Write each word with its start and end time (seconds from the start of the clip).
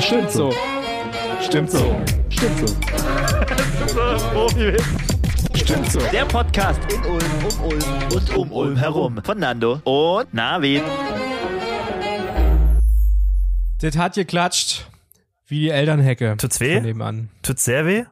Stimmt 0.00 0.30
so. 0.30 0.52
Stimmt 1.40 1.70
so. 1.70 2.00
Stimmt 2.30 2.58
so. 2.58 2.66
Stimmt 5.54 5.90
so. 5.90 5.98
Der 6.12 6.24
Podcast 6.24 6.80
in 6.92 7.04
Ulm, 7.04 7.22
um 7.44 7.64
Ulm 7.64 7.82
und 8.14 8.36
um 8.36 8.52
Ulm 8.52 8.76
herum. 8.76 9.20
Von 9.24 9.38
Nando 9.38 9.80
und 9.84 10.32
Navid. 10.32 10.82
Das 13.80 13.96
hat 13.96 14.14
geklatscht. 14.14 14.88
Wie 15.46 15.60
die 15.60 15.70
Elternhecke. 15.70 16.36
Tut's 16.38 16.60
weh? 16.60 16.74
Von 16.74 16.84
nebenan. 16.84 17.30
Tut's 17.42 17.64
sehr 17.64 17.84
weh? 17.84 18.04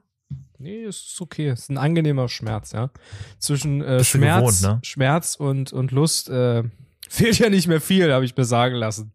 Nee, 0.59 0.84
es 0.84 0.96
ist 0.96 1.21
okay. 1.21 1.48
Es 1.48 1.61
ist 1.61 1.71
ein 1.71 1.79
angenehmer 1.79 2.29
Schmerz, 2.29 2.73
ja. 2.73 2.91
Zwischen 3.39 3.82
äh, 3.82 4.03
Schmerz, 4.03 4.61
gewohnt, 4.61 4.62
ne? 4.62 4.80
Schmerz 4.82 5.37
und, 5.37 5.73
und 5.73 5.93
Lust 5.93 6.29
äh, 6.30 6.64
fehlt 7.09 7.39
ja 7.39 7.48
nicht 7.48 7.68
mehr 7.68 7.80
viel, 7.80 8.12
habe 8.12 8.25
ich 8.25 8.37
mir 8.37 8.45
sagen 8.45 8.75
lassen. 8.75 9.12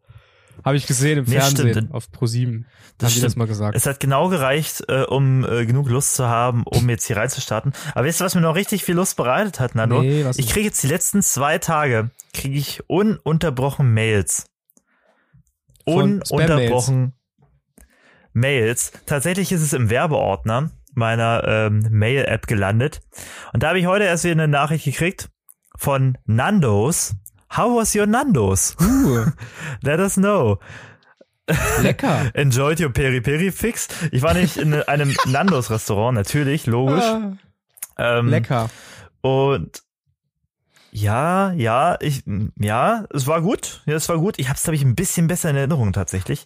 Habe 0.64 0.78
ich 0.78 0.88
gesehen 0.88 1.20
im 1.20 1.26
Nee, 1.26 1.40
Fernsehen 1.40 1.72
stimmt. 1.72 1.94
auf 1.94 2.08
Pro7. 2.10 2.64
Das 2.98 3.16
haben 3.16 3.22
das 3.22 3.36
mal 3.36 3.48
gesagt. 3.48 3.76
Es 3.76 3.86
hat 3.86 4.00
genau 4.00 4.30
gereicht, 4.30 4.84
äh, 4.88 5.04
um 5.04 5.44
äh, 5.44 5.66
genug 5.66 5.90
Lust 5.90 6.16
zu 6.16 6.28
haben, 6.28 6.64
um 6.64 6.90
jetzt 6.90 7.06
hier 7.06 7.18
reinzustarten. 7.18 7.74
Aber 7.96 8.06
weißt 8.08 8.20
du, 8.22 8.26
was 8.26 8.36
mir 8.36 8.42
noch 8.42 8.56
richtig 8.56 8.84
viel 8.84 8.96
Lust 8.96 9.18
bereitet 9.18 9.60
hat, 9.60 9.76
Nando? 9.76 10.02
Nee, 10.02 10.26
ich 10.38 10.50
kriege 10.50 10.68
jetzt 10.68 10.84
die 10.84 10.88
letzten 10.88 11.22
zwei 11.24 11.58
Tage, 11.58 12.12
kriege 12.34 12.58
ich 12.58 12.82
ununterbrochen 12.88 13.94
Mails. 13.94 14.46
Von 15.86 16.22
Ununterbrochen 16.30 17.14
Mails. 18.34 18.92
Tatsächlich 19.06 19.52
ist 19.52 19.62
es 19.62 19.74
im 19.74 19.90
Werbeordner 19.90 20.72
meiner 20.94 21.44
ähm, 21.48 21.88
Mail-App 21.90 22.48
gelandet. 22.48 23.02
Und 23.54 23.64
da 23.64 23.70
habe 23.70 23.80
ich 23.80 23.88
heute 23.88 24.06
erst 24.06 24.24
wieder 24.24 24.34
eine 24.34 24.48
Nachricht 24.48 24.86
gekriegt 24.86 25.30
von 25.78 26.18
Nandos. 26.26 27.16
How 27.52 27.76
was 27.78 27.94
your 27.96 28.08
Nandos? 28.08 28.76
Uh, 28.80 29.32
Let 29.84 30.00
us 30.00 30.16
know. 30.18 30.60
lecker. 31.48 32.32
Enjoyed 32.36 32.80
your 32.80 32.92
Peri 32.92 33.22
Peri 33.22 33.52
Fix. 33.52 33.88
Ich 34.12 34.22
war 34.22 34.34
nämlich 34.34 34.58
in 34.58 34.74
einem 34.74 35.14
Nandos 35.26 35.70
Restaurant, 35.70 36.16
natürlich, 36.16 36.66
logisch. 36.66 37.04
Ah, 37.04 37.34
Ähm, 37.98 38.30
lecker. 38.30 38.70
Und 39.22 39.82
ja, 40.92 41.52
ja, 41.54 41.98
ich, 42.02 42.24
ja, 42.60 43.06
es 43.14 43.26
war 43.26 43.42
gut. 43.42 43.82
Ja, 43.86 43.96
es 43.96 44.10
war 44.10 44.18
gut. 44.18 44.38
Ich 44.38 44.48
habe 44.50 44.58
es, 44.58 44.64
glaube 44.64 44.76
ich, 44.76 44.84
ein 44.84 44.96
bisschen 44.96 45.28
besser 45.28 45.50
in 45.50 45.56
Erinnerung 45.56 45.94
tatsächlich. 45.94 46.46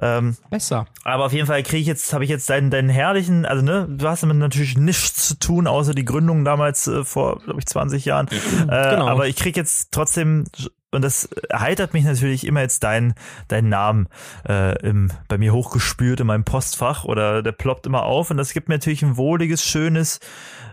Ähm, 0.00 0.36
Besser. 0.50 0.86
aber 1.04 1.24
auf 1.26 1.32
jeden 1.32 1.46
Fall 1.46 1.62
kriege 1.62 1.80
ich 1.80 1.86
jetzt, 1.86 2.12
habe 2.12 2.24
ich 2.24 2.30
jetzt 2.30 2.48
deinen, 2.50 2.70
deinen 2.70 2.90
herrlichen, 2.90 3.46
also 3.46 3.64
ne, 3.64 3.86
du 3.88 4.06
hast 4.06 4.22
damit 4.22 4.36
natürlich 4.36 4.76
nichts 4.76 5.28
zu 5.28 5.38
tun, 5.38 5.66
außer 5.66 5.94
die 5.94 6.04
Gründung 6.04 6.44
damals 6.44 6.86
äh, 6.86 7.04
vor, 7.04 7.40
glaube 7.40 7.58
ich, 7.60 7.66
20 7.66 8.04
Jahren. 8.04 8.28
Äh, 8.68 8.96
Genau. 8.96 9.08
Aber 9.08 9.26
ich 9.26 9.36
krieg 9.36 9.56
jetzt 9.56 9.92
trotzdem, 9.92 10.44
und 10.90 11.02
das 11.02 11.28
erheitert 11.48 11.92
mich 11.92 12.04
natürlich 12.04 12.46
immer 12.46 12.60
jetzt 12.60 12.82
dein, 12.84 13.14
dein 13.48 13.68
Namen 13.68 14.08
äh, 14.48 14.78
im, 14.86 15.10
bei 15.28 15.38
mir 15.38 15.52
hochgespürt 15.52 16.20
in 16.20 16.26
meinem 16.26 16.44
Postfach 16.44 17.04
oder 17.04 17.42
der 17.42 17.52
ploppt 17.52 17.86
immer 17.86 18.04
auf 18.04 18.30
und 18.30 18.36
das 18.36 18.52
gibt 18.52 18.68
mir 18.68 18.76
natürlich 18.76 19.02
ein 19.02 19.16
wohliges, 19.16 19.64
schönes, 19.64 20.20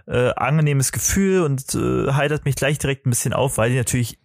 äh, 0.08 0.32
angenehmes 0.36 0.92
Gefühl 0.92 1.44
und 1.44 1.76
äh, 1.76 2.12
heitert 2.12 2.46
mich 2.46 2.56
gleich 2.56 2.78
direkt 2.78 3.06
ein 3.06 3.10
bisschen 3.10 3.34
auf, 3.34 3.58
weil 3.58 3.70
die 3.70 3.78
natürlich 3.78 4.20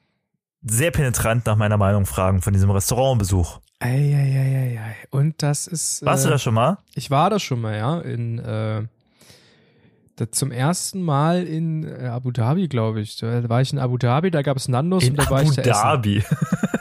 sehr 0.62 0.90
penetrant 0.90 1.46
nach 1.46 1.56
meiner 1.56 1.76
Meinung 1.76 2.06
fragen 2.06 2.42
von 2.42 2.52
diesem 2.52 2.70
Restaurantbesuch. 2.70 3.60
Eieieiei. 3.80 4.96
Und 5.10 5.42
das 5.42 5.66
ist. 5.66 6.04
Warst 6.04 6.24
äh, 6.24 6.28
du 6.28 6.32
da 6.32 6.38
schon 6.38 6.54
mal? 6.54 6.78
Ich 6.94 7.10
war 7.10 7.30
da 7.30 7.38
schon 7.38 7.60
mal, 7.60 7.76
ja, 7.76 8.00
in 8.00 8.38
äh, 8.40 8.82
zum 10.32 10.50
ersten 10.50 11.02
Mal 11.02 11.44
in 11.44 11.84
äh, 11.84 12.06
Abu 12.06 12.32
Dhabi, 12.32 12.66
glaube 12.66 13.00
ich. 13.00 13.16
Da 13.18 13.48
war 13.48 13.60
ich 13.60 13.72
in 13.72 13.78
Abu 13.78 13.98
Dhabi, 13.98 14.32
da 14.32 14.42
gab 14.42 14.56
es 14.56 14.66
Nandos 14.66 15.04
In 15.04 15.10
und 15.10 15.20
da 15.20 15.30
war 15.30 15.40
Abu 15.40 15.50
ich 15.50 15.56
da 15.56 15.62
essen. 15.62 15.72
Dhabi. 15.72 16.24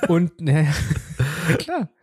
Und 0.07 0.41
ne, 0.41 0.67
ja, 1.16 1.16
klar. 1.55 1.89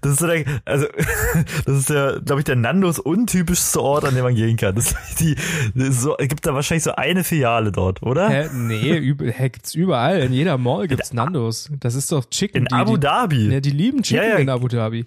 Das 0.00 0.12
ist 0.12 0.18
so 0.18 0.26
der, 0.26 0.44
also, 0.64 0.86
das 1.66 1.76
ist 1.76 1.90
der, 1.90 2.20
glaube 2.24 2.40
ich, 2.40 2.44
der 2.44 2.56
Nandos 2.56 2.98
untypischste 2.98 3.80
Ort, 3.80 4.04
an 4.04 4.14
dem 4.14 4.24
man 4.24 4.34
gehen 4.34 4.56
kann. 4.56 4.74
Das 4.74 4.94
die, 5.20 5.36
das 5.74 6.00
so, 6.00 6.16
gibt 6.18 6.46
da 6.46 6.54
wahrscheinlich 6.54 6.84
so 6.84 6.94
eine 6.94 7.22
Filiale 7.22 7.70
dort, 7.70 8.02
oder? 8.02 8.28
Hä, 8.28 8.48
nee, 8.54 8.96
üb, 8.96 9.20
hä, 9.38 9.48
gibt's 9.50 9.74
überall. 9.74 10.20
In 10.20 10.32
jeder 10.32 10.58
Mall 10.58 10.88
gibt's 10.88 11.12
Nandos. 11.12 11.70
Das 11.80 11.94
ist 11.94 12.10
doch 12.12 12.24
Chicken. 12.30 12.62
In 12.62 12.64
die, 12.66 12.74
Abu 12.74 12.96
die, 12.96 13.00
Dhabi. 13.00 13.52
Ja, 13.52 13.60
die 13.60 13.70
lieben 13.70 14.02
Chicken 14.02 14.22
Ja, 14.24 14.28
ja. 14.30 14.36
in 14.36 14.48
Abu 14.48 14.68
Dhabi. 14.68 15.04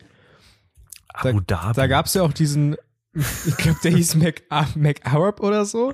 Abu 1.13 1.41
Dhabi. 1.41 1.73
Da 1.75 1.87
gab's 1.87 2.13
ja 2.13 2.21
auch 2.21 2.33
diesen, 2.33 2.75
ich 3.13 3.57
glaube, 3.57 3.79
der 3.83 3.91
hieß 3.91 4.15
Mac, 4.15 4.43
Mac 4.75 5.01
Arab 5.03 5.39
oder 5.41 5.65
so. 5.65 5.93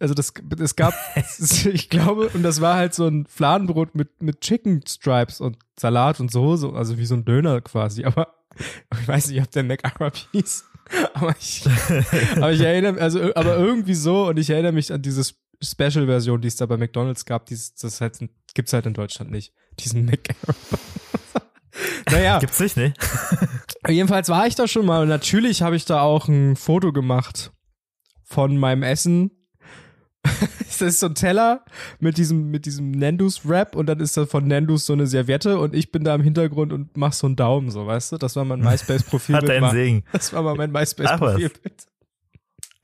Also 0.00 0.14
das, 0.14 0.32
es 0.60 0.76
gab, 0.76 0.94
ich 1.64 1.88
glaube, 1.88 2.30
und 2.34 2.42
das 2.42 2.60
war 2.60 2.76
halt 2.76 2.94
so 2.94 3.06
ein 3.06 3.26
Fladenbrot 3.26 3.94
mit, 3.94 4.22
mit 4.22 4.40
Chicken 4.40 4.82
Stripes 4.86 5.40
und 5.40 5.58
Salat 5.78 6.20
und 6.20 6.30
Soße, 6.30 6.72
also 6.74 6.98
wie 6.98 7.06
so 7.06 7.14
ein 7.14 7.24
Döner 7.24 7.60
quasi. 7.60 8.04
Aber 8.04 8.34
ich 9.00 9.08
weiß 9.08 9.28
nicht, 9.28 9.40
ob 9.40 9.50
der 9.50 9.64
Mac 9.64 9.84
Arab 9.84 10.16
hieß. 10.32 10.64
Aber 11.14 11.34
ich, 11.38 11.64
aber 12.36 12.52
ich 12.52 12.60
erinnere, 12.60 13.00
also, 13.00 13.34
aber 13.34 13.56
irgendwie 13.56 13.94
so, 13.94 14.28
und 14.28 14.38
ich 14.38 14.50
erinnere 14.50 14.72
mich 14.72 14.92
an 14.92 15.00
diese 15.00 15.24
Special-Version, 15.62 16.40
die 16.40 16.48
es 16.48 16.56
da 16.56 16.66
bei 16.66 16.76
McDonalds 16.76 17.24
gab, 17.24 17.46
dieses, 17.46 17.74
das 17.74 18.00
halt, 18.00 18.18
gibt's 18.54 18.72
halt 18.72 18.86
in 18.86 18.94
Deutschland 18.94 19.30
nicht. 19.30 19.54
Diesen 19.78 20.04
Mac 20.04 20.28
Arab. 20.42 20.56
naja. 22.10 22.38
Gibt's 22.40 22.60
nicht, 22.60 22.76
ne? 22.76 22.92
Jedenfalls 23.88 24.28
war 24.28 24.46
ich 24.46 24.54
da 24.54 24.68
schon 24.68 24.86
mal 24.86 25.02
und 25.02 25.08
natürlich 25.08 25.62
habe 25.62 25.76
ich 25.76 25.84
da 25.84 26.02
auch 26.02 26.28
ein 26.28 26.56
Foto 26.56 26.92
gemacht 26.92 27.52
von 28.24 28.56
meinem 28.56 28.82
Essen. 28.82 29.30
das 30.66 30.80
ist 30.80 31.00
so 31.00 31.06
ein 31.06 31.14
Teller 31.14 31.64
mit 32.00 32.16
diesem, 32.16 32.50
mit 32.50 32.66
diesem 32.66 32.92
Nandus-Wrap 32.92 33.74
und 33.74 33.86
dann 33.86 34.00
ist 34.00 34.16
da 34.16 34.26
von 34.26 34.46
Nandus 34.46 34.86
so 34.86 34.92
eine 34.92 35.06
Serviette 35.06 35.58
und 35.58 35.74
ich 35.74 35.92
bin 35.92 36.04
da 36.04 36.14
im 36.14 36.22
Hintergrund 36.22 36.72
und 36.72 36.96
mach 36.96 37.12
so 37.12 37.26
einen 37.26 37.36
Daumen, 37.36 37.70
so, 37.70 37.86
weißt 37.86 38.12
du? 38.12 38.18
Das 38.18 38.36
war 38.36 38.44
mein 38.44 38.60
MySpace-Profil. 38.64 39.36
Hat 39.36 39.48
deinen 39.48 39.70
Segen. 39.70 40.04
Das 40.12 40.32
war 40.32 40.42
mal 40.42 40.54
mein 40.54 40.70
MySpace-Profilbild. 40.72 41.88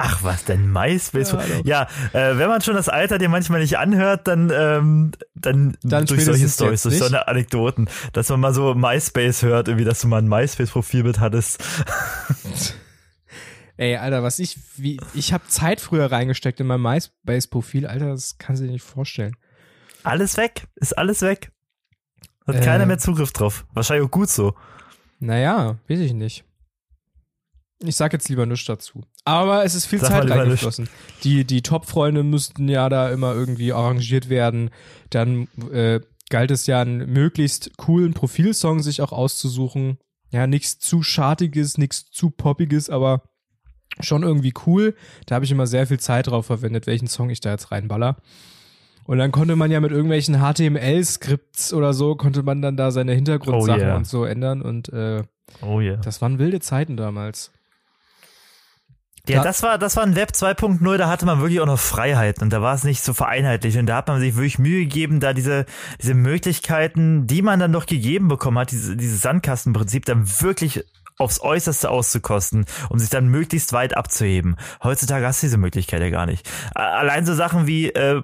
Ach 0.01 0.23
was, 0.23 0.45
denn 0.45 0.73
MySpace? 0.73 1.33
Ja. 1.33 1.43
Ja, 1.65 1.83
äh, 2.13 2.39
wenn 2.39 2.49
man 2.49 2.61
schon 2.61 2.75
das 2.75 2.89
Alter 2.89 3.19
dir 3.19 3.29
manchmal 3.29 3.61
nicht 3.61 3.79
anhört, 3.79 4.29
dann, 4.29 4.53
ähm, 4.55 5.11
dann, 5.35 5.77
Dann 5.83 6.07
durch 6.07 6.25
solche 6.25 6.49
Stories, 6.49 6.83
durch 6.85 6.99
so 6.99 7.05
nicht? 7.05 7.15
eine 7.15 7.27
Anekdoten, 7.27 7.89
dass 8.13 8.29
man 8.29 8.39
mal 8.39 8.55
so 8.55 8.75
MySpace 8.77 9.43
hört, 9.43 9.67
irgendwie, 9.67 9.85
dass 9.85 10.01
du 10.01 10.07
mal 10.07 10.19
ein 10.19 10.29
MySpace-Profilbild 10.29 11.19
hattest. 11.19 11.65
Ey, 13.79 13.97
Alter, 13.97 14.23
was 14.25 14.39
ich, 14.41 14.59
wie, 14.77 15.01
ich 15.15 15.33
habe 15.33 15.47
Zeit 15.47 15.81
früher 15.81 16.11
reingesteckt 16.11 16.59
in 16.61 16.67
mein 16.67 16.81
MySpace-Profil, 16.83 17.87
Alter, 17.87 18.09
das 18.11 18.37
kannst 18.37 18.61
du 18.61 18.67
dir 18.67 18.73
nicht 18.73 18.83
vorstellen. 18.83 19.37
Alles 20.03 20.37
weg, 20.37 20.67
ist 20.75 20.99
alles 20.99 21.23
weg. 21.23 21.53
Hat 22.47 22.57
Äh. 22.57 22.61
keiner 22.61 22.87
mehr 22.87 22.99
Zugriff 22.99 23.33
drauf. 23.33 23.67
Wahrscheinlich 23.75 24.07
auch 24.07 24.11
gut 24.11 24.29
so. 24.29 24.55
Naja, 25.21 25.79
weiß 25.89 26.01
ich 26.01 26.13
nicht. 26.13 26.45
Ich 27.81 27.95
sag 27.95 28.13
jetzt 28.13 28.29
lieber 28.29 28.47
nichts 28.47 28.67
dazu. 28.67 29.05
Aber 29.25 29.65
es 29.65 29.77
ist 29.77 29.87
viel 29.87 30.01
Sag 30.01 30.09
Zeit 30.09 30.31
reingeflossen. 30.31 30.89
Die, 31.23 31.45
die 31.45 31.63
Top-Freunde 31.63 32.25
müssten 32.25 32.69
ja 32.69 32.89
da 32.89 33.11
immer 33.13 33.33
irgendwie 33.35 33.73
arrangiert 33.73 34.29
werden. 34.29 34.71
Dann 35.11 35.47
äh, 35.71 36.01
galt 36.31 36.51
es 36.51 36.67
ja, 36.67 36.81
einen 36.81 37.13
möglichst 37.13 37.77
coolen 37.77 38.15
Profilsong 38.15 38.83
sich 38.83 39.03
auch 39.03 39.13
auszusuchen. 39.13 39.99
Ja, 40.31 40.49
nichts 40.49 40.81
zu 40.81 41.05
Schartiges, 41.05 41.79
nichts 41.79 42.11
zu 42.11 42.31
Poppiges, 42.31 42.91
aber 42.91 43.23
schon 44.01 44.23
irgendwie 44.23 44.53
cool. 44.67 44.95
Da 45.27 45.35
habe 45.37 45.45
ich 45.45 45.51
immer 45.51 45.67
sehr 45.67 45.87
viel 45.87 45.99
Zeit 46.01 46.27
drauf 46.29 46.47
verwendet, 46.47 46.87
welchen 46.87 47.09
Song 47.09 47.31
ich 47.31 47.41
da 47.41 47.51
jetzt 47.51 47.71
reinballer. 47.73 48.17
Und 49.05 49.19
dann 49.19 49.33
konnte 49.33 49.57
man 49.57 49.71
ja 49.71 49.81
mit 49.81 49.91
irgendwelchen 49.91 50.37
HTML-Skripts 50.41 51.73
oder 51.73 51.95
so, 51.95 52.15
konnte 52.15 52.43
man 52.43 52.61
dann 52.61 52.77
da 52.77 52.91
seine 52.91 53.13
Hintergrundsachen 53.15 53.81
Oh 53.81 53.85
yeah. 53.87 53.97
und 53.97 54.07
so 54.07 54.25
ändern. 54.25 54.61
Und 54.63 54.91
äh, 54.93 55.23
Oh 55.63 55.81
yeah. 55.81 55.97
das 55.97 56.21
waren 56.21 56.39
wilde 56.39 56.61
Zeiten 56.61 56.97
damals. 56.97 57.51
Ja, 59.27 59.39
Da- 59.39 59.45
das 59.45 59.63
war, 59.63 59.79
das 59.79 59.97
war 59.97 60.05
ein 60.05 60.15
Web 60.17 60.31
2.0, 60.33 60.97
da 60.97 61.09
hatte 61.09 61.27
man 61.27 61.41
wirklich 61.41 61.61
auch 61.61 61.67
noch 61.67 61.79
Freiheiten 61.79 62.45
und 62.45 62.51
da 62.53 62.63
war 62.63 62.75
es 62.75 62.85
nicht 62.85 63.03
so 63.03 63.13
vereinheitlicht 63.13 63.77
und 63.77 63.87
da 63.87 63.97
hat 63.97 64.09
man 64.09 64.21
sich 64.21 64.35
wirklich 64.37 64.59
Mühe 64.59 64.81
gegeben, 64.85 65.21
da 65.21 65.33
diese, 65.35 65.67
diese 66.01 66.15
Möglichkeiten, 66.15 67.27
die 67.27 67.43
man 67.43 67.61
dann 67.61 67.73
doch 67.73 67.85
gegeben 67.87 68.29
bekommen 68.29 68.59
hat, 68.59 68.71
diese, 68.71 68.97
dieses 68.97 69.21
Sandkastenprinzip 69.21 70.07
dann 70.07 70.27
wirklich 70.41 70.83
aufs 71.19 71.41
Äußerste 71.41 71.91
auszukosten, 71.91 72.65
um 72.89 72.99
sich 72.99 73.11
dann 73.11 73.27
möglichst 73.29 73.73
weit 73.73 73.97
abzuheben. 73.97 74.57
Heutzutage 74.83 75.27
hast 75.27 75.43
du 75.43 75.47
diese 75.47 75.59
Möglichkeit 75.59 76.01
ja 76.01 76.11
gar 76.11 76.27
nicht. 76.27 76.49
Allein 76.75 77.27
so 77.27 77.35
Sachen 77.35 77.67
wie, 77.67 77.91
äh, 77.91 78.23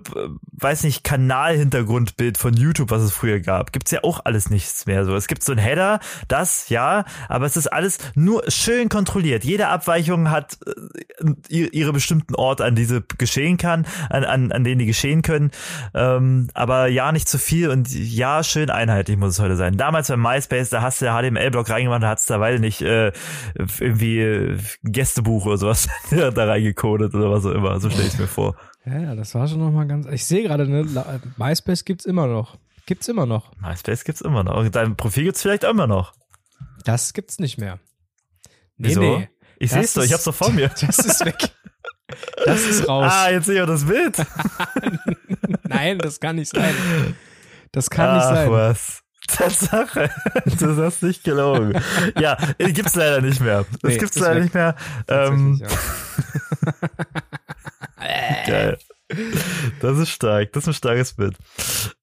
weiß 0.53 0.85
nicht, 0.85 1.03
Kanalhintergrundbild 1.03 2.39
von 2.39 2.55
YouTube, 2.55 2.91
was 2.91 3.03
es 3.03 3.13
früher 3.13 3.41
gab, 3.41 3.73
gibt's 3.73 3.91
ja 3.91 4.05
auch 4.05 4.21
alles 4.25 4.49
nichts 4.49 4.87
mehr 4.87 5.05
so. 5.05 5.17
Es 5.17 5.27
gibt 5.27 5.43
so 5.43 5.53
ein 5.53 5.59
Header, 5.59 5.99
das, 6.29 6.69
ja, 6.69 7.05
aber 7.29 7.47
es 7.47 7.57
ist 7.57 7.67
alles 7.67 7.99
nur 8.15 8.45
schön 8.49 8.89
kontrolliert. 8.89 9.45
Jede 9.45 9.69
Abweichung 9.69 10.31
hat 10.31 10.59
äh, 10.65 11.67
ihre, 11.67 11.93
bestimmten 11.93 12.35
Orte, 12.35 12.65
an 12.65 12.77
diese 12.77 13.03
geschehen 13.19 13.57
kann, 13.57 13.87
an, 14.11 14.25
an, 14.25 14.53
an 14.53 14.65
denen 14.65 14.79
die 14.79 14.87
geschehen 14.87 15.23
können. 15.23 15.51
Ähm, 15.95 16.49
aber 16.55 16.87
ja, 16.87 17.11
nicht 17.11 17.29
zu 17.29 17.39
viel 17.39 17.71
und 17.71 17.91
ja, 17.91 18.43
schön 18.45 18.71
einheitlich 18.71 19.17
muss 19.17 19.35
es 19.35 19.41
heute 19.41 19.57
sein. 19.57 19.77
Damals 19.77 20.09
bei 20.09 20.17
MySpace, 20.17 20.71
da 20.71 20.83
hast 20.83 21.03
du 21.03 21.07
HTML-Block 21.07 21.69
reingemacht, 21.71 22.03
da 22.03 22.09
hat's 22.09 22.27
da 22.27 22.41
weil 22.41 22.59
nicht 22.59 22.84
äh, 22.85 23.13
irgendwie 23.81 24.21
äh, 24.21 24.59
Gästebuch 24.85 25.47
oder 25.47 25.59
sowas 25.59 25.89
da 26.11 26.29
reingecodet 26.45 27.15
oder 27.15 27.31
was 27.31 27.45
auch 27.47 27.53
immer. 27.53 27.81
So 27.81 27.91
stelle 27.91 28.07
ich 28.09 28.19
mir 28.19 28.27
vor. 28.29 28.57
Ja, 28.87 28.99
ja, 28.99 29.15
das 29.15 29.35
war 29.35 29.49
schon 29.49 29.59
nochmal 29.59 29.87
ganz. 29.87 30.07
Ich 30.07 30.25
sehe 30.27 30.43
gerade, 30.43 30.69
ne, 30.69 30.85
MySpace 31.37 31.85
gibt's 31.85 32.05
immer 32.05 32.27
noch. 32.27 32.59
Gibt's 32.87 33.09
immer 33.09 33.25
noch. 33.27 33.53
MySpace 33.57 34.05
gibt's 34.05 34.21
immer 34.21 34.45
noch. 34.45 34.69
Dein 34.69 34.95
Profil 34.97 35.25
gibt's 35.25 35.43
vielleicht 35.43 35.65
immer 35.65 35.87
noch. 35.87 36.13
Das 36.85 37.15
gibt's 37.15 37.39
nicht 37.39 37.59
mehr. 37.59 37.79
Nee, 38.77 38.89
Wieso? 38.89 39.01
nee. 39.01 39.29
Ich 39.59 39.71
sehe 39.71 39.83
es 39.83 39.95
doch, 39.95 40.03
ich 40.03 40.13
hab's 40.13 40.25
doch 40.25 40.35
vor 40.35 40.51
mir. 40.51 40.69
Das 40.81 40.99
ist 40.99 41.25
weg. 41.25 41.51
Das 42.45 42.63
ist 42.67 42.87
raus. 42.89 43.11
Ah, 43.11 43.31
jetzt 43.31 43.47
sehe 43.47 43.57
ich 43.57 43.63
auch 43.63 43.67
das 43.67 43.85
Bild. 43.87 44.17
Nein, 45.69 45.99
das 45.99 46.21
kann 46.21 46.37
nicht 46.37 46.53
sein. 46.55 46.75
Das 47.73 47.89
kann 47.89 48.15
nicht 48.17 48.27
Ach 48.27 48.35
sein. 48.35 48.51
was. 48.51 49.04
Tatsache. 49.29 50.11
Du 50.59 50.77
hast 50.83 51.03
nicht 51.03 51.25
gelogen. 51.25 51.81
Ja, 52.19 52.37
äh, 52.59 52.73
gibt's 52.73 52.95
leider 52.95 53.21
nicht 53.21 53.41
mehr. 53.41 53.65
Das 53.83 53.93
Nee, 53.93 53.99
gibt's 53.99 54.19
leider 54.19 54.37
weg. 54.37 54.43
nicht 54.45 54.55
mehr. 54.55 54.75
Ähm, 55.09 55.61
ja. 55.61 55.69
geil. 58.47 58.79
Das 59.81 59.99
ist 59.99 60.11
stark. 60.11 60.53
Das 60.53 60.65
ist 60.65 60.69
ein 60.69 60.75
starkes 60.75 61.15
Bild. 61.15 61.37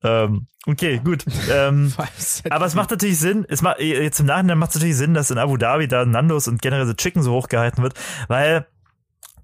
Ähm, 0.03 0.47
okay, 0.67 0.99
gut. 1.03 1.25
Ähm, 1.51 1.93
aber 2.49 2.65
es 2.65 2.75
macht 2.75 2.91
natürlich 2.91 3.19
Sinn, 3.19 3.45
es 3.49 3.61
macht, 3.61 3.79
jetzt 3.79 4.19
im 4.19 4.27
Nachhinein 4.27 4.57
macht 4.57 4.71
es 4.71 4.75
natürlich 4.75 4.97
Sinn, 4.97 5.13
dass 5.13 5.31
in 5.31 5.37
Abu 5.37 5.57
Dhabi 5.57 5.87
da 5.87 6.05
Nandos 6.05 6.47
und 6.47 6.61
generell 6.61 6.85
so 6.85 6.93
Chicken 6.93 7.23
so 7.23 7.31
hochgehalten 7.33 7.83
wird, 7.83 7.93
weil 8.27 8.67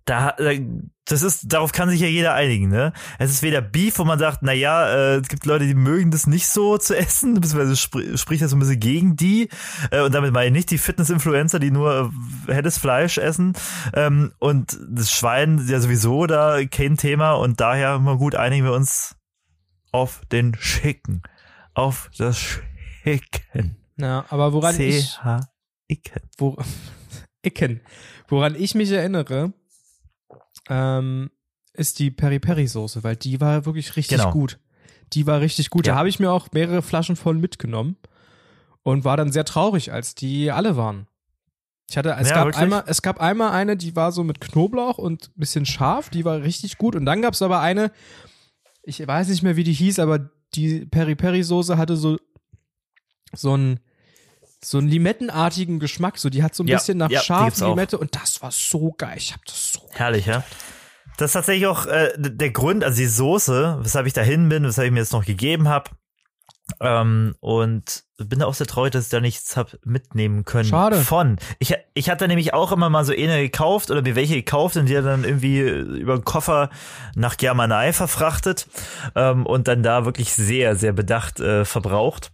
da, 0.08 0.30
äh, 0.38 0.66
das 1.06 1.22
ist, 1.22 1.54
darauf 1.54 1.74
kann 1.74 1.90
sich 1.90 2.00
ja 2.00 2.08
jeder 2.08 2.34
einigen, 2.34 2.70
ne? 2.70 2.94
Es 3.20 3.30
ist 3.30 3.44
weder 3.44 3.62
Beef, 3.62 4.00
wo 4.00 4.06
man 4.06 4.20
sagt, 4.20 4.40
na 4.42 4.54
ja, 4.54 4.88
äh, 4.88 5.16
es 5.18 5.28
gibt 5.28 5.46
Leute, 5.46 5.68
die 5.68 5.76
mögen 5.76 6.12
das 6.12 6.28
nicht 6.28 6.48
so 6.48 6.78
zu 6.78 6.98
essen, 6.98 7.34
beziehungsweise 7.36 7.76
spr 7.76 8.18
spricht 8.18 8.42
das 8.42 8.52
so 8.52 8.56
ein 8.56 8.60
bisschen 8.60 8.80
gegen 8.80 9.16
die, 9.18 9.50
äh, 9.92 10.02
und 10.02 10.16
damit 10.16 10.32
meine 10.34 10.48
ich 10.48 10.54
nicht 10.54 10.72
die 10.72 10.78
Fitness-Influencer, 10.78 11.60
die 11.60 11.72
nur 11.72 12.12
äh, 12.48 12.54
helles 12.54 12.78
Fleisch 12.78 13.18
essen, 13.18 13.54
ähm, 13.94 14.32
und 14.40 14.80
das 14.90 15.12
Schwein 15.12 15.66
ja 15.68 15.80
sowieso 15.80 16.26
da 16.26 16.64
kein 16.66 16.96
Thema, 16.96 17.34
und 17.34 17.60
daher 17.60 18.00
mal 18.00 18.18
gut 18.18 18.36
einigen 18.36 18.66
wir 18.66 18.74
uns 18.74 19.16
auf 19.92 20.22
den 20.32 20.56
Schicken, 20.56 21.22
auf 21.74 22.10
das 22.18 22.40
Schicken. 22.40 23.76
Ja, 23.98 24.26
aber 24.30 24.54
woran 24.54 24.80
ich, 24.80 25.16
C-H-Icken. 25.16 26.22
wo, 26.38 26.58
Icken. 27.42 27.82
woran 28.30 28.56
ich 28.56 28.74
mich 28.74 28.92
erinnere, 28.92 29.54
ähm, 30.70 31.30
ist 31.74 32.00
die 32.00 32.12
Peri-Peri-Soße, 32.12 33.04
weil 33.04 33.16
die 33.16 33.40
war 33.40 33.66
wirklich 33.66 33.96
richtig 33.96 34.18
Genau. 34.18 34.32
gut. 34.32 34.60
Die 35.14 35.26
war 35.28 35.40
richtig 35.42 35.70
gut. 35.70 35.88
Ja. 35.88 35.94
Da 35.94 36.00
habe 36.00 36.10
ich 36.10 36.20
mir 36.20 36.32
auch 36.32 36.50
mehrere 36.52 36.82
Flaschen 36.82 37.16
von 37.16 37.40
mitgenommen 37.40 37.96
und 38.84 39.06
war 39.06 39.16
dann 39.18 39.32
sehr 39.32 39.46
traurig, 39.46 39.92
als 39.94 40.16
die 40.16 40.52
alle 40.52 40.76
waren. 40.76 41.08
Ich 41.90 41.96
hatte, 41.98 42.12
es 42.20 42.30
Ja, 42.30 42.36
gab 42.36 42.46
wirklich? 42.48 42.62
einmal, 42.62 42.84
es 42.88 43.02
gab 43.02 43.22
einmal 43.22 43.52
eine, 43.52 43.78
die 43.78 43.96
war 43.96 44.12
so 44.12 44.24
mit 44.24 44.42
Knoblauch 44.42 44.98
und 44.98 45.32
bisschen 45.36 45.66
scharf, 45.66 46.10
die 46.10 46.26
war 46.26 46.42
richtig 46.42 46.78
gut. 46.78 46.96
Und 46.96 47.06
dann 47.06 47.22
gab 47.22 47.34
es 47.34 47.42
aber 47.42 47.62
eine, 47.62 47.92
ich 48.84 49.06
weiß 49.06 49.30
nicht 49.30 49.44
mehr, 49.44 49.56
wie 49.56 49.64
die 49.64 49.72
hieß, 49.74 50.00
aber 50.00 50.30
die 50.56 50.86
Peri-Peri-Soße 50.86 51.78
hatte 51.78 51.96
so, 51.96 52.18
so 53.34 53.56
ein, 53.56 53.80
so 54.64 54.78
einen 54.78 54.88
limettenartigen 54.88 55.80
Geschmack. 55.80 56.18
So, 56.18 56.30
die 56.30 56.44
hat 56.44 56.56
so 56.56 56.64
ein 56.64 56.68
Ja, 56.68 56.78
bisschen 56.78 56.98
nach 56.98 57.10
ja, 57.10 57.20
die 57.20 57.26
scharf 57.26 57.46
gibt's 57.46 57.62
auch. 57.62 57.70
Limette 57.70 57.98
und 57.98 58.16
das 58.16 58.42
war 58.42 58.52
so 58.52 58.94
geil. 58.98 59.18
Ich 59.18 59.34
hab 59.34 59.46
das 59.46 59.74
so. 59.74 59.82
Herrlich, 59.92 60.26
ja. 60.26 60.44
Das 61.18 61.30
ist 61.30 61.34
tatsächlich 61.34 61.68
auch 61.68 61.86
äh, 61.88 62.12
der 62.18 62.52
Grund, 62.52 62.84
also 62.84 62.98
die 62.98 63.08
Soße, 63.08 63.80
weshalb 63.82 64.06
ich 64.06 64.14
dahin 64.14 64.50
bin, 64.50 64.64
weshalb 64.64 64.88
ich 64.88 64.94
mir 64.94 65.00
jetzt 65.00 65.14
noch 65.14 65.26
gegeben 65.26 65.68
habe. 65.68 65.92
Ähm, 66.82 67.34
und 67.40 68.04
bin 68.18 68.40
da 68.40 68.46
auch 68.46 68.54
sehr 68.54 68.68
traurig, 68.68 68.92
dass 68.92 69.06
ich 69.06 69.10
da 69.10 69.22
nichts 69.22 69.56
hab 69.56 69.78
mitnehmen 69.86 70.44
können. 70.44 70.68
Schade. 70.68 70.98
Von. 70.98 71.38
Ich, 71.60 71.74
ich 71.94 72.10
hatte 72.10 72.28
nämlich 72.28 72.54
auch 72.54 72.72
immer 72.72 72.90
mal 72.90 73.06
so 73.06 73.14
eine 73.14 73.42
gekauft 73.42 73.90
oder 73.90 74.02
mir 74.02 74.16
welche 74.16 74.36
gekauft 74.36 74.76
und 74.76 74.88
die 74.88 74.94
dann 74.96 75.24
irgendwie 75.24 75.60
über 75.60 76.18
den 76.18 76.26
Koffer 76.26 76.70
nach 77.16 77.38
Germanei 77.38 77.94
verfrachtet 77.94 78.68
ähm, 79.16 79.46
und 79.46 79.68
dann 79.70 79.82
da 79.82 80.04
wirklich 80.06 80.34
sehr, 80.34 80.76
sehr 80.76 80.92
bedacht 80.92 81.40
äh, 81.40 81.64
verbraucht. 81.64 82.32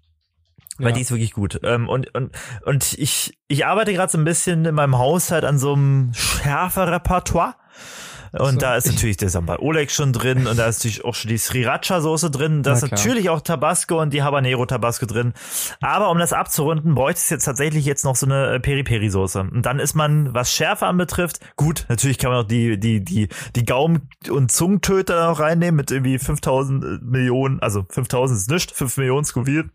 Weil 0.77 0.87
Ja. 0.89 0.93
die 0.95 1.01
ist 1.01 1.11
wirklich 1.11 1.33
gut. 1.33 1.59
Ähm, 1.63 1.87
und, 1.89 2.13
und, 2.15 2.31
und 2.65 2.93
ich, 2.97 3.37
ich 3.47 3.65
arbeite 3.65 3.93
gerade 3.93 4.11
so 4.11 4.17
ein 4.17 4.23
bisschen 4.25 4.65
in 4.65 4.75
meinem 4.75 4.97
Haushalt 4.97 5.45
an 5.45 5.59
so 5.59 5.73
einem 5.73 6.11
schärfer 6.13 6.91
Repertoire. 6.91 7.55
Und 8.35 8.53
So. 8.53 8.57
da 8.61 8.75
ist 8.75 8.87
natürlich 8.87 9.17
der 9.17 9.29
Sambal 9.29 9.57
Oleg 9.59 9.91
schon 9.91 10.11
drin 10.11 10.47
und 10.47 10.57
da 10.57 10.65
ist 10.65 10.79
natürlich 10.79 11.05
auch 11.05 11.13
schon 11.13 11.29
die 11.29 11.37
Sriracha-Soße 11.37 12.31
drin. 12.31 12.63
Da 12.63 12.73
ist 12.73 12.81
natürlich 12.89 13.29
auch 13.29 13.41
Tabasco 13.41 14.01
und 14.01 14.11
die 14.11 14.23
Habanero-Tabasco 14.23 15.05
drin. 15.05 15.33
Aber 15.81 16.09
um 16.09 16.17
das 16.17 16.33
abzurunden, 16.33 16.95
bräuchte 16.95 17.19
es 17.19 17.29
jetzt 17.29 17.43
tatsächlich 17.45 17.85
jetzt 17.85 18.03
noch 18.03 18.15
so 18.15 18.25
eine 18.25 18.55
äh, 18.55 18.59
Peri-Peri-Soße. 18.59 19.39
Und 19.41 19.67
dann 19.67 19.77
ist 19.77 19.93
man, 19.93 20.33
was 20.33 20.51
Schärfe 20.51 20.87
anbetrifft, 20.87 21.41
gut, 21.57 21.85
natürlich 21.89 22.17
kann 22.17 22.31
man 22.31 22.39
auch 22.43 22.47
die, 22.47 22.79
die, 22.79 23.03
die, 23.03 23.27
die 23.55 23.65
Gaumen- 23.65 24.09
und 24.27 24.51
Zungentöter 24.51 25.27
noch 25.27 25.39
reinnehmen 25.39 25.75
mit 25.75 25.91
irgendwie 25.91 26.17
5000 26.17 27.03
Millionen, 27.03 27.59
also 27.59 27.85
5000 27.87 28.39
ist 28.39 28.49
nichts, 28.49 28.73
5 28.75 28.97
Millionen 28.97 29.25
Scoville 29.25 29.69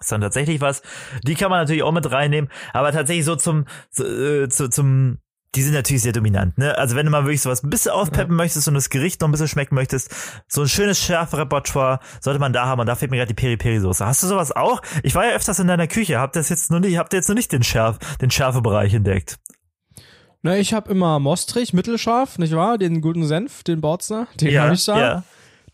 ist 0.00 0.12
dann 0.12 0.20
tatsächlich 0.20 0.60
was. 0.60 0.82
Die 1.24 1.34
kann 1.34 1.50
man 1.50 1.60
natürlich 1.60 1.82
auch 1.82 1.92
mit 1.92 2.10
reinnehmen, 2.10 2.50
aber 2.72 2.92
tatsächlich 2.92 3.24
so 3.24 3.36
zum, 3.36 3.66
zu, 3.90 4.04
äh, 4.04 4.48
zu, 4.48 4.68
zum, 4.68 5.18
die 5.54 5.62
sind 5.62 5.74
natürlich 5.74 6.02
sehr 6.02 6.12
dominant, 6.12 6.58
ne? 6.58 6.76
Also 6.76 6.94
wenn 6.94 7.06
du 7.06 7.10
mal 7.10 7.24
wirklich 7.24 7.40
sowas 7.40 7.62
ein 7.62 7.70
bisschen 7.70 7.92
aufpeppen 7.92 8.36
möchtest 8.36 8.68
und 8.68 8.74
das 8.74 8.90
Gericht 8.90 9.20
noch 9.20 9.28
ein 9.28 9.32
bisschen 9.32 9.48
schmecken 9.48 9.74
möchtest, 9.74 10.14
so 10.46 10.62
ein 10.62 10.68
schönes 10.68 10.98
Schärfe-Repertoire 11.00 12.00
sollte 12.20 12.38
man 12.38 12.52
da 12.52 12.66
haben 12.66 12.80
und 12.80 12.86
da 12.86 12.96
fehlt 12.96 13.10
mir 13.10 13.16
gerade 13.16 13.34
die 13.34 13.40
Peri-Peri-Soße. 13.40 14.04
Hast 14.04 14.22
du 14.22 14.26
sowas 14.26 14.52
auch? 14.52 14.82
Ich 15.02 15.14
war 15.14 15.26
ja 15.26 15.34
öfters 15.34 15.58
in 15.58 15.66
deiner 15.66 15.86
Küche, 15.86 16.20
habt 16.20 16.36
das 16.36 16.48
jetzt 16.50 16.70
noch 16.70 16.80
nicht, 16.80 16.98
habt 16.98 17.12
ihr 17.12 17.18
jetzt 17.18 17.28
noch 17.28 17.36
nicht 17.36 17.52
den 17.52 17.62
Schärf, 17.62 17.98
den 18.20 18.30
Schärfebereich 18.30 18.92
entdeckt? 18.94 19.38
Na, 20.42 20.56
ich 20.56 20.72
habe 20.72 20.90
immer 20.90 21.18
Mostrich, 21.18 21.72
mittelscharf, 21.72 22.38
nicht 22.38 22.54
wahr? 22.54 22.78
Den 22.78 23.00
guten 23.00 23.26
Senf, 23.26 23.64
den 23.64 23.80
Borzner, 23.80 24.28
den 24.40 24.58
habe 24.60 24.74
ich 24.74 24.84
da. 24.84 25.00
ja. 25.00 25.24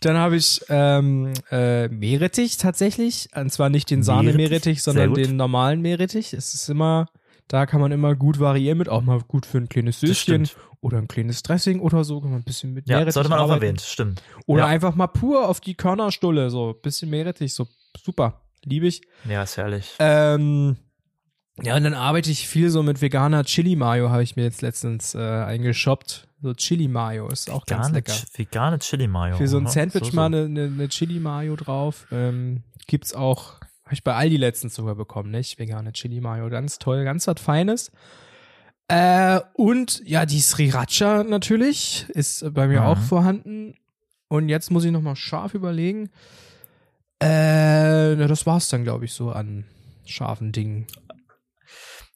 Dann 0.01 0.17
habe 0.17 0.37
ich 0.37 0.61
ähm, 0.69 1.33
äh, 1.51 1.89
Meerrettich 1.89 2.57
tatsächlich. 2.57 3.29
Und 3.35 3.51
zwar 3.53 3.71
nicht 3.71 3.91
den 3.91 4.01
Meerrettich, 4.01 4.27
Sahne-Meerrettich, 4.27 4.83
sondern 4.83 5.15
den 5.15 5.37
normalen 5.37 5.81
Meerrettich. 5.81 6.33
Es 6.33 6.55
ist 6.55 6.69
immer, 6.69 7.07
da 7.49 7.67
kann 7.67 7.81
man 7.81 7.93
immer 7.93 8.15
gut 8.15 8.39
variieren 8.41 8.79
mit, 8.79 8.89
auch 8.89 9.03
mal 9.03 9.21
gut 9.21 9.47
für 9.47 9.59
ein 9.59 9.69
kleines 9.69 10.01
Süßchen 10.01 10.49
oder 10.81 10.99
ein 10.99 11.09
kleines 11.09 11.43
Dressing 11.43 11.81
oder 11.81 12.05
so, 12.05 12.21
kann 12.21 12.31
man 12.31 12.41
ein 12.41 12.45
bisschen 12.45 12.75
mit 12.75 12.89
Ja, 12.89 12.97
Meerrettich 12.97 13.15
sollte 13.15 13.31
man 13.31 13.39
auch 13.39 13.45
arbeiten. 13.45 13.63
erwähnen, 13.63 13.79
stimmt. 13.79 14.23
Oder 14.47 14.61
Ja. 14.63 14.67
einfach 14.67 14.95
mal 14.95 15.07
pur 15.07 15.49
auf 15.49 15.61
die 15.61 15.75
Körnerstulle, 15.75 16.51
so 16.51 16.71
ein 16.71 16.81
bisschen 16.83 17.09
Meerrettich, 17.11 17.55
so 17.55 17.67
super, 18.03 18.43
liebe 18.65 18.87
ich. 18.87 19.01
Ja, 19.29 19.43
ist 19.45 19.57
herrlich. 19.57 19.95
Ähm, 19.99 20.77
ja, 21.63 21.77
und 21.77 21.85
dann 21.85 21.95
arbeite 21.95 22.31
ich 22.31 22.49
viel 22.49 22.69
so 22.71 22.83
mit 22.83 23.01
veganer 23.01 23.45
Chili 23.45 23.77
Mayo, 23.77 24.11
habe 24.11 24.23
ich 24.23 24.37
mir 24.37 24.43
jetzt 24.43 24.63
letztens 24.63 25.15
äh, 25.15 25.19
eingeshoppt. 25.19 26.27
So 26.43 26.53
Chili 26.55 26.89
Mayo 26.89 27.29
ist 27.29 27.49
auch 27.51 27.65
ganz 27.65 27.87
Vegane, 27.87 27.95
lecker. 27.99 28.13
Ch- 28.13 28.39
vegane 28.39 28.79
Chili 28.81 29.07
Mayo. 29.09 29.37
Für 29.37 29.49
so 29.49 29.57
ein 29.59 29.67
Sandwich 29.67 30.05
so, 30.05 30.11
so. 30.11 30.17
mal 30.17 30.27
eine, 30.27 30.45
eine, 30.45 30.65
eine 30.65 30.89
Chili 30.89 31.21
Mayo 31.21 31.57
drauf. 31.57 32.07
Ähm, 32.13 32.63
gibt's 32.87 33.15
auch, 33.15 33.61
habe 33.85 33.95
ich 33.95 34.03
bei 34.05 34.15
Aldi 34.15 34.37
letztens 34.37 34.75
sogar 34.75 34.95
bekommen, 34.95 35.31
nicht? 35.31 35.59
Vegane 35.59 35.93
Chili 35.93 36.21
Mayo, 36.21 36.51
ganz 36.51 36.79
toll, 36.79 37.05
ganz 37.05 37.27
was 37.27 37.41
Feines. 37.41 37.93
Äh, 38.89 39.41
und 39.55 40.03
ja, 40.05 40.27
die 40.27 40.41
Sriracha 40.41 41.25
natürlich 41.25 42.05
ist 42.11 42.53
bei 42.53 42.67
mir 42.67 42.81
Mhm. 42.81 42.87
auch 42.87 42.99
vorhanden. 42.99 43.75
Und 44.29 44.49
jetzt 44.51 44.71
muss 44.71 44.85
ich 44.85 44.91
noch 44.91 45.01
mal 45.01 45.17
scharf 45.17 45.55
überlegen. 45.55 46.11
Äh, 47.23 48.15
na, 48.17 48.27
das 48.27 48.45
war's 48.45 48.69
dann, 48.69 48.85
glaube 48.85 49.05
ich, 49.05 49.13
so 49.13 49.31
an 49.31 49.65
scharfen 50.05 50.53
Dingen. 50.53 50.87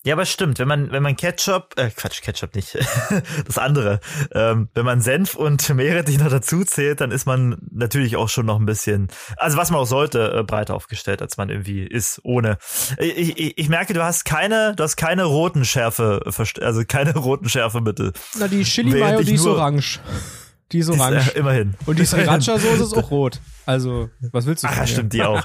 Ja, 0.05 0.15
aber 0.15 0.25
stimmt, 0.27 0.59
wenn 0.61 0.69
man, 0.69 0.93
wenn 0.93 1.03
man 1.03 1.17
Ketchup, 1.17 1.75
äh, 1.77 1.91
Quatsch, 1.91 2.23
Ketchup 2.23 2.55
nicht, 2.55 2.79
das 3.47 3.59
andere, 3.59 3.99
ähm, 4.33 4.69
wenn 4.73 4.85
man 4.85 5.01
Senf 5.01 5.35
und 5.35 5.69
Meerrettich 5.75 6.19
noch 6.19 6.31
dazu 6.31 6.65
zählt, 6.65 7.01
dann 7.01 7.11
ist 7.11 7.27
man 7.27 7.57
natürlich 7.73 8.17
auch 8.17 8.29
schon 8.29 8.47
noch 8.47 8.59
ein 8.61 8.65
bisschen, 8.65 9.09
also 9.37 9.57
was 9.57 9.71
man 9.71 9.81
auch 9.81 9.87
sollte, 9.87 10.33
äh, 10.39 10.43
breiter 10.45 10.75
aufgestellt, 10.75 11.21
als 11.21 11.37
man 11.37 11.51
irgendwie 11.51 11.83
ist, 11.83 12.21
ohne. 12.23 12.59
Ich, 12.99 13.39
ich, 13.39 13.59
ich 13.59 13.69
merke, 13.69 13.93
du 13.93 14.03
hast 14.03 14.25
keine, 14.25 14.73
du 14.77 14.85
hast 14.85 14.97
keine 14.97 15.25
roten 15.25 15.65
Schärfe, 15.65 16.23
verst- 16.27 16.63
also 16.63 16.83
keine 16.87 17.13
roten 17.17 17.49
Schärfemittel. 17.49 18.13
Na, 18.39 18.47
die 18.47 18.63
Chili 18.63 18.93
Während 18.93 19.05
Mayo, 19.11 19.21
ich 19.21 19.27
die 19.27 19.35
ist 19.35 19.47
orange. 19.47 19.99
Die 20.71 20.79
ist 20.79 20.89
Die 20.89 20.93
ist, 20.95 21.01
orange. 21.01 21.35
äh, 21.35 21.39
immerhin. 21.41 21.75
Und 21.87 21.99
die 21.99 22.05
Sriracha-Soße 22.07 22.83
ist 22.85 22.95
auch 22.97 23.11
rot. 23.11 23.41
Also, 23.67 24.11
was 24.33 24.47
willst 24.47 24.63
du 24.63 24.69
Ach 24.71 24.87
stimmt, 24.87 25.13
die 25.13 25.23
auch. 25.25 25.43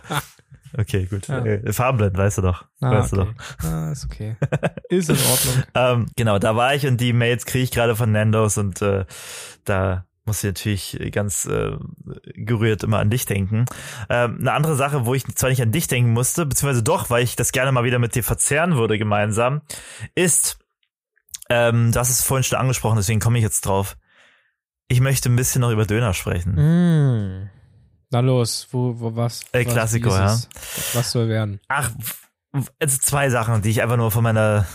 Okay, 0.77 1.05
gut. 1.05 1.27
Ja. 1.27 1.45
Äh, 1.45 1.71
Farbenblind, 1.71 2.17
weißt 2.17 2.39
du 2.39 2.41
doch. 2.41 2.65
Ah, 2.81 2.91
weißt 2.91 3.13
du 3.13 3.21
okay. 3.21 3.33
doch. 3.61 3.69
Ah, 3.69 3.91
ist 3.91 4.05
okay. 4.05 4.35
Ist 4.89 5.09
in 5.09 5.17
Ordnung. 5.17 5.63
Ähm, 5.75 6.05
genau, 6.15 6.39
da 6.39 6.55
war 6.55 6.73
ich 6.73 6.87
und 6.87 6.99
die 6.99 7.13
Mails 7.13 7.45
kriege 7.45 7.63
ich 7.63 7.71
gerade 7.71 7.95
von 7.95 8.11
Nandos 8.11 8.57
und 8.57 8.81
äh, 8.81 9.05
da 9.65 10.05
muss 10.25 10.43
ich 10.43 10.47
natürlich 10.47 11.11
ganz 11.11 11.45
äh, 11.45 11.77
gerührt 12.33 12.83
immer 12.83 12.99
an 12.99 13.09
dich 13.09 13.25
denken. 13.25 13.65
Ähm, 14.09 14.37
eine 14.39 14.53
andere 14.53 14.75
Sache, 14.75 15.05
wo 15.05 15.13
ich 15.13 15.25
zwar 15.35 15.49
nicht 15.49 15.61
an 15.61 15.71
dich 15.71 15.87
denken 15.87 16.11
musste, 16.11 16.45
beziehungsweise 16.45 16.83
doch, 16.83 17.09
weil 17.09 17.23
ich 17.23 17.35
das 17.35 17.51
gerne 17.51 17.71
mal 17.71 17.83
wieder 17.83 17.99
mit 17.99 18.15
dir 18.15 18.23
verzehren 18.23 18.75
würde 18.75 18.97
gemeinsam, 18.97 19.61
ist, 20.15 20.59
ähm, 21.49 21.91
du 21.91 21.99
hast 21.99 22.09
es 22.09 22.23
vorhin 22.23 22.43
schon 22.43 22.57
angesprochen, 22.57 22.95
deswegen 22.95 23.19
komme 23.19 23.37
ich 23.37 23.43
jetzt 23.43 23.65
drauf. 23.65 23.97
Ich 24.87 25.01
möchte 25.01 25.29
ein 25.29 25.35
bisschen 25.35 25.61
noch 25.61 25.71
über 25.71 25.85
Döner 25.85 26.13
sprechen. 26.13 26.55
Mm. 26.55 27.49
Na 28.13 28.19
los, 28.19 28.67
wo, 28.71 28.93
wo 28.99 29.15
was? 29.15 29.41
Wie 29.51 29.57
ist 29.63 29.73
ja. 29.73 30.99
Was 30.99 31.11
soll 31.11 31.27
werden? 31.29 31.59
Ach, 31.67 31.89
also 32.79 32.97
zwei 32.99 33.31
Sachen, 33.31 33.63
die 33.63 33.69
ich 33.71 33.81
einfach 33.81 33.97
nur 33.97 34.11
von 34.11 34.21
meiner, 34.21 34.67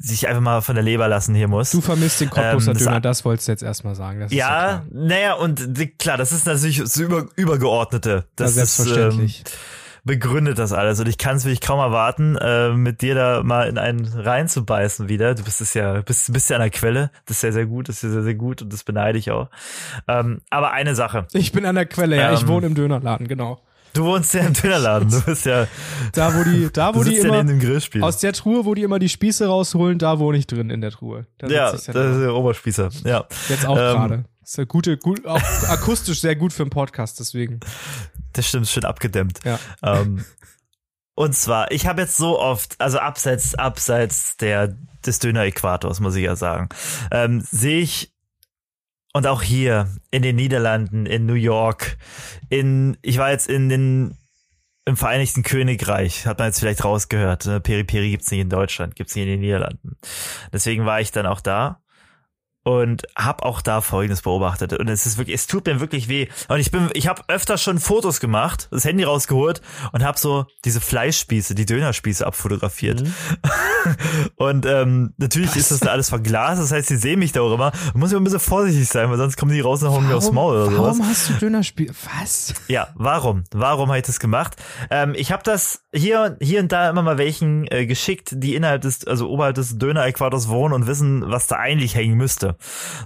die 0.00 0.12
ich 0.14 0.26
einfach 0.26 0.40
mal 0.42 0.60
von 0.60 0.74
der 0.74 0.82
Leber 0.82 1.06
lassen 1.06 1.36
hier 1.36 1.46
muss. 1.46 1.70
Du 1.70 1.80
vermisst 1.80 2.20
den 2.20 2.30
Cottbuser 2.30 2.72
Ähm, 2.72 2.78
das- 2.78 2.82
Döner, 2.84 3.00
das 3.00 3.24
wolltest 3.24 3.46
du 3.46 3.52
jetzt 3.52 3.62
erstmal 3.62 3.94
sagen. 3.94 4.26
Ja, 4.30 4.82
naja, 4.90 5.34
und 5.34 5.98
klar, 6.00 6.16
das 6.16 6.32
ist 6.32 6.44
natürlich 6.46 6.78
das 6.78 6.96
über, 6.96 7.26
übergeordnete. 7.36 8.10
Ja, 8.10 8.24
Das 8.34 8.54
selbstverständlich. 8.54 9.42
Ist, 9.42 9.48
ähm, 9.52 9.58
begründet 10.04 10.58
das 10.58 10.72
alles 10.72 10.98
und 11.00 11.08
ich 11.08 11.18
kann 11.18 11.36
es 11.36 11.44
wirklich 11.44 11.60
kaum 11.60 11.78
erwarten, 11.78 12.36
äh, 12.36 12.70
mit 12.70 13.02
dir 13.02 13.14
da 13.14 13.42
mal 13.42 13.68
in 13.68 13.78
einen 13.78 14.06
reinzubeißen 14.06 15.08
wieder. 15.08 15.34
Du 15.34 15.44
bist 15.44 15.60
es 15.60 15.74
ja, 15.74 16.00
bist, 16.02 16.32
bist 16.32 16.50
ja 16.50 16.56
an 16.56 16.62
der 16.62 16.70
Quelle. 16.70 17.10
Das 17.26 17.36
ist 17.36 17.40
sehr, 17.42 17.52
sehr 17.52 17.66
gut, 17.66 17.88
das 17.88 18.02
ist 18.02 18.12
sehr, 18.12 18.22
sehr 18.22 18.34
gut 18.34 18.62
und 18.62 18.72
das 18.72 18.82
beneide 18.84 19.18
ich 19.18 19.30
auch. 19.30 19.48
Ähm, 20.08 20.40
aber 20.50 20.72
eine 20.72 20.94
Sache. 20.94 21.26
Ich 21.32 21.52
bin 21.52 21.64
an 21.66 21.74
der 21.76 21.86
Quelle, 21.86 22.16
ja. 22.16 22.32
ich 22.32 22.42
Ähm, 22.42 22.48
wohne 22.48 22.66
im 22.66 22.74
Dönerladen, 22.74 23.28
genau. 23.28 23.60
Du 23.94 24.04
wohnst 24.04 24.32
ja 24.32 24.40
im 24.40 24.54
Dönerladen. 24.54 25.10
Du 25.10 25.20
bist 25.20 25.44
ja, 25.44 25.66
Da, 26.14 26.34
wo 26.34 26.42
die, 26.44 26.70
da, 26.72 26.94
wo 26.94 27.04
die 27.04 27.14
ja 27.16 27.24
immer, 27.24 27.44
Grillspiel. 27.44 28.02
aus 28.02 28.18
der 28.18 28.32
Truhe, 28.32 28.64
wo 28.64 28.74
die 28.74 28.82
immer 28.82 28.98
die 28.98 29.10
Spieße 29.10 29.46
rausholen, 29.46 29.98
da 29.98 30.18
wohne 30.18 30.38
ich 30.38 30.46
drin 30.46 30.70
in 30.70 30.80
der 30.80 30.90
Truhe. 30.92 31.26
Da 31.38 31.46
ja, 31.48 31.66
ich 31.74 31.84
das 31.84 31.88
ist 31.88 32.20
der 32.22 32.34
Oberspießer. 32.34 32.88
Ja. 33.04 33.26
Jetzt 33.48 33.66
auch 33.66 33.76
Ähm, 33.76 33.82
gerade. 33.94 34.24
Ist 34.42 34.58
ja 34.58 34.64
gute, 34.64 34.96
gut, 34.96 35.24
auch 35.26 35.40
akustisch 35.68 36.20
sehr 36.20 36.36
gut 36.36 36.52
für 36.52 36.64
einen 36.64 36.70
Podcast, 36.70 37.20
deswegen. 37.20 37.60
Das 38.32 38.48
stimmt, 38.48 38.66
schön 38.68 38.84
abgedämmt. 38.84 39.40
Ja. 39.44 39.58
Ähm, 39.82 40.24
und 41.14 41.36
zwar, 41.36 41.70
ich 41.70 41.86
habe 41.86 42.02
jetzt 42.02 42.16
so 42.16 42.38
oft, 42.38 42.80
also 42.80 42.98
abseits, 42.98 43.54
abseits 43.54 44.36
der, 44.38 44.76
des 45.04 45.18
Döner-Äquators, 45.18 46.00
muss 46.00 46.16
ich 46.16 46.24
ja 46.24 46.36
sagen, 46.36 46.68
ähm, 47.10 47.40
sehe 47.40 47.80
ich, 47.80 48.12
und 49.12 49.26
auch 49.26 49.42
hier 49.42 49.88
in 50.10 50.22
den 50.22 50.36
Niederlanden, 50.36 51.04
in 51.04 51.26
New 51.26 51.34
York, 51.34 51.98
in, 52.48 52.96
ich 53.02 53.18
war 53.18 53.30
jetzt 53.30 53.48
in 53.48 53.68
den, 53.68 54.16
im 54.86 54.96
Vereinigten 54.96 55.42
Königreich, 55.42 56.26
hat 56.26 56.38
man 56.38 56.48
jetzt 56.48 56.58
vielleicht 56.58 56.82
rausgehört, 56.82 57.44
ne? 57.46 57.60
Peri 57.60 57.84
Peri 57.84 58.10
gibt's 58.10 58.30
nicht 58.30 58.40
in 58.40 58.48
Deutschland, 58.48 58.96
gibt's 58.96 59.14
nicht 59.14 59.24
in 59.24 59.30
den 59.30 59.40
Niederlanden. 59.40 59.96
Deswegen 60.52 60.86
war 60.86 61.00
ich 61.00 61.12
dann 61.12 61.26
auch 61.26 61.40
da 61.40 61.81
und 62.64 63.02
habe 63.16 63.44
auch 63.44 63.60
da 63.60 63.80
Folgendes 63.80 64.22
beobachtet 64.22 64.72
und 64.72 64.88
es 64.88 65.06
ist 65.06 65.18
wirklich, 65.18 65.34
es 65.34 65.46
tut 65.46 65.66
mir 65.66 65.80
wirklich 65.80 66.08
weh 66.08 66.28
und 66.48 66.58
ich 66.58 66.70
bin, 66.70 66.90
ich 66.94 67.08
habe 67.08 67.22
öfter 67.28 67.58
schon 67.58 67.78
Fotos 67.78 68.20
gemacht, 68.20 68.68
das 68.70 68.84
Handy 68.84 69.04
rausgeholt 69.04 69.60
und 69.92 70.04
habe 70.04 70.18
so 70.18 70.46
diese 70.64 70.80
Fleischspieße, 70.80 71.54
die 71.54 71.66
Dönerspieße 71.66 72.26
abfotografiert 72.26 73.02
und 74.36 74.66
ähm, 74.66 75.12
natürlich 75.16 75.56
ist 75.56 75.70
das 75.70 75.80
da 75.80 75.90
alles 75.90 76.08
verglast, 76.08 76.62
das 76.62 76.72
heißt, 76.72 76.88
sie 76.88 76.96
sehen 76.96 77.18
mich 77.18 77.32
da 77.32 77.40
auch 77.40 77.54
immer, 77.54 77.72
Man 77.92 78.00
muss 78.00 78.12
immer 78.12 78.20
ein 78.20 78.24
bisschen 78.24 78.40
vorsichtig 78.40 78.88
sein, 78.88 79.10
weil 79.10 79.18
sonst 79.18 79.36
kommen 79.36 79.52
die 79.52 79.60
raus 79.60 79.82
und 79.82 79.90
hauen 79.90 80.06
mir 80.06 80.16
aufs 80.16 80.30
Maul 80.30 80.54
oder 80.54 80.64
sowas. 80.66 80.98
warum 80.98 81.08
hast 81.08 81.30
du 81.30 81.32
Dönerspiel? 81.34 81.92
Was? 82.18 82.54
Ja, 82.68 82.88
warum? 82.94 83.44
Warum 83.52 83.88
habe 83.88 83.98
ich 83.98 84.06
das 84.06 84.20
gemacht? 84.20 84.56
Ähm, 84.90 85.14
ich 85.16 85.32
habe 85.32 85.42
das 85.42 85.82
hier, 85.92 86.36
hier 86.40 86.60
und 86.60 86.70
da 86.70 86.90
immer 86.90 87.02
mal 87.02 87.18
welchen 87.18 87.66
äh, 87.70 87.86
geschickt, 87.86 88.30
die 88.36 88.54
innerhalb 88.54 88.82
des, 88.82 89.06
also 89.06 89.28
oberhalb 89.28 89.56
des 89.56 89.78
Döner-Äquators 89.78 90.48
wohnen 90.48 90.74
und 90.74 90.86
wissen, 90.86 91.24
was 91.26 91.46
da 91.46 91.56
eigentlich 91.56 91.94
hängen 91.94 92.16
müsste. 92.16 92.51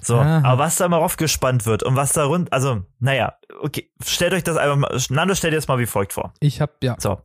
So, 0.02 0.18
Aha. 0.18 0.42
aber 0.44 0.58
was 0.58 0.76
da 0.76 0.86
immer 0.86 0.98
aufgespannt 0.98 1.66
wird 1.66 1.82
und 1.82 1.96
was 1.96 2.12
da 2.12 2.24
rund, 2.24 2.52
also, 2.52 2.84
naja, 2.98 3.34
okay, 3.60 3.90
stellt 4.04 4.32
euch 4.32 4.44
das 4.44 4.56
einfach 4.56 4.76
mal, 4.76 4.98
Nando, 5.10 5.34
stell 5.34 5.50
dir 5.50 5.56
das 5.56 5.68
mal 5.68 5.78
wie 5.78 5.86
folgt 5.86 6.12
vor. 6.12 6.32
Ich 6.40 6.60
hab, 6.60 6.82
ja. 6.82 6.96
So. 6.98 7.20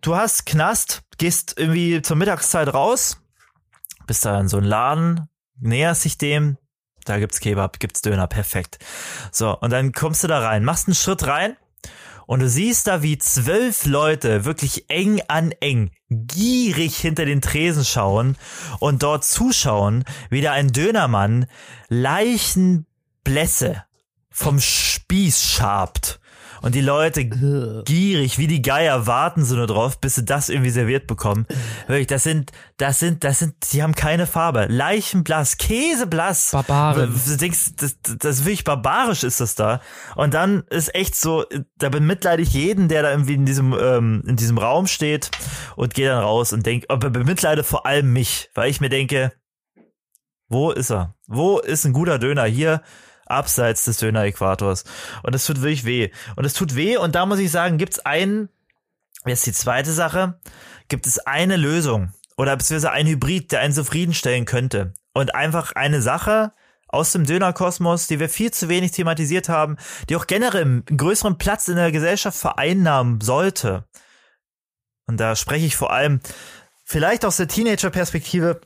Du 0.00 0.16
hast 0.16 0.46
Knast, 0.46 1.02
gehst 1.18 1.58
irgendwie 1.58 2.02
zur 2.02 2.16
Mittagszeit 2.16 2.72
raus, 2.72 3.20
bist 4.06 4.24
da 4.24 4.38
in 4.38 4.48
so 4.48 4.58
einem 4.58 4.66
Laden, 4.66 5.28
näherst 5.58 6.04
dich 6.04 6.18
dem, 6.18 6.58
da 7.04 7.18
gibt's 7.18 7.40
Kebab, 7.40 7.78
gibt's 7.80 8.02
Döner, 8.02 8.26
perfekt. 8.26 8.78
So, 9.30 9.58
und 9.58 9.70
dann 9.70 9.92
kommst 9.92 10.24
du 10.24 10.28
da 10.28 10.40
rein, 10.40 10.64
machst 10.64 10.88
einen 10.88 10.94
Schritt 10.94 11.26
rein 11.26 11.56
und 12.26 12.40
du 12.40 12.48
siehst 12.48 12.86
da, 12.86 13.02
wie 13.02 13.18
zwölf 13.18 13.86
Leute 13.86 14.44
wirklich 14.44 14.88
eng 14.88 15.20
an 15.28 15.52
eng, 15.60 15.90
gierig 16.08 16.96
hinter 16.96 17.24
den 17.24 17.40
Tresen 17.40 17.84
schauen 17.84 18.36
und 18.80 19.02
dort 19.02 19.24
zuschauen, 19.24 20.04
wie 20.30 20.40
da 20.40 20.52
ein 20.52 20.72
Dönermann 20.72 21.46
Leichenblässe 21.88 23.84
vom 24.30 24.60
Spieß 24.60 25.42
schabt. 25.42 26.20
Und 26.64 26.74
die 26.74 26.80
Leute 26.80 27.26
gierig 27.26 28.38
wie 28.38 28.46
die 28.46 28.62
Geier 28.62 29.06
warten 29.06 29.44
so 29.44 29.54
nur 29.54 29.66
drauf, 29.66 30.00
bis 30.00 30.14
sie 30.14 30.24
das 30.24 30.48
irgendwie 30.48 30.70
serviert 30.70 31.06
bekommen. 31.06 31.46
Wirklich, 31.88 32.06
das 32.06 32.22
sind, 32.22 32.52
das 32.78 33.00
sind, 33.00 33.22
das 33.22 33.40
sind, 33.40 33.54
die 33.70 33.82
haben 33.82 33.94
keine 33.94 34.26
Farbe. 34.26 34.64
Leichenblass, 34.70 35.58
Käseblass. 35.58 36.52
Barbaren. 36.52 37.20
Du 37.26 37.36
denkst, 37.36 37.72
das, 37.76 37.98
das 38.00 38.38
ist 38.38 38.44
wirklich 38.46 38.64
barbarisch 38.64 39.24
ist 39.24 39.42
das 39.42 39.56
da. 39.56 39.82
Und 40.16 40.32
dann 40.32 40.62
ist 40.70 40.94
echt 40.94 41.16
so, 41.16 41.44
da 41.76 41.90
bemitleide 41.90 42.42
ich 42.42 42.54
jeden, 42.54 42.88
der 42.88 43.02
da 43.02 43.10
irgendwie 43.10 43.34
in 43.34 43.44
diesem, 43.44 43.74
ähm, 43.78 44.22
in 44.26 44.36
diesem 44.36 44.56
Raum 44.56 44.86
steht 44.86 45.32
und 45.76 45.92
gehe 45.92 46.08
dann 46.08 46.22
raus 46.22 46.54
und 46.54 46.64
denk, 46.64 46.86
aber 46.88 47.10
bemitleide 47.10 47.62
vor 47.62 47.84
allem 47.84 48.10
mich, 48.10 48.48
weil 48.54 48.70
ich 48.70 48.80
mir 48.80 48.88
denke, 48.88 49.32
wo 50.48 50.70
ist 50.70 50.90
er? 50.90 51.14
Wo 51.26 51.58
ist 51.58 51.84
ein 51.84 51.92
guter 51.92 52.18
Döner? 52.18 52.44
Hier, 52.44 52.80
abseits 53.26 53.84
des 53.84 53.98
Döner-Äquators. 53.98 54.84
Und 55.22 55.34
es 55.34 55.46
tut 55.46 55.62
wirklich 55.62 55.84
weh. 55.84 56.10
Und 56.36 56.44
es 56.44 56.54
tut 56.54 56.74
weh 56.74 56.96
und 56.96 57.14
da 57.14 57.26
muss 57.26 57.38
ich 57.38 57.50
sagen, 57.50 57.78
gibt's 57.78 58.00
einen, 58.00 58.48
jetzt 59.26 59.46
die 59.46 59.52
zweite 59.52 59.92
Sache, 59.92 60.40
gibt 60.88 61.06
es 61.06 61.18
eine 61.18 61.56
Lösung 61.56 62.12
oder 62.36 62.56
beziehungsweise 62.56 62.92
ein 62.92 63.06
Hybrid, 63.06 63.52
der 63.52 63.60
einen 63.60 63.74
zufriedenstellen 63.74 64.44
könnte. 64.44 64.94
Und 65.12 65.34
einfach 65.34 65.72
eine 65.72 66.02
Sache 66.02 66.52
aus 66.88 67.12
dem 67.12 67.24
Dönerkosmos, 67.24 68.06
die 68.06 68.20
wir 68.20 68.28
viel 68.28 68.52
zu 68.52 68.68
wenig 68.68 68.92
thematisiert 68.92 69.48
haben, 69.48 69.76
die 70.08 70.16
auch 70.16 70.26
generell 70.26 70.62
einen 70.62 70.84
größeren 70.84 71.38
Platz 71.38 71.68
in 71.68 71.76
der 71.76 71.92
Gesellschaft 71.92 72.38
vereinnahmen 72.38 73.20
sollte. 73.20 73.84
Und 75.06 75.18
da 75.18 75.36
spreche 75.36 75.66
ich 75.66 75.76
vor 75.76 75.92
allem 75.92 76.20
vielleicht 76.84 77.24
aus 77.24 77.36
der 77.36 77.48
Teenager-Perspektive, 77.48 78.60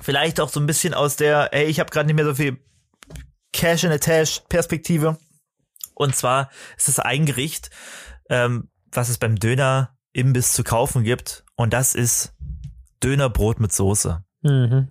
vielleicht 0.00 0.40
auch 0.40 0.48
so 0.48 0.60
ein 0.60 0.66
bisschen 0.66 0.94
aus 0.94 1.16
der, 1.16 1.50
hey, 1.52 1.66
ich 1.66 1.80
habe 1.80 1.90
gerade 1.90 2.06
nicht 2.06 2.16
mehr 2.16 2.24
so 2.24 2.34
viel 2.34 2.58
Cash 3.52 3.84
in 3.84 3.92
the 3.92 3.98
Tash 3.98 4.42
Perspektive. 4.48 5.18
Und 5.94 6.16
zwar 6.16 6.50
ist 6.76 6.88
es 6.88 6.98
ein 6.98 7.26
Gericht, 7.26 7.70
ähm, 8.28 8.68
was 8.90 9.08
es 9.08 9.18
beim 9.18 9.36
Döner 9.36 9.96
Imbiss 10.12 10.52
zu 10.52 10.64
kaufen 10.64 11.04
gibt. 11.04 11.44
Und 11.56 11.72
das 11.72 11.94
ist 11.94 12.34
Dönerbrot 13.02 13.60
mit 13.60 13.72
Soße. 13.72 14.24
Mhm. 14.42 14.88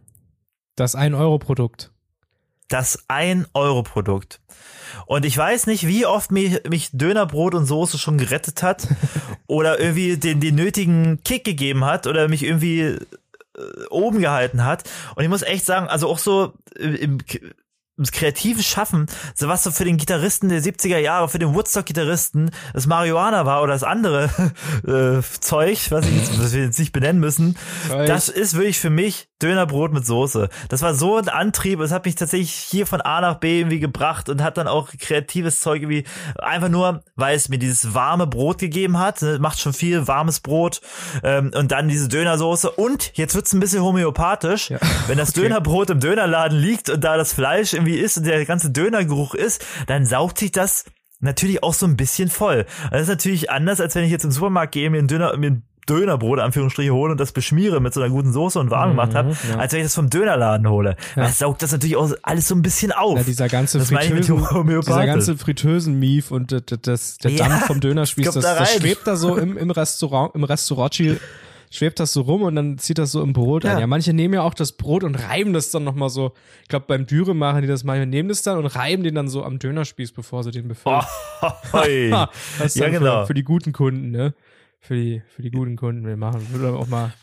Das 0.75 0.95
1-Euro-Produkt. 0.95 1.91
Das 2.69 3.07
1-Euro-Produkt. 3.09 4.41
Und 5.05 5.25
ich 5.25 5.37
weiß 5.37 5.67
nicht, 5.67 5.85
wie 5.87 6.05
oft 6.05 6.31
mich, 6.31 6.63
mich 6.69 6.89
Dönerbrot 6.93 7.55
und 7.55 7.65
Soße 7.65 7.97
schon 7.97 8.17
gerettet 8.17 8.63
hat 8.63 8.87
oder 9.47 9.79
irgendwie 9.79 10.17
den, 10.17 10.39
den 10.39 10.55
nötigen 10.55 11.21
Kick 11.23 11.43
gegeben 11.43 11.85
hat 11.85 12.07
oder 12.07 12.27
mich 12.29 12.43
irgendwie 12.43 12.79
äh, 12.81 12.97
oben 13.89 14.19
gehalten 14.19 14.63
hat. 14.63 14.89
Und 15.15 15.23
ich 15.23 15.29
muss 15.29 15.41
echt 15.41 15.65
sagen, 15.65 15.87
also 15.87 16.07
auch 16.07 16.19
so 16.19 16.53
äh, 16.77 16.87
im, 16.87 17.19
ums 18.01 18.11
kreative 18.11 18.63
Schaffen, 18.63 19.05
so 19.35 19.47
was 19.47 19.63
so 19.63 19.71
für 19.71 19.85
den 19.85 19.97
Gitarristen 19.97 20.49
der 20.49 20.61
70er 20.61 20.97
Jahre, 20.97 21.29
für 21.29 21.39
den 21.39 21.53
Woodstock-Gitarristen 21.53 22.49
das 22.73 22.87
Marihuana 22.87 23.45
war 23.45 23.61
oder 23.61 23.73
das 23.73 23.83
andere 23.83 24.29
äh, 24.87 25.21
Zeug, 25.39 25.91
was, 25.91 26.07
ich 26.07 26.15
jetzt, 26.15 26.39
was 26.39 26.53
wir 26.53 26.63
jetzt 26.63 26.79
nicht 26.79 26.91
benennen 26.91 27.19
müssen, 27.19 27.55
Zeug. 27.87 28.07
das 28.07 28.29
ist 28.29 28.55
wirklich 28.55 28.79
für 28.79 28.89
mich 28.89 29.30
Dönerbrot 29.41 29.93
mit 29.93 30.05
Soße. 30.05 30.49
Das 30.69 30.81
war 30.81 30.93
so 30.93 31.17
ein 31.17 31.29
Antrieb, 31.29 31.79
es 31.79 31.91
hat 31.91 32.05
mich 32.05 32.15
tatsächlich 32.15 32.51
hier 32.53 32.85
von 32.87 33.01
A 33.01 33.21
nach 33.21 33.35
B 33.35 33.59
irgendwie 33.59 33.79
gebracht 33.79 34.29
und 34.29 34.41
hat 34.43 34.57
dann 34.57 34.67
auch 34.67 34.89
kreatives 34.99 35.59
Zeug 35.59 35.81
irgendwie 35.81 36.03
einfach 36.37 36.69
nur, 36.69 37.03
weil 37.15 37.35
es 37.35 37.49
mir 37.49 37.57
dieses 37.59 37.93
warme 37.93 38.27
Brot 38.27 38.59
gegeben 38.59 38.99
hat, 38.99 39.21
ne, 39.21 39.39
macht 39.39 39.59
schon 39.59 39.73
viel 39.73 40.07
warmes 40.07 40.39
Brot 40.39 40.81
ähm, 41.23 41.51
und 41.55 41.71
dann 41.71 41.87
diese 41.87 42.07
Dönersoße 42.07 42.69
und 42.71 43.11
jetzt 43.15 43.35
wird's 43.35 43.53
ein 43.53 43.59
bisschen 43.59 43.81
homöopathisch, 43.81 44.69
Ja. 44.69 44.79
wenn 45.07 45.17
das 45.17 45.29
Okay. 45.31 45.41
Dönerbrot 45.41 45.89
im 45.89 45.99
Dönerladen 45.99 46.57
liegt 46.57 46.89
und 46.89 47.03
da 47.03 47.17
das 47.17 47.33
Fleisch 47.33 47.73
irgendwie 47.73 47.97
ist 47.97 48.17
und 48.17 48.25
der 48.25 48.45
ganze 48.45 48.69
Dönergeruch 48.71 49.33
ist, 49.33 49.65
dann 49.87 50.05
saugt 50.05 50.37
sich 50.39 50.51
das 50.51 50.85
natürlich 51.19 51.63
auch 51.63 51.73
so 51.73 51.85
ein 51.85 51.95
bisschen 51.97 52.29
voll. 52.29 52.65
Das 52.91 53.03
ist 53.03 53.07
natürlich 53.07 53.49
anders, 53.51 53.79
als 53.79 53.95
wenn 53.95 54.03
ich 54.03 54.11
jetzt 54.11 54.25
im 54.25 54.31
Supermarkt 54.31 54.73
gehe, 54.73 54.89
mir 54.89 54.99
ein 54.99 55.07
Döner, 55.07 55.37
mir 55.37 55.51
ein 55.51 55.63
Dönerbrot, 55.95 56.39
Anführungsstriche, 56.39 56.91
hole 56.93 57.11
und 57.11 57.19
das 57.19 57.31
beschmiere 57.31 57.79
mit 57.81 57.93
so 57.93 58.01
einer 58.01 58.09
guten 58.09 58.31
Soße 58.33 58.59
und 58.59 58.71
warm 58.71 58.91
gemacht 58.91 59.13
habe, 59.15 59.29
Mhm, 59.29 59.35
ja. 59.51 59.57
als 59.57 59.73
wenn 59.73 59.79
ich 59.79 59.85
das 59.85 59.95
vom 59.95 60.09
Dönerladen 60.09 60.67
hole. 60.69 60.95
Ja. 61.15 61.23
Das 61.23 61.39
saugt 61.39 61.61
das 61.61 61.71
natürlich 61.71 61.95
auch 61.97 62.11
alles 62.23 62.47
so 62.47 62.55
ein 62.55 62.61
bisschen 62.61 62.91
auf. 62.91 63.17
Ja, 63.17 63.23
dieser 63.23 63.47
ganze 63.49 63.77
das 63.79 63.89
dieser 63.89 65.05
ganze 65.05 65.37
Fritteusen-Mief 65.37 66.31
und 66.31 66.51
das, 66.51 66.63
das, 66.81 67.17
der 67.17 67.31
Ja, 67.31 67.47
Dampf 67.49 67.65
vom 67.65 67.79
Dönerspieß, 67.79 68.31
das, 68.31 68.43
da 68.43 68.55
das 68.59 68.73
schwebt 68.75 69.05
da 69.05 69.15
so 69.15 69.35
im, 69.37 69.57
im 69.57 69.71
Restaurant, 69.71 70.33
im 70.35 70.43
Restaurant 70.43 70.91
schwebt 71.73 71.99
das 72.01 72.11
so 72.11 72.21
rum 72.21 72.41
und 72.41 72.55
dann 72.55 72.77
zieht 72.77 72.97
das 72.97 73.11
so 73.13 73.21
im 73.23 73.31
Brot 73.33 73.63
Ja. 73.63 73.71
ein. 73.73 73.79
Ja, 73.79 73.87
manche 73.87 74.11
nehmen 74.13 74.33
ja 74.33 74.41
auch 74.41 74.53
das 74.53 74.73
Brot 74.73 75.03
und 75.05 75.15
reiben 75.15 75.53
das 75.53 75.71
dann 75.71 75.83
nochmal 75.85 76.09
so. 76.09 76.33
Ich 76.63 76.67
glaube, 76.67 76.85
beim 76.87 77.05
Dürre 77.05 77.33
machen 77.33 77.61
die 77.61 77.67
das 77.67 77.83
manchmal, 77.85 78.07
nehmen 78.07 78.27
das 78.29 78.41
dann 78.41 78.57
und 78.57 78.65
reiben 78.65 79.03
den 79.03 79.15
dann 79.15 79.29
so 79.29 79.43
am 79.43 79.57
Dönerspieß, 79.57 80.11
bevor 80.11 80.43
sie 80.43 80.51
den 80.51 80.67
befüllen. 80.67 81.01
Oh, 81.41 81.77
ja, 81.87 82.29
genau. 82.89 83.21
für, 83.21 83.27
für 83.27 83.33
die 83.33 83.43
guten 83.43 83.71
Kunden, 83.71 84.11
ne? 84.11 84.33
Für 84.81 84.95
die, 84.95 85.21
für 85.35 85.41
die 85.43 85.51
guten 85.51 85.75
Kunden. 85.75 86.05
Wir 86.05 86.17
machen, 86.17 86.45
würde 86.51 86.73
auch 86.77 86.87
mal 86.87 87.13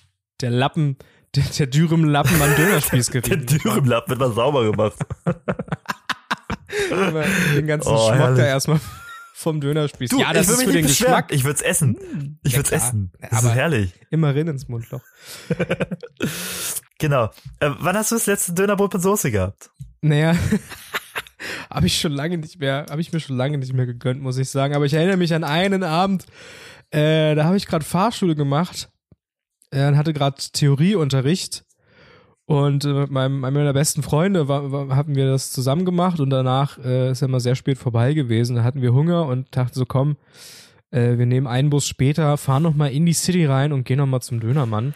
der 0.41 0.51
Lappen, 0.51 0.97
der, 1.35 1.43
der 1.59 1.67
Dürüm-Lappen 1.67 2.41
am 2.41 2.55
Dönerspieß 2.57 3.07
Der 3.11 3.21
gerieben. 3.21 3.47
Dürrenlapp 3.47 4.09
wird 4.09 4.21
mal 4.21 4.33
sauber 4.33 4.71
gemacht. 4.71 4.97
Den 7.57 7.67
ganzen 7.67 7.89
Oh, 7.89 8.13
herrlich. 8.13 8.39
da 8.39 8.47
erstmal 8.47 8.81
vom 9.35 9.61
Dönerspieß. 9.61 10.13
ja, 10.19 10.33
das 10.33 10.49
ist 10.49 10.63
für 10.63 10.73
den 10.73 10.87
beschweren. 10.87 11.13
Geschmack 11.13 11.33
Ich 11.33 11.45
würde 11.45 11.57
es 11.57 11.63
essen. 11.63 12.39
Ich 12.45 12.53
Ja, 12.53 12.59
würde 12.59 12.75
es 12.75 12.83
essen. 12.83 13.13
Das 13.21 13.33
Aber- 13.33 13.49
ist 13.49 13.55
herrlich. 13.55 13.93
immer 14.11 14.35
rein 14.35 14.49
ins 14.49 14.69
Mundloch. 14.69 15.03
Genau. 17.01 17.27
Äh, 17.61 17.71
wann 17.79 17.97
hast 17.97 18.11
du 18.11 18.17
das 18.17 18.27
letzte 18.27 18.55
Dönerbrot 18.55 18.93
mit 18.93 19.01
Soße 19.05 19.31
gehabt? 19.31 19.71
Naja, 20.01 20.35
habe 21.71 21.87
ich 21.87 22.01
schon 22.01 22.11
lange 22.11 22.39
nicht 22.39 22.59
mehr, 22.59 22.87
habe 22.91 23.01
ich 23.01 23.13
mir 23.13 23.21
schon 23.21 23.37
lange 23.37 23.57
nicht 23.57 23.73
mehr 23.73 23.87
gegönnt, 23.87 24.21
muss 24.21 24.37
ich 24.37 24.51
sagen. 24.51 24.75
Aber 24.75 24.85
ich 24.85 24.95
erinnere 24.95 25.17
mich 25.17 25.33
an 25.33 25.45
einen 25.45 25.85
Abend, 25.85 26.27
äh, 26.91 27.35
da 27.35 27.45
habe 27.45 27.57
ich 27.57 27.67
gerade 27.67 27.85
Fahrschule 27.85 28.35
gemacht 28.35 28.89
äh, 29.71 29.87
und 29.89 29.97
hatte 29.97 30.13
gerade 30.13 30.37
Theorieunterricht. 30.53 31.65
Und 32.47 32.85
äh, 32.87 32.93
mit 32.95 33.11
meinem, 33.11 33.45
einem 33.45 33.55
meiner 33.57 33.75
besten 33.75 34.03
Freunde 34.03 34.49
war, 34.49 34.73
war, 34.73 34.97
hatten 34.97 35.15
wir 35.15 35.27
das 35.27 35.53
zusammen 35.53 35.85
gemacht 35.85 36.19
und 36.19 36.31
danach 36.31 36.79
äh, 36.79 37.11
ist 37.11 37.21
er 37.21 37.29
mal 37.29 37.41
sehr 37.41 37.55
spät 37.55 37.77
vorbei 37.77 38.15
gewesen. 38.15 38.57
Da 38.57 38.63
hatten 38.63 38.81
wir 38.81 38.95
Hunger 38.95 39.27
und 39.27 39.55
dachten 39.55 39.75
so, 39.75 39.85
komm, 39.85 40.17
äh, 40.91 41.19
wir 41.19 41.27
nehmen 41.27 41.47
einen 41.47 41.69
Bus 41.69 41.87
später, 41.87 42.39
fahren 42.39 42.63
nochmal 42.63 42.93
in 42.93 43.05
die 43.05 43.13
City 43.13 43.45
rein 43.45 43.73
und 43.73 43.85
gehen 43.85 43.99
nochmal 43.99 44.23
zum 44.23 44.41
Dönermann. 44.41 44.95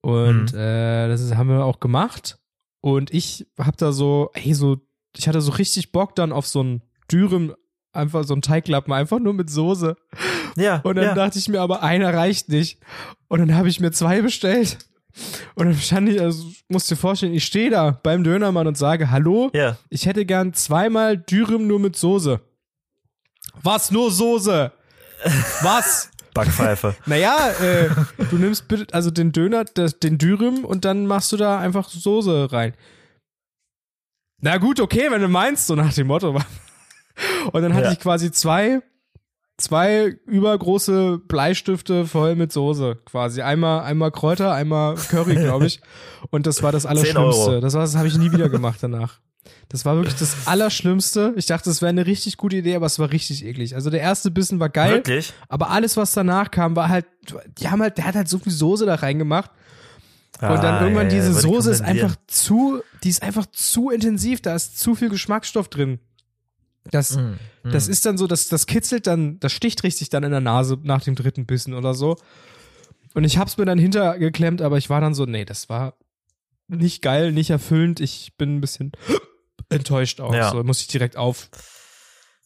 Und 0.00 0.52
Mhm. 0.52 0.58
äh, 0.58 1.08
das 1.08 1.20
ist, 1.20 1.34
haben 1.36 1.48
wir 1.48 1.64
auch 1.64 1.80
gemacht. 1.80 2.38
Und 2.80 3.12
ich 3.12 3.48
hab 3.58 3.76
da 3.78 3.90
so, 3.90 4.30
ey, 4.34 4.54
so, 4.54 4.76
ich 5.16 5.26
hatte 5.26 5.40
so 5.40 5.50
richtig 5.52 5.90
Bock 5.90 6.14
dann 6.14 6.30
auf 6.30 6.46
so 6.46 6.62
ein 6.62 6.82
Dürüm, 7.10 7.52
einfach 7.96 8.24
so 8.24 8.34
ein 8.34 8.42
Teiglappen, 8.42 8.92
einfach 8.92 9.18
nur 9.18 9.34
mit 9.34 9.50
Soße. 9.50 9.96
Ja, 10.56 10.80
Und 10.84 10.96
dann 10.96 11.04
ja. 11.04 11.14
dachte 11.14 11.38
ich 11.38 11.48
mir, 11.48 11.60
aber 11.60 11.82
einer 11.82 12.14
reicht 12.14 12.48
nicht. 12.48 12.78
Und 13.28 13.40
dann 13.40 13.54
habe 13.54 13.68
ich 13.68 13.80
mir 13.80 13.90
zwei 13.92 14.22
bestellt. 14.22 14.78
Und 15.54 15.66
dann 15.66 15.76
stand 15.76 16.08
ich, 16.08 16.20
also 16.20 16.46
musst 16.68 16.90
dir 16.90 16.96
vorstellen, 16.96 17.34
ich 17.34 17.44
stehe 17.44 17.70
da 17.70 17.90
beim 17.90 18.22
Dönermann 18.22 18.66
und 18.66 18.76
sage, 18.76 19.10
hallo, 19.10 19.50
ja. 19.54 19.76
ich 19.88 20.06
hätte 20.06 20.26
gern 20.26 20.52
zweimal 20.52 21.16
Dürüm 21.16 21.66
nur 21.66 21.80
mit 21.80 21.96
Soße. 21.96 22.40
Was, 23.62 23.90
nur 23.90 24.10
Soße? 24.10 24.72
Was? 25.62 26.10
Backpfeife. 26.34 26.94
Naja, 27.06 27.50
äh, 27.62 27.88
du 28.30 28.36
nimmst 28.36 28.68
bitte, 28.68 28.92
also 28.92 29.10
den 29.10 29.32
Döner, 29.32 29.64
das, 29.64 29.98
den 29.98 30.18
Dürüm 30.18 30.66
und 30.66 30.84
dann 30.84 31.06
machst 31.06 31.32
du 31.32 31.38
da 31.38 31.58
einfach 31.58 31.88
Soße 31.88 32.52
rein. 32.52 32.74
Na 34.42 34.58
gut, 34.58 34.80
okay, 34.80 35.06
wenn 35.10 35.22
du 35.22 35.28
meinst, 35.28 35.66
so 35.66 35.74
nach 35.74 35.94
dem 35.94 36.08
Motto. 36.08 36.38
Und 37.52 37.62
dann 37.62 37.74
hatte 37.74 37.86
Ja. 37.86 37.92
ich 37.92 38.00
quasi 38.00 38.30
zwei, 38.30 38.80
zwei 39.58 40.16
übergroße 40.26 41.18
Bleistifte 41.26 42.06
voll 42.06 42.36
mit 42.36 42.52
Soße 42.52 42.96
quasi. 43.06 43.42
Einmal, 43.42 43.82
einmal 43.84 44.10
Kräuter, 44.10 44.52
einmal 44.52 44.96
Curry, 44.96 45.34
glaube 45.36 45.66
ich. 45.66 45.80
Und 46.30 46.46
das 46.46 46.62
war 46.62 46.72
das 46.72 46.82
10 46.82 46.90
Allerschlimmste. 46.90 47.60
Das 47.60 47.74
war, 47.74 47.80
das 47.82 47.96
habe 47.96 48.08
ich 48.08 48.18
nie 48.18 48.32
wieder 48.32 48.48
gemacht 48.48 48.78
danach. 48.82 49.20
Das 49.68 49.84
war 49.84 49.96
wirklich 49.96 50.16
das 50.16 50.46
Allerschlimmste. 50.46 51.32
Ich 51.36 51.46
dachte, 51.46 51.70
das 51.70 51.80
wäre 51.80 51.88
eine 51.90 52.06
richtig 52.06 52.36
gute 52.36 52.56
Idee, 52.56 52.74
aber 52.76 52.86
es 52.86 52.98
war 52.98 53.10
richtig 53.12 53.44
eklig. 53.44 53.74
Also 53.74 53.90
der 53.90 54.00
erste 54.00 54.30
Bissen 54.30 54.60
war 54.60 54.68
geil. 54.68 54.94
Wirklich? 54.94 55.32
Aber 55.48 55.70
alles, 55.70 55.96
was 55.96 56.12
danach 56.12 56.50
kam, 56.50 56.76
war 56.76 56.88
halt, 56.88 57.06
die 57.58 57.68
haben 57.68 57.80
halt, 57.80 57.96
der 57.98 58.06
hat 58.06 58.14
halt 58.14 58.28
so 58.28 58.38
viel 58.38 58.52
Soße 58.52 58.86
da 58.86 58.96
reingemacht. 58.96 59.50
Und 60.40 60.48
dann 60.62 60.74
Ah, 60.74 60.80
irgendwann 60.82 61.08
ja, 61.10 61.16
diese 61.16 61.32
Soße 61.32 61.70
ist 61.70 61.80
einfach 61.80 62.14
zu, 62.26 62.82
die 63.02 63.08
ist 63.08 63.22
einfach 63.22 63.46
zu 63.46 63.88
intensiv, 63.90 64.42
da 64.42 64.54
ist 64.54 64.78
zu 64.78 64.94
viel 64.94 65.08
Geschmacksstoff 65.08 65.68
drin. 65.68 65.98
Das, 66.90 67.16
Mm, 67.16 67.34
das 67.64 67.88
ist 67.88 68.06
dann 68.06 68.16
so, 68.18 68.26
das, 68.26 68.48
das 68.48 68.66
kitzelt 68.66 69.06
dann, 69.06 69.38
das 69.40 69.52
sticht 69.52 69.82
richtig 69.82 70.08
dann 70.10 70.22
in 70.22 70.30
der 70.30 70.40
Nase 70.40 70.78
nach 70.82 71.02
dem 71.02 71.14
dritten 71.14 71.46
Bissen 71.46 71.74
oder 71.74 71.94
so. 71.94 72.16
Und 73.14 73.24
ich 73.24 73.38
hab's 73.38 73.56
mir 73.56 73.64
dann 73.64 73.78
hintergeklemmt, 73.78 74.60
aber 74.62 74.76
ich 74.78 74.90
war 74.90 75.00
dann 75.00 75.14
so, 75.14 75.24
nee, 75.24 75.44
das 75.44 75.68
war 75.68 75.94
nicht 76.68 77.02
geil, 77.02 77.32
nicht 77.32 77.50
erfüllend. 77.50 78.00
Ich 78.00 78.34
bin 78.36 78.56
ein 78.56 78.60
bisschen 78.60 78.92
enttäuscht 79.68 80.20
auch. 80.20 80.34
Ja. 80.34 80.50
So 80.50 80.62
muss 80.62 80.80
ich 80.80 80.88
direkt 80.88 81.16
auf, 81.16 81.48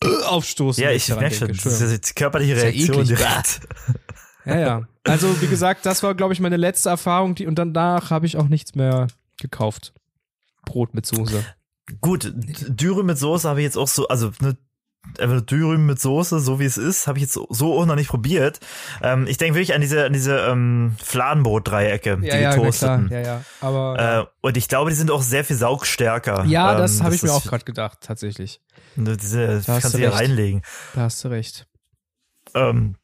aufstoßen. 0.26 0.82
Ja, 0.82 0.90
ich 0.90 1.06
daran 1.06 1.22
merke 1.22 1.36
schon, 1.36 1.48
das 1.48 1.80
ist 1.80 1.90
jetzt 1.90 2.10
die 2.10 2.14
körperliche 2.14 2.54
ja 2.54 2.62
Reaktion 2.62 3.02
eklig. 3.02 3.18
direkt. 3.18 3.60
Ja, 4.46 4.58
ja. 4.58 4.88
Also, 5.04 5.40
wie 5.42 5.46
gesagt, 5.46 5.84
das 5.86 6.02
war, 6.02 6.14
glaube 6.14 6.32
ich, 6.32 6.40
meine 6.40 6.56
letzte 6.56 6.88
Erfahrung, 6.88 7.34
die, 7.34 7.46
und 7.46 7.56
danach 7.56 8.10
habe 8.10 8.26
ich 8.26 8.36
auch 8.36 8.48
nichts 8.48 8.74
mehr 8.74 9.08
gekauft. 9.38 9.92
Brot 10.64 10.94
mit 10.94 11.06
Soße. 11.06 11.44
Gut, 12.00 12.32
Dürüm 12.34 13.06
mit 13.06 13.18
Soße 13.18 13.48
habe 13.48 13.60
ich 13.60 13.64
jetzt 13.64 13.76
auch 13.78 13.88
so, 13.88 14.08
also 14.08 14.32
ne, 14.40 14.56
einfach 15.18 15.40
Dürüm 15.40 15.86
mit 15.86 15.98
Soße, 16.00 16.40
so 16.40 16.60
wie 16.60 16.64
es 16.66 16.76
ist, 16.76 17.06
habe 17.06 17.18
ich 17.18 17.22
jetzt 17.22 17.34
so, 17.48 17.78
auch 17.78 17.86
noch 17.86 17.94
nicht 17.96 18.08
probiert. 18.10 18.60
Ähm, 19.02 19.26
ich 19.26 19.38
denke 19.38 19.54
wirklich 19.54 19.74
an 19.74 19.80
diese, 19.80 20.04
an 20.04 20.12
diese 20.12 20.36
ähm, 20.40 20.96
Fladenbrot-Dreiecke, 21.02 22.18
die 22.20 22.26
Ja, 22.26 22.36
ja, 22.36 22.40
na 22.50 22.54
klar. 22.54 22.60
getoasteten. 22.98 23.08
Ja, 23.10 23.20
ja. 23.20 23.44
Aber, 23.60 24.28
Äh, 24.30 24.46
und 24.46 24.56
ich 24.56 24.68
glaube, 24.68 24.90
die 24.90 24.96
sind 24.96 25.10
auch 25.10 25.22
sehr 25.22 25.44
viel 25.44 25.56
saugstärker. 25.56 26.44
ja, 26.44 26.76
das 26.76 26.98
Ähm, 26.98 27.04
habe 27.04 27.14
ich 27.14 27.22
mir 27.22 27.32
auch 27.32 27.44
gerade 27.44 27.64
gedacht, 27.64 27.98
tatsächlich. 28.02 28.60
ne, 28.96 29.16
Diese, 29.16 29.62
Da 29.66 29.80
kannst 29.80 29.94
du 29.94 29.98
recht. 29.98 30.12
reinlegen. 30.12 30.62
Da 30.94 31.02
hast 31.02 31.24
du 31.24 31.28
recht. 31.28 31.66
Ähm, 32.54 32.96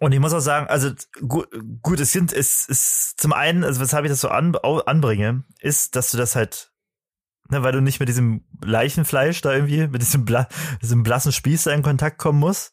und 0.00 0.12
ich 0.12 0.18
muss 0.20 0.32
auch 0.32 0.40
sagen, 0.40 0.66
also 0.66 0.90
gut, 1.28 1.48
gut 1.80 2.00
es 2.00 2.10
sind, 2.12 2.32
es 2.32 2.66
ist 2.66 3.14
zum 3.20 3.32
einen, 3.32 3.62
also 3.62 3.80
weshalb 3.80 4.04
ich 4.04 4.10
das 4.10 4.20
so 4.20 4.28
an, 4.28 4.54
anbringe, 4.56 5.44
ist, 5.60 5.94
dass 5.96 6.10
du 6.10 6.16
das 6.18 6.34
halt, 6.34 6.71
ne, 7.52 7.62
weil 7.62 7.72
du 7.72 7.80
nicht 7.80 8.00
mit 8.00 8.08
diesem 8.08 8.42
Leichenfleisch 8.64 9.40
da 9.42 9.52
irgendwie, 9.52 9.86
mit 9.86 10.02
diesem, 10.02 10.24
bla, 10.24 10.48
diesem 10.82 11.02
blassen 11.04 11.30
Spieß 11.30 11.64
da 11.64 11.70
in 11.72 11.82
Kontakt 11.82 12.18
kommen 12.18 12.40
musst. 12.40 12.72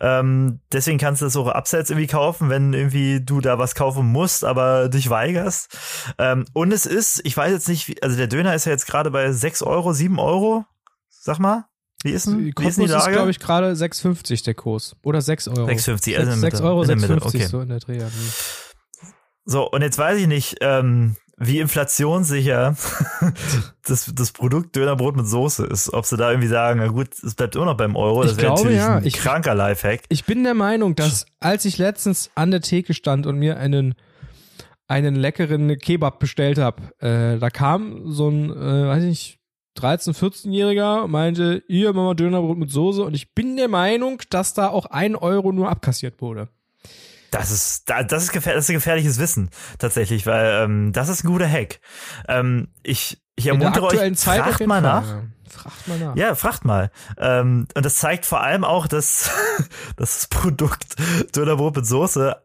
Ähm, 0.00 0.60
deswegen 0.72 0.98
kannst 0.98 1.22
du 1.22 1.26
das 1.26 1.36
auch 1.36 1.48
abseits 1.48 1.88
irgendwie 1.88 2.08
kaufen, 2.08 2.50
wenn 2.50 2.74
irgendwie 2.74 3.20
du 3.24 3.40
da 3.40 3.58
was 3.58 3.74
kaufen 3.74 4.04
musst, 4.06 4.44
aber 4.44 4.88
dich 4.90 5.08
weigerst. 5.08 5.78
Ähm, 6.18 6.44
und 6.52 6.72
es 6.72 6.84
ist, 6.84 7.20
ich 7.24 7.36
weiß 7.36 7.52
jetzt 7.52 7.68
nicht, 7.68 8.02
also 8.02 8.16
der 8.16 8.26
Döner 8.26 8.54
ist 8.54 8.66
ja 8.66 8.72
jetzt 8.72 8.86
gerade 8.86 9.10
bei 9.10 9.32
6 9.32 9.62
Euro, 9.62 9.92
7 9.94 10.18
Euro. 10.18 10.66
Sag 11.08 11.38
mal, 11.38 11.64
wie 12.02 12.10
ist 12.10 12.26
denn, 12.26 12.38
Die 12.38 12.54
wie 12.56 12.66
ist 12.66 12.78
die 12.78 12.84
ist, 12.84 12.90
Lage? 12.90 13.12
glaube 13.12 13.30
ich, 13.30 13.40
gerade 13.40 13.72
6,50 13.72 14.44
der 14.44 14.54
Kurs. 14.54 14.94
Oder 15.02 15.20
6 15.20 15.48
Euro. 15.48 15.66
6,50, 15.66 16.16
also 16.16 16.32
in 16.32 16.40
der 16.40 16.50
6 16.50 16.54
Mitte. 16.54 16.62
Euro, 16.64 16.82
In 16.82 16.88
der 16.88 16.96
Mitte, 16.96 17.14
6,50 17.14 17.26
okay. 17.26 17.46
so 17.46 17.60
in 17.60 17.68
der 17.68 17.78
Dreh. 17.80 18.00
So, 19.44 19.68
und 19.70 19.82
jetzt 19.82 19.98
weiß 19.98 20.18
ich 20.18 20.26
nicht, 20.26 20.56
ähm, 20.60 21.16
wie 21.40 21.58
inflationssicher 21.60 22.76
das, 23.86 24.12
das 24.14 24.32
Produkt 24.32 24.74
Dönerbrot 24.76 25.16
mit 25.16 25.26
Soße 25.26 25.66
ist. 25.66 25.92
Ob 25.92 26.04
sie 26.04 26.16
da 26.16 26.30
irgendwie 26.30 26.48
sagen, 26.48 26.80
na 26.80 26.88
gut, 26.88 27.08
es 27.22 27.34
bleibt 27.34 27.56
immer 27.56 27.66
noch 27.66 27.76
beim 27.76 27.96
Euro. 27.96 28.22
Ich 28.24 28.30
Das 28.30 28.36
wäre 28.38 28.46
glaube, 28.46 28.60
natürlich 28.62 28.78
ja. 28.78 28.96
ein 28.96 29.04
Ich- 29.06 29.14
kranker 29.14 29.54
Lifehack. 29.54 30.00
Ich 30.08 30.24
bin 30.24 30.42
der 30.44 30.54
Meinung, 30.54 30.94
dass 30.96 31.26
als 31.40 31.64
ich 31.64 31.78
letztens 31.78 32.30
an 32.34 32.50
der 32.50 32.60
Theke 32.60 32.94
stand 32.94 33.26
und 33.26 33.38
mir 33.38 33.58
einen 33.58 33.94
einen 34.90 35.16
leckeren 35.16 35.76
Kebab 35.78 36.18
bestellt 36.18 36.56
habe, 36.56 36.82
äh, 37.00 37.38
da 37.38 37.50
kam 37.50 38.10
so 38.10 38.28
ein, 38.30 38.50
äh, 38.50 38.86
weiß 38.88 39.02
ich 39.04 39.08
nicht, 39.10 39.38
13-, 39.78 40.16
14-Jähriger 40.18 41.04
und 41.04 41.10
meinte, 41.10 41.62
hier, 41.68 41.92
Mama 41.92 42.14
Dönerbrot 42.14 42.56
mit 42.56 42.70
Soße 42.72 43.02
und 43.02 43.12
ich 43.14 43.34
bin 43.34 43.56
der 43.58 43.68
Meinung, 43.68 44.22
dass 44.30 44.54
da 44.54 44.68
auch 44.68 44.86
ein 44.86 45.14
Euro 45.14 45.52
nur 45.52 45.68
abkassiert 45.68 46.22
wurde. 46.22 46.48
Das 47.30 47.50
ist, 47.50 47.88
da- 47.90 48.02
das 48.02 48.24
ist, 48.24 48.32
gefähr, 48.32 48.54
das 48.54 48.68
ist 48.68 48.74
gefährliches 48.74 49.18
Wissen, 49.18 49.50
tatsächlich, 49.78 50.24
weil 50.26 50.64
ähm, 50.64 50.92
das 50.92 51.08
ist 51.08 51.24
ein 51.24 51.28
guter 51.28 51.48
Hack. 51.50 51.80
Ähm, 52.26 52.68
ich, 52.82 53.22
ich 53.36 53.46
ermuntere 53.46 53.86
euch, 53.86 54.16
Zeit 54.16 54.42
fragt 54.44 54.66
mal 54.66 54.80
Fall, 54.80 54.82
nach. 54.82 55.06
Ja. 55.08 55.22
Fragt 55.50 55.88
mal 55.88 55.98
nach. 55.98 56.16
Ja, 56.16 56.34
fragt 56.34 56.64
mal. 56.64 56.90
Ähm, 57.18 57.66
und 57.74 57.84
das 57.84 57.96
zeigt 57.96 58.24
vor 58.26 58.40
allem 58.42 58.64
auch, 58.64 58.86
dass, 58.86 59.30
dass 59.96 60.14
das 60.20 60.26
Produkt 60.28 60.96
Dönerbrot 61.36 61.76
mit 61.76 61.86
Soße, 61.86 62.36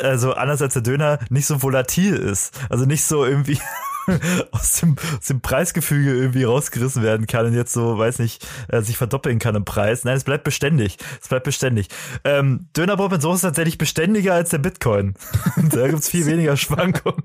also 0.00 0.34
anders 0.34 0.60
als 0.62 0.74
der 0.74 0.82
Döner, 0.82 1.18
nicht 1.30 1.46
so 1.46 1.62
volatil 1.62 2.14
ist. 2.16 2.58
Also 2.70 2.84
nicht 2.84 3.04
so 3.04 3.24
irgendwie 3.24 3.60
aus 4.50 4.80
dem, 4.80 4.96
aus 5.18 5.26
dem 5.26 5.40
Preisgefüge 5.40 6.14
irgendwie 6.14 6.44
rausgerissen 6.44 7.02
werden 7.02 7.26
kann 7.26 7.46
und 7.46 7.54
jetzt 7.54 7.72
so, 7.72 7.98
weiß 7.98 8.18
nicht, 8.18 8.46
äh, 8.68 8.82
sich 8.82 8.96
verdoppeln 8.96 9.38
kann 9.38 9.54
im 9.54 9.64
Preis. 9.64 10.04
Nein, 10.04 10.16
es 10.16 10.24
bleibt 10.24 10.44
beständig. 10.44 10.98
Es 11.20 11.28
bleibt 11.28 11.44
beständig. 11.44 11.88
Ähm, 12.24 12.68
Dönerbrot 12.76 13.12
mit 13.12 13.22
Soße 13.22 13.36
ist 13.36 13.42
tatsächlich 13.42 13.78
beständiger 13.78 14.34
als 14.34 14.50
der 14.50 14.58
Bitcoin. 14.58 15.14
da 15.70 15.88
gibt's 15.88 16.08
viel 16.08 16.26
weniger 16.26 16.56
Schwankungen. 16.56 17.22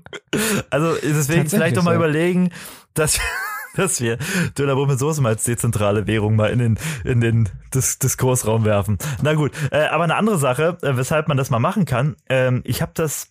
Also 0.70 0.94
deswegen 1.02 1.48
vielleicht 1.48 1.76
doch 1.76 1.82
mal 1.82 1.92
ja. 1.92 1.96
überlegen, 1.96 2.50
dass 2.94 3.18
dass 3.76 4.00
wir 4.00 4.18
Dönerbrot 4.58 4.88
mit 4.88 4.98
Soße 4.98 5.20
mal 5.20 5.30
als 5.30 5.44
dezentrale 5.44 6.06
Währung 6.06 6.36
mal 6.36 6.50
in 6.50 6.58
den, 6.58 6.78
in 7.04 7.20
den 7.20 7.48
Dis 7.72 7.98
Diskursraum 7.98 8.64
werfen. 8.64 8.98
Na 9.22 9.34
gut, 9.34 9.52
äh, 9.70 9.86
aber 9.86 10.04
eine 10.04 10.16
andere 10.16 10.38
Sache, 10.38 10.78
äh, 10.82 10.96
weshalb 10.96 11.28
man 11.28 11.36
das 11.36 11.50
mal 11.50 11.60
machen 11.60 11.84
kann, 11.84 12.16
ähm, 12.28 12.62
ich 12.64 12.82
habe 12.82 12.92
das 12.94 13.30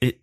ich- 0.00 0.18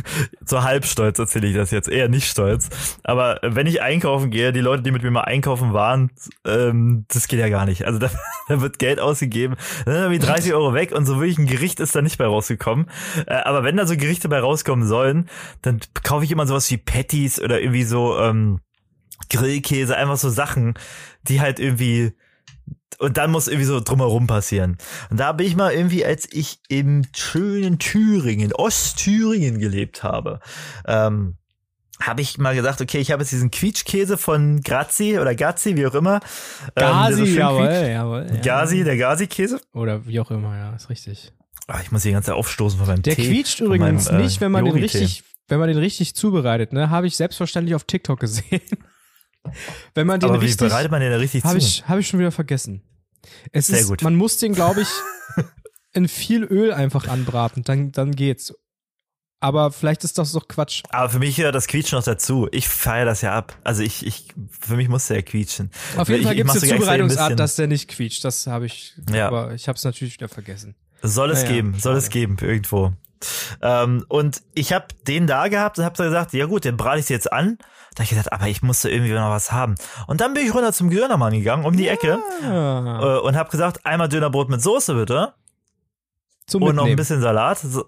so 0.44 0.62
halb 0.62 0.84
stolz 0.84 1.18
erzähle 1.18 1.48
ich 1.48 1.54
das 1.54 1.70
jetzt, 1.70 1.88
eher 1.88 2.08
nicht 2.08 2.28
stolz. 2.28 2.68
Aber 3.02 3.38
wenn 3.42 3.66
ich 3.66 3.82
einkaufen 3.82 4.30
gehe, 4.30 4.52
die 4.52 4.60
Leute, 4.60 4.82
die 4.82 4.90
mit 4.90 5.02
mir 5.02 5.10
mal 5.10 5.22
einkaufen 5.22 5.72
waren, 5.72 6.10
ähm, 6.44 7.04
das 7.08 7.28
geht 7.28 7.40
ja 7.40 7.48
gar 7.48 7.66
nicht. 7.66 7.84
Also 7.84 7.98
da, 7.98 8.10
da 8.48 8.60
wird 8.60 8.78
Geld 8.78 9.00
ausgegeben, 9.00 9.56
dann 9.84 9.94
sind 9.94 10.02
irgendwie 10.04 10.26
30 10.26 10.54
Euro 10.54 10.74
weg 10.74 10.92
und 10.92 11.06
so 11.06 11.20
wirklich 11.20 11.38
ein 11.38 11.46
Gericht 11.46 11.80
ist 11.80 11.94
da 11.94 12.02
nicht 12.02 12.18
bei 12.18 12.26
rausgekommen. 12.26 12.86
Äh, 13.26 13.34
aber 13.34 13.64
wenn 13.64 13.76
da 13.76 13.86
so 13.86 13.96
Gerichte 13.96 14.28
bei 14.28 14.40
rauskommen 14.40 14.86
sollen, 14.86 15.28
dann 15.62 15.80
kaufe 16.02 16.24
ich 16.24 16.30
immer 16.30 16.46
sowas 16.46 16.70
wie 16.70 16.78
Patties 16.78 17.40
oder 17.40 17.60
irgendwie 17.60 17.84
so 17.84 18.18
ähm, 18.18 18.60
Grillkäse, 19.30 19.96
einfach 19.96 20.16
so 20.16 20.30
Sachen, 20.30 20.74
die 21.22 21.40
halt 21.40 21.58
irgendwie 21.60 22.12
und 22.98 23.16
dann 23.16 23.30
muss 23.30 23.48
irgendwie 23.48 23.66
so 23.66 23.80
drumherum 23.80 24.26
passieren. 24.26 24.78
Und 25.10 25.18
da 25.18 25.32
bin 25.32 25.46
ich 25.46 25.56
mal 25.56 25.72
irgendwie, 25.72 26.04
als 26.04 26.28
ich 26.32 26.60
im 26.68 27.02
schönen 27.14 27.78
Thüringen, 27.78 28.52
Ostthüringen 28.52 29.58
gelebt 29.58 30.02
habe, 30.02 30.40
ähm, 30.86 31.36
habe 32.00 32.20
ich 32.20 32.38
mal 32.38 32.54
gesagt, 32.54 32.80
okay, 32.80 32.98
ich 32.98 33.12
habe 33.12 33.22
jetzt 33.22 33.32
diesen 33.32 33.50
Quietschkäse 33.50 34.16
von 34.16 34.60
Grazi 34.60 35.18
oder 35.18 35.34
Gazi, 35.34 35.76
wie 35.76 35.86
auch 35.86 35.94
immer. 35.94 36.20
ähm, 36.76 36.82
Gazi, 36.82 37.26
schön 37.26 37.36
jawohl, 37.36 37.64
jawohl. 37.64 38.26
Ja. 38.34 38.40
Gazi, 38.40 38.84
der 38.84 38.96
Gazi-Käse. 38.96 39.60
Oder 39.72 40.06
wie 40.06 40.18
auch 40.20 40.30
immer, 40.30 40.56
ja, 40.56 40.74
ist 40.74 40.90
richtig. 40.90 41.32
Ah, 41.68 41.80
ich 41.82 41.92
muss 41.92 42.02
die 42.02 42.10
ganze 42.12 42.26
Zeit 42.26 42.34
aufstoßen 42.36 42.78
von 42.78 42.88
meinem 42.88 43.02
Der 43.02 43.14
Tee. 43.14 43.26
quietscht 43.26 43.60
übrigens 43.60 44.06
meinem, 44.06 44.20
äh, 44.20 44.22
nicht, 44.24 44.40
wenn 44.40 44.50
man 44.50 44.64
den 44.64 44.74
richtig, 44.74 45.22
wenn 45.48 45.58
man 45.60 45.68
den 45.68 45.78
richtig 45.78 46.14
zubereitet, 46.14 46.72
ne? 46.72 46.90
Habe 46.90 47.06
ich 47.06 47.16
selbstverständlich 47.16 47.74
auf 47.74 47.84
TikTok 47.84 48.18
gesehen. 48.20 48.60
Wenn 49.94 50.06
man 50.06 50.20
den 50.20 50.30
Aber 50.30 50.40
wie 50.40 50.46
richtig, 50.46 50.68
bereitet 50.68 50.90
man 50.90 51.00
den 51.00 51.12
richtig 51.12 51.44
habe 51.44 51.58
zu? 51.58 51.66
ich, 51.66 51.88
hab 51.88 51.98
ich 51.98 52.08
schon 52.08 52.20
wieder 52.20 52.32
vergessen. 52.32 52.82
Es 53.52 53.68
Sehr 53.68 53.80
ist, 53.80 53.88
gut. 53.88 54.02
man 54.02 54.14
muss 54.14 54.38
den, 54.38 54.52
glaube 54.54 54.82
ich, 54.82 54.88
in 55.92 56.08
viel 56.08 56.44
Öl 56.44 56.72
einfach 56.72 57.08
anbraten, 57.08 57.62
dann, 57.64 57.92
dann 57.92 58.14
geht's. 58.14 58.54
Aber 59.40 59.72
vielleicht 59.72 60.04
ist 60.04 60.18
das 60.18 60.30
doch 60.32 60.46
Quatsch. 60.46 60.82
Aber 60.90 61.10
für 61.10 61.18
mich 61.18 61.34
gehört 61.34 61.56
das 61.56 61.66
Quietschen 61.66 61.98
noch 61.98 62.04
dazu. 62.04 62.48
Ich 62.52 62.68
feiere 62.68 63.04
das 63.06 63.22
ja 63.22 63.34
ab. 63.36 63.58
Also 63.64 63.82
ich, 63.82 64.06
ich, 64.06 64.28
für 64.60 64.76
mich 64.76 64.88
muss 64.88 65.08
der 65.08 65.16
ja 65.16 65.22
quietschen. 65.22 65.72
Auf 65.96 66.08
jeden 66.08 66.22
Fall 66.22 66.36
gibt 66.36 66.48
es 66.54 66.62
eine 66.62 66.72
Zubereitungsart, 66.76 67.38
dass 67.40 67.56
der 67.56 67.66
nicht 67.66 67.88
quietscht. 67.88 68.24
Das 68.24 68.46
habe 68.46 68.66
ich, 68.66 68.94
Ja. 69.12 69.26
aber 69.26 69.52
ich 69.54 69.66
habe 69.66 69.76
es 69.76 69.82
natürlich 69.82 70.14
wieder 70.14 70.28
vergessen. 70.28 70.76
Soll 71.02 71.32
es 71.32 71.42
Naja, 71.42 71.54
geben, 71.54 71.74
soll 71.80 71.96
es 71.96 72.08
geben, 72.10 72.36
irgendwo. 72.40 72.92
Ähm, 73.62 74.04
und 74.08 74.42
ich 74.54 74.72
habe 74.72 74.86
den 75.06 75.26
da 75.26 75.48
gehabt 75.48 75.78
und 75.78 75.84
habe 75.84 75.96
so 75.96 76.04
gesagt, 76.04 76.32
ja 76.32 76.46
gut, 76.46 76.64
den 76.64 76.76
brate 76.76 77.00
ich 77.00 77.08
jetzt 77.08 77.32
an. 77.32 77.58
Da 77.94 77.98
hab 77.98 78.04
ich 78.04 78.10
gedacht, 78.10 78.32
aber 78.32 78.46
ich 78.48 78.62
musste 78.62 78.90
irgendwie 78.90 79.12
noch 79.12 79.28
was 79.30 79.52
haben. 79.52 79.74
Und 80.06 80.20
dann 80.20 80.32
bin 80.34 80.46
ich 80.46 80.54
runter 80.54 80.72
zum 80.72 80.88
Dönermann 80.90 81.32
gegangen, 81.32 81.64
um 81.64 81.76
die 81.76 81.88
Ecke, 81.88 82.18
Ah, 82.42 83.00
äh, 83.02 83.18
und 83.20 83.36
habe 83.36 83.50
gesagt, 83.50 83.84
einmal 83.84 84.08
Dönerbrot 84.08 84.48
mit 84.48 84.62
Soße 84.62 84.94
bitte 84.94 85.34
zum 86.46 86.62
und 86.62 86.74
noch 86.74 86.84
ein 86.84 86.90
Mitnehmen. 86.90 86.96
bisschen 86.96 87.20
Salat. 87.20 87.58
So, 87.58 87.84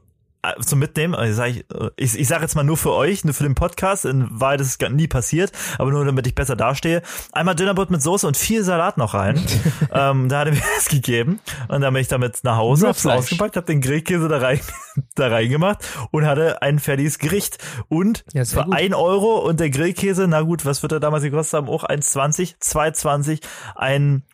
zum 0.60 0.78
Mitnehmen, 0.78 1.14
also 1.14 1.34
sag 1.34 1.50
ich, 1.50 1.58
äh, 1.70 1.90
ich, 1.96 2.18
ich 2.18 2.28
sage 2.28 2.42
jetzt 2.42 2.54
mal 2.54 2.64
nur 2.64 2.76
für 2.76 2.92
euch, 2.92 3.24
nur 3.24 3.34
für 3.34 3.44
den 3.44 3.54
Podcast, 3.54 4.04
in 4.04 4.28
Wahrheit 4.30 4.60
ist 4.60 4.80
es 4.82 4.90
nie 4.90 5.08
passiert, 5.08 5.52
aber 5.78 5.90
nur 5.90 6.04
damit 6.04 6.26
ich 6.26 6.34
besser 6.34 6.56
dastehe. 6.56 7.02
Einmal 7.32 7.54
Dönerbrot 7.54 7.90
mit 7.90 8.02
Soße 8.02 8.26
und 8.26 8.36
viel 8.36 8.62
Salat 8.64 8.98
noch 8.98 9.14
rein. 9.14 9.40
ähm, 9.92 10.28
da 10.28 10.40
hat 10.40 10.48
er 10.48 10.54
mir 10.54 10.62
das 10.76 10.88
gegeben 10.88 11.40
und 11.68 11.80
dann 11.80 11.92
bin 11.92 12.02
ich 12.02 12.08
damit 12.08 12.38
nach 12.42 12.56
Hause, 12.56 12.88
hab's 12.88 13.06
ausgepackt, 13.06 13.56
hab 13.56 13.66
den 13.66 13.80
Grillkäse 13.80 14.28
da 14.28 14.38
rein, 14.38 14.60
da 15.14 15.28
reingemacht 15.28 15.78
und 16.10 16.26
hatte 16.26 16.62
ein 16.62 16.78
fertiges 16.78 17.18
Gericht. 17.18 17.58
Und 17.88 18.24
Ja, 18.32 18.44
für 18.44 18.64
gut. 18.64 18.74
ein 18.74 18.94
Euro 18.94 19.38
und 19.38 19.60
der 19.60 19.70
Grillkäse, 19.70 20.26
na 20.28 20.42
gut, 20.42 20.64
was 20.64 20.82
wird 20.82 20.92
er 20.92 21.00
damals 21.00 21.22
gekostet 21.22 21.58
haben? 21.58 21.68
Auch 21.68 21.84
1,20, 21.84 22.56
2,20, 22.60 23.40
ein 23.74 24.24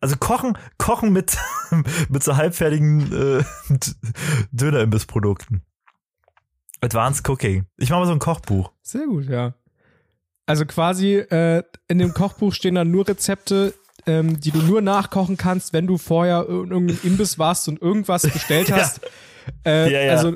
also 0.00 0.16
kochen, 0.16 0.56
kochen 0.78 1.12
mit, 1.12 1.36
mit 2.08 2.22
so 2.22 2.36
halbfertigen 2.36 3.40
äh, 3.40 3.44
Döner-Imbiss-Produkten. 4.52 5.62
Advanced 6.80 7.28
Cooking. 7.28 7.66
Ich 7.76 7.90
mache 7.90 8.00
mal 8.00 8.06
so 8.06 8.12
ein 8.12 8.20
Kochbuch. 8.20 8.72
Sehr 8.82 9.06
gut, 9.06 9.28
ja. 9.28 9.54
Also 10.46 10.64
quasi 10.64 11.14
äh, 11.16 11.62
in 11.88 11.98
dem 11.98 12.14
Kochbuch 12.14 12.54
stehen 12.54 12.76
dann 12.76 12.90
nur 12.90 13.06
Rezepte, 13.08 13.74
ähm, 14.06 14.40
die 14.40 14.52
du 14.52 14.60
nur 14.62 14.80
nachkochen 14.80 15.36
kannst, 15.36 15.72
wenn 15.72 15.86
du 15.86 15.98
vorher 15.98 16.46
in 16.48 16.70
irgendeinem 16.70 17.00
Imbiss 17.02 17.38
warst 17.38 17.68
und 17.68 17.82
irgendwas 17.82 18.22
bestellt 18.22 18.70
hast. 18.72 19.00
Äh, 19.66 19.92
Ja, 19.92 20.00
ja. 20.00 20.12
Also 20.12 20.34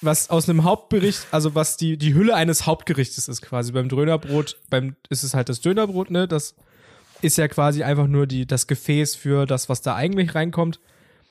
was 0.00 0.30
aus 0.30 0.48
einem 0.48 0.64
Hauptbericht, 0.64 1.26
also 1.30 1.54
was 1.54 1.76
die 1.76 1.98
die 1.98 2.14
Hülle 2.14 2.34
eines 2.34 2.64
Hauptgerichtes 2.66 3.28
ist 3.28 3.42
quasi. 3.42 3.72
Beim 3.72 3.88
Dönerbrot, 3.88 4.56
beim 4.70 4.96
ist 5.10 5.24
es 5.24 5.34
halt 5.34 5.50
das 5.50 5.60
Dönerbrot, 5.60 6.10
ne? 6.10 6.26
Das 6.26 6.54
ist 7.22 7.38
ja 7.38 7.48
quasi 7.48 7.82
einfach 7.82 8.06
nur 8.06 8.26
die 8.26 8.46
das 8.46 8.66
Gefäß 8.66 9.14
für 9.16 9.46
das, 9.46 9.68
was 9.68 9.82
da 9.82 9.94
eigentlich 9.96 10.34
reinkommt. 10.34 10.80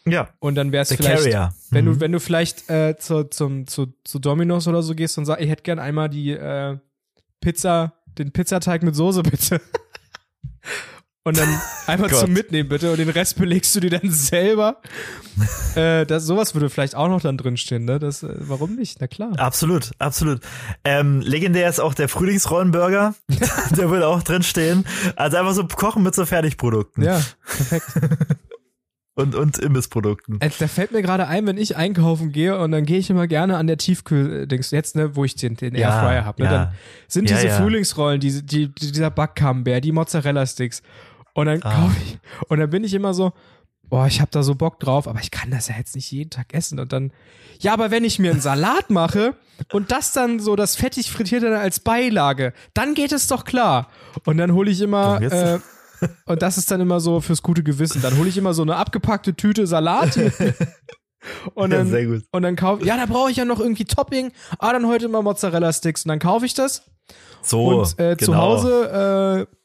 Ja. 0.05 0.29
Und 0.39 0.55
dann 0.55 0.71
wäre 0.71 0.83
es 0.83 0.93
vielleicht, 0.93 1.23
Carrier. 1.23 1.53
wenn 1.71 1.85
Mhm. 1.85 1.93
du, 1.95 1.99
wenn 1.99 2.11
du 2.11 2.19
vielleicht 2.19 2.69
äh, 2.69 2.97
zu, 2.97 3.25
zum, 3.25 3.67
zu, 3.67 3.93
zu 4.03 4.19
Domino's 4.19 4.67
oder 4.67 4.81
so 4.81 4.95
gehst 4.95 5.17
und 5.17 5.25
sagst, 5.25 5.41
ich 5.43 5.49
hätte 5.49 5.63
gern 5.63 5.79
einmal 5.79 6.09
die 6.09 6.31
äh, 6.31 6.77
Pizza, 7.41 7.93
den 8.17 8.31
Pizzateig 8.31 8.81
mit 8.83 8.95
Soße 8.95 9.23
bitte. 9.23 9.61
Und 11.29 11.37
dann 11.37 11.61
einmal 11.85 12.09
zum 12.09 12.33
Mitnehmen 12.33 12.67
bitte 12.67 12.89
und 12.89 12.97
den 12.97 13.09
Rest 13.09 13.37
belegst 13.37 13.75
du 13.75 13.81
dir 13.81 13.91
dann 13.91 14.09
selber. 14.09 14.81
äh, 15.75 16.07
das, 16.07 16.25
sowas 16.25 16.55
würde 16.55 16.71
vielleicht 16.71 16.95
auch 16.95 17.07
noch 17.07 17.21
dann 17.21 17.37
drinstehen, 17.37 17.85
ne? 17.85 17.99
Das, 17.99 18.23
äh, 18.23 18.33
warum 18.39 18.75
nicht? 18.75 18.99
Na 18.99 19.05
klar. 19.05 19.37
Absolut, 19.37 19.91
absolut. 19.99 20.41
Ähm, 20.83 21.21
legendär 21.21 21.69
ist 21.69 21.79
auch 21.79 21.93
der 21.93 22.09
Frühlingsrollenburger. 22.09 23.13
der 23.77 23.89
würde 23.91 24.07
auch 24.07 24.23
drin 24.23 24.41
stehen. 24.41 24.85
Also 25.15 25.37
einfach 25.37 25.53
so 25.53 25.67
kochen 25.67 26.01
mit 26.01 26.15
so 26.15 26.25
Fertigprodukten. 26.25 27.03
Ja, 27.03 27.21
perfekt. 27.45 27.85
Und, 29.13 29.35
und 29.35 29.59
Imbissprodukten. 29.59 30.39
Äh, 30.39 30.49
Da 30.57 30.67
fällt 30.67 30.93
mir 30.93 31.01
gerade 31.01 31.27
ein, 31.27 31.45
wenn 31.45 31.57
ich 31.57 31.75
einkaufen 31.75 32.31
gehe 32.31 32.57
und 32.57 32.71
dann 32.71 32.85
gehe 32.85 32.97
ich 32.97 33.09
immer 33.09 33.27
gerne 33.27 33.57
an 33.57 33.67
der 33.67 33.77
Tiefkühl-Dings, 33.77 34.71
jetzt, 34.71 34.95
ne, 34.95 35.15
wo 35.15 35.25
ich 35.25 35.35
den, 35.35 35.55
den 35.55 35.75
Ja, 35.75 35.89
Airfryer 35.89 36.25
habe, 36.25 36.41
ne, 36.41 36.49
ja. 36.49 36.57
dann 36.57 36.71
sind 37.07 37.29
diese 37.29 37.47
ja. 37.47 37.57
Frühlingsrollen, 37.57 38.21
diese, 38.21 38.43
die, 38.43 38.73
die, 38.73 38.93
dieser 38.93 39.11
Backcamembert, 39.11 39.83
die 39.83 39.91
Mozzarella-Sticks. 39.91 40.81
Und 41.33 41.45
dann 41.47 41.61
Ah. 41.63 41.71
kaufe 41.73 41.95
ich, 42.03 42.19
und 42.47 42.59
dann 42.59 42.69
bin 42.69 42.83
ich 42.83 42.93
immer 42.93 43.13
so, 43.13 43.31
boah, 43.83 44.05
ich 44.07 44.21
habe 44.21 44.29
da 44.31 44.43
so 44.43 44.55
Bock 44.55 44.79
drauf, 44.79 45.07
aber 45.07 45.19
ich 45.19 45.31
kann 45.31 45.49
das 45.51 45.67
ja 45.67 45.75
jetzt 45.77 45.95
nicht 45.95 46.11
jeden 46.11 46.29
Tag 46.29 46.53
essen. 46.53 46.79
Und 46.79 46.93
dann, 46.93 47.11
ja, 47.59 47.73
aber 47.73 47.89
wenn 47.91 48.03
ich 48.03 48.19
mir 48.19 48.31
einen 48.31 48.41
Salat 48.41 48.89
mache 48.89 49.33
und 49.71 49.91
das 49.91 50.11
dann 50.13 50.39
so, 50.39 50.55
das 50.55 50.75
fettig 50.75 51.11
frittierte 51.11 51.49
dann 51.49 51.59
als 51.59 51.79
Beilage, 51.79 52.53
dann 52.73 52.93
geht 52.93 53.11
es 53.11 53.27
doch 53.27 53.45
klar. 53.45 53.89
Und 54.25 54.37
dann 54.37 54.53
hole 54.53 54.69
ich 54.69 54.79
immer, 54.81 55.21
äh, 55.21 55.59
und 56.25 56.41
das 56.41 56.57
ist 56.57 56.69
dann 56.71 56.81
immer 56.81 56.99
so 56.99 57.19
fürs 57.19 57.41
gute 57.41 57.63
Gewissen. 57.63 58.01
Dann 58.01 58.15
hole 58.17 58.29
ich 58.29 58.37
immer 58.37 58.53
so 58.53 58.61
eine 58.61 58.75
abgepackte 58.75 59.33
Tüte 59.35 59.65
Salat. 59.67 60.17
Und 61.53 61.71
Ja, 61.71 61.79
dann, 61.79 61.89
sehr 61.89 62.05
gut. 62.05 62.23
und 62.31 62.43
dann 62.43 62.55
kaufe 62.55 62.85
ja, 62.85 62.95
da 62.95 63.05
brauche 63.05 63.29
ich 63.29 63.35
ja 63.35 63.43
noch 63.43 63.59
irgendwie 63.59 63.83
Topping. 63.83 64.31
Ah, 64.57 64.71
dann 64.71 64.87
heute 64.87 65.09
mal 65.09 65.21
Mozzarella-Sticks. 65.21 66.05
Und 66.05 66.09
dann 66.09 66.19
kaufe 66.19 66.45
ich 66.45 66.53
das. 66.53 66.83
So, 67.41 67.81
und 67.81 67.99
äh, 67.99 68.15
zu 68.15 68.27
genau. 68.27 68.37
Hause 68.37 69.47
äh, 69.49 69.55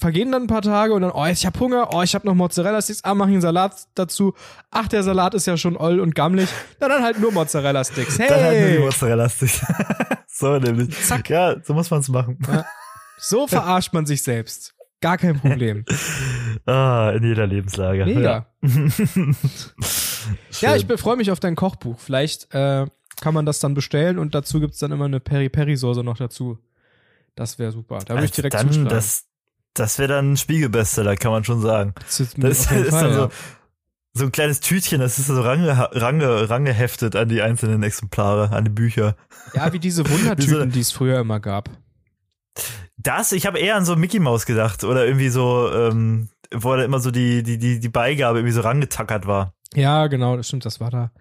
vergehen 0.00 0.32
dann 0.32 0.42
ein 0.44 0.48
paar 0.48 0.62
Tage 0.62 0.94
und 0.94 1.02
dann, 1.02 1.12
oh, 1.12 1.26
ich 1.26 1.44
hab 1.46 1.58
Hunger, 1.60 1.90
oh, 1.92 2.02
ich 2.02 2.14
hab 2.14 2.24
noch 2.24 2.34
Mozzarella-Sticks, 2.34 3.04
ah, 3.04 3.14
mach 3.14 3.26
ich 3.26 3.32
einen 3.32 3.40
Salat 3.42 3.74
dazu. 3.94 4.34
Ach, 4.70 4.88
der 4.88 5.02
Salat 5.02 5.34
ist 5.34 5.46
ja 5.46 5.56
schon 5.56 5.76
oll 5.76 6.00
und 6.00 6.14
gammelig. 6.14 6.48
Na, 6.80 6.88
dann 6.88 7.02
halt 7.02 7.20
nur 7.20 7.32
Mozzarella-Sticks. 7.32 8.18
Hey! 8.18 8.28
Dann 8.28 8.42
halt 8.42 8.60
nur 8.60 8.70
die 8.70 8.78
Mozzarella-Sticks. 8.78 9.60
so 10.26 10.58
nämlich. 10.58 10.98
Zack. 11.06 11.28
Ja, 11.28 11.56
so 11.62 11.74
muss 11.74 11.90
man 11.90 12.00
es 12.00 12.08
machen. 12.08 12.38
So 13.18 13.46
verarscht 13.46 13.92
man 13.92 14.06
sich 14.06 14.22
selbst. 14.22 14.74
Gar 15.00 15.18
kein 15.18 15.38
Problem. 15.38 15.84
Ah, 16.66 17.10
in 17.16 17.24
jeder 17.24 17.46
Lebenslage. 17.46 18.04
Mega. 18.04 18.46
Ja, 18.60 18.60
ich 20.76 20.86
Schön. 20.86 20.98
freue 20.98 21.16
mich 21.16 21.30
auf 21.30 21.40
dein 21.40 21.56
Kochbuch. 21.56 21.98
Vielleicht 21.98 22.52
äh, 22.54 22.86
kann 23.20 23.34
man 23.34 23.46
das 23.46 23.60
dann 23.60 23.74
bestellen 23.74 24.18
und 24.18 24.34
dazu 24.34 24.60
gibt's 24.60 24.78
dann 24.78 24.92
immer 24.92 25.06
eine 25.06 25.20
Peri-Peri-Soße 25.20 26.04
noch 26.04 26.18
dazu. 26.18 26.58
Das 27.34 27.58
wäre 27.58 27.72
super. 27.72 27.98
Da 28.00 28.14
würde 28.14 28.26
ich 28.26 28.32
Also 28.32 28.42
direkt 28.42 28.54
dann, 28.54 28.66
zuschlagen. 28.68 28.88
das, 28.90 29.24
das 29.74 29.98
wäre 29.98 30.08
dann 30.08 30.32
ein 30.32 30.36
Spiegelbestseller, 30.36 31.16
kann 31.16 31.32
man 31.32 31.44
schon 31.44 31.60
sagen. 31.60 31.94
Das 32.00 32.20
ist, 32.20 32.34
Das 32.42 32.70
jeden 32.70 32.84
ist 32.84 32.90
Fall, 32.90 33.02
dann 33.04 33.12
ja. 33.12 33.16
so, 33.26 33.30
so 34.12 34.24
ein 34.24 34.32
kleines 34.32 34.60
Tütchen, 34.60 35.00
das 35.00 35.18
ist 35.18 35.28
so 35.28 35.40
range, 35.40 35.68
range, 35.92 36.50
rangeheftet 36.50 37.14
an 37.16 37.28
die 37.28 37.42
einzelnen 37.42 37.82
Exemplare, 37.82 38.50
an 38.50 38.64
die 38.64 38.70
Bücher. 38.70 39.16
Ja, 39.54 39.72
wie 39.72 39.78
diese 39.78 40.04
Wundertüten, 40.10 40.70
die 40.72 40.80
es 40.80 40.90
früher 40.92 41.20
immer 41.20 41.38
gab. 41.40 41.70
Das, 42.96 43.32
ich 43.32 43.46
habe 43.46 43.58
eher 43.58 43.76
an 43.76 43.84
so 43.84 43.96
Mickey 43.96 44.18
Mouse 44.18 44.44
gedacht 44.46 44.84
oder 44.84 45.06
irgendwie 45.06 45.28
so, 45.30 45.70
ähm, 45.72 46.28
wo 46.52 46.74
da 46.76 46.84
immer 46.84 46.98
so 47.00 47.10
die, 47.10 47.42
die, 47.42 47.58
die, 47.58 47.80
die 47.80 47.88
Beigabe 47.88 48.38
irgendwie 48.40 48.52
so 48.52 48.60
rangetackert 48.60 49.26
war. 49.26 49.54
Ja, 49.74 50.08
genau, 50.08 50.36
das 50.36 50.48
stimmt, 50.48 50.64
das 50.66 50.80
war 50.80 50.90
da. 50.90 51.12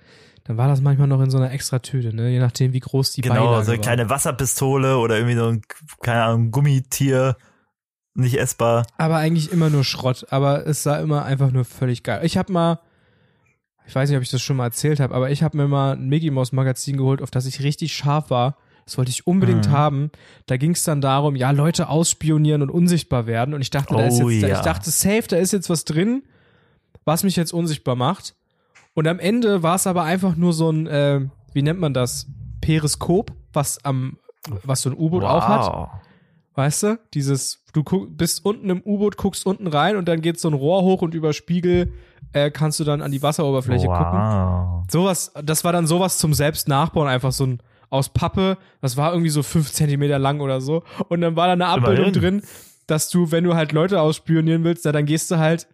Dann 0.45 0.57
war 0.57 0.67
das 0.67 0.81
manchmal 0.81 1.07
noch 1.07 1.21
in 1.21 1.29
so 1.29 1.38
einer 1.38 1.51
extra 1.51 1.79
Tüte, 1.79 2.13
ne? 2.15 2.29
Je 2.31 2.39
nachdem, 2.39 2.73
wie 2.73 2.79
groß 2.79 3.12
die 3.12 3.21
Genau, 3.21 3.45
Beilage 3.45 3.65
so 3.65 3.71
eine 3.71 3.77
war. 3.77 3.83
kleine 3.83 4.09
Wasserpistole 4.09 4.97
oder 4.97 5.17
irgendwie 5.17 5.35
so 5.35 5.45
ein, 5.47 5.62
keine 6.01 6.23
Ahnung, 6.23 6.49
Gummitier, 6.51 7.38
nicht 8.19 8.38
essbar. 8.39 8.86
Aber 8.97 9.17
eigentlich 9.17 9.51
immer 9.51 9.69
nur 9.69 9.84
Schrott. 9.84 10.25
Aber 10.29 10.65
es 10.67 10.84
sah 10.84 10.97
immer 10.99 11.25
einfach 11.25 11.51
nur 11.51 11.65
völlig 11.65 12.03
geil. 12.03 12.21
Ich 12.23 12.38
habe 12.38 12.51
mal, 12.53 12.79
ich 13.88 13.95
weiß 13.95 14.10
nicht, 14.10 14.17
ob 14.17 14.23
ich 14.23 14.29
das 14.29 14.41
schon 14.41 14.58
mal 14.58 14.65
erzählt 14.65 14.99
habe, 14.99 15.13
aber 15.15 15.32
ich 15.32 15.41
habe 15.43 15.58
mir 15.58 15.67
mal 15.67 15.93
ein 15.95 16.08
Mickey 16.10 16.29
Mouse 16.32 16.51
Magazin 16.51 16.97
geholt, 16.97 17.21
auf 17.21 17.32
das 17.32 17.45
ich 17.45 17.62
richtig 17.63 17.93
scharf 17.93 18.29
war. 18.29 18.58
Das 18.86 18.97
wollte 18.97 19.12
ich 19.12 19.27
unbedingt 19.27 19.67
Mhm. 19.67 19.71
haben. 19.71 20.12
Da 20.47 20.58
ging 20.58 20.71
es 20.71 20.84
dann 20.84 20.99
darum, 21.01 21.36
ja, 21.36 21.51
Leute 21.51 21.89
ausspionieren 21.89 22.62
und 22.63 22.69
unsichtbar 22.71 23.27
werden. 23.27 23.53
Und 23.53 23.62
ich 23.62 23.69
dachte, 23.69 23.93
da 23.95 24.05
ist 24.08 24.21
Oh, 24.21 24.29
jetzt, 24.29 24.43
da, 24.43 24.47
ja. 24.47 24.55
ich 24.55 24.62
dachte, 24.62 24.89
safe, 24.89 25.23
da 25.27 25.38
ist 25.38 25.53
jetzt 25.53 25.69
was 25.69 25.86
drin, 25.86 26.23
was 27.05 27.23
mich 27.23 27.36
jetzt 27.36 27.53
unsichtbar 27.53 27.95
macht. 27.95 28.36
Und 28.95 29.08
am 29.08 29.19
Ende 29.19 29.62
war 29.63 29.75
es 29.75 29.86
aber 29.88 30.03
einfach 30.03 30.36
nur 30.36 30.53
so 30.53 30.71
ein, 30.71 30.88
äh, 30.88 31.21
wie 31.53 31.62
nennt 31.62 31.79
man 31.79 31.93
das? 31.93 32.27
Periskop, 32.62 33.32
was 33.53 33.84
am, 33.86 34.17
was 34.63 34.82
so 34.82 34.89
ein 34.89 34.97
U-Boot 34.97 35.23
auch 35.23 35.47
hat. 35.47 36.01
Weißt 36.60 36.84
du? 36.84 37.00
Dieses, 37.13 37.63
du 37.72 37.86
guck, 37.86 38.17
bist 38.17 38.43
unten 38.43 38.69
im 38.69 38.82
U-Boot, 38.84 39.15
guckst 39.15 39.45
unten 39.45 39.67
rein 39.67 39.95
und 39.95 40.10
dann 40.10 40.19
geht 40.19 40.41
so 40.41 40.50
ein 40.50 40.54
Rohr 40.54 40.82
hoch 40.82 41.02
und 41.02 41.13
über 41.13 41.32
Spiegel 41.32 41.93
äh, 42.34 42.52
kannst 42.52 42.82
du 42.82 42.84
dann 42.84 43.02
an 43.02 43.13
die 43.13 43.24
Wasseroberfläche 43.24 43.88
gucken. 43.88 44.19
wow. 44.19 44.84
Sowas, 44.91 45.32
das 45.41 45.63
war 45.63 45.72
dann 45.72 45.88
sowas 45.88 46.17
zum 46.17 46.34
Selbstnachbauen, 46.34 47.08
einfach 47.08 47.32
so 47.32 47.45
ein 47.45 47.63
aus 47.89 48.10
Pappe, 48.10 48.58
das 48.82 48.98
war 48.98 49.13
irgendwie 49.13 49.30
so 49.30 49.41
fünf 49.41 49.72
Zentimeter 49.72 50.19
lang 50.19 50.41
oder 50.41 50.60
so. 50.60 50.84
Und 51.08 51.22
dann 51.22 51.38
war 51.38 51.48
da 51.48 51.54
eine 51.54 51.67
Abbildung 51.67 52.12
drin, 52.12 52.41
dass 52.88 53.10
du, 53.10 53.32
wenn 53.32 53.45
du 53.45 53.56
halt 53.56 53.72
Leute 53.72 54.02
ausspionieren 54.02 54.65
willst, 54.65 54.84
na, 54.84 54.91
dann 54.91 55.06
gehst 55.06 55.32
du 55.32 55.38
halt 55.38 55.65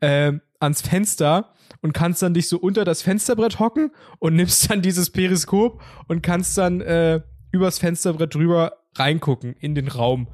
äh, 0.00 0.32
ans 0.60 0.82
Fenster 0.82 1.54
und 1.80 1.94
kannst 1.94 2.20
dann 2.20 2.34
dich 2.34 2.46
so 2.46 2.58
unter 2.58 2.84
das 2.84 3.00
Fensterbrett 3.00 3.58
hocken 3.58 3.90
und 4.18 4.36
nimmst 4.36 4.70
dann 4.70 4.82
dieses 4.82 5.08
Periskop 5.08 5.80
und 6.08 6.22
kannst 6.22 6.58
dann 6.58 6.82
äh, 6.82 7.22
übers 7.52 7.78
Fensterbrett 7.78 8.34
drüber 8.34 8.72
reingucken 8.98 9.54
in 9.60 9.74
den 9.74 9.88
Raum. 9.88 10.28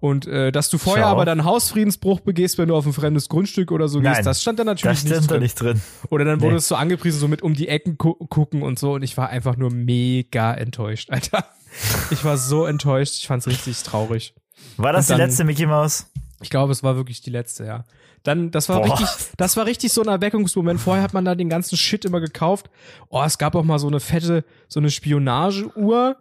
Und 0.00 0.26
äh, 0.26 0.50
dass 0.50 0.70
du 0.70 0.78
vorher 0.78 1.04
Schau. 1.04 1.10
aber 1.10 1.26
dann 1.26 1.44
Hausfriedensbruch 1.44 2.20
begehst, 2.20 2.56
wenn 2.56 2.68
du 2.68 2.74
auf 2.76 2.86
ein 2.86 2.94
fremdes 2.94 3.28
Grundstück 3.28 3.70
oder 3.70 3.86
so 3.86 4.00
Nein, 4.00 4.14
gehst, 4.14 4.26
das 4.26 4.40
stand 4.40 4.58
dann 4.58 4.66
natürlich 4.66 4.96
Das 4.98 5.04
nicht 5.04 5.12
stimmt 5.14 5.30
da 5.30 5.34
drin. 5.34 5.42
nicht 5.42 5.60
drin. 5.60 5.80
Oder 6.08 6.24
dann 6.24 6.40
wurde 6.40 6.52
Nee. 6.52 6.58
es 6.58 6.68
so 6.68 6.74
angepriesen, 6.74 7.20
so 7.20 7.28
mit 7.28 7.42
um 7.42 7.52
die 7.52 7.68
Ecken 7.68 7.98
gu 7.98 8.14
gucken 8.14 8.62
und 8.62 8.78
so. 8.78 8.94
Und 8.94 9.02
ich 9.02 9.18
war 9.18 9.28
einfach 9.28 9.56
nur 9.58 9.70
mega 9.70 10.54
enttäuscht, 10.54 11.10
Alter. 11.12 11.44
Ich 12.10 12.24
war 12.24 12.38
so 12.38 12.64
enttäuscht. 12.64 13.16
Ich 13.18 13.26
fand's 13.26 13.46
richtig 13.46 13.82
traurig. 13.82 14.32
War 14.78 14.92
das 14.94 15.10
Und 15.10 15.16
die 15.16 15.20
dann- 15.20 15.28
letzte 15.28 15.44
Mickey 15.44 15.66
Mouse? 15.66 16.06
Ich 16.40 16.48
glaube, 16.48 16.72
es 16.72 16.82
war 16.82 16.96
wirklich 16.96 17.20
die 17.20 17.28
letzte, 17.30 17.66
ja. 17.66 17.84
Dann, 18.22 18.50
das 18.50 18.70
war 18.70 18.80
Boah. 18.80 18.98
richtig, 18.98 19.08
das 19.36 19.56
war 19.58 19.66
richtig 19.66 19.92
so 19.92 20.00
ein 20.02 20.08
Erweckungsmoment. 20.08 20.80
Vorher 20.80 21.02
hat 21.02 21.12
man 21.12 21.26
da 21.26 21.34
den 21.34 21.50
ganzen 21.50 21.76
Shit 21.76 22.06
immer 22.06 22.20
gekauft. 22.20 22.70
Oh, 23.10 23.22
es 23.22 23.36
gab 23.36 23.54
auch 23.54 23.64
mal 23.64 23.78
so 23.78 23.86
eine 23.88 24.00
fette, 24.00 24.44
so 24.68 24.80
eine 24.80 24.90
Spionageuhr. 24.90 26.16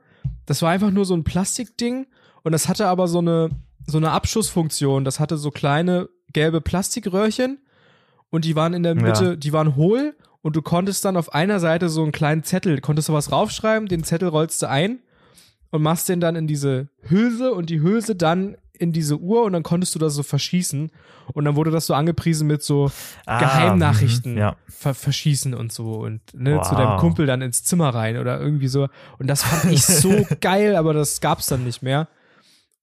Das 0.49 0.61
war 0.63 0.71
einfach 0.71 0.89
nur 0.91 1.05
so 1.05 1.13
ein 1.15 1.23
Plastikding. 1.23 2.07
Und 2.43 2.51
das 2.53 2.67
hatte 2.67 2.87
aber 2.87 3.07
so 3.07 3.19
eine, 3.19 3.49
so 3.85 3.97
eine 3.97 4.11
Abschussfunktion. 4.11 5.05
Das 5.05 5.19
hatte 5.19 5.37
so 5.37 5.51
kleine 5.51 6.09
gelbe 6.33 6.59
Plastikröhrchen. 6.59 7.59
Und 8.31 8.45
die 8.45 8.55
waren 8.55 8.73
in 8.73 8.83
der 8.83 8.95
Mitte, 8.95 9.25
Ja. 9.25 9.35
die 9.35 9.53
waren 9.53 9.75
hohl. 9.75 10.15
Und 10.41 10.55
du 10.55 10.61
konntest 10.61 11.05
dann 11.05 11.17
auf 11.17 11.33
einer 11.33 11.59
Seite 11.59 11.89
so 11.89 12.01
einen 12.01 12.11
kleinen 12.11 12.43
Zettel, 12.43 12.81
konntest 12.81 13.09
du 13.09 13.13
was 13.13 13.31
raufschreiben, 13.31 13.87
den 13.87 14.03
Zettel 14.03 14.29
rollst 14.29 14.61
du 14.61 14.69
ein 14.69 14.99
und 15.69 15.81
machst 15.83 16.07
den 16.09 16.19
dann 16.21 16.35
in 16.35 16.47
diese 16.47 16.89
Hülse 17.01 17.53
und 17.53 17.69
die 17.69 17.81
Hülse 17.81 18.15
dann 18.15 18.55
in 18.79 18.91
diese 18.93 19.17
Uhr 19.19 19.43
und 19.43 19.53
dann 19.53 19.63
konntest 19.63 19.93
du 19.95 19.99
das 19.99 20.13
so 20.15 20.23
verschießen 20.23 20.91
und 21.33 21.45
dann 21.45 21.55
wurde 21.55 21.69
das 21.71 21.85
so 21.85 21.93
angepriesen 21.93 22.47
mit 22.47 22.63
so 22.63 22.91
Ah, 23.25 23.39
Geheimnachrichten 23.39 24.33
mhm, 24.33 24.37
ja. 24.37 24.55
ver 24.67 24.93
verschießen 24.93 25.53
und 25.53 25.71
so 25.71 25.93
und 25.99 26.21
ne, 26.33 26.55
Wow. 26.57 26.67
zu 26.67 26.75
deinem 26.75 26.97
Kumpel 26.99 27.25
dann 27.25 27.41
ins 27.41 27.63
Zimmer 27.63 27.89
rein 27.89 28.17
oder 28.17 28.39
irgendwie 28.39 28.67
so 28.67 28.87
und 29.19 29.27
das 29.27 29.43
fand 29.43 29.71
ich 29.73 29.83
so 29.85 30.25
geil, 30.41 30.75
aber 30.75 30.93
das 30.93 31.21
gab's 31.21 31.45
dann 31.47 31.63
nicht 31.63 31.81
mehr 31.81 32.07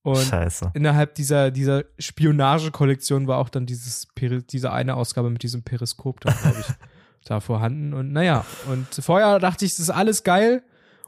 und 0.02 0.18
Scheiße. 0.22 0.70
innerhalb 0.74 1.14
dieser 1.16 1.50
dieser 1.50 1.82
Spionagekollektion 1.98 3.26
war 3.26 3.38
auch 3.38 3.48
dann 3.48 3.66
dieses 3.66 4.06
Peri 4.14 4.42
diese 4.42 4.72
eine 4.72 4.94
Ausgabe 4.94 5.30
mit 5.30 5.42
diesem 5.42 5.62
Periskop 5.62 6.20
da 6.20 6.32
glaube 6.32 6.56
ich 6.60 6.66
da 7.24 7.40
vorhanden 7.40 7.92
und 7.94 8.12
naja 8.12 8.44
und 8.70 8.86
vorher 9.02 9.38
dachte 9.40 9.64
ich, 9.64 9.72
das 9.72 9.80
ist 9.80 9.90
alles 9.90 10.22
geil 10.22 10.62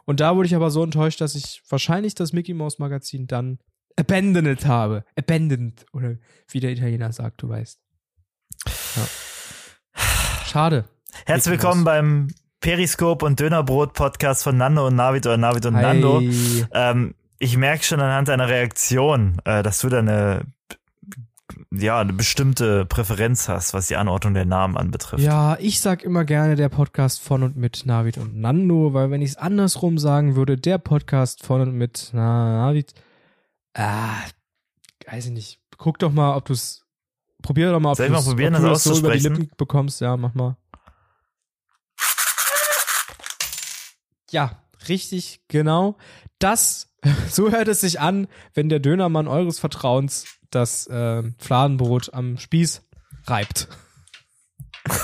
und 0.04 0.20
da 0.20 0.34
wurde 0.34 0.46
ich 0.46 0.56
aber 0.56 0.70
so 0.70 0.82
enttäuscht, 0.82 1.20
dass 1.20 1.34
ich 1.36 1.62
wahrscheinlich 1.68 2.14
das 2.16 2.32
Mickey 2.32 2.54
Mouse 2.54 2.78
Magazin 2.80 3.26
dann 3.28 3.58
abandoned 3.98 4.64
habe. 4.64 5.04
Abandoned. 5.16 5.84
Oder 5.92 6.16
wie 6.50 6.60
der 6.60 6.70
Italiener 6.70 7.12
sagt, 7.12 7.42
du 7.42 7.48
weißt. 7.48 7.80
Ja. 8.96 9.06
Schade. 10.46 10.84
Herzlich 11.26 11.52
willkommen 11.52 11.84
beim 11.84 12.28
Periscope 12.60 13.24
und 13.24 13.40
Dönerbrot 13.40 13.92
Podcast 13.94 14.44
von 14.44 14.56
Nando 14.56 14.86
und 14.86 14.94
Navid 14.94 15.26
oder 15.26 15.36
Navid 15.36 15.66
und 15.66 15.74
Nando. 15.74 16.20
Hi. 16.20 16.66
Ähm, 16.72 17.14
ich 17.38 17.56
merke 17.56 17.84
schon 17.84 18.00
anhand 18.00 18.28
deiner 18.28 18.48
Reaktion, 18.48 19.40
äh, 19.44 19.62
dass 19.62 19.80
du 19.80 19.88
da 19.88 19.98
eine, 19.98 20.42
ja, 21.72 22.00
eine 22.00 22.12
bestimmte 22.12 22.86
Präferenz 22.86 23.48
hast, 23.48 23.74
was 23.74 23.88
die 23.88 23.96
Anordnung 23.96 24.34
der 24.34 24.44
Namen 24.44 24.76
anbetrifft. 24.76 25.22
Ja, 25.22 25.56
ich 25.60 25.80
sag 25.80 26.04
immer 26.04 26.24
gerne 26.24 26.56
der 26.56 26.68
Podcast 26.68 27.20
von 27.20 27.42
und 27.42 27.56
mit 27.56 27.82
Navid 27.84 28.18
und 28.18 28.36
Nando, 28.36 28.94
weil 28.94 29.10
wenn 29.10 29.22
ich 29.22 29.30
es 29.30 29.36
andersrum 29.36 29.98
sagen 29.98 30.36
würde, 30.36 30.56
der 30.56 30.78
Podcast 30.78 31.44
von 31.44 31.60
und 31.60 31.72
mit 31.74 32.10
Navid, 32.12 32.94
ah, 33.74 34.14
weiß 35.06 35.26
ich 35.26 35.32
nicht. 35.32 35.60
Guck 35.76 35.98
doch 35.98 36.12
mal, 36.12 36.36
ob 36.36 36.44
du 36.46 36.52
es, 36.52 36.84
probier 37.42 37.70
doch 37.70 37.80
mal, 37.80 37.90
ob 37.90 37.96
Soll 37.96 38.06
ich 38.06 38.12
mal 38.12 38.22
probieren, 38.22 38.54
ob 38.54 38.62
du 38.62 38.68
das 38.68 38.84
so 38.84 38.98
über 38.98 39.12
die? 39.12 39.20
Lippen 39.20 39.50
bekommst. 39.56 40.00
Ja, 40.00 40.16
mach 40.16 40.34
mal. 40.34 40.56
Ja, 44.30 44.62
richtig, 44.88 45.40
genau. 45.48 45.96
Das, 46.38 46.92
so 47.30 47.50
hört 47.50 47.68
es 47.68 47.80
sich 47.80 48.00
an, 48.00 48.28
wenn 48.54 48.68
der 48.68 48.80
Dönermann 48.80 49.28
eures 49.28 49.58
Vertrauens 49.58 50.24
das 50.50 50.86
äh, 50.86 51.22
Fladenbrot 51.38 52.12
am 52.14 52.38
Spieß 52.38 52.82
reibt. 53.26 53.68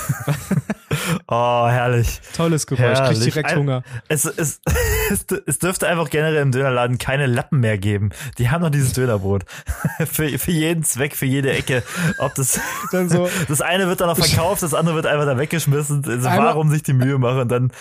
Oh, 1.27 1.67
herrlich. 1.67 2.19
Tolles 2.35 2.65
Geräusch, 2.65 2.97
krieg 2.97 3.03
Herrlich. 3.07 3.23
direkt 3.25 3.49
Ein- 3.51 3.57
Hunger. 3.59 3.83
Es, 4.07 4.25
es, 4.25 4.61
es, 5.11 5.25
es 5.45 5.59
dürfte 5.59 5.87
einfach 5.87 6.09
generell 6.09 6.41
im 6.41 6.51
Dönerladen 6.51 6.97
keine 6.97 7.25
Lappen 7.25 7.59
mehr 7.59 7.77
geben. 7.77 8.09
Die 8.37 8.49
haben 8.49 8.61
noch 8.61 8.69
dieses 8.69 8.93
Dönerbrot. 8.93 9.43
für, 10.11 10.37
für 10.37 10.51
jeden 10.51 10.83
Zweck, 10.83 11.15
für 11.15 11.25
jede 11.25 11.51
Ecke. 11.51 11.83
Ob 12.19 12.35
das, 12.35 12.59
Dann 12.91 13.09
so, 13.09 13.29
das 13.47 13.61
eine 13.61 13.87
wird 13.87 14.01
dann 14.01 14.07
noch 14.07 14.17
verkauft, 14.17 14.63
das 14.63 14.73
andere 14.73 14.95
wird 14.95 15.05
einfach 15.05 15.25
da 15.25 15.37
weggeschmissen. 15.37 16.03
Also 16.05 16.27
Einmal- 16.27 16.47
warum 16.47 16.69
sich 16.69 16.83
die 16.83 16.93
Mühe 16.93 17.17
machen 17.17 17.41
und 17.41 17.49
dann, 17.49 17.71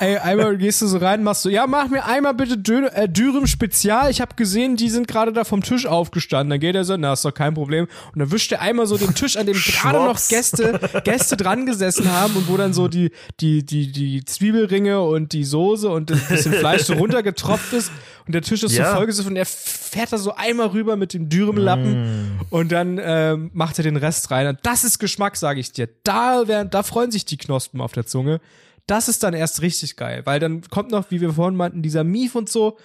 ey, 0.00 0.16
einmal 0.18 0.56
gehst 0.56 0.82
du 0.82 0.86
so 0.86 0.98
rein, 0.98 1.22
machst 1.22 1.42
so, 1.42 1.48
ja, 1.48 1.66
mach 1.66 1.88
mir 1.88 2.04
einmal 2.04 2.34
bitte 2.34 2.58
Döner, 2.58 2.96
äh, 2.96 3.08
Dürüm 3.08 3.46
Spezial. 3.46 4.10
Ich 4.10 4.20
habe 4.20 4.34
gesehen, 4.34 4.76
die 4.76 4.88
sind 4.90 5.08
gerade 5.08 5.32
da 5.32 5.44
vom 5.44 5.62
Tisch 5.62 5.86
aufgestanden. 5.86 6.50
Dann 6.50 6.60
geht 6.60 6.74
er 6.74 6.84
so, 6.84 6.96
na, 6.96 7.12
ist 7.12 7.24
doch 7.24 7.34
kein 7.34 7.54
Problem. 7.54 7.86
Und 8.12 8.18
dann 8.18 8.30
wischt 8.30 8.52
er 8.52 8.60
einmal 8.60 8.86
so 8.86 8.96
den 8.96 9.14
Tisch, 9.14 9.36
an 9.36 9.46
dem 9.46 9.56
gerade 9.64 9.98
noch. 9.98 10.20
Gäste, 10.28 10.80
Gäste 11.04 11.36
dran 11.36 11.66
gesessen 11.66 12.10
haben 12.12 12.34
und 12.36 12.48
wo 12.48 12.56
dann 12.56 12.72
so 12.72 12.88
die, 12.88 13.10
die, 13.40 13.64
die, 13.64 13.90
die 13.90 14.24
Zwiebelringe 14.24 15.00
und 15.00 15.32
die 15.32 15.44
Soße 15.44 15.88
und 15.88 16.10
ein 16.12 16.20
bisschen 16.28 16.49
Fleisch 16.52 16.82
so 16.82 16.94
runtergetropft 16.94 17.72
ist 17.72 17.90
und 18.26 18.34
der 18.34 18.42
Tisch 18.42 18.62
ist 18.62 18.72
Ja. 18.76 18.90
so 18.90 18.96
vollgesoffen 18.96 19.32
und 19.32 19.36
er 19.36 19.46
fährt 19.46 20.12
da 20.12 20.18
so 20.18 20.34
einmal 20.34 20.68
rüber 20.68 20.96
mit 20.96 21.14
dem 21.14 21.28
Dürümlappen 21.28 22.40
und 22.50 22.70
dann 22.72 23.00
ähm, 23.02 23.50
macht 23.54 23.78
er 23.78 23.84
den 23.84 23.96
Rest 23.96 24.30
rein. 24.30 24.46
Und 24.46 24.58
das 24.62 24.84
ist 24.84 24.98
Geschmack, 24.98 25.36
sage 25.36 25.60
ich 25.60 25.72
dir. 25.72 25.88
Da, 26.04 26.46
werden, 26.48 26.70
da 26.70 26.82
freuen 26.82 27.10
sich 27.10 27.24
die 27.24 27.36
Knospen 27.36 27.80
auf 27.80 27.92
der 27.92 28.06
Zunge. 28.06 28.40
Das 28.86 29.08
ist 29.08 29.22
dann 29.22 29.34
erst 29.34 29.62
richtig 29.62 29.96
geil, 29.96 30.22
weil 30.24 30.40
dann 30.40 30.62
kommt 30.62 30.90
noch, 30.90 31.10
wie 31.10 31.20
wir 31.20 31.32
vorhin 31.32 31.56
meinten, 31.56 31.82
dieser 31.82 32.02
Mief 32.04 32.34
und 32.34 32.48
so. 32.48 32.76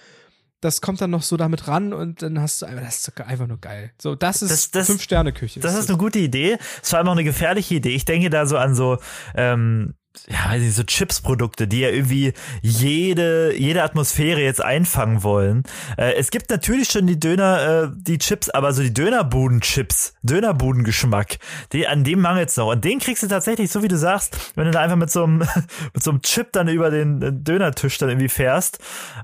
Das 0.62 0.80
kommt 0.80 1.00
dann 1.02 1.10
noch 1.10 1.22
so 1.22 1.36
damit 1.36 1.68
ran 1.68 1.92
und 1.92 2.22
dann 2.22 2.40
hast 2.40 2.62
du 2.62 2.66
einfach, 2.66 2.82
das 2.82 2.98
ist 3.06 3.20
einfach 3.20 3.46
nur 3.46 3.58
geil. 3.60 3.92
So, 4.00 4.14
das 4.14 4.40
ist 4.40 4.50
Das- 4.50 4.70
das- 4.70 4.86
Fünf-Sterne-Küche. 4.86 5.60
das 5.60 5.76
ist 5.76 5.88
eine 5.90 5.98
gute 5.98 6.18
Idee. 6.18 6.56
Es 6.82 6.92
war 6.92 7.06
auch 7.06 7.12
eine 7.12 7.24
gefährliche 7.24 7.74
Idee. 7.74 7.90
Ich 7.94 8.04
denke 8.06 8.30
da 8.30 8.46
so 8.46 8.56
an 8.56 8.74
so, 8.74 8.96
ähm, 9.34 9.94
ja, 10.28 10.50
weiß 10.50 10.62
nicht, 10.62 10.74
so 10.74 10.82
Chips-Produkte, 10.82 11.68
die 11.68 11.80
ja 11.80 11.90
irgendwie 11.90 12.32
jede, 12.62 13.54
jede 13.56 13.82
Atmosphäre 13.82 14.40
jetzt 14.40 14.62
einfangen 14.62 15.22
wollen. 15.22 15.62
Äh, 15.96 16.14
es 16.14 16.30
gibt 16.30 16.50
natürlich 16.50 16.88
schon 16.88 17.06
die 17.06 17.18
Döner, 17.18 17.84
äh, 17.84 17.88
die 17.94 18.18
Chips, 18.18 18.50
aber 18.50 18.72
so 18.72 18.82
die 18.82 18.92
Dönerbuden-Chips, 18.92 20.14
Dönerbudengeschmack, 20.22 21.38
die, 21.72 21.86
an 21.86 22.04
dem 22.04 22.20
mangelt's 22.20 22.56
noch. 22.56 22.72
Und 22.72 22.84
den 22.84 22.98
kriegst 22.98 23.22
du 23.22 23.28
tatsächlich, 23.28 23.70
so 23.70 23.82
wie 23.82 23.88
du 23.88 23.98
sagst, 23.98 24.52
wenn 24.54 24.64
du 24.64 24.70
da 24.70 24.80
einfach 24.80 24.96
mit 24.96 25.10
so 25.10 25.24
einem, 25.24 25.38
mit 25.94 26.02
so 26.02 26.10
einem 26.10 26.22
Chip 26.22 26.52
dann 26.52 26.68
über 26.68 26.90
den 26.90 27.22
äh, 27.22 27.32
Dönertisch 27.32 27.98
dann 27.98 28.08
irgendwie 28.08 28.28
fährst. 28.28 28.78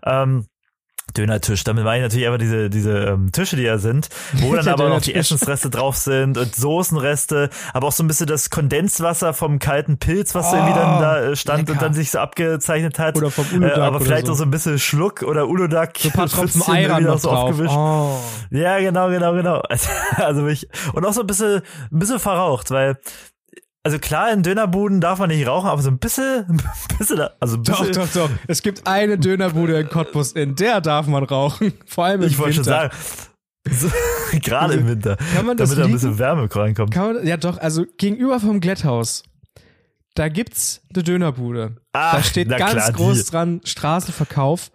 Ähm, 0.05 0.47
Dönertisch, 1.17 1.65
damit 1.65 1.85
meine 1.85 1.99
ich 1.99 2.03
natürlich 2.03 2.27
einfach 2.27 2.39
diese, 2.39 2.71
diese 2.71 2.99
ähm, 2.99 3.33
Tische, 3.33 3.57
die 3.57 3.65
da 3.65 3.79
sind, 3.79 4.09
wo 4.35 4.55
dann 4.55 4.67
aber 4.73 4.89
noch 4.89 5.01
die. 5.01 5.15
Essensreste 5.15 5.69
drauf 5.71 5.97
sind 5.97 6.39
und 6.39 6.55
Soßenreste, 6.55 7.51
aber 7.75 7.89
auch 7.89 7.93
so 7.93 8.03
ein 8.03 8.07
bisschen 8.09 8.27
das 8.27 8.51
Kondenswasser 8.51 9.35
vom 9.35 9.59
kalten 9.59 9.99
Pilz, 9.99 10.35
was 10.35 10.53
irgendwie 10.53 10.73
dann 10.75 11.01
da 11.01 11.21
äh, 11.21 11.37
stand 11.37 11.61
lecker. 11.61 11.73
und 11.73 11.83
dann 11.83 11.95
sich 11.95 12.11
so 12.11 12.19
abgezeichnet 12.19 12.99
hat. 12.99 13.17
Oder 13.17 13.31
vom 13.31 13.45
äh, 13.51 13.57
Uludag 13.57 13.79
Aber 13.79 14.01
vielleicht 14.01 14.27
so. 14.27 14.33
auch 14.33 14.37
so 14.37 14.45
ein 14.45 14.51
bisschen 14.51 14.79
Schluck 14.79 15.23
oder 15.23 15.49
Uludag. 15.49 15.97
so 15.99 16.09
ein 16.09 16.13
paar 16.13 16.29
Tropfen 16.29 16.63
irgendwie 16.75 17.05
noch 17.05 17.19
so 17.19 17.29
drauf. 17.29 17.51
aufgewischt. 17.51 17.75
Oh. 17.77 18.19
Ja, 18.51 18.79
genau, 18.79 19.09
genau, 19.11 19.33
genau. 19.35 19.63
Also, 19.69 19.89
also 20.17 20.47
ich, 20.49 20.69
und 20.93 21.05
auch 21.07 21.13
so 21.13 21.21
ein 21.23 21.27
bisschen, 21.27 21.63
ein 21.91 21.99
bisschen 21.99 22.19
verraucht, 22.19 22.71
weil, 22.71 22.99
also 23.85 23.99
klar, 23.99 24.33
in 24.33 24.43
Dönerbuden 24.43 25.01
darf 25.01 25.19
man 25.19 25.29
nicht 25.29 25.47
rauchen, 25.47 25.69
aber 25.69 25.83
so 25.83 25.91
ein 25.91 25.99
bisschen, 25.99 26.45
ein 26.49 26.63
bisschen, 26.99 27.21
also 27.41 27.57
ein 27.57 27.65
Doch, 27.65 27.81
bisschen, 27.85 27.95
doch, 27.95 28.13
doch. 28.13 28.31
Es 28.47 28.63
gibt 28.63 28.87
eine 28.87 29.19
Dönerbude 29.19 29.79
in 29.81 29.89
Cottbus, 29.89 30.33
in 30.33 30.55
der 30.55 30.81
darf 30.81 31.07
man 31.07 31.25
rauchen. 31.25 31.73
Vor 31.87 32.05
allem 32.05 32.23
im 32.23 32.29
ich 32.29 32.39
wollte 32.39 32.55
schon 32.55 32.67
Winter. 32.67 32.91
sagen, 32.91 32.95
so, 33.71 33.91
gerade 34.41 34.75
im 34.75 34.89
Winter, 34.89 35.17
Kann 35.35 35.47
man 35.47 35.57
das 35.57 35.71
damit 35.71 35.85
da 35.85 35.87
ein 35.89 35.93
bisschen 35.93 36.19
Wärme 36.19 36.49
reinkommt. 36.55 36.93
Kann 36.93 37.15
man, 37.15 37.27
ja 37.27 37.37
doch, 37.37 37.59
also 37.59 37.85
gegenüber 37.97 38.39
vom 38.41 38.61
Glätthaus, 38.61 39.23
da 40.15 40.29
gibt's 40.29 40.83
eine 40.95 41.03
Dönerbude. 41.03 41.77
Ach, 41.93 42.17
da 42.17 42.23
steht 42.23 42.49
ganz 42.49 42.73
klar, 42.73 42.93
groß 42.93 43.25
die. 43.25 43.31
dran 43.31 43.61
Straßenverkauf. 43.65 44.71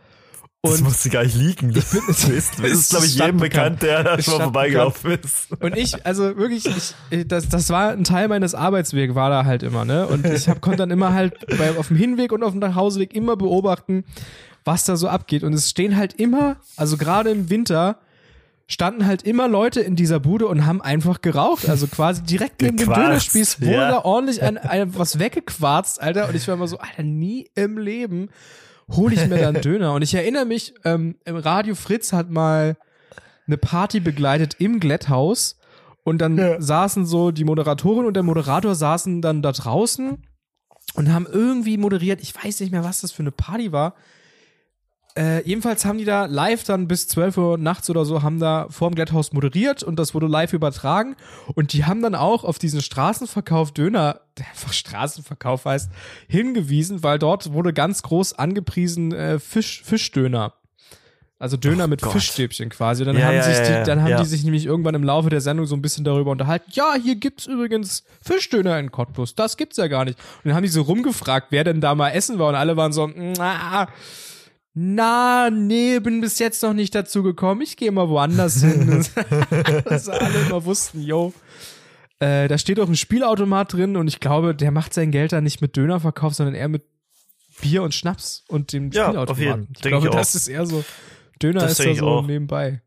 Das 0.64 0.80
Und, 0.80 0.86
musste 0.86 1.10
gar 1.10 1.24
nicht 1.24 1.36
liegen. 1.36 1.74
Das 1.74 1.94
ist, 1.94 2.08
das 2.08 2.30
ist, 2.30 2.60
Es 2.60 2.90
glaube 2.90 3.06
ich, 3.06 3.12
ist 3.12 3.20
jedem 3.20 3.38
bekannt, 3.38 3.84
der 3.84 4.04
da 4.04 4.16
Ist 4.16 4.26
schon 4.26 4.38
mal 4.38 4.46
vorbeigelaufen 4.46 5.12
ist. 5.12 5.52
und 5.62 5.78
ich, 5.78 6.06
also 6.06 6.36
wirklich, 6.38 6.66
ich, 6.66 7.28
das, 7.28 7.48
das 7.48 7.70
war 7.70 7.90
ein 7.92 8.04
Teil 8.04 8.28
meines 8.28 8.56
Arbeitswegs, 8.56 9.14
war 9.16 9.30
da 9.30 9.46
halt 9.46 9.64
immer, 9.64 9.86
ne? 9.86 10.08
Und 10.08 10.26
ich 10.26 10.50
hab, 10.50 10.62
konnte 10.62 10.78
dann 10.78 10.92
immer 10.92 11.14
halt 11.14 11.36
bei, 11.58 11.78
auf 11.78 11.90
dem 11.90 11.98
Hinweg 11.98 12.32
und 12.32 12.44
auf 12.44 12.52
dem 12.52 12.60
Nachhauseweg 12.60 13.14
immer 13.14 13.36
beobachten, 13.36 14.04
was 14.66 14.84
da 14.84 14.98
so 14.98 15.08
abgeht. 15.08 15.44
Und 15.44 15.54
es 15.54 15.70
stehen 15.70 15.96
halt 15.96 16.14
immer, 16.14 16.58
also 16.76 16.98
gerade 16.98 17.30
im 17.30 17.50
Winter, 17.50 18.00
standen 18.68 19.06
halt 19.06 19.24
immer 19.24 19.48
Leute 19.48 19.80
in 19.80 19.96
dieser 19.96 20.20
Bude 20.20 20.48
und 20.48 20.66
haben 20.66 20.82
einfach 20.82 21.22
geraucht. 21.22 21.70
Also 21.70 21.88
quasi 21.88 22.24
direkt 22.24 22.62
neben 22.62 22.78
dem 22.78 22.94
Dönerspieß 22.94 23.62
wurde 23.62 23.72
ja. 23.72 23.92
da 23.92 24.00
ordentlich 24.00 24.42
ein, 24.42 24.58
ein, 24.58 24.98
was 24.98 25.20
weggequarzt, 25.20 26.02
Alter. 26.02 26.28
Und 26.28 26.36
ich 26.36 26.48
war 26.48 26.56
immer 26.56 26.68
so, 26.68 26.78
Alter, 26.80 27.04
nie 27.04 27.50
im 27.56 27.78
Leben 27.78 28.30
hole 28.92 29.16
ich 29.16 29.28
mir 29.28 29.40
dann 29.40 29.56
Döner. 29.62 29.94
Und 29.94 30.02
ich 30.02 30.14
erinnere 30.14 30.46
mich, 30.46 30.74
ähm, 30.84 31.16
im 31.26 31.36
Radio 31.36 31.76
Fritz 31.76 32.14
hat 32.14 32.30
mal 32.30 32.78
eine 33.46 33.58
Party 33.58 34.00
begleitet 34.00 34.56
im 34.60 34.80
Glätthaus. 34.80 35.58
Und 36.04 36.20
dann 36.20 36.62
saßen 36.62 37.06
so 37.06 37.32
die 37.32 37.44
Moderatorin 37.44 38.06
und 38.06 38.14
der 38.14 38.24
Moderator 38.24 38.76
saßen 38.76 39.22
dann 39.22 39.42
da 39.42 39.52
draußen 39.52 40.26
und 40.94 41.14
haben 41.14 41.28
irgendwie 41.30 41.78
moderiert. 41.78 42.22
Ich 42.22 42.34
weiß 42.34 42.62
nicht 42.62 42.72
mehr, 42.72 42.86
was 42.86 43.02
das 43.02 43.12
für 43.12 43.24
eine 43.24 43.32
Party 43.32 43.74
war. 43.74 43.94
Äh, 45.18 45.42
jedenfalls 45.48 45.84
haben 45.84 45.98
die 45.98 46.06
da 46.06 46.26
live 46.26 46.64
dann 46.64 46.88
bis 46.88 47.08
12 47.08 47.38
Uhr 47.38 47.58
nachts 47.58 47.90
oder 47.90 48.06
so, 48.06 48.22
haben 48.22 48.40
da 48.40 48.68
vorm 48.70 48.94
Glätthaus 48.94 49.34
moderiert 49.34 49.82
und 49.82 49.98
das 49.98 50.14
wurde 50.14 50.28
live 50.28 50.54
übertragen. 50.54 51.16
Und 51.56 51.74
die 51.74 51.86
haben 51.86 52.02
dann 52.04 52.14
auch 52.14 52.44
auf 52.44 52.60
diesen 52.60 52.82
Straßenverkauf 52.82 53.72
Döner, 53.72 54.22
der 54.38 54.48
einfach 54.48 54.74
Straßenverkauf 54.74 55.66
heißt, 55.66 55.90
hingewiesen, 56.28 57.02
weil 57.02 57.18
dort 57.18 57.52
wurde 57.54 57.74
ganz 57.74 58.04
groß 58.04 58.34
angepriesen 58.34 59.12
äh, 59.12 59.40
Fisch, 59.40 59.82
Fischdöner. 59.84 60.54
Also 61.40 61.56
Döner 61.56 61.86
Oh 61.86 61.88
mit 61.88 62.02
Gott. 62.02 62.14
Fischstäbchen 62.14 62.70
quasi. 62.70 63.06
Dann 63.06 63.16
Ja, 63.16 63.26
haben, 63.28 63.36
ja, 63.36 63.44
sich 63.44 63.58
die, 63.58 63.84
dann 63.86 64.02
haben 64.02 64.10
ja. 64.10 64.20
die 64.20 64.26
sich 64.26 64.44
nämlich 64.44 64.66
irgendwann 64.66 64.96
im 64.96 65.04
Laufe 65.04 65.30
der 65.30 65.42
Sendung 65.42 65.68
so 65.68 65.76
ein 65.76 65.84
bisschen 65.84 66.04
darüber 66.04 66.32
unterhalten. 66.32 66.72
Ja, 66.74 66.96
hier 66.96 67.16
gibt's 67.16 67.46
übrigens 67.46 68.04
Fischdöner 68.22 68.80
in 68.80 68.92
Cottbus. 68.92 69.36
Das 69.36 69.56
gibt's 69.56 69.78
ja 69.78 69.88
gar 69.88 70.06
nicht. 70.06 70.18
Und 70.18 70.46
dann 70.46 70.56
haben 70.56 70.64
die 70.64 70.70
so 70.70 70.82
rumgefragt, 70.82 71.48
wer 71.52 71.64
denn 71.64 71.80
da 71.80 71.94
mal 71.94 72.10
essen 72.10 72.40
war. 72.40 72.50
Und 72.50 72.56
alle 72.56 72.76
waren 72.76 72.92
so, 72.92 73.08
na, 73.16 73.88
na, 74.80 75.50
nee, 75.50 76.00
bin 76.00 76.22
bis 76.22 76.38
jetzt 76.38 76.62
noch 76.62 76.74
nicht 76.74 76.94
dazu 76.94 77.24
gekommen. 77.24 77.62
Ich 77.62 77.78
gehe 77.78 77.92
mal 77.92 78.10
woanders 78.10 78.62
hin. 78.62 79.04
Dass 79.86 80.08
alle 80.08 80.40
immer 80.48 80.66
wussten, 80.66 81.02
yo. 81.02 81.34
Äh, 82.20 82.48
da 82.48 82.60
steht 82.60 82.80
auch 82.80 82.88
ein 82.88 82.96
Spielautomat 82.96 83.74
drin 83.74 83.96
und 83.98 84.08
ich 84.08 84.20
glaube, 84.20 84.54
der 84.54 84.70
macht 84.70 84.94
sein 84.94 85.10
Geld 85.12 85.32
da 85.32 85.42
nicht 85.42 85.62
mit 85.62 85.76
Dönerverkauf, 85.78 86.36
sondern 86.36 86.54
eher 86.54 86.68
mit 86.68 86.84
Bier 87.60 87.82
und 87.82 87.96
Schnaps 87.96 88.44
und 88.50 88.72
dem 88.72 88.92
Ja, 88.92 89.06
Spielautomaten. 89.06 89.32
auf 89.32 89.40
jeden, 89.40 89.68
ich 89.76 89.82
glaube, 89.82 90.06
ich 90.08 90.14
auch. 90.14 90.18
das 90.18 90.36
ist 90.36 90.48
eher 90.48 90.68
so. 90.68 90.84
Döner 91.42 91.62
Das 91.62 91.80
ist 91.80 91.86
da 91.86 91.96
so 91.96 92.08
auch. 92.08 92.28
nebenbei. 92.28 92.82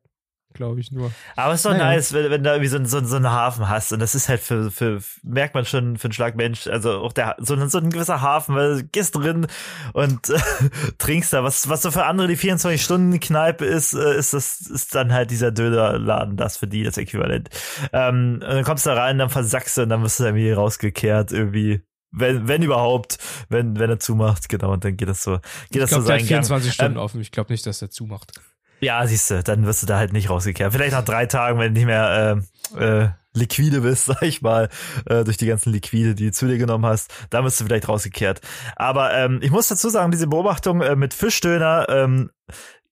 Glaube 0.60 0.78
ich 0.78 0.92
nur. 0.92 1.10
Aber 1.36 1.54
es 1.54 1.60
ist 1.60 1.64
doch 1.64 1.70
Naja. 1.72 1.84
nice, 1.86 2.12
wenn, 2.12 2.30
wenn 2.30 2.44
du 2.44 2.50
irgendwie 2.50 2.68
so, 2.68 2.76
einen- 2.76 2.84
so, 2.84 3.02
so 3.02 3.16
einen 3.16 3.30
Hafen 3.30 3.66
hast. 3.70 3.92
Und 3.94 4.00
das 4.00 4.14
ist 4.14 4.28
halt 4.28 4.40
für, 4.42 4.70
für, 4.70 5.00
merkt 5.22 5.54
man 5.54 5.64
schon 5.64 5.96
für 5.96 6.04
einen 6.08 6.12
Schlag 6.12 6.36
Mensch, 6.36 6.66
also 6.66 6.98
auch 7.00 7.14
der, 7.14 7.36
so, 7.38 7.54
ein- 7.54 7.70
so 7.70 7.78
ein 7.78 7.88
gewisser 7.88 8.20
Hafen, 8.20 8.54
weil 8.54 8.76
du 8.76 8.84
gehst 8.84 9.16
drin 9.16 9.46
und 9.94 10.28
äh, 10.28 10.38
trinkst 10.98 11.32
da. 11.32 11.42
Was, 11.42 11.70
was 11.70 11.80
so 11.80 11.90
für 11.90 12.04
andere 12.04 12.28
die 12.28 12.36
24-Stunden-Kneipe 12.36 13.64
ist, 13.64 13.94
äh, 13.94 14.18
ist 14.18 14.34
das, 14.34 14.60
ist 14.60 14.94
dann 14.94 15.12
halt 15.14 15.30
dieser 15.30 15.50
Dönerladen, 15.50 16.36
das 16.36 16.58
für 16.58 16.66
die 16.66 16.82
das 16.82 16.98
Äquivalent. 16.98 17.48
Ähm, 17.94 18.34
und 18.34 18.40
dann 18.42 18.64
kommst 18.64 18.84
du 18.84 18.90
da 18.90 18.96
rein, 19.02 19.16
dann 19.16 19.30
versackst 19.30 19.78
du 19.78 19.82
und 19.84 19.88
dann 19.88 20.02
wirst 20.02 20.20
du 20.20 20.24
irgendwie 20.24 20.52
rausgekehrt 20.52 21.32
irgendwie. 21.32 21.80
Wenn, 22.12 22.48
wenn 22.48 22.60
überhaupt, 22.62 23.18
wenn, 23.50 23.78
wenn 23.78 23.88
er 23.88 24.00
zumacht, 24.00 24.48
genau, 24.48 24.72
und 24.72 24.84
dann 24.84 24.96
geht 24.96 25.08
das 25.08 25.22
so, 25.22 25.38
geht 25.70 25.76
Ich 25.76 25.80
das 25.80 25.90
so 25.90 25.96
glaube, 25.96 26.06
der 26.08 26.14
hat 26.16 26.20
seinen 26.22 26.28
Gang. 26.28 26.44
24 26.44 26.72
Stunden 26.74 26.92
Ähm, 26.96 26.98
offen. 27.02 27.20
Ich 27.20 27.30
glaube 27.30 27.52
nicht, 27.52 27.64
dass 27.66 27.80
er 27.82 27.90
zumacht. 27.90 28.32
Ja, 28.80 29.06
siehst 29.06 29.30
du, 29.30 29.42
dann 29.42 29.66
wirst 29.66 29.82
du 29.82 29.86
da 29.86 29.98
halt 29.98 30.12
nicht 30.12 30.30
rausgekehrt. 30.30 30.72
Vielleicht 30.72 30.92
nach 30.92 31.04
drei 31.04 31.26
Tagen, 31.26 31.58
wenn 31.58 31.74
du 31.74 31.78
nicht 31.80 31.86
mehr 31.86 32.42
äh, 32.76 32.84
äh, 32.84 33.08
liquide 33.34 33.80
bist, 33.82 34.04
sag 34.06 34.22
ich 34.22 34.42
mal, 34.42 34.68
äh, 35.06 35.24
durch 35.24 35.36
die 35.36 35.46
ganzen 35.46 35.72
Liquide, 35.72 36.14
die 36.14 36.26
du 36.26 36.32
zu 36.32 36.46
dir 36.46 36.58
genommen 36.58 36.86
hast, 36.86 37.12
dann 37.30 37.44
wirst 37.44 37.60
du 37.60 37.64
vielleicht 37.64 37.88
rausgekehrt. 37.88 38.40
Aber 38.76 39.14
ähm, 39.14 39.40
ich 39.42 39.50
muss 39.50 39.68
dazu 39.68 39.88
sagen, 39.88 40.10
diese 40.10 40.26
Beobachtung 40.26 40.80
äh, 40.82 40.96
mit 40.96 41.14
Fischdöner 41.14 41.86
ähm, 41.88 42.30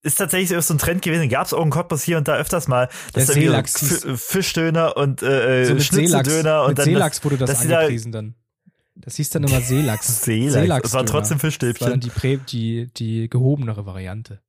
ist 0.03 0.17
tatsächlich 0.17 0.57
so 0.65 0.75
ein 0.75 0.79
Trend 0.79 1.03
gewesen. 1.03 1.29
Gab 1.29 1.47
es 1.47 1.53
auch 1.53 1.65
in 1.65 1.71
Cottbus 1.71 2.03
hier 2.05 2.19
und 2.19 2.29
da 2.29 2.37
öfters 2.37 2.69
mal, 2.69 2.89
dass 3.15 3.27
da 3.27 3.33
Seelachs 3.33 3.73
so 3.75 4.09
F- 4.11 4.21
Fischdöner 4.23 4.97
und 4.97 5.23
äh, 5.23 5.65
So 5.65 5.75
mit 5.75 5.83
Seelachs, 5.83 5.87
Schnitzeldöner 5.87 6.65
und 6.65 6.79
dann 6.79 6.85
Seelachs 6.85 7.25
wurde 7.25 7.37
das 7.39 7.61
die 7.61 7.69
da- 7.69 7.79
angepriesen 7.81 8.13
dann. 8.13 8.35
Das 8.95 9.17
hieß 9.17 9.31
dann 9.31 9.45
immer 9.45 9.61
Seelachs. 9.61 10.23
Seelachs. 10.25 10.55
Es 10.55 10.55
waren 10.55 10.63
Seelachsdöner. 10.63 11.05
trotzdem 11.07 11.37
Das 11.39 11.43
war 11.43 11.51
Fischstäbchen. 11.51 11.91
dann 11.91 12.01
die, 12.01 12.11
Prä 12.11 12.37
die, 12.49 12.91
die 12.97 13.29
gehobenere 13.29 13.87
Variante. 13.87 14.41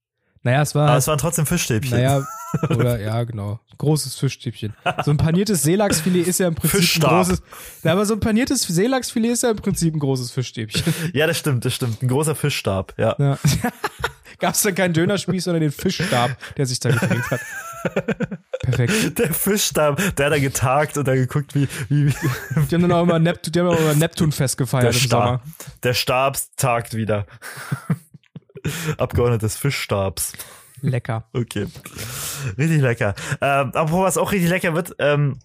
Naja, 0.44 0.62
es 0.62 0.74
war, 0.76 0.88
aber 0.90 0.98
es 0.98 1.08
waren 1.08 1.18
trotzdem 1.18 1.46
Fischstäbchen. 1.46 1.92
naja, 1.98 2.26
oder, 2.70 3.00
ja, 3.00 3.24
genau. 3.24 3.60
Großes 3.78 4.16
Fischstäbchen. 4.16 4.74
So 5.06 5.12
ein 5.12 5.18
paniertes 5.18 5.62
Seelachsfilet 5.64 6.28
ist 6.28 6.40
ja 6.40 6.48
im 6.50 6.56
Prinzip 6.56 6.80
Fischstab. 6.80 7.12
ein 7.12 7.18
großes, 7.24 7.42
na, 7.84 7.92
aber 7.94 8.06
so 8.06 8.14
ein 8.14 8.20
paniertes 8.20 8.62
Seelachsfilet 8.64 9.32
ist 9.32 9.44
ja 9.44 9.52
im 9.52 9.58
Prinzip 9.58 9.94
ein 9.96 10.00
großes 10.00 10.32
Fischstäbchen. 10.32 10.94
Ja, 11.14 11.28
das 11.28 11.38
stimmt, 11.38 11.64
das 11.66 11.74
stimmt. 11.76 12.02
Ein 12.02 12.08
großer 12.10 12.36
Fischstab, 12.36 12.94
ja. 12.98 13.16
Ja. 13.20 13.38
Gab's 14.40 14.62
dann 14.62 14.76
keinen 14.76 14.94
Dönerspieß, 14.94 15.44
sondern 15.44 15.62
den 15.62 15.72
Fischstab, 15.72 16.32
der 16.56 16.66
sich 16.66 16.80
da 16.80 16.90
gedreht 16.92 17.30
hat. 17.30 17.40
Perfekt. 18.62 19.20
Der 19.20 19.34
Fischstab, 19.34 19.98
der 20.16 20.26
hat 20.28 20.34
da 20.34 20.40
getagt 20.40 20.98
und 20.98 21.08
da 21.08 21.16
geguckt, 21.16 21.56
wie, 21.56 21.68
wie, 21.90 22.08
wie 22.08 22.14
Die 22.70 22.76
haben 22.76 22.82
dann 22.82 22.92
auch 22.92 23.04
immer 23.04 23.20
Neptun, 23.20 23.52
die 23.52 23.60
haben 23.60 23.68
auch 23.68 23.80
immer 23.80 23.96
Neptunfest 23.96 24.58
gefeiert 24.58 24.84
der 24.86 24.92
im 24.92 24.98
Stab, 24.98 25.24
Sommer. 25.24 25.42
der 25.84 25.94
Stab 25.94 26.38
tagt 26.58 26.96
wieder. 26.96 27.26
Abgeordnet 28.98 29.42
des 29.42 29.58
Fischstabs. 29.58 30.34
Lecker. 30.82 31.30
Okay. 31.34 31.68
Richtig 32.58 32.82
lecker. 32.82 33.16
Ähm, 33.42 33.72
apropos, 33.74 34.04
was 34.04 34.18
auch 34.18 34.32
richtig 34.32 34.50
lecker 34.50 34.74
wird, 34.74 34.96
ähm, 35.00 35.40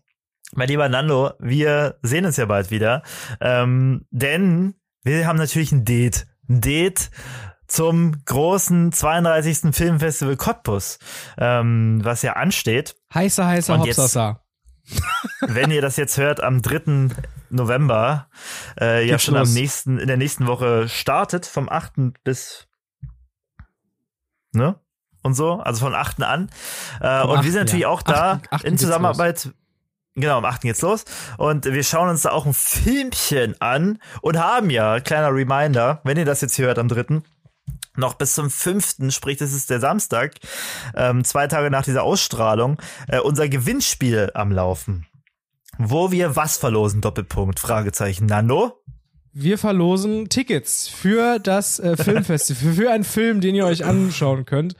mein 0.53 0.69
lieber 0.69 0.89
Nando, 0.89 1.33
wir 1.41 1.99
sehen 2.03 2.27
uns 2.27 2.37
ja 2.37 2.47
bald 2.47 2.71
wieder. 2.71 3.03
Ähm, 3.41 4.07
denn 4.11 4.75
wir 5.03 5.27
haben 5.27 5.39
natürlich 5.39 5.73
ein 5.73 5.85
Date. 5.85 6.27
Ein 6.49 6.61
Date 6.61 7.11
zum 7.67 8.25
großen 8.25 8.93
32. 8.93 9.75
Filmfestival 9.75 10.37
Cottbus, 10.37 10.99
ähm, 11.39 12.01
was 12.03 12.23
ja 12.23 12.35
ansteht. 12.35 12.97
Heißer, 13.13 13.47
heißer 13.47 13.79
Hopsasa. 13.79 14.41
wenn 15.41 15.71
ihr 15.71 15.81
das 15.81 15.97
jetzt 15.97 16.19
hört, 16.19 16.43
am 16.43 16.63
3. 16.63 17.09
November, 17.51 18.29
äh, 18.79 19.07
ja 19.07 19.19
schon 19.19 19.35
los. 19.35 19.49
am 19.49 19.55
nächsten, 19.55 19.99
in 19.99 20.07
der 20.07 20.17
nächsten 20.17 20.47
Woche 20.47 20.89
startet, 20.89 21.47
vom 21.47 21.69
8. 21.69 22.23
bis, 22.23 22.64
ne? 24.55 24.77
Und 25.23 25.35
so, 25.35 25.55
also 25.55 25.87
von 25.87 25.95
8. 25.95 26.23
an. 26.23 26.51
Äh, 27.01 27.23
und 27.23 27.39
8., 27.39 27.45
wir 27.45 27.51
sind 27.51 27.61
natürlich 27.61 27.83
ja. 27.83 27.89
auch 27.89 28.03
da 28.03 28.33
8. 28.33 28.53
8. 28.53 28.65
in 28.65 28.79
Zusammenarbeit. 28.79 29.51
Genau, 30.17 30.39
am 30.39 30.45
8. 30.45 30.61
geht's 30.61 30.83
los. 30.83 31.05
Und 31.39 31.65
wir 31.65 31.83
schauen 31.83 32.09
uns 32.09 32.23
da 32.23 32.31
auch 32.31 32.47
ein 32.47 32.55
Filmchen 32.55 33.61
an 33.61 33.99
und 34.21 34.39
haben 34.39 34.71
ja, 34.71 35.01
kleiner 35.01 35.35
Reminder, 35.35 36.01
wenn 36.05 36.19
ihr 36.19 36.25
das 36.25 36.41
jetzt 36.41 36.55
hier 36.55 36.67
hört 36.67 36.79
am 36.79 36.89
3., 36.89 37.23
noch 37.97 38.15
bis 38.15 38.35
zum 38.35 38.51
5., 38.51 39.13
sprich, 39.13 39.39
das 39.39 39.53
ist 39.53 39.71
der 39.71 39.81
Samstag, 39.81 40.35
ähm, 40.95 41.25
zwei 41.25 41.47
Tage 41.47 41.71
nach 41.71 41.85
dieser 41.85 42.03
Ausstrahlung, 42.03 42.81
äh, 43.09 43.19
unser 43.19 43.49
Gewinnspiel 43.49 44.31
am 44.35 44.53
Laufen. 44.53 45.07
Wo 45.79 46.13
wir 46.13 46.37
was 46.37 46.57
verlosen, 46.57 47.01
Doppelpunkt, 47.01 47.59
Fragezeichen, 47.59 48.27
Nando. 48.27 48.81
Wir 49.37 49.59
verlosen 49.59 50.29
Tickets 50.29 50.87
für 50.87 51.41
das 51.41 51.81
äh, 51.81 51.97
Filmfestival, 51.97 52.73
für 52.73 52.91
einen 52.93 53.03
Film, 53.03 53.41
den 53.41 53.57
ihr 53.57 53.67
euch 53.67 53.85
anschauen 53.85 54.45
könnt. 54.45 54.77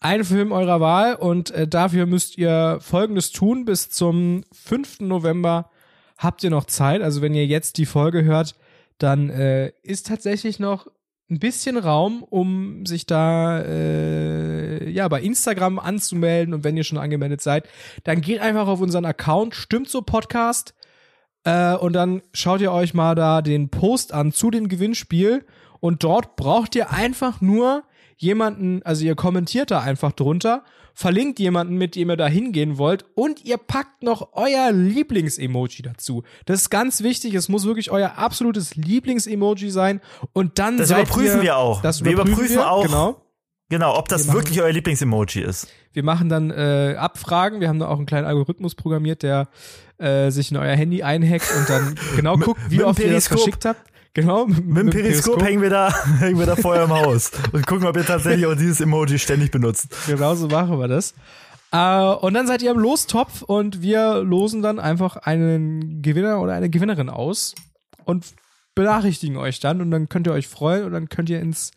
Ein 0.00 0.24
Film 0.24 0.52
eurer 0.52 0.80
Wahl 0.80 1.16
und 1.16 1.50
äh, 1.50 1.68
dafür 1.68 2.06
müsst 2.06 2.38
ihr 2.38 2.78
Folgendes 2.80 3.30
tun. 3.30 3.66
Bis 3.66 3.90
zum 3.90 4.42
5. 4.52 5.00
November 5.00 5.68
habt 6.16 6.42
ihr 6.42 6.48
noch 6.48 6.64
Zeit. 6.64 7.02
Also 7.02 7.20
wenn 7.20 7.34
ihr 7.34 7.44
jetzt 7.44 7.76
die 7.76 7.84
Folge 7.84 8.24
hört, 8.24 8.54
dann 8.96 9.28
äh, 9.28 9.72
ist 9.82 10.06
tatsächlich 10.06 10.58
noch 10.58 10.86
ein 11.28 11.38
bisschen 11.38 11.76
Raum, 11.76 12.22
um 12.22 12.86
sich 12.86 13.04
da 13.04 13.60
äh, 13.60 14.88
ja 14.88 15.08
bei 15.08 15.20
Instagram 15.20 15.78
anzumelden. 15.78 16.54
Und 16.54 16.64
wenn 16.64 16.78
ihr 16.78 16.84
schon 16.84 16.96
angemeldet 16.96 17.42
seid, 17.42 17.68
dann 18.04 18.22
geht 18.22 18.40
einfach 18.40 18.66
auf 18.66 18.80
unseren 18.80 19.04
Account, 19.04 19.54
stimmt 19.54 19.90
so 19.90 20.00
Podcast. 20.00 20.72
Äh, 21.44 21.74
und 21.76 21.94
dann 21.94 22.22
schaut 22.32 22.60
ihr 22.60 22.72
euch 22.72 22.94
mal 22.94 23.14
da 23.14 23.42
den 23.42 23.70
Post 23.70 24.12
an 24.12 24.32
zu 24.32 24.50
dem 24.50 24.68
Gewinnspiel. 24.68 25.44
Und 25.80 26.04
dort 26.04 26.36
braucht 26.36 26.74
ihr 26.74 26.90
einfach 26.90 27.40
nur 27.40 27.84
jemanden, 28.16 28.82
also 28.82 29.04
ihr 29.04 29.14
kommentiert 29.14 29.70
da 29.70 29.80
einfach 29.80 30.12
drunter, 30.12 30.62
verlinkt 30.92 31.38
jemanden, 31.38 31.76
mit 31.76 31.96
dem 31.96 32.10
ihr 32.10 32.16
da 32.18 32.26
hingehen 32.26 32.76
wollt 32.76 33.06
und 33.14 33.44
ihr 33.46 33.56
packt 33.56 34.02
noch 34.02 34.34
euer 34.34 34.70
Lieblings-Emoji 34.72 35.82
dazu. 35.82 36.24
Das 36.44 36.60
ist 36.60 36.70
ganz 36.70 37.02
wichtig, 37.02 37.32
es 37.32 37.48
muss 37.48 37.64
wirklich 37.64 37.90
euer 37.90 38.18
absolutes 38.18 38.76
Lieblings-Emoji 38.76 39.70
sein 39.70 40.02
und 40.34 40.58
dann 40.58 40.76
Das 40.76 40.88
seid 40.88 41.06
überprüfen 41.06 41.38
ihr, 41.38 41.42
wir 41.42 41.56
auch. 41.56 41.80
Das 41.80 42.04
Wir 42.04 42.12
überprüfen, 42.12 42.34
überprüfen 42.34 42.56
wir, 42.56 42.70
auch. 42.70 42.84
Genau. 42.84 43.22
Genau, 43.70 43.96
ob 43.96 44.10
Wir 44.10 44.16
das 44.16 44.26
machen- 44.26 44.36
wirklich 44.36 44.60
euer 44.60 44.72
Lieblingsemoji 44.72 45.40
ist. 45.42 45.68
Wir 45.92 46.02
machen 46.04 46.28
dann 46.28 46.50
äh, 46.50 46.96
Abfragen. 46.98 47.60
Wir 47.60 47.68
haben 47.68 47.78
da 47.78 47.88
auch 47.88 47.96
einen 47.96 48.06
kleinen 48.06 48.26
Algorithmus 48.26 48.74
programmiert, 48.74 49.22
der 49.22 49.48
äh, 49.98 50.30
sich 50.30 50.50
in 50.50 50.56
euer 50.58 50.76
Handy 50.76 51.02
einhackt 51.02 51.50
und 51.56 51.68
dann 51.68 51.94
genau 52.16 52.36
guckt, 52.36 52.60
wie 52.68 52.82
oft 52.82 52.98
ihr 53.00 53.12
das 53.12 53.28
verschickt 53.28 53.64
habt. 53.64 53.80
Genau, 54.12 54.46
mit, 54.46 54.64
Mit 54.66 54.76
dem 54.78 54.90
Periskop 54.90 55.40
hängen 55.42 55.62
wir 55.62 55.70
da, 55.70 55.94
hängen 56.18 56.38
wir 56.38 56.46
da 56.46 56.56
vorher 56.56 56.84
im 56.84 56.90
Haus 56.90 57.30
und 57.52 57.64
gucken, 57.66 57.86
ob 57.86 57.96
ihr 57.96 58.04
tatsächlich 58.04 58.44
auch 58.46 58.56
dieses 58.56 58.80
Emoji 58.80 59.18
ständig 59.20 59.52
benutzt. 59.52 59.88
Genau 60.08 60.34
so 60.34 60.48
machen 60.48 60.78
wir 60.80 60.88
das. 60.88 61.14
Äh, 61.70 62.04
und 62.16 62.34
dann 62.34 62.48
seid 62.48 62.60
ihr 62.62 62.72
im 62.72 62.78
Lostopf 62.80 63.42
und 63.42 63.82
wir 63.82 64.16
losen 64.24 64.62
dann 64.62 64.80
einfach 64.80 65.16
einen 65.16 66.02
Gewinner 66.02 66.40
oder 66.40 66.54
eine 66.54 66.68
Gewinnerin 66.70 67.08
aus 67.08 67.54
und 68.04 68.26
benachrichtigen 68.74 69.36
euch 69.36 69.60
dann 69.60 69.80
und 69.80 69.92
dann 69.92 70.08
könnt 70.08 70.26
ihr 70.26 70.32
euch 70.32 70.48
freuen 70.48 70.84
und 70.84 70.92
dann 70.92 71.08
könnt 71.08 71.30
ihr 71.30 71.38
ins, 71.40 71.70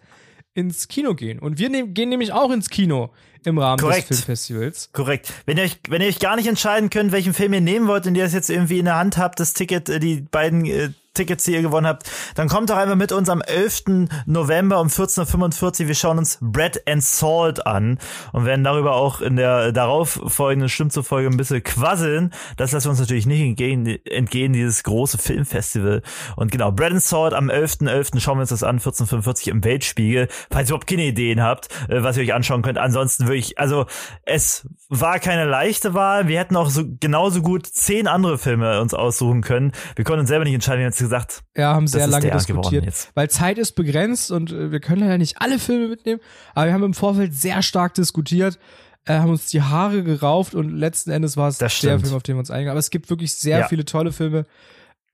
ins 0.54 0.88
Kino 0.88 1.16
gehen. 1.16 1.39
Und 1.39 1.58
wir 1.58 1.70
nehm, 1.70 1.94
gehen 1.94 2.10
nämlich 2.10 2.32
auch 2.32 2.52
ins 2.52 2.70
Kino 2.70 3.12
im 3.44 3.58
Rahmen 3.58 3.80
Korrekt. 3.80 4.10
des 4.10 4.20
Filmfestivals. 4.20 4.89
Korrekt. 4.94 5.34
Wenn 5.46 5.58
ihr 5.58 5.63
euch, 5.63 5.80
wenn 5.89 6.02
ihr 6.02 6.08
euch 6.08 6.20
gar 6.20 6.36
nicht 6.36 6.48
entscheiden 6.48 6.89
könnt, 6.89 7.12
welchen 7.12 7.34
Film 7.34 7.54
ihr 7.54 7.62
nehmen 7.62 7.88
wollt 7.88 8.08
und 8.08 8.16
ihr 8.16 8.24
das 8.24 8.34
jetzt 8.34 8.50
irgendwie 8.50 8.80
in 8.80 8.86
der 8.86 8.96
Hand 8.96 9.18
habt, 9.18 9.39
das 9.39 9.54
Ticket, 9.54 9.89
äh, 9.89 10.00
die 10.00 10.22
beiden 10.22 10.65
äh, 10.65 10.90
Tickets, 11.14 11.44
die 11.44 11.54
ihr 11.54 11.62
gewonnen 11.62 11.88
habt, 11.88 12.10
dann 12.36 12.48
kommt 12.50 12.70
doch 12.70 12.78
einfach 12.78 12.96
mit 12.96 13.12
uns 13.12 13.30
am 13.30 13.42
11. 13.42 14.10
November 14.26 14.80
um 14.80 14.88
14.45 14.88 15.82
Uhr. 15.82 15.88
Wir 15.88 15.96
schauen 15.96 16.18
uns 16.18 16.40
Bread 16.42 16.88
and 16.88 17.04
Salt 17.04 17.66
an 17.68 18.00
und 18.32 18.46
werden 18.46 18.64
darüber 18.64 18.96
auch 18.96 19.22
in 19.22 19.36
der 19.36 19.72
darauf 19.72 20.20
folgenden 20.28 20.70
Stimmzufolge 20.70 21.30
ein 21.30 21.38
bisschen 21.38 21.62
quasseln. 21.64 22.34
Das 22.58 22.72
lassen 22.72 22.86
wir 22.86 22.92
uns 22.92 23.00
natürlich 23.00 23.26
nicht 23.26 23.42
entgehen, 23.42 23.86
entgehen 24.06 24.54
dieses 24.54 24.84
große 24.84 25.18
Filmfestival. 25.18 26.02
Und 26.36 26.52
genau, 26.52 26.72
Bread 26.72 26.94
and 26.94 27.02
Salt 27.04 27.34
am 27.34 27.50
11.11. 27.50 28.20
schauen 28.20 28.38
wir 28.38 28.42
uns 28.42 28.50
das 28.50 28.64
an, 28.64 28.80
14.45 28.80 29.50
im 29.50 29.64
Weltspiegel. 29.64 30.28
Falls 30.50 30.70
ihr 30.70 30.74
überhaupt 30.74 30.88
keine 30.88 31.06
Ideen 31.06 31.42
habt, 31.44 31.70
äh, 31.90 32.02
was 32.02 32.18
ihr 32.18 32.24
euch 32.24 32.34
anschauen 32.34 32.64
könnt. 32.64 32.78
Ansonsten 32.78 33.28
wirklich, 33.28 33.60
also 33.60 33.86
es 34.24 34.68
war 34.90 35.20
keine 35.20 35.46
leichte 35.46 35.94
Wahl. 35.94 36.28
Wir 36.28 36.40
hätten 36.40 36.56
auch 36.56 36.70
so 36.70 36.84
genauso 37.00 37.42
gut 37.42 37.68
zehn 37.68 38.08
andere 38.08 38.38
Filme 38.38 38.82
uns 38.82 38.94
aussuchen 38.94 39.42
können. 39.42 39.72
Wir 39.96 40.06
konnten 40.06 40.22
uns 40.22 40.30
selber 40.30 40.46
nicht 40.46 40.54
entscheiden. 40.54 40.80
Wir 40.80 41.02
gesagt, 41.04 41.43
Ja, 41.56 41.73
haben 41.73 41.87
sehr 41.87 42.08
lange 42.08 42.31
diskutiert. 42.31 42.85
jetzt. 42.85 43.12
Weil 43.15 43.29
Zeit 43.29 43.58
ist 43.58 43.73
begrenzt 43.73 44.31
und 44.31 44.51
äh, 44.51 44.71
wir 44.71 44.79
können 44.79 45.01
leider 45.01 45.17
nicht 45.17 45.41
alle 45.41 45.60
Filme 45.60 45.87
mitnehmen, 45.89 46.19
aber 46.56 46.65
wir 46.67 46.73
haben 46.73 46.83
im 46.83 46.93
Vorfeld 46.93 47.33
sehr 47.33 47.62
stark 47.62 47.93
diskutiert, 47.93 48.58
äh, 49.06 49.13
haben 49.15 49.29
uns 49.31 49.47
die 49.47 49.62
Haare 49.62 50.04
gerauft 50.04 50.56
und 50.56 50.69
letzten 50.69 51.12
Endes 51.12 51.35
war 51.37 51.49
es 51.49 51.58
der. 51.58 51.69
Film, 51.69 52.01
auf 52.13 52.23
den 52.23 52.35
wir 52.35 52.39
uns 52.39 52.49
eingehen. 52.51 52.69
Aber 52.69 52.79
es 52.79 52.89
gibt 52.89 53.10
wirklich 53.10 53.33
sehr 53.33 53.60
Ja. 53.60 53.67
viele 53.67 53.85
tolle 53.85 54.12
Filme. 54.12 54.45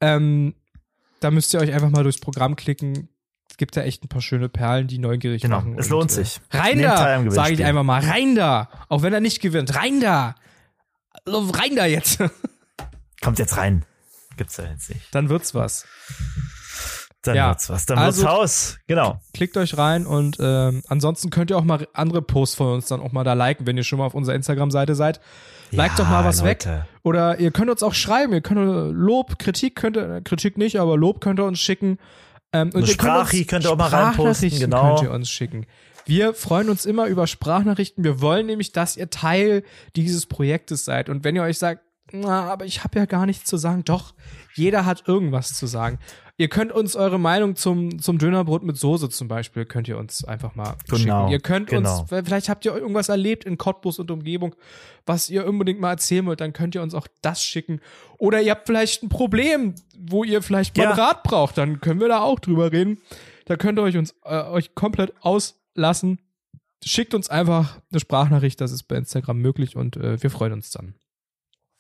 Ähm, 0.02 0.54
da 1.20 1.32
müsst 1.32 1.54
ihr 1.54 1.60
euch 1.60 1.74
einfach 1.74 1.90
mal 1.90 2.04
durchs 2.04 2.20
Programm 2.20 2.56
klicken. 2.56 3.10
Es 3.50 3.58
gibt 3.58 3.76
da 3.76 3.82
echt 3.82 4.04
ein 4.06 4.08
paar 4.08 4.22
schöne 4.22 4.48
Perlen, 4.48 4.88
die 4.88 5.00
neugierig 5.00 5.42
Genau, 5.42 5.58
machen. 5.58 5.76
es 5.78 5.88
und, 5.88 5.92
lohnt 5.92 6.12
äh, 6.12 6.14
sich. 6.14 6.40
Rein 6.52 6.82
da, 6.82 7.22
sage 7.32 7.54
ich 7.54 7.66
einfach 7.66 7.84
mal. 7.84 8.00
Rein 8.02 8.36
da. 8.36 8.70
Auch 8.90 9.02
wenn 9.02 9.12
er 9.14 9.20
nicht 9.22 9.42
gewinnt. 9.42 9.76
Rein 9.76 10.00
da. 10.00 10.36
Also 11.26 11.50
Rein 11.50 11.76
da 11.76 11.86
jetzt. 11.86 12.20
Kommt 13.22 13.40
jetzt 13.40 13.58
rein. 13.58 13.84
Gibt's 14.40 14.56
ja 14.56 14.64
jetzt 14.66 14.90
nicht. 14.90 15.02
Dann 15.14 15.28
wird's 15.28 15.54
was. 15.54 15.86
Dann 17.24 17.36
Ja. 17.36 17.50
wird's 17.50 17.70
was. 17.70 17.86
Dann 17.86 17.98
Also- 17.98 18.22
wird's 18.22 18.32
Haus. 18.32 18.78
Genau. 18.88 19.20
Klickt 19.34 19.58
euch 19.58 19.78
rein 19.78 20.06
und 20.08 20.38
ähm, 20.40 20.82
ansonsten 20.88 21.30
könnt 21.30 21.52
ihr 21.52 21.58
auch 21.58 21.66
mal 21.66 21.86
andere 21.94 22.22
Posts 22.22 22.56
von 22.56 22.74
uns 22.76 22.88
dann 22.88 23.02
auch 23.02 23.12
mal 23.12 23.26
da 23.26 23.34
liken, 23.34 23.68
wenn 23.68 23.76
ihr 23.76 23.84
schon 23.84 24.00
mal 24.00 24.06
auf 24.06 24.14
unserer 24.14 24.36
Instagram-Seite 24.36 24.96
seid. 24.96 25.20
Liked 25.72 26.00
Ja, 26.00 26.06
doch 26.06 26.10
mal 26.10 26.24
was 26.24 26.44
weg. 26.46 26.64
Leute. 26.64 26.86
Oder 27.04 27.40
ihr 27.42 27.52
könnt 27.52 27.70
uns 27.70 27.84
auch 27.84 27.94
schreiben. 27.94 28.32
Ihr 28.32 28.40
könnt 28.42 28.60
äh, 28.62 28.92
Lob, 28.92 29.38
Kritik 29.38 29.76
könnt 29.76 29.98
ihr, 29.98 30.10
äh, 30.16 30.22
Kritik 30.22 30.58
nicht, 30.58 30.80
aber 30.80 30.96
Lob 30.98 31.20
könnt 31.20 31.40
ihr 31.42 31.44
uns 31.46 31.60
schicken. 31.60 32.00
Ähm, 32.54 32.70
und 32.74 32.88
ihr 32.88 32.96
könnt 32.96 33.18
uns- 33.18 33.28
Sprachi 33.30 33.46
könnt 33.46 33.66
ihr 33.66 33.72
auch 33.72 33.78
mal 33.78 33.90
reinposten, 33.90 34.50
genau. 34.58 34.96
könnt 34.96 35.10
ihr 35.10 35.12
uns 35.12 35.30
schicken. 35.30 35.66
Wir 36.06 36.34
freuen 36.34 36.70
uns 36.70 36.86
immer 36.86 37.06
über 37.08 37.28
Sprachnachrichten. 37.28 38.04
Wir 38.04 38.22
wollen 38.22 38.46
nämlich, 38.48 38.72
dass 38.72 38.96
ihr 38.98 39.10
Teil 39.12 39.64
dieses 39.98 40.26
Projektes 40.26 40.86
seid. 40.86 41.10
Und 41.10 41.24
wenn 41.26 41.36
ihr 41.36 41.44
euch 41.44 41.60
sagt, 41.60 41.82
na, 42.12 42.52
aber 42.52 42.66
ich 42.66 42.84
habe 42.84 43.00
ja 43.00 43.06
gar 43.06 43.26
nichts 43.26 43.46
zu 43.50 43.58
sagen, 43.58 43.84
doch, 43.86 44.14
jeder 44.56 44.86
hat 44.86 45.08
irgendwas 45.08 45.54
zu 45.56 45.68
sagen. 45.68 46.00
Ihr 46.38 46.48
könnt 46.48 46.72
uns 46.72 46.96
eure 46.96 47.20
Meinung 47.20 47.58
zum, 47.58 48.00
zum 48.02 48.18
Dönerbrot 48.18 48.64
mit 48.64 48.78
Soße 48.78 49.10
zum 49.10 49.28
Beispiel, 49.28 49.66
könnt 49.66 49.90
ihr 49.90 49.98
uns 49.98 50.24
einfach 50.24 50.56
mal 50.56 50.76
Genau, 50.88 50.98
schicken. 50.98 51.32
Ihr 51.32 51.40
könnt 51.42 51.68
genau. 51.70 52.02
uns, 52.02 52.10
vielleicht 52.10 52.48
habt 52.48 52.64
ihr 52.64 52.74
irgendwas 52.74 53.10
erlebt 53.10 53.44
in 53.44 53.58
Cottbus 53.58 54.00
und 54.00 54.10
Umgebung, 54.10 54.56
was 55.06 55.30
ihr 55.30 55.46
unbedingt 55.46 55.82
mal 55.82 55.92
erzählen 55.92 56.26
wollt, 56.26 56.40
dann 56.40 56.54
könnt 56.54 56.76
ihr 56.76 56.82
uns 56.82 56.94
auch 56.94 57.08
das 57.22 57.44
schicken. 57.44 57.82
Oder 58.18 58.42
ihr 58.42 58.52
habt 58.52 58.68
vielleicht 58.68 59.04
ein 59.04 59.10
Problem, 59.10 59.76
wo 59.98 60.24
ihr 60.24 60.42
vielleicht 60.42 60.78
mal 60.78 60.84
Ja. 60.84 60.92
Rat 60.92 61.24
braucht, 61.24 61.58
dann 61.58 61.82
können 61.82 62.00
wir 62.00 62.08
da 62.08 62.22
auch 62.22 62.40
drüber 62.40 62.72
reden. 62.72 63.00
Da 63.46 63.58
könnt 63.58 63.78
ihr 63.78 63.84
euch 63.84 63.98
uns 63.98 64.16
äh, 64.24 64.42
euch 64.44 64.76
komplett 64.76 65.14
auslassen. 65.20 66.20
Schickt 66.86 67.14
uns 67.14 67.30
einfach 67.30 67.80
eine 67.92 68.00
Sprachnachricht, 68.00 68.62
das 68.62 68.72
ist 68.72 68.84
bei 68.84 68.96
Instagram 68.96 69.40
möglich 69.40 69.76
und 69.76 69.98
äh, 69.98 70.24
wir 70.24 70.30
freuen 70.30 70.54
uns 70.54 70.72
dann. 70.72 70.96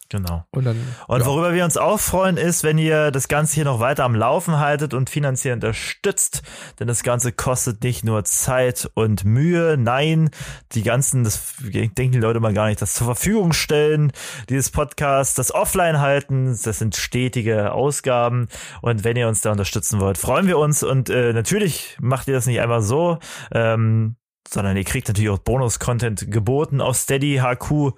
Genau. 0.10 0.44
Und 0.50 0.66
dann 0.66 0.78
Und 1.08 1.20
ja. 1.20 1.26
worüber 1.28 1.54
wir 1.54 1.64
uns 1.64 1.78
auch 1.78 2.00
freuen, 2.00 2.38
ist, 2.38 2.64
wenn 2.64 2.80
ihr 2.80 3.12
das 3.12 3.28
Ganze 3.28 3.54
hier 3.56 3.66
noch 3.66 3.80
weiter 3.80 4.06
am 4.06 4.16
Laufen 4.16 4.58
haltet 4.58 4.96
und 4.96 5.10
finanziell 5.10 5.54
unterstützt. 5.54 6.42
Denn 6.80 6.88
das 6.88 7.04
Ganze 7.04 7.32
kostet 7.32 7.84
nicht 7.84 8.04
nur 8.04 8.24
Zeit 8.24 8.90
und 8.96 9.24
Mühe. 9.24 9.78
Nein, 9.78 10.32
die 10.72 10.82
ganzen, 10.82 11.24
das 11.24 11.54
denken 11.62 12.12
die 12.12 12.20
Leute 12.20 12.40
mal 12.40 12.54
gar 12.54 12.68
nicht, 12.68 12.82
das 12.82 12.96
zur 12.96 13.06
Verfügung 13.06 13.54
stellen, 13.54 14.12
dieses 14.50 14.72
Podcast, 14.72 15.38
das 15.38 15.54
Offline 15.54 16.00
halten, 16.00 16.58
das 16.64 16.80
sind 16.80 16.96
stetige 16.96 17.72
Ausgaben. 17.72 18.48
Und 18.82 19.04
wenn 19.04 19.16
ihr 19.16 19.28
uns 19.28 19.42
da 19.42 19.52
unterstützen 19.52 20.00
wollt, 20.00 20.18
freuen 20.18 20.48
wir 20.48 20.58
uns. 20.58 20.82
Und 20.82 21.12
äh, 21.12 21.34
natürlich 21.34 21.98
macht 22.02 22.28
ihr 22.28 22.34
das 22.34 22.48
nicht 22.48 22.62
einfach 22.62 22.82
so. 22.82 23.20
Ähm, 23.52 24.16
sondern 24.54 24.78
ihr 24.78 24.84
kriegt 24.84 25.08
natürlich 25.08 25.30
auch 25.30 25.40
Bonus-Content 25.40 26.32
geboten 26.32 26.82
auf 26.82 26.98
Steady 26.98 27.42
HQ 27.44 27.94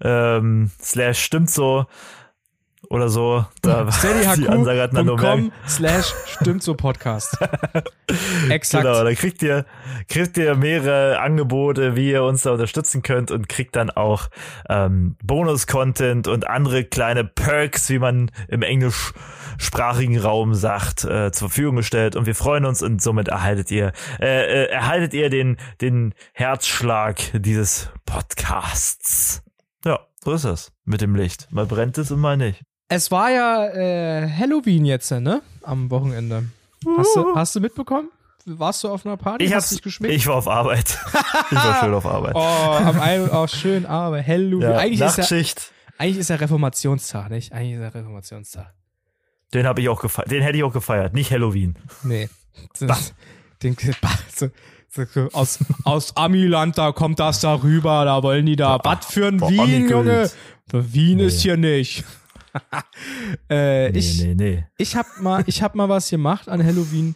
ähm, 0.00 0.70
slash 0.80 1.22
stimmt 1.22 1.50
so 1.50 1.86
oder 2.88 3.08
so. 3.08 3.44
Da 3.62 3.90
steadyhq.com 3.92 5.52
slash 5.66 6.14
stimmt 6.26 6.62
so 6.62 6.74
Podcast. 6.74 7.36
Exakt. 8.48 8.84
Genau, 8.84 9.04
da 9.04 9.12
kriegt 9.14 9.42
ihr, 9.42 9.66
kriegt 10.08 10.36
ihr 10.36 10.54
mehrere 10.54 11.18
Angebote, 11.18 11.96
wie 11.96 12.10
ihr 12.10 12.22
uns 12.22 12.42
da 12.42 12.52
unterstützen 12.52 13.02
könnt 13.02 13.30
und 13.30 13.48
kriegt 13.48 13.76
dann 13.76 13.90
auch 13.90 14.28
ähm, 14.68 15.16
Bonus-Content 15.22 16.28
und 16.28 16.46
andere 16.46 16.84
kleine 16.84 17.24
Perks, 17.24 17.88
wie 17.90 17.98
man 17.98 18.30
im 18.48 18.62
englischsprachigen 18.62 20.18
Raum 20.18 20.54
sagt, 20.54 21.04
äh, 21.04 21.32
zur 21.32 21.48
Verfügung 21.48 21.76
gestellt. 21.76 22.16
Und 22.16 22.26
wir 22.26 22.34
freuen 22.34 22.64
uns 22.64 22.82
und 22.82 23.02
somit 23.02 23.28
erhaltet 23.28 23.70
ihr, 23.70 23.92
äh, 24.20 24.64
äh, 24.64 24.70
erhaltet 24.70 25.14
ihr 25.14 25.30
den, 25.30 25.56
den 25.80 26.14
Herzschlag 26.32 27.16
dieses 27.34 27.90
Podcasts. 28.06 29.42
So 30.28 30.34
ist 30.34 30.44
das 30.44 30.72
mit 30.84 31.00
dem 31.00 31.16
Licht. 31.16 31.50
Mal 31.52 31.64
brennt 31.64 31.96
es 31.96 32.10
und 32.10 32.20
mal 32.20 32.36
nicht. 32.36 32.62
Es 32.90 33.10
war 33.10 33.30
ja 33.30 33.66
äh, 33.66 34.30
Halloween 34.30 34.84
jetzt, 34.84 35.10
ne? 35.10 35.40
Am 35.62 35.90
Wochenende. 35.90 36.50
Hast 36.98 37.16
du, 37.16 37.34
hast 37.34 37.56
du 37.56 37.60
mitbekommen? 37.60 38.10
Warst 38.44 38.84
du 38.84 38.90
auf 38.90 39.06
einer 39.06 39.16
Party? 39.16 39.46
Ich, 39.46 39.54
hast 39.54 39.64
hab's, 39.64 39.70
dich 39.70 39.80
geschminkt? 39.80 40.14
ich 40.14 40.26
war 40.26 40.34
auf 40.34 40.46
Arbeit. 40.46 40.98
ich 41.50 41.56
war 41.56 41.80
schön 41.80 41.94
auf 41.94 42.04
Arbeit. 42.04 42.34
oh, 42.34 42.40
am 42.40 43.00
einen, 43.00 43.30
oh, 43.30 43.46
schön, 43.46 43.86
aber 43.86 44.22
Halloween. 44.22 44.60
ja, 44.60 44.76
eigentlich, 44.76 45.00
ist 45.00 45.16
ja, 45.16 45.22
Nachtschicht. 45.22 45.72
eigentlich 45.96 46.18
ist 46.18 46.28
ja 46.28 46.36
Reformationstag, 46.36 47.30
nicht? 47.30 47.54
Eigentlich 47.54 47.76
ist 47.76 47.80
ja 47.80 47.88
Reformationstag. 47.88 48.74
Den 49.54 49.66
habe 49.66 49.80
ich 49.80 49.88
auch 49.88 50.02
gefeiert. 50.02 50.30
Den 50.30 50.42
hätte 50.42 50.58
ich 50.58 50.64
auch 50.64 50.74
gefeiert, 50.74 51.14
nicht 51.14 51.30
Halloween. 51.30 51.74
Nee. 52.02 52.28
Das, 52.80 53.14
den, 53.62 53.78
so, 53.80 53.92
so, 53.92 54.18
so, 54.34 54.50
aus, 55.32 55.58
aus 55.84 56.16
Amiland, 56.16 56.76
da 56.78 56.92
kommt 56.92 57.18
das 57.20 57.40
da 57.40 57.54
rüber, 57.54 58.04
da 58.04 58.22
wollen 58.22 58.46
die 58.46 58.56
da. 58.56 58.78
Was 58.82 59.06
für 59.06 59.26
ein 59.28 59.40
Wien, 59.40 59.60
Amikult. 59.60 59.90
Junge? 59.90 60.30
Wien 60.72 61.16
Nee. 61.18 61.26
ist 61.26 61.40
hier 61.42 61.56
nicht. 61.56 62.04
äh, 63.48 63.90
Nee, 63.90 63.98
ich, 63.98 64.22
nee, 64.22 64.34
nee. 64.34 64.64
Ich 64.78 64.96
hab 64.96 65.06
mal, 65.20 65.44
ich 65.46 65.62
hab 65.62 65.74
mal 65.74 65.88
was 65.88 66.08
gemacht 66.10 66.48
an 66.48 66.64
Halloween. 66.64 67.14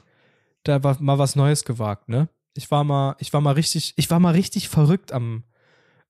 Da 0.65 0.83
war 0.85 0.97
mal 1.01 1.19
was 1.19 1.35
Neues 1.37 1.65
gewagt, 1.65 2.09
ne? 2.09 2.29
Ich 2.55 2.71
war 2.71 2.85
mal, 2.85 3.17
ich 3.19 3.33
war 3.33 3.41
mal 3.41 3.55
richtig, 3.55 3.95
ich 3.97 4.11
war 4.11 4.21
mal 4.21 4.33
richtig 4.33 4.69
verrückt 4.69 5.13
am, 5.13 5.45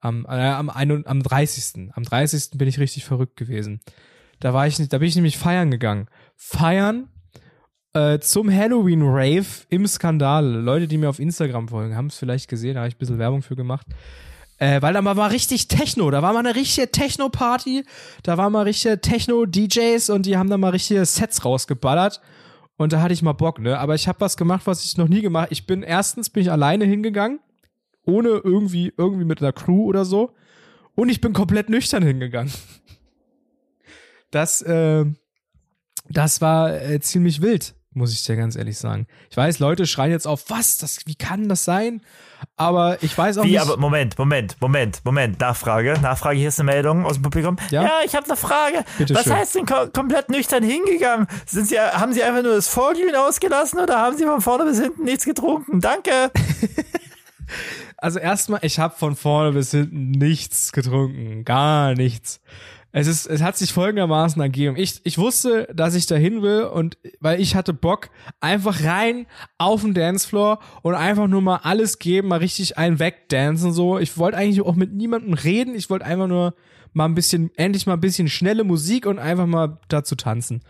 am, 0.01 0.25
äh, 0.27 0.29
am, 0.29 0.69
ein, 0.69 1.07
am 1.07 1.23
30. 1.23 1.91
Am 1.95 2.03
30. 2.03 2.51
bin 2.59 2.69
ich 2.69 2.79
richtig 2.79 3.05
verrückt 3.05 3.37
gewesen. 3.37 3.81
Da 4.41 4.53
war 4.53 4.67
ich 4.67 4.79
nicht, 4.79 4.93
da 4.93 4.99
bin 4.99 5.09
ich 5.09 5.15
nämlich 5.15 5.39
feiern 5.39 5.71
gegangen. 5.71 6.09
Feiern 6.37 7.09
äh, 7.95 8.19
zum 8.21 8.51
Halloween 8.51 9.03
Rave 9.03 9.47
im 9.69 9.87
Skandal. 9.87 10.45
Leute, 10.45 10.89
die 10.89 10.99
mir 10.99 11.09
auf 11.09 11.19
Instagram 11.19 11.69
folgen, 11.69 11.97
haben 11.97 12.07
es 12.07 12.17
vielleicht 12.17 12.49
gesehen, 12.49 12.75
da 12.75 12.81
habe 12.81 12.89
ich 12.89 12.97
ein 12.97 12.99
bisschen 12.99 13.19
Werbung 13.19 13.43
für 13.43 13.57
gemacht. 13.57 13.87
Äh, 14.59 14.81
weil 14.81 14.95
da 14.95 15.03
mal 15.03 15.17
war 15.17 15.31
richtig 15.31 15.69
Techno, 15.69 16.11
da 16.11 16.23
war 16.23 16.33
mal 16.33 16.39
eine 16.39 16.55
richtige 16.55 16.91
Techno-Party, 16.91 17.85
da 18.23 18.39
waren 18.39 18.53
mal 18.53 18.63
richtige 18.63 19.01
Techno-DJs 19.01 20.11
und 20.11 20.25
die 20.25 20.37
haben 20.37 20.49
da 20.49 20.57
mal 20.57 20.71
richtige 20.71 21.05
Sets 21.05 21.45
rausgeballert. 21.45 22.21
Und 22.77 22.93
da 22.93 23.03
hatte 23.03 23.13
ich 23.13 23.23
mal 23.23 23.33
Bock, 23.33 23.59
ne? 23.59 23.79
Aber 23.79 23.95
ich 23.95 24.09
habe 24.09 24.21
was 24.21 24.37
gemacht, 24.37 24.63
was 24.67 24.85
ich 24.85 24.97
noch 24.97 25.09
nie 25.09 25.21
gemacht. 25.21 25.49
Ich 25.51 25.67
bin 25.67 25.83
erstens 25.83 26.31
bin 26.31 26.43
ich 26.43 26.51
alleine 26.51 26.85
hingegangen, 26.85 27.41
ohne 28.05 28.29
irgendwie 28.29 28.93
irgendwie 28.97 29.25
mit 29.25 29.41
einer 29.41 29.53
Crew 29.53 29.85
oder 29.85 30.05
so. 30.05 30.35
Und 30.95 31.09
ich 31.09 31.21
bin 31.21 31.33
komplett 31.33 31.69
nüchtern 31.69 32.03
hingegangen. 32.03 32.53
Das, 34.31 34.63
äh, 34.63 35.05
das 36.09 36.41
war 36.41 36.73
äh, 36.73 37.01
ziemlich 37.01 37.43
wild, 37.43 37.75
muss 37.95 38.13
ich 38.13 38.25
dir 38.25 38.37
ganz 38.37 38.57
ehrlich 38.57 38.79
sagen. 38.79 39.07
Ich 39.31 39.37
weiß, 39.37 39.59
Leute 39.59 39.87
schreien 39.87 40.11
jetzt 40.13 40.27
auf, 40.27 40.45
was? 40.49 40.79
Das, 40.79 41.01
wie 41.07 41.15
kann 41.15 41.49
das 41.49 41.65
sein? 41.65 42.03
Aber 42.57 43.03
ich 43.03 43.17
weiß 43.17 43.39
auch 43.39 43.45
Wie, 43.45 43.53
nicht. 43.53 43.61
aber 43.61 43.77
Moment, 43.77 44.19
Moment, 44.19 44.57
Moment, 44.61 45.05
Moment. 45.05 45.41
Nachfrage, 45.41 45.99
Nachfrage, 46.01 46.39
hier 46.39 46.49
ist 46.49 46.59
eine 46.59 46.73
Meldung 46.73 47.05
aus 47.05 47.15
dem 47.15 47.23
Publikum. 47.23 47.57
Ja? 47.71 48.01
ich 48.05 48.15
habe 48.15 48.27
eine 48.27 48.37
Frage. 48.37 48.85
Bitte 48.99 49.15
Was 49.15 49.25
schön. 49.25 49.35
heißt 49.35 49.55
denn 49.55 49.67
ko 49.67 49.87
komplett 49.93 50.29
nüchtern 50.29 50.63
hingegangen? 50.63 51.27
Sind 51.47 51.69
Sie, 51.69 51.79
haben 51.79 52.13
Sie 52.13 52.23
einfach 52.23 52.43
nur 52.43 52.55
das 52.55 52.69
Vorglühen 52.69 53.15
ausgelassen 53.15 53.79
oder 53.81 53.99
haben 53.99 54.17
Sie 54.17 54.25
von 54.25 54.41
vorne 54.41 54.65
bis 54.65 54.81
hinten 54.81 55.05
nichts 55.05 55.25
getrunken? 55.25 55.81
Danke. 55.81 56.31
Also 57.99 58.19
erstmal, 58.19 58.61
ich 58.63 58.79
habe 58.79 58.95
von 58.97 59.15
vorne 59.15 59.53
bis 59.53 59.71
hinten 59.71 60.13
nichts 60.13 60.73
getrunken, 60.73 61.45
gar 61.45 61.95
nichts. 61.95 62.41
Es 62.95 63.07
ist, 63.07 63.27
es 63.27 63.43
hat 63.43 63.57
sich 63.57 63.73
folgendermaßen 63.73 64.41
ergeben. 64.43 64.77
Ich, 64.77 65.01
ich 65.05 65.17
wusste, 65.17 65.67
dass 65.75 65.95
ich 65.95 66.07
dahin 66.07 66.43
will 66.43 66.65
und 66.65 66.99
weil 67.21 67.41
ich 67.41 67.57
hatte 67.57 67.73
Bock, 67.73 68.11
einfach 68.41 68.85
rein 68.85 69.27
auf 69.57 69.81
den 69.81 69.95
Dancefloor 69.95 70.59
und 70.83 70.95
einfach 70.95 71.27
nur 71.27 71.41
mal 71.41 71.61
alles 71.63 71.99
geben, 71.99 72.29
mal 72.29 72.39
richtig 72.39 72.77
einen 72.77 72.99
wegdancen 72.99 73.73
so. 73.73 73.99
Ich 73.99 74.19
wollte 74.19 74.37
eigentlich 74.37 74.61
auch 74.61 74.75
mit 74.75 74.93
niemandem 74.93 75.33
reden. 75.33 75.75
Ich 75.75 75.89
wollte 75.89 76.05
einfach 76.05 76.29
nur 76.29 76.55
mal 76.93 77.07
ein 77.07 77.15
bisschen, 77.15 77.51
endlich 77.57 77.87
mal 77.87 77.95
ein 77.95 78.01
bisschen 78.01 78.29
schnelle 78.29 78.63
Musik 78.63 79.07
und 79.07 79.19
einfach 79.19 79.47
mal 79.47 79.79
dazu 79.89 80.15
tanzen. 80.15 80.61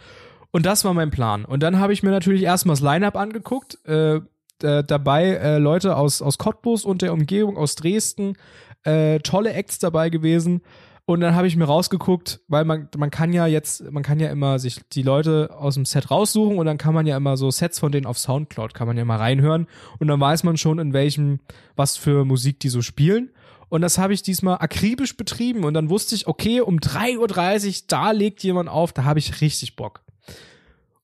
Und 0.52 0.64
das 0.64 0.84
war 0.84 0.94
mein 0.94 1.10
Plan. 1.10 1.44
Und 1.44 1.62
dann 1.62 1.80
habe 1.80 1.92
ich 1.92 2.04
mir 2.04 2.10
natürlich 2.10 2.42
erstmal 2.42 2.74
das 2.76 2.82
Line-Up 2.82 3.16
angeguckt. 3.16 3.78
Äh, 3.84 4.20
äh, 4.62 4.84
dabei 4.84 5.30
äh, 5.30 5.58
Leute 5.58 5.96
aus, 5.96 6.22
aus 6.22 6.38
Cottbus 6.38 6.84
und 6.84 7.02
der 7.02 7.12
Umgebung, 7.12 7.56
aus 7.56 7.74
Dresden, 7.74 8.34
äh, 8.84 9.18
tolle 9.20 9.54
Acts 9.54 9.80
dabei 9.80 10.08
gewesen. 10.08 10.62
Und 11.04 11.20
dann 11.20 11.34
habe 11.34 11.48
ich 11.48 11.56
mir 11.56 11.64
rausgeguckt, 11.64 12.40
weil 12.46 12.64
man, 12.64 12.88
man 12.96 13.10
kann 13.10 13.32
ja 13.32 13.46
jetzt, 13.46 13.90
man 13.90 14.04
kann 14.04 14.20
ja 14.20 14.30
immer 14.30 14.60
sich 14.60 14.80
die 14.92 15.02
Leute 15.02 15.50
aus 15.52 15.74
dem 15.74 15.84
Set 15.84 16.10
raussuchen 16.10 16.58
und 16.58 16.66
dann 16.66 16.78
kann 16.78 16.94
man 16.94 17.06
ja 17.06 17.16
immer 17.16 17.36
so 17.36 17.50
Sets 17.50 17.80
von 17.80 17.90
denen 17.90 18.06
auf 18.06 18.18
Soundcloud, 18.18 18.72
kann 18.72 18.86
man 18.86 18.96
ja 18.96 19.04
mal 19.04 19.16
reinhören 19.16 19.66
und 19.98 20.06
dann 20.06 20.20
weiß 20.20 20.44
man 20.44 20.56
schon, 20.56 20.78
in 20.78 20.92
welchem, 20.92 21.40
was 21.74 21.96
für 21.96 22.24
Musik 22.24 22.60
die 22.60 22.68
so 22.68 22.82
spielen. 22.82 23.30
Und 23.68 23.80
das 23.80 23.98
habe 23.98 24.12
ich 24.12 24.22
diesmal 24.22 24.58
akribisch 24.60 25.16
betrieben 25.16 25.64
und 25.64 25.74
dann 25.74 25.90
wusste 25.90 26.14
ich, 26.14 26.28
okay, 26.28 26.60
um 26.60 26.78
3.30 26.78 27.68
Uhr, 27.68 27.84
da 27.88 28.10
legt 28.12 28.42
jemand 28.44 28.68
auf, 28.68 28.92
da 28.92 29.04
habe 29.04 29.18
ich 29.18 29.40
richtig 29.40 29.74
Bock. 29.76 30.02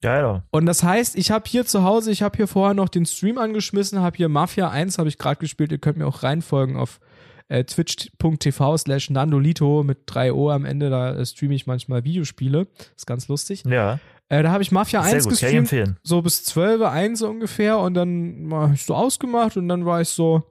Geil. 0.00 0.42
Und 0.50 0.66
das 0.66 0.84
heißt, 0.84 1.16
ich 1.16 1.32
habe 1.32 1.48
hier 1.48 1.66
zu 1.66 1.82
Hause, 1.82 2.12
ich 2.12 2.22
habe 2.22 2.36
hier 2.36 2.46
vorher 2.46 2.74
noch 2.74 2.88
den 2.88 3.04
Stream 3.04 3.36
angeschmissen, 3.36 4.00
habe 4.00 4.16
hier 4.16 4.28
Mafia 4.28 4.68
1 4.68 4.98
habe 4.98 5.08
ich 5.08 5.18
gerade 5.18 5.40
gespielt. 5.40 5.72
Ihr 5.72 5.78
könnt 5.78 5.98
mir 5.98 6.06
auch 6.06 6.22
reinfolgen 6.22 6.76
auf 6.76 7.00
äh, 7.48 7.64
twitch.tv 7.64 8.76
slash 8.78 9.10
nandolito 9.10 9.82
mit 9.82 9.98
3 10.06 10.32
O 10.32 10.50
am 10.50 10.64
Ende. 10.64 10.90
Da 10.90 11.14
äh, 11.14 11.26
streame 11.26 11.54
ich 11.54 11.66
manchmal 11.66 12.04
Videospiele. 12.04 12.66
Ist 12.96 13.06
ganz 13.06 13.28
lustig. 13.28 13.64
Ja. 13.66 13.98
Äh, 14.28 14.42
da 14.42 14.52
habe 14.52 14.62
ich 14.62 14.70
Mafia 14.70 15.02
Sehr 15.02 15.14
1 15.14 15.24
gut, 15.24 15.30
gestreamt, 15.32 15.54
empfehlen. 15.54 15.96
so 16.02 16.20
bis 16.22 16.44
12, 16.44 16.82
1 16.82 17.22
ungefähr. 17.22 17.78
Und 17.78 17.94
dann 17.94 18.48
habe 18.52 18.74
ich 18.74 18.82
so 18.84 18.94
ausgemacht 18.94 19.56
und 19.56 19.68
dann 19.68 19.86
war 19.86 20.00
ich 20.00 20.08
so 20.08 20.42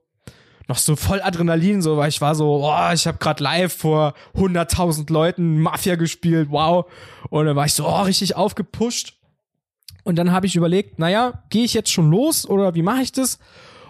noch 0.67 0.77
so 0.77 0.95
voll 0.95 1.21
Adrenalin, 1.21 1.81
so, 1.81 1.95
weil 1.95 2.09
ich 2.09 2.19
war 2.19 2.35
so, 2.35 2.65
oh, 2.65 2.91
ich 2.93 3.07
habe 3.07 3.17
gerade 3.19 3.41
live 3.41 3.73
vor 3.73 4.13
100.000 4.35 5.11
Leuten 5.11 5.61
Mafia 5.61 5.95
gespielt, 5.95 6.49
wow. 6.51 6.85
Und 7.29 7.45
dann 7.45 7.55
war 7.55 7.65
ich 7.65 7.73
so, 7.73 7.87
oh, 7.87 8.01
richtig 8.01 8.35
aufgepusht. 8.35 9.13
Und 10.03 10.17
dann 10.17 10.31
habe 10.31 10.45
ich 10.45 10.55
überlegt, 10.55 10.99
naja, 10.99 11.43
gehe 11.49 11.63
ich 11.63 11.73
jetzt 11.73 11.91
schon 11.91 12.09
los 12.09 12.47
oder 12.47 12.75
wie 12.75 12.81
mache 12.81 13.01
ich 13.01 13.11
das? 13.11 13.39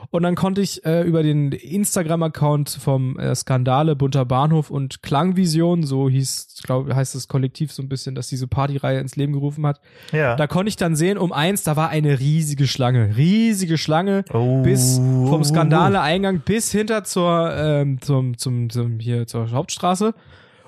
Und 0.09 0.23
dann 0.23 0.35
konnte 0.35 0.61
ich 0.61 0.85
äh, 0.85 1.01
über 1.01 1.23
den 1.23 1.51
Instagram-Account 1.51 2.69
vom 2.81 3.19
äh, 3.19 3.35
Skandale 3.35 3.95
Bunter 3.95 4.25
Bahnhof 4.25 4.69
und 4.69 5.01
Klangvision, 5.03 5.83
so 5.83 6.09
hieß, 6.09 6.61
glaube 6.63 6.95
heißt 6.95 7.15
das 7.15 7.27
Kollektiv 7.27 7.71
so 7.71 7.81
ein 7.83 7.89
bisschen, 7.89 8.15
das 8.15 8.27
diese 8.29 8.47
Partyreihe 8.47 8.99
ins 8.99 9.15
Leben 9.15 9.33
gerufen 9.33 9.65
hat. 9.65 9.81
Ja. 10.11 10.35
Da 10.35 10.47
konnte 10.47 10.69
ich 10.69 10.77
dann 10.77 10.95
sehen, 10.95 11.17
um 11.17 11.31
eins, 11.33 11.63
da 11.63 11.75
war 11.75 11.89
eine 11.89 12.19
riesige 12.19 12.67
Schlange, 12.67 13.17
riesige 13.17 13.77
Schlange 13.77 14.23
Oh. 14.33 14.61
bis 14.61 14.97
vom 14.97 15.43
Skandale-Eingang 15.43 16.39
bis 16.39 16.71
hinter 16.71 17.03
zur, 17.03 17.53
ähm, 17.55 17.99
zum, 18.01 18.37
zum, 18.37 18.69
zum, 18.69 18.99
hier 18.99 19.27
zur 19.27 19.51
Hauptstraße. 19.51 20.13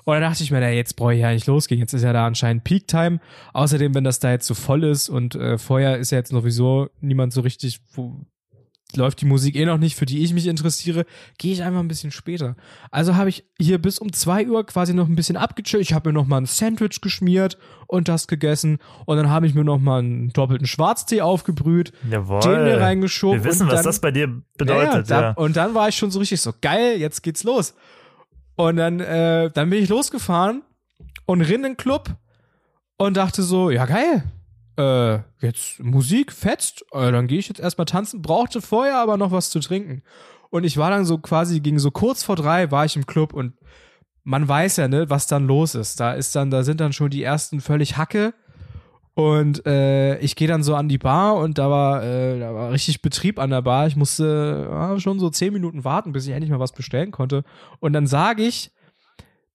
Und 0.04 0.14
dann 0.14 0.22
dachte 0.22 0.42
ich 0.42 0.50
mir, 0.50 0.60
na, 0.60 0.70
jetzt 0.70 0.96
brauche 0.96 1.14
ich 1.14 1.20
ja 1.20 1.32
nicht 1.32 1.46
losgehen. 1.46 1.78
Jetzt 1.78 1.92
ist 1.92 2.02
ja 2.02 2.12
da 2.12 2.26
anscheinend 2.26 2.64
Peak-Time. 2.64 3.20
Außerdem, 3.52 3.94
wenn 3.94 4.04
das 4.04 4.18
da 4.18 4.30
jetzt 4.30 4.46
so 4.46 4.54
voll 4.54 4.84
ist 4.84 5.08
und 5.08 5.34
äh, 5.34 5.58
vorher 5.58 5.98
ist 5.98 6.10
ja 6.10 6.18
jetzt 6.18 6.30
sowieso 6.30 6.88
niemand 7.00 7.32
so 7.32 7.42
richtig, 7.42 7.80
wo, 7.94 8.16
läuft 8.96 9.20
die 9.20 9.26
Musik 9.26 9.56
eh 9.56 9.64
noch 9.64 9.78
nicht, 9.78 9.96
für 9.96 10.06
die 10.06 10.22
ich 10.22 10.32
mich 10.32 10.46
interessiere, 10.46 11.06
gehe 11.38 11.52
ich 11.52 11.62
einfach 11.62 11.80
ein 11.80 11.88
bisschen 11.88 12.10
später. 12.10 12.56
Also 12.90 13.16
habe 13.16 13.28
ich 13.28 13.44
hier 13.58 13.78
bis 13.78 13.98
um 13.98 14.12
zwei 14.12 14.46
Uhr 14.48 14.64
quasi 14.66 14.94
noch 14.94 15.08
ein 15.08 15.16
bisschen 15.16 15.36
abgechillt. 15.36 15.82
Ich 15.82 15.92
habe 15.92 16.10
mir 16.10 16.12
noch 16.12 16.26
mal 16.26 16.38
ein 16.38 16.46
Sandwich 16.46 17.00
geschmiert 17.00 17.58
und 17.86 18.08
das 18.08 18.26
gegessen. 18.26 18.78
Und 19.06 19.16
dann 19.16 19.30
habe 19.30 19.46
ich 19.46 19.54
mir 19.54 19.64
noch 19.64 19.78
mal 19.78 20.00
einen 20.00 20.32
doppelten 20.32 20.66
Schwarztee 20.66 21.20
aufgebrüht, 21.20 21.92
Jawohl. 22.10 22.40
den 22.40 22.64
mir 22.64 22.80
reingeschoben. 22.80 23.44
Wir 23.44 23.50
wissen, 23.50 23.62
und 23.62 23.68
was 23.68 23.76
dann, 23.76 23.84
das 23.84 24.00
bei 24.00 24.10
dir 24.10 24.28
ja, 24.28 24.42
bedeutet. 24.56 25.08
ja, 25.08 25.20
Ja, 25.20 25.32
da, 25.32 25.42
Und 25.42 25.56
dann 25.56 25.74
war 25.74 25.88
ich 25.88 25.96
schon 25.96 26.10
so 26.10 26.18
richtig 26.18 26.40
so, 26.40 26.52
geil, 26.60 26.98
jetzt 26.98 27.22
geht's 27.22 27.44
los. 27.44 27.74
Und 28.56 28.76
dann, 28.76 29.00
äh, 29.00 29.50
dann 29.50 29.70
bin 29.70 29.82
ich 29.82 29.88
losgefahren 29.88 30.62
und 31.26 31.40
rin 31.40 31.56
in 31.56 31.62
den 31.62 31.76
Club 31.76 32.10
und 32.98 33.16
dachte 33.16 33.42
so, 33.42 33.70
ja 33.70 33.86
geil, 33.86 34.24
äh, 34.80 35.20
jetzt 35.40 35.80
Musik 35.80 36.32
fetzt, 36.32 36.84
äh, 36.92 37.12
dann 37.12 37.26
gehe 37.26 37.38
ich 37.38 37.48
jetzt 37.48 37.60
erstmal 37.60 37.84
tanzen, 37.84 38.22
brauchte 38.22 38.62
vorher 38.62 38.98
aber 38.98 39.16
noch 39.16 39.32
was 39.32 39.50
zu 39.50 39.60
trinken. 39.60 40.02
Und 40.50 40.64
ich 40.64 40.76
war 40.76 40.90
dann 40.90 41.04
so 41.04 41.18
quasi 41.18 41.60
gegen 41.60 41.78
so 41.78 41.90
kurz 41.90 42.24
vor 42.24 42.36
drei 42.36 42.70
war 42.70 42.84
ich 42.84 42.96
im 42.96 43.06
Club 43.06 43.32
und 43.32 43.54
man 44.24 44.46
weiß 44.46 44.76
ja, 44.76 44.88
ne, 44.88 45.08
was 45.08 45.26
dann 45.26 45.46
los 45.46 45.74
ist. 45.74 46.00
Da 46.00 46.12
ist 46.12 46.34
dann, 46.34 46.50
da 46.50 46.62
sind 46.62 46.80
dann 46.80 46.92
schon 46.92 47.10
die 47.10 47.22
ersten 47.22 47.60
völlig 47.60 47.96
Hacke. 47.96 48.34
Und 49.14 49.66
äh, 49.66 50.18
ich 50.18 50.36
gehe 50.36 50.48
dann 50.48 50.62
so 50.62 50.74
an 50.74 50.88
die 50.88 50.98
Bar 50.98 51.36
und 51.36 51.58
da 51.58 51.68
war, 51.68 52.02
äh, 52.02 52.38
da 52.38 52.54
war 52.54 52.70
richtig 52.70 53.02
Betrieb 53.02 53.38
an 53.38 53.50
der 53.50 53.62
Bar. 53.62 53.86
Ich 53.86 53.96
musste 53.96 54.68
ja, 54.70 54.98
schon 54.98 55.18
so 55.18 55.30
zehn 55.30 55.52
Minuten 55.52 55.84
warten, 55.84 56.12
bis 56.12 56.26
ich 56.26 56.32
endlich 56.32 56.50
mal 56.50 56.60
was 56.60 56.72
bestellen 56.72 57.10
konnte. 57.10 57.44
Und 57.80 57.92
dann 57.92 58.06
sage 58.06 58.42
ich 58.42 58.70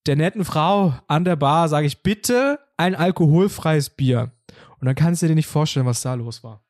der 0.05 0.15
netten 0.15 0.45
Frau 0.45 0.93
an 1.07 1.26
der 1.26 1.36
Bar, 1.36 1.67
sage 1.67 1.88
ich, 1.88 2.03
bitte 2.03 2.59
ein 2.78 2.95
alkoholfreies 2.95 3.89
Bier. 3.89 4.32
Und 4.80 4.86
dann 4.86 4.95
kannst 4.95 5.21
du 5.21 5.28
dir 5.28 5.36
nicht 5.36 5.47
vorstellen, 5.47 5.86
was 5.86 6.01
da 6.01 6.13
los 6.13 6.43
war. 6.43 6.61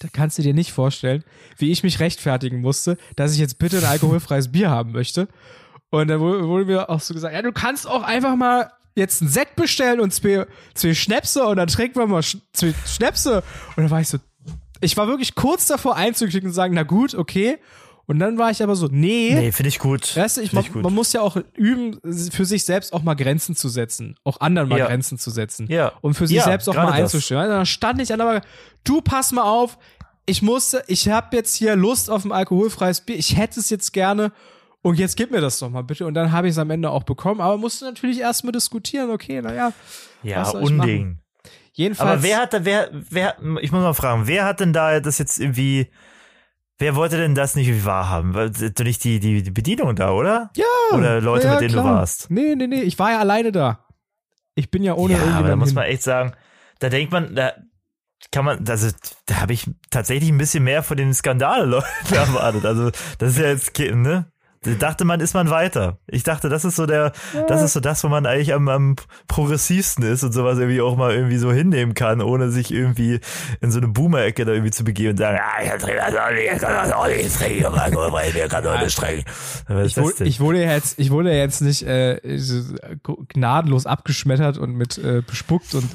Da 0.00 0.08
kannst 0.12 0.38
du 0.38 0.42
dir 0.42 0.54
nicht 0.54 0.72
vorstellen, 0.72 1.24
wie 1.58 1.70
ich 1.70 1.82
mich 1.82 2.00
rechtfertigen 2.00 2.60
musste, 2.60 2.98
dass 3.16 3.32
ich 3.32 3.38
jetzt 3.38 3.58
bitte 3.58 3.78
ein 3.78 3.84
alkoholfreies 3.84 4.52
Bier 4.52 4.70
haben 4.70 4.92
möchte. 4.92 5.28
Und 5.90 6.08
dann 6.08 6.20
wurde 6.20 6.64
mir 6.64 6.90
auch 6.90 7.00
so 7.00 7.14
gesagt, 7.14 7.34
ja, 7.34 7.42
du 7.42 7.52
kannst 7.52 7.86
auch 7.86 8.02
einfach 8.02 8.36
mal 8.36 8.70
jetzt 8.96 9.22
einen 9.22 9.30
Sekt 9.30 9.56
bestellen 9.56 10.00
und 10.00 10.12
zwei, 10.12 10.46
zwei 10.74 10.94
Schnäpse 10.94 11.46
und 11.46 11.56
dann 11.56 11.68
trinken 11.68 11.98
wir 11.98 12.06
mal 12.06 12.22
zwei 12.22 12.74
Schnäpse. 12.86 13.42
Und 13.76 13.84
dann 13.84 13.90
war 13.90 14.00
ich 14.00 14.08
so, 14.08 14.18
ich 14.80 14.96
war 14.96 15.06
wirklich 15.08 15.34
kurz 15.34 15.66
davor 15.66 15.96
einzuklicken 15.96 16.48
und 16.48 16.54
sagen, 16.54 16.74
na 16.74 16.82
gut, 16.82 17.14
okay. 17.14 17.58
Und 18.06 18.18
dann 18.18 18.36
war 18.36 18.50
ich 18.50 18.62
aber 18.62 18.76
so, 18.76 18.86
nee, 18.90 19.34
Nee, 19.34 19.52
finde 19.52 19.68
ich 19.68 19.78
gut. 19.78 20.14
Weißt 20.16 20.36
du, 20.36 20.40
ich, 20.42 20.52
man, 20.52 20.64
ich 20.64 20.72
gut. 20.72 20.82
man 20.82 20.92
muss 20.92 21.12
ja 21.14 21.22
auch 21.22 21.36
üben, 21.54 21.98
für 22.30 22.44
sich 22.44 22.64
selbst 22.64 22.92
auch 22.92 23.02
mal 23.02 23.14
Grenzen 23.14 23.56
zu 23.56 23.68
setzen, 23.68 24.16
auch 24.24 24.40
anderen 24.40 24.68
mal 24.68 24.78
Ja. 24.78 24.86
Grenzen 24.86 25.18
zu 25.18 25.30
setzen 25.30 25.66
Ja. 25.70 25.92
und 26.02 26.14
für 26.14 26.26
sich 26.26 26.36
Ja, 26.36 26.44
selbst 26.44 26.68
auch 26.68 26.74
mal 26.74 26.92
einzustellen. 26.92 27.48
Dann 27.48 27.64
stand 27.66 28.00
ich 28.02 28.12
an 28.12 28.18
der 28.18 28.26
Bar, 28.26 28.40
du 28.84 29.00
pass 29.00 29.32
mal 29.32 29.42
auf, 29.44 29.78
ich 30.26 30.42
musste, 30.42 30.82
ich 30.86 31.08
habe 31.08 31.34
jetzt 31.36 31.54
hier 31.54 31.76
Lust 31.76 32.10
auf 32.10 32.24
ein 32.24 32.32
alkoholfreies 32.32 33.00
Bier, 33.02 33.16
ich 33.16 33.36
hätte 33.36 33.60
es 33.60 33.70
jetzt 33.70 33.92
gerne 33.92 34.32
und 34.82 34.98
jetzt 34.98 35.16
gib 35.16 35.30
mir 35.30 35.40
das 35.40 35.58
doch 35.58 35.70
mal 35.70 35.82
bitte. 35.82 36.06
Und 36.06 36.12
dann 36.14 36.30
habe 36.32 36.46
ich 36.46 36.52
es 36.52 36.58
am 36.58 36.70
Ende 36.70 36.90
auch 36.90 37.04
bekommen, 37.04 37.40
aber 37.40 37.56
musste 37.56 37.86
natürlich 37.86 38.20
erstmal 38.20 38.52
diskutieren, 38.52 39.10
okay, 39.10 39.40
naja. 39.40 39.72
ja, 40.22 40.46
ich 40.48 40.54
Unding. 40.54 41.18
Jedenfalls. 41.72 42.10
Aber 42.10 42.22
wer 42.22 42.38
hat 42.38 42.52
da, 42.52 42.64
wer, 42.64 42.90
wer, 42.92 43.36
ich 43.60 43.72
muss 43.72 43.82
mal 43.82 43.94
fragen, 43.94 44.26
wer 44.26 44.44
hat 44.44 44.60
denn 44.60 44.72
da 44.72 45.00
das 45.00 45.18
jetzt 45.18 45.40
irgendwie, 45.40 45.88
wer 46.78 46.94
wollte 46.96 47.16
denn 47.16 47.34
das 47.34 47.56
nicht 47.56 47.84
wahrhaben? 47.84 48.34
War 48.34 48.48
das 48.48 48.60
nicht 48.60 49.04
die, 49.04 49.20
die, 49.20 49.42
die 49.42 49.50
Bedienung 49.50 49.94
da, 49.96 50.12
oder? 50.12 50.50
ja, 50.56 50.96
Oder 50.96 51.20
Leute, 51.20 51.46
ja, 51.46 51.52
mit 51.52 51.62
denen 51.62 51.72
klar. 51.72 51.84
du 51.84 51.90
warst? 51.90 52.30
Nee, 52.30 52.54
nee, 52.54 52.66
nee, 52.66 52.82
ich 52.82 52.98
war 52.98 53.12
ja 53.12 53.18
alleine 53.20 53.52
da. 53.52 53.86
Ich 54.54 54.70
bin 54.70 54.82
ja 54.82 54.94
ohne 54.94 55.14
ja, 55.14 55.38
aber 55.38 55.48
da 55.48 55.56
muss 55.56 55.74
man 55.74 55.84
echt 55.84 56.02
sagen, 56.02 56.32
da 56.78 56.88
denkt 56.88 57.12
man, 57.12 57.34
da 57.34 57.54
kann 58.30 58.44
man, 58.44 58.66
also 58.68 58.88
da 59.26 59.40
habe 59.40 59.52
ich 59.52 59.68
tatsächlich 59.90 60.30
ein 60.30 60.38
bisschen 60.38 60.64
mehr 60.64 60.82
von 60.82 60.96
den 60.96 61.12
Skandale-Leuten 61.12 61.86
erwartet. 62.14 62.64
Also 62.64 62.90
das 63.18 63.32
ist 63.32 63.38
ja 63.38 63.48
jetzt, 63.48 63.78
ne? 63.78 64.26
Da 64.64 64.70
dachte 64.72 65.04
man, 65.04 65.20
ist 65.20 65.34
man 65.34 65.50
weiter. 65.50 65.98
Ich 66.06 66.22
dachte, 66.22 66.48
das 66.48 66.64
ist 66.64 66.76
so 66.76 66.86
der, 66.86 67.12
das 67.48 67.62
ist 67.62 67.74
so 67.74 67.80
das, 67.80 68.02
wo 68.02 68.08
man 68.08 68.26
eigentlich 68.26 68.54
am, 68.54 68.68
am 68.68 68.96
progressivsten 69.28 70.04
ist 70.04 70.24
und 70.24 70.32
sowas 70.32 70.58
irgendwie 70.58 70.80
auch 70.80 70.96
mal 70.96 71.12
irgendwie 71.12 71.36
so 71.36 71.52
hinnehmen 71.52 71.94
kann, 71.94 72.22
ohne 72.22 72.50
sich 72.50 72.72
irgendwie 72.72 73.20
in 73.60 73.70
so 73.70 73.78
eine 73.78 73.88
Boomer-Ecke 73.88 74.44
da 74.44 74.52
irgendwie 74.52 74.70
zu 74.70 74.84
begeben 74.84 75.10
und 75.10 75.16
sagen, 75.18 75.38
ah, 75.40 75.62
ich 75.62 75.70
trinke 75.82 75.96
das 75.96 76.16
auch 76.16 76.30
nicht, 76.30 76.52
ich 76.52 76.58
kann 76.58 76.72
das 76.72 76.92
auch 76.92 77.06
nicht 77.06 77.40
weil 77.40 78.32
mir 78.32 78.48
kann 78.48 78.64
doch 78.64 78.80
nicht. 78.80 79.02
Was 79.68 79.86
Ich, 79.86 79.94
das 79.94 80.04
wurde, 80.04 80.24
ich 80.24 80.40
wurde 80.40 80.62
jetzt, 80.62 80.98
ich 80.98 81.10
wurde 81.10 81.32
jetzt 81.32 81.60
nicht 81.60 81.82
äh, 81.82 82.20
gnadenlos 83.28 83.86
abgeschmettert 83.86 84.58
und 84.58 84.74
mit 84.74 84.98
äh, 84.98 85.22
bespuckt 85.26 85.74
und 85.74 85.88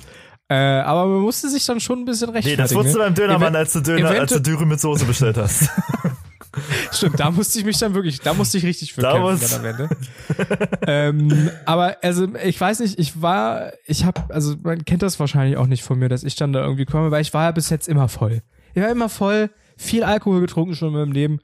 äh, 0.51 0.55
aber 0.55 1.05
man 1.05 1.21
musste 1.21 1.47
sich 1.47 1.63
dann 1.65 1.79
schon 1.79 1.99
ein 1.99 2.05
bisschen 2.05 2.29
Nee, 2.31 2.37
rechtfertigen. 2.37 2.63
das 2.63 2.73
wusstest 2.73 2.95
du 2.95 2.99
ne? 2.99 3.05
beim 3.05 3.13
Dönermann, 3.13 3.55
als 3.55 3.73
du 3.73 3.81
Döner, 3.81 4.09
als 4.09 4.33
du 4.33 4.41
Dürre 4.41 4.65
mit 4.65 4.81
Soße 4.81 5.05
bestellt 5.05 5.37
hast. 5.37 5.69
Stimmt, 6.91 7.19
da 7.19 7.31
musste 7.31 7.59
ich 7.59 7.65
mich 7.65 7.77
dann 7.77 7.93
wirklich, 7.93 8.21
da 8.21 8.33
musste 8.33 8.57
ich 8.57 8.65
richtig 8.65 8.93
für 8.93 9.01
Da 9.01 9.13
kämpfen 9.13 9.55
am 9.55 9.65
Ende. 9.65 9.89
ähm, 10.87 11.51
aber 11.65 11.97
also 12.01 12.27
ich 12.43 12.59
weiß 12.59 12.79
nicht, 12.79 12.97
ich 12.97 13.21
war, 13.21 13.73
ich 13.85 14.05
habe, 14.05 14.33
also 14.33 14.55
man 14.63 14.83
kennt 14.85 15.03
das 15.03 15.19
wahrscheinlich 15.19 15.57
auch 15.57 15.67
nicht 15.67 15.83
von 15.83 15.99
mir, 15.99 16.09
dass 16.09 16.23
ich 16.23 16.35
dann 16.35 16.53
da 16.53 16.61
irgendwie 16.61 16.85
komme, 16.85 17.11
weil 17.11 17.21
ich 17.21 17.33
war 17.33 17.43
ja 17.45 17.51
bis 17.51 17.69
jetzt 17.69 17.87
immer 17.87 18.07
voll. 18.07 18.41
Ich 18.73 18.81
war 18.81 18.89
immer 18.89 19.09
voll, 19.09 19.51
viel 19.77 20.03
Alkohol 20.03 20.41
getrunken 20.41 20.75
schon 20.75 20.89
in 20.89 20.95
meinem 20.95 21.11
Leben. 21.11 21.39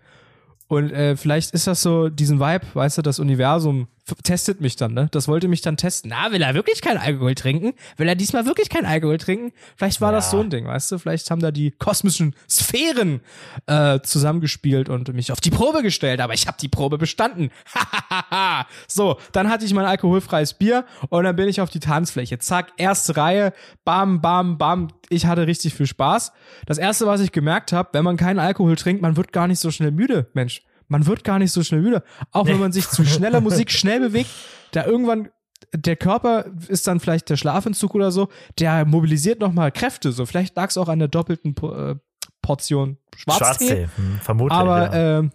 Und 0.68 0.92
äh, 0.92 1.16
vielleicht 1.16 1.54
ist 1.54 1.68
das 1.68 1.82
so 1.82 2.10
diesen 2.10 2.40
Vibe, 2.40 2.66
weißt 2.74 2.98
du, 2.98 3.02
das 3.02 3.20
Universum 3.20 3.88
testet 4.24 4.62
mich 4.62 4.76
dann, 4.76 4.94
ne? 4.94 5.08
Das 5.12 5.28
wollte 5.28 5.48
mich 5.48 5.62
dann 5.62 5.78
testen. 5.78 6.12
Na, 6.12 6.32
will 6.32 6.42
er 6.42 6.54
wirklich 6.54 6.82
keinen 6.82 6.98
Alkohol 7.00 7.34
trinken? 7.34 7.74
Will 7.98 8.08
er 8.08 8.16
diesmal 8.16 8.46
wirklich 8.46 8.70
keinen 8.70 8.86
Alkohol 8.86 9.18
trinken? 9.18 9.52
Vielleicht 9.76 10.00
war 10.00 10.12
das 10.12 10.26
Ja. 10.26 10.32
so 10.32 10.40
ein 10.42 10.50
Ding, 10.52 10.68
weißt 10.68 10.92
du? 10.92 11.00
Vielleicht 11.00 11.32
haben 11.32 11.42
da 11.42 11.50
die 11.52 11.72
kosmischen 11.72 12.36
Sphären 12.50 13.22
äh, 13.66 14.00
zusammengespielt 14.02 14.90
und 14.90 15.12
mich 15.14 15.32
auf 15.32 15.40
die 15.42 15.50
Probe 15.50 15.82
gestellt, 15.82 16.22
aber 16.22 16.34
ich 16.34 16.46
habe 16.48 16.58
die 16.62 16.68
Probe 16.68 16.98
bestanden. 16.98 17.50
so, 18.88 19.18
dann 19.32 19.50
hatte 19.50 19.66
ich 19.66 19.74
mein 19.74 19.86
alkoholfreies 19.86 20.54
Bier 20.54 20.86
und 21.10 21.24
dann 21.24 21.36
bin 21.36 21.50
ich 21.50 21.62
auf 21.62 21.70
die 21.70 21.80
Tanzfläche. 21.80 22.38
Zack, 22.40 22.74
erste 22.78 23.18
Reihe, 23.18 23.54
bam, 23.86 24.22
bam, 24.22 24.58
bam. 24.58 24.90
Ich 25.10 25.26
hatte 25.26 25.48
richtig 25.48 25.74
viel 25.74 25.88
Spaß. 25.88 26.32
Das 26.66 26.78
erste, 26.78 27.08
was 27.08 27.22
ich 27.22 27.32
gemerkt 27.32 27.72
habe, 27.74 27.90
wenn 27.94 28.04
man 28.04 28.18
keinen 28.18 28.40
Alkohol 28.40 28.76
trinkt, 28.76 29.02
man 29.02 29.18
wird 29.18 29.32
gar 29.34 29.48
nicht 29.48 29.60
so 29.60 29.72
schnell 29.72 29.92
müde, 29.92 30.30
Mensch. 30.34 30.62
Man 30.88 31.08
wird 31.08 31.24
gar 31.24 31.40
nicht 31.40 31.52
so 31.52 31.64
schnell 31.64 31.82
müde. 31.82 32.04
Auch 32.32 32.48
wenn 32.48 32.60
man 32.60 32.72
sich 32.72 32.88
zu 32.90 33.04
schneller 33.06 33.42
Musik 33.42 33.72
schnell 33.72 34.00
bewegt, 34.00 34.30
da 34.72 34.86
irgendwann 34.86 35.30
der 35.74 35.96
Körper 35.96 36.46
ist 36.68 36.88
dann 36.88 37.00
vielleicht 37.00 37.30
der 37.30 37.38
Schlafentzug 37.38 37.96
oder 37.96 38.12
so, 38.12 38.30
der 38.60 38.86
mobilisiert 38.86 39.40
nochmal 39.40 39.72
Kräfte. 39.72 40.12
So, 40.12 40.26
vielleicht 40.26 40.56
lag 40.56 40.70
es 40.70 40.78
auch 40.78 40.90
an 40.90 41.00
der 41.00 41.08
doppelten 41.08 41.56
äh, 41.64 41.96
Portion 42.42 42.98
Schwarztee. 43.16 43.66
Schwarztee, 43.66 43.88
hm, 43.96 44.20
vermutlich. 44.22 44.58
Aber 44.58 44.96
ja. 44.96 45.20
äh, 45.20 45.30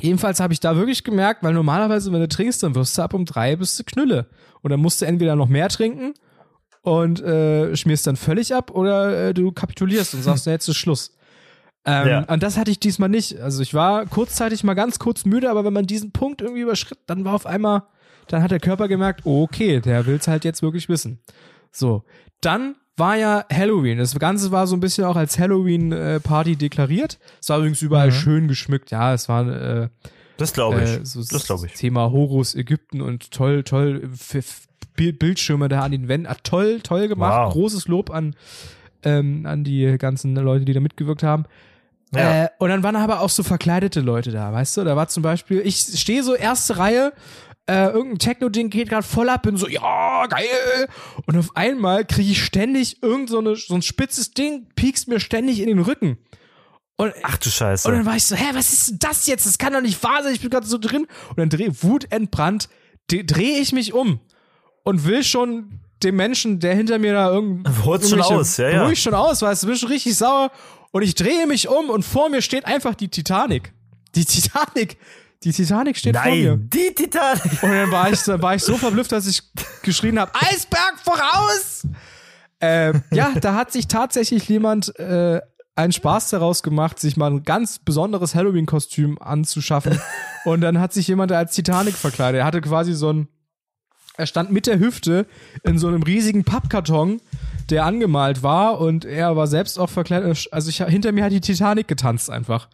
jedenfalls 0.00 0.40
habe 0.40 0.52
ich 0.52 0.60
da 0.60 0.76
wirklich 0.76 1.04
gemerkt, 1.04 1.42
weil 1.42 1.52
normalerweise, 1.52 2.12
wenn 2.12 2.20
du 2.20 2.28
trinkst, 2.28 2.62
dann 2.62 2.74
wirst 2.74 2.96
du 2.98 3.02
ab 3.02 3.14
um 3.14 3.24
drei 3.24 3.56
bist 3.56 3.78
du 3.78 3.84
Knülle. 3.84 4.28
Und 4.62 4.70
dann 4.70 4.80
musst 4.80 5.00
du 5.00 5.06
entweder 5.06 5.36
noch 5.36 5.48
mehr 5.48 5.68
trinken 5.68 6.14
und 6.82 7.20
äh, 7.20 7.74
schmierst 7.76 8.06
dann 8.06 8.16
völlig 8.16 8.54
ab 8.54 8.70
oder 8.70 9.28
äh, 9.28 9.34
du 9.34 9.52
kapitulierst 9.52 10.14
und 10.14 10.22
sagst, 10.22 10.46
jetzt 10.46 10.68
ist 10.68 10.76
Schluss. 10.76 11.14
Ähm, 11.84 12.08
Ja. 12.08 12.18
Und 12.24 12.42
das 12.42 12.56
hatte 12.56 12.70
ich 12.70 12.78
diesmal 12.80 13.08
nicht. 13.08 13.40
Also 13.40 13.62
ich 13.62 13.74
war 13.74 14.06
kurzzeitig 14.06 14.62
mal 14.64 14.74
ganz 14.74 14.98
kurz 14.98 15.24
müde, 15.24 15.50
aber 15.50 15.64
wenn 15.64 15.72
man 15.72 15.86
diesen 15.86 16.12
Punkt 16.12 16.40
irgendwie 16.40 16.62
überschritt, 16.62 16.98
dann 17.06 17.24
war 17.24 17.34
auf 17.34 17.46
einmal, 17.46 17.82
dann 18.28 18.42
hat 18.42 18.50
der 18.52 18.60
Körper 18.60 18.86
gemerkt, 18.88 19.22
okay, 19.24 19.80
der 19.80 20.06
will's 20.06 20.28
halt 20.28 20.44
jetzt 20.44 20.62
wirklich 20.62 20.88
wissen. 20.88 21.18
So, 21.72 22.04
dann 22.40 22.76
war 22.96 23.16
ja 23.16 23.44
Halloween. 23.52 23.98
Das 23.98 24.16
Ganze 24.18 24.52
war 24.52 24.66
so 24.66 24.76
ein 24.76 24.80
bisschen 24.80 25.04
auch 25.04 25.16
als 25.16 25.38
Halloween-Party 25.38 26.56
deklariert. 26.56 27.18
Es 27.40 27.48
war 27.48 27.58
übrigens 27.58 27.82
überall 27.82 28.08
Mhm. 28.08 28.12
schön 28.12 28.48
geschmückt. 28.48 28.90
Ja, 28.90 29.12
es 29.14 29.28
war 29.28 29.48
äh, 29.48 29.88
Das 30.36 30.52
glaube 30.52 30.82
ich. 30.84 30.90
äh, 31.00 31.04
so 31.04 31.20
das 31.24 31.46
glaube 31.46 31.66
ich. 31.66 31.72
Thema 31.74 32.12
Horus, 32.12 32.54
Ägypten 32.54 33.00
und 33.00 33.30
toll, 33.32 33.64
toll, 33.64 34.08
Bildschirme 34.96 35.68
da 35.68 35.80
an 35.80 35.92
den 35.92 36.06
Wänden. 36.08 36.26
Ah, 36.26 36.36
toll, 36.42 36.80
toll 36.82 37.08
gemacht. 37.08 37.46
Wow. 37.46 37.52
Großes 37.54 37.88
Lob 37.88 38.10
an, 38.10 38.36
ähm, 39.02 39.46
an 39.46 39.64
die 39.64 39.96
ganzen 39.98 40.34
Leute, 40.36 40.64
die 40.64 40.72
da 40.74 40.80
mitgewirkt 40.80 41.22
haben. 41.22 41.44
Ja. 42.14 42.44
Äh, 42.44 42.48
und 42.58 42.68
dann 42.68 42.82
waren 42.82 42.96
aber 42.96 43.20
auch 43.20 43.30
so 43.30 43.42
verkleidete 43.42 44.00
Leute 44.00 44.30
da, 44.30 44.52
weißt 44.52 44.76
du? 44.76 44.84
Da 44.84 44.96
war 44.96 45.08
zum 45.08 45.22
Beispiel, 45.22 45.60
ich 45.64 45.76
stehe 45.76 46.22
so 46.22 46.34
erste 46.34 46.76
Reihe, 46.76 47.12
äh, 47.66 47.86
irgendein 47.86 48.18
Techno-Ding 48.18 48.70
geht 48.70 48.88
gerade 48.88 49.06
voll 49.06 49.28
ab, 49.28 49.42
bin 49.42 49.56
so, 49.56 49.68
ja, 49.68 50.26
geil. 50.26 50.88
Und 51.26 51.38
auf 51.38 51.56
einmal 51.56 52.04
kriege 52.04 52.32
ich 52.32 52.44
ständig 52.44 53.02
irgend 53.02 53.30
so, 53.30 53.38
eine, 53.38 53.56
so 53.56 53.74
ein 53.74 53.82
spitzes 53.82 54.32
Ding, 54.32 54.66
piekst 54.74 55.08
mir 55.08 55.20
ständig 55.20 55.60
in 55.60 55.68
den 55.68 55.78
Rücken. 55.78 56.18
Und, 56.96 57.14
Ach 57.22 57.36
du 57.38 57.48
Scheiße. 57.50 57.88
und 57.88 57.94
dann 57.94 58.04
war 58.04 58.16
ich 58.16 58.26
so, 58.26 58.36
hä, 58.36 58.50
was 58.52 58.72
ist 58.72 58.90
denn 58.90 58.98
das 59.00 59.26
jetzt? 59.26 59.46
Das 59.46 59.58
kann 59.58 59.72
doch 59.72 59.80
nicht 59.80 60.02
wahr 60.02 60.22
sein, 60.22 60.34
ich 60.34 60.40
bin 60.40 60.50
gerade 60.50 60.66
so 60.66 60.78
drin. 60.78 61.06
Und 61.30 61.38
dann 61.38 61.48
dreh, 61.48 61.70
wutentbrannt, 61.80 62.68
drehe 63.08 63.58
ich 63.58 63.72
mich 63.72 63.92
um 63.92 64.20
und 64.84 65.04
will 65.06 65.24
schon 65.24 65.80
dem 66.02 66.16
Menschen, 66.16 66.58
der 66.58 66.74
hinter 66.74 66.98
mir 66.98 67.12
da 67.12 67.30
irgend, 67.30 67.68
Holst 67.84 68.10
schon 68.10 68.20
aus, 68.20 68.56
ja, 68.56 68.68
ja. 68.68 68.84
Ruhig 68.84 69.00
schon 69.00 69.14
aus, 69.14 69.40
weißt 69.42 69.62
du, 69.62 69.66
bin 69.68 69.76
schon 69.76 69.88
richtig 69.88 70.16
sauer. 70.16 70.50
Und 70.92 71.02
ich 71.02 71.14
drehe 71.14 71.46
mich 71.46 71.68
um 71.68 71.90
und 71.90 72.04
vor 72.04 72.28
mir 72.28 72.42
steht 72.42 72.66
einfach 72.66 72.94
die 72.94 73.08
Titanic. 73.08 73.72
Die 74.14 74.24
Titanic. 74.24 74.98
Die 75.42 75.52
Titanic 75.52 75.96
steht 75.96 76.16
vor 76.16 76.30
mir. 76.30 76.50
Nein, 76.50 76.70
die 76.72 76.94
Titanic. 76.94 77.62
Und 77.62 77.70
dann 77.72 77.90
war 77.90 78.12
ich, 78.12 78.22
dann 78.22 78.40
war 78.40 78.54
ich 78.54 78.62
so 78.62 78.76
verblüfft, 78.76 79.10
dass 79.10 79.26
ich 79.26 79.42
geschrien 79.82 80.20
habe, 80.20 80.30
Eisberg 80.34 80.94
voraus! 81.02 81.86
Äh, 82.60 82.92
ja, 83.10 83.32
da 83.40 83.54
hat 83.54 83.72
sich 83.72 83.88
tatsächlich 83.88 84.48
jemand 84.48 84.96
äh, 85.00 85.40
einen 85.74 85.92
Spaß 85.92 86.30
daraus 86.30 86.62
gemacht, 86.62 87.00
sich 87.00 87.16
mal 87.16 87.30
ein 87.30 87.42
ganz 87.42 87.78
besonderes 87.80 88.34
Halloween-Kostüm 88.34 89.20
anzuschaffen. 89.20 90.00
Und 90.44 90.60
dann 90.60 90.78
hat 90.78 90.92
sich 90.92 91.08
jemand 91.08 91.32
als 91.32 91.54
Titanic 91.54 91.94
verkleidet. 91.94 92.40
Er 92.40 92.44
hatte 92.44 92.60
quasi 92.60 92.92
so 92.92 93.12
ein, 93.12 93.28
er 94.16 94.26
stand 94.26 94.52
mit 94.52 94.66
der 94.66 94.78
Hüfte 94.78 95.26
in 95.62 95.78
so 95.78 95.88
einem 95.88 96.02
riesigen 96.02 96.44
Pappkarton, 96.44 97.20
der 97.70 97.84
angemalt 97.84 98.42
war 98.42 98.80
und 98.80 99.04
er 99.04 99.36
war 99.36 99.46
selbst 99.46 99.78
auch 99.78 99.90
verkleidet. 99.90 100.48
Also 100.52 100.68
ich, 100.68 100.78
hinter 100.78 101.12
mir 101.12 101.24
hat 101.24 101.32
die 101.32 101.40
Titanic 101.40 101.88
getanzt 101.88 102.30
einfach. 102.30 102.68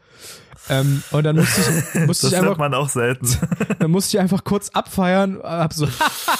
Ähm, 0.71 1.03
und 1.13 1.25
dann 1.25 1.37
musste 1.37 1.61
ich, 1.61 2.01
musste 2.07 2.27
Das 2.27 2.33
ich 2.33 2.39
einfach 2.39 2.59
man 2.59 2.75
auch 2.75 2.89
selten. 2.89 3.27
dann 3.79 3.91
musste 3.91 4.17
ich 4.17 4.21
einfach 4.21 4.45
kurz 4.45 4.71
abfeiern, 4.71 5.39
hab 5.43 5.73
so 5.73 5.89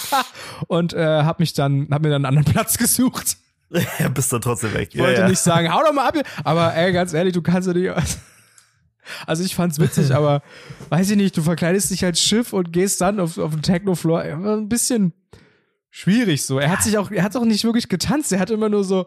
und 0.67 0.93
äh, 0.93 1.23
hab 1.23 1.41
mich 1.41 1.55
dann, 1.55 1.89
hab 1.91 2.03
mir 2.03 2.11
dann 2.11 2.25
einen 2.25 2.37
anderen 2.37 2.53
Platz 2.53 2.77
gesucht. 2.77 3.37
ja, 3.71 4.09
bist 4.09 4.33
dann 4.33 4.41
trotzdem 4.41 4.75
weg. 4.75 4.91
Ich 4.93 5.01
wollte 5.01 5.15
ja, 5.15 5.21
ja. 5.21 5.29
nicht 5.29 5.41
sagen, 5.41 5.73
hau 5.73 5.81
doch 5.85 5.93
mal 5.93 6.09
ab, 6.09 6.17
aber 6.45 6.75
ey, 6.75 6.93
ganz 6.93 7.13
ehrlich, 7.13 7.35
du 7.35 7.43
kannst 7.43 7.69
ja 7.69 7.75
nicht. 7.75 7.93
Also 9.27 9.45
ich 9.45 9.55
fand's 9.55 9.79
witzig, 9.79 10.15
aber 10.15 10.43
weiß 10.91 11.11
ich 11.11 11.17
nicht, 11.17 11.37
du 11.37 11.43
verkleidest 11.43 11.91
dich 11.91 12.05
als 12.05 12.21
Schiff 12.21 12.53
und 12.53 12.73
gehst 12.73 13.01
dann 13.01 13.21
auf, 13.21 13.39
auf 13.39 13.53
den 13.53 13.63
Techno-Floor. 13.63 14.23
Ein 14.23 14.69
bisschen 14.69 15.13
schwierig 15.91 16.45
so. 16.45 16.59
Er 16.59 16.71
hat 16.71 16.83
sich 16.83 16.99
auch, 16.99 17.11
er 17.11 17.23
hat 17.23 17.37
auch 17.37 17.45
nicht 17.45 17.65
wirklich 17.65 17.89
getanzt, 17.89 18.33
er 18.33 18.41
hat 18.41 18.51
immer 18.51 18.69
nur 18.69 18.85
so 18.85 19.07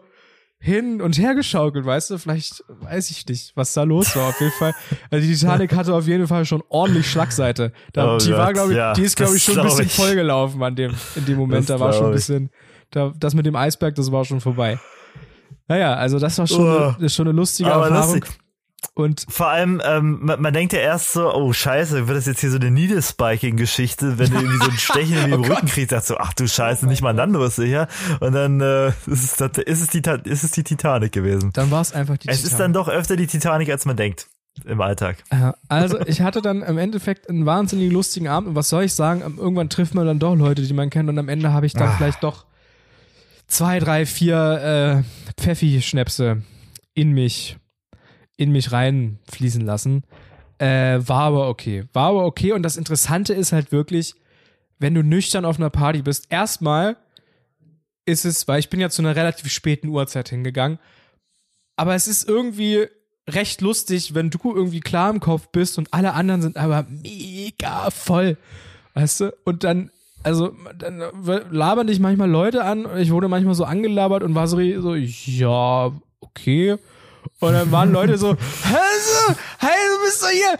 hin 0.58 1.02
und 1.02 1.18
her 1.18 1.34
geschaukelt, 1.34 1.84
weißt 1.84 2.10
du? 2.10 2.18
Vielleicht 2.18 2.62
weiß 2.68 3.10
ich 3.10 3.26
nicht, 3.26 3.50
was 3.56 3.72
da 3.72 3.82
los 3.82 4.14
war. 4.14 4.28
Auf 4.28 4.40
jeden 4.40 4.52
Fall. 4.52 4.72
Also 5.10 5.26
die 5.26 5.34
Titanic 5.34 5.74
hatte 5.74 5.92
auf 5.92 6.06
jeden 6.06 6.28
Fall 6.28 6.44
schon 6.44 6.62
ordentlich 6.68 7.10
Schlagseite. 7.10 7.72
Da, 7.92 8.14
Oh 8.14 8.18
die 8.18 8.30
war, 8.32 8.52
glaube 8.52 8.70
ich, 8.70 8.76
ja, 8.78 8.92
die 8.92 9.02
ist, 9.02 9.16
glaube 9.16 9.36
ich, 9.36 9.42
schon 9.42 9.58
ein 9.58 9.64
bisschen 9.64 9.86
ich. 9.86 9.92
vollgelaufen 9.94 10.62
an 10.62 10.76
dem, 10.76 10.94
in 11.16 11.24
dem 11.24 11.36
Moment. 11.38 11.68
Das 11.68 11.78
da 11.78 11.80
war 11.84 11.92
schon 11.92 12.06
ein 12.06 12.12
bisschen, 12.12 12.50
da, 12.90 13.12
das 13.18 13.34
mit 13.34 13.44
dem 13.46 13.56
Eisberg, 13.56 13.96
das 13.96 14.12
war 14.12 14.24
schon 14.24 14.40
vorbei. 14.40 14.78
Naja, 15.66 15.94
also 15.94 16.18
das 16.20 16.38
war 16.38 16.46
schon, 16.46 16.64
Oh. 16.64 16.94
eine, 16.96 17.08
schon 17.10 17.26
eine 17.26 17.36
lustige 17.36 17.68
Erfahrung. 17.70 18.14
lustig. 18.20 18.38
Und 18.94 19.24
Vor 19.28 19.48
allem, 19.48 19.80
ähm, 19.84 20.18
man, 20.22 20.40
man 20.42 20.52
denkt 20.52 20.72
ja 20.72 20.80
erst 20.80 21.12
so, 21.12 21.32
oh 21.34 21.52
scheiße, 21.52 22.08
wird 22.08 22.18
das 22.18 22.26
jetzt 22.26 22.40
hier 22.40 22.50
so 22.50 22.56
eine 22.58 22.70
Needle-Spiking-Geschichte, 22.70 24.18
wenn 24.18 24.30
du 24.30 24.36
irgendwie 24.36 24.58
so 24.64 24.70
ein 24.70 24.76
Stechen 24.78 25.16
in 25.24 25.30
den 25.30 25.40
Oh. 25.40 25.44
Rücken 25.54 25.66
kriegst, 25.66 25.90
sagst 25.90 26.10
du, 26.10 26.16
ach 26.18 26.32
du 26.34 26.46
Scheiße, 26.46 26.86
nicht 26.86 27.00
mal 27.02 27.12
Nando 27.14 27.42
ist 27.44 27.56
sicher. 27.56 27.88
Und 28.20 28.32
dann 28.34 28.60
äh, 28.60 28.88
ist, 29.06 29.40
es, 29.40 29.58
ist, 29.58 29.80
es 29.82 29.86
die, 29.88 30.02
ist 30.28 30.44
es 30.44 30.50
die 30.50 30.64
Titanic 30.64 31.12
gewesen. 31.12 31.50
dann 31.54 31.70
war 31.70 31.80
es 31.80 31.92
einfach 31.92 32.16
die 32.18 32.28
Es 32.28 32.38
Titanic. 32.38 32.52
ist 32.52 32.58
dann 32.60 32.72
doch 32.72 32.88
öfter 32.88 33.16
die 33.16 33.26
Titanic, 33.26 33.70
als 33.70 33.84
man 33.86 33.96
denkt 33.96 34.26
im 34.66 34.80
Alltag. 34.82 35.16
Also 35.68 35.98
ich 36.06 36.20
hatte 36.20 36.42
dann 36.42 36.62
im 36.62 36.76
Endeffekt 36.76 37.30
einen 37.30 37.46
wahnsinnig 37.46 37.90
lustigen 37.90 38.28
Abend 38.28 38.50
und 38.50 38.54
was 38.56 38.68
soll 38.68 38.84
ich 38.84 38.92
sagen, 38.92 39.20
irgendwann 39.38 39.70
trifft 39.70 39.94
man 39.94 40.04
dann 40.06 40.18
doch 40.18 40.34
Leute, 40.34 40.60
die 40.60 40.74
man 40.74 40.90
kennt 40.90 41.08
und 41.08 41.18
am 41.18 41.30
Ende 41.30 41.52
habe 41.54 41.64
ich 41.64 41.72
dann 41.72 41.88
Ah. 41.88 41.94
vielleicht 41.96 42.22
doch 42.22 42.44
zwei, 43.46 43.78
drei, 43.78 44.04
vier 44.04 45.04
äh, 45.38 45.40
Pfeffi-Schnäpse 45.40 46.42
in 46.94 47.12
mich, 47.12 47.56
in 48.42 48.52
mich 48.52 48.72
reinfließen 48.72 49.64
lassen. 49.64 50.04
Äh, 50.58 51.00
war 51.06 51.22
aber 51.22 51.48
okay. 51.48 51.84
War 51.92 52.08
aber 52.10 52.24
okay 52.24 52.52
und 52.52 52.62
das 52.62 52.76
Interessante 52.76 53.34
ist 53.34 53.52
halt 53.52 53.72
wirklich, 53.72 54.14
wenn 54.78 54.94
du 54.94 55.02
nüchtern 55.02 55.44
auf 55.44 55.58
einer 55.58 55.70
Party 55.70 56.02
bist, 56.02 56.26
erstmal 56.30 56.96
ist 58.04 58.24
es, 58.24 58.48
weil 58.48 58.58
ich 58.58 58.68
bin 58.68 58.80
ja 58.80 58.90
zu 58.90 59.02
einer 59.02 59.16
relativ 59.16 59.50
späten 59.50 59.88
Uhrzeit 59.88 60.28
hingegangen, 60.28 60.78
aber 61.76 61.94
es 61.94 62.08
ist 62.08 62.28
irgendwie 62.28 62.86
recht 63.28 63.60
lustig, 63.60 64.14
wenn 64.14 64.30
du 64.30 64.38
irgendwie 64.54 64.80
klar 64.80 65.10
im 65.10 65.20
Kopf 65.20 65.48
bist 65.48 65.78
und 65.78 65.92
alle 65.92 66.14
anderen 66.14 66.42
sind 66.42 66.56
aber 66.56 66.86
mega 66.88 67.90
voll. 67.90 68.36
Weißt 68.94 69.20
du? 69.20 69.34
Und 69.44 69.64
dann, 69.64 69.90
also, 70.22 70.54
dann 70.78 71.02
labern 71.50 71.86
dich 71.86 72.00
manchmal 72.00 72.30
Leute 72.30 72.64
an. 72.64 72.86
Ich 72.98 73.10
wurde 73.10 73.28
manchmal 73.28 73.54
so 73.54 73.64
angelabert 73.64 74.22
und 74.22 74.34
war 74.34 74.46
so, 74.48 74.58
so 74.80 74.94
ja, 74.94 75.92
okay. 76.20 76.76
Und 77.40 77.52
dann 77.52 77.70
waren 77.72 77.92
Leute 77.92 78.18
so, 78.18 78.36
hey, 78.62 78.76
hey, 79.58 79.70
du 79.70 80.04
bist 80.04 80.22
doch 80.22 80.28
hier. 80.28 80.58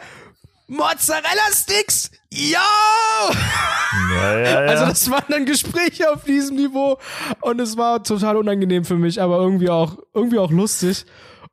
Mozzarella-Sticks! 0.68 2.10
Ja! 2.30 2.60
Ja, 4.10 4.38
ja, 4.38 4.44
ja. 4.44 4.58
Also 4.70 4.86
das 4.86 5.10
waren 5.10 5.24
dann 5.28 5.44
Gespräche 5.44 6.10
auf 6.10 6.24
diesem 6.24 6.56
Niveau 6.56 6.98
und 7.42 7.60
es 7.60 7.76
war 7.76 8.02
total 8.02 8.38
unangenehm 8.38 8.84
für 8.84 8.96
mich, 8.96 9.20
aber 9.20 9.36
irgendwie 9.36 9.68
auch 9.68 9.98
irgendwie 10.14 10.38
auch 10.38 10.50
lustig 10.50 11.04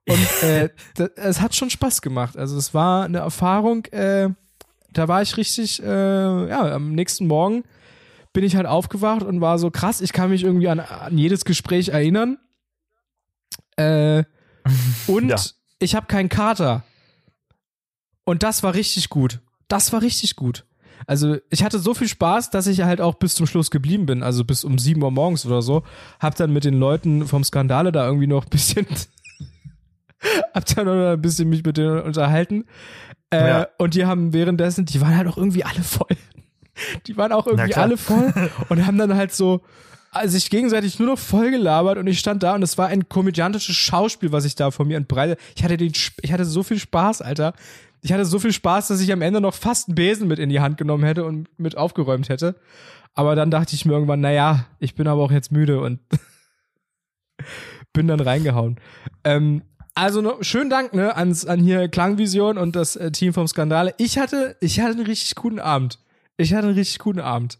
und 0.09 0.43
äh, 0.43 0.69
es 1.15 1.41
hat 1.41 1.55
schon 1.55 1.69
Spaß 1.69 2.01
gemacht. 2.01 2.37
Also 2.37 2.57
es 2.57 2.73
war 2.73 3.05
eine 3.05 3.19
Erfahrung. 3.19 3.85
Äh, 3.87 4.29
da 4.91 5.07
war 5.07 5.21
ich 5.21 5.37
richtig. 5.37 5.81
Äh, 5.81 6.49
ja, 6.49 6.73
am 6.73 6.93
nächsten 6.93 7.27
Morgen 7.27 7.63
bin 8.33 8.43
ich 8.43 8.55
halt 8.55 8.65
aufgewacht 8.65 9.23
und 9.23 9.41
war 9.41 9.59
so 9.59 9.71
krass. 9.71 10.01
Ich 10.01 10.13
kann 10.13 10.29
mich 10.29 10.43
irgendwie 10.43 10.69
an, 10.69 10.79
an 10.79 11.17
jedes 11.17 11.45
Gespräch 11.45 11.89
erinnern. 11.89 12.37
Äh, 13.75 14.23
und 15.07 15.29
Ja. 15.29 15.35
ich 15.79 15.95
habe 15.95 16.05
keinen 16.07 16.29
Kater. 16.29 16.83
Und 18.25 18.43
das 18.43 18.63
war 18.63 18.73
richtig 18.73 19.09
gut. 19.09 19.39
Das 19.67 19.91
war 19.93 20.01
richtig 20.01 20.35
gut. 20.35 20.65
Also 21.07 21.37
ich 21.49 21.63
hatte 21.63 21.79
so 21.79 21.93
viel 21.93 22.07
Spaß, 22.07 22.49
dass 22.49 22.67
ich 22.67 22.81
halt 22.81 23.01
auch 23.01 23.15
bis 23.15 23.33
zum 23.35 23.47
Schluss 23.47 23.71
geblieben 23.71 24.05
bin. 24.05 24.21
Also 24.21 24.43
bis 24.43 24.63
um 24.63 24.77
7 24.77 25.01
Uhr 25.01 25.11
morgens 25.11 25.45
oder 25.45 25.61
so. 25.61 25.83
Hab 26.19 26.35
dann 26.35 26.51
mit 26.51 26.63
den 26.65 26.73
Leuten 26.75 27.25
vom 27.27 27.43
Skandale 27.43 27.91
da 27.91 28.05
irgendwie 28.05 28.27
noch 28.27 28.43
ein 28.45 28.49
bisschen 28.49 28.85
hab 30.53 30.65
dann 30.65 30.85
noch 30.85 31.13
ein 31.13 31.21
bisschen 31.21 31.49
mich 31.49 31.63
mit 31.63 31.77
denen 31.77 32.01
unterhalten. 32.01 32.65
Äh, 33.31 33.47
Ja. 33.47 33.67
Und 33.77 33.93
die 33.95 34.05
haben 34.05 34.33
währenddessen, 34.33 34.85
die 34.85 34.99
waren 35.01 35.15
halt 35.15 35.27
auch 35.27 35.37
irgendwie 35.37 35.63
alle 35.63 35.83
voll. 35.83 36.07
Die 37.07 37.17
waren 37.17 37.33
auch 37.33 37.45
irgendwie 37.45 37.75
alle 37.75 37.97
voll 37.97 38.33
und 38.69 38.85
haben 38.87 38.97
dann 38.97 39.13
halt 39.13 39.33
so 39.33 39.59
also 40.11 40.33
sich 40.33 40.49
gegenseitig 40.49 40.99
nur 40.99 41.09
noch 41.09 41.19
voll 41.19 41.51
gelabert 41.51 41.97
und 41.97 42.07
ich 42.07 42.19
stand 42.19 42.43
da 42.43 42.55
und 42.55 42.63
es 42.63 42.77
war 42.77 42.87
ein 42.87 43.09
komödiantisches 43.09 43.75
Schauspiel, 43.75 44.31
was 44.31 44.45
ich 44.45 44.55
da 44.55 44.71
vor 44.71 44.85
mir 44.85 44.97
entbreite. 44.97 45.37
Ich 45.55 45.63
hatte 45.63 45.77
den, 45.77 45.91
ich 46.21 46.31
hatte 46.31 46.45
so 46.45 46.63
viel 46.63 46.79
Spaß, 46.79 47.21
Alter. 47.21 47.53
Ich 48.01 48.13
hatte 48.13 48.25
so 48.25 48.39
viel 48.39 48.53
Spaß, 48.53 48.87
dass 48.87 49.01
ich 49.01 49.11
am 49.11 49.21
Ende 49.21 49.41
noch 49.41 49.53
fast 49.53 49.89
einen 49.89 49.95
Besen 49.95 50.27
mit 50.27 50.39
in 50.39 50.49
die 50.49 50.61
Hand 50.61 50.77
genommen 50.77 51.03
hätte 51.03 51.25
und 51.25 51.47
mit 51.59 51.77
aufgeräumt 51.77 52.29
hätte. 52.29 52.55
Aber 53.13 53.35
dann 53.35 53.51
dachte 53.51 53.75
ich 53.75 53.85
mir 53.85 53.93
irgendwann, 53.93 54.21
na 54.21 54.31
ja, 54.31 54.65
ich 54.79 54.95
bin 54.95 55.07
aber 55.07 55.21
auch 55.21 55.31
jetzt 55.31 55.51
müde 55.51 55.81
und 55.81 55.99
bin 57.93 58.07
dann 58.07 58.19
reingehauen. 58.19 58.79
Ähm, 59.23 59.63
also 59.95 60.21
noch, 60.21 60.43
schönen 60.43 60.69
Dank 60.69 60.93
ne, 60.93 61.15
ans, 61.17 61.45
an 61.45 61.59
hier 61.59 61.89
Klangvision 61.89 62.57
und 62.57 62.75
das 62.75 62.95
äh, 62.95 63.11
Team 63.11 63.33
vom 63.33 63.47
Skandale. 63.47 63.93
Ich 63.97 64.17
hatte, 64.17 64.55
ich 64.61 64.79
hatte 64.79 64.91
einen 64.91 65.05
richtig 65.05 65.35
guten 65.35 65.59
Abend. 65.59 65.99
Ich 66.37 66.53
hatte 66.53 66.67
einen 66.67 66.77
richtig 66.77 66.99
guten 66.99 67.19
Abend. 67.19 67.59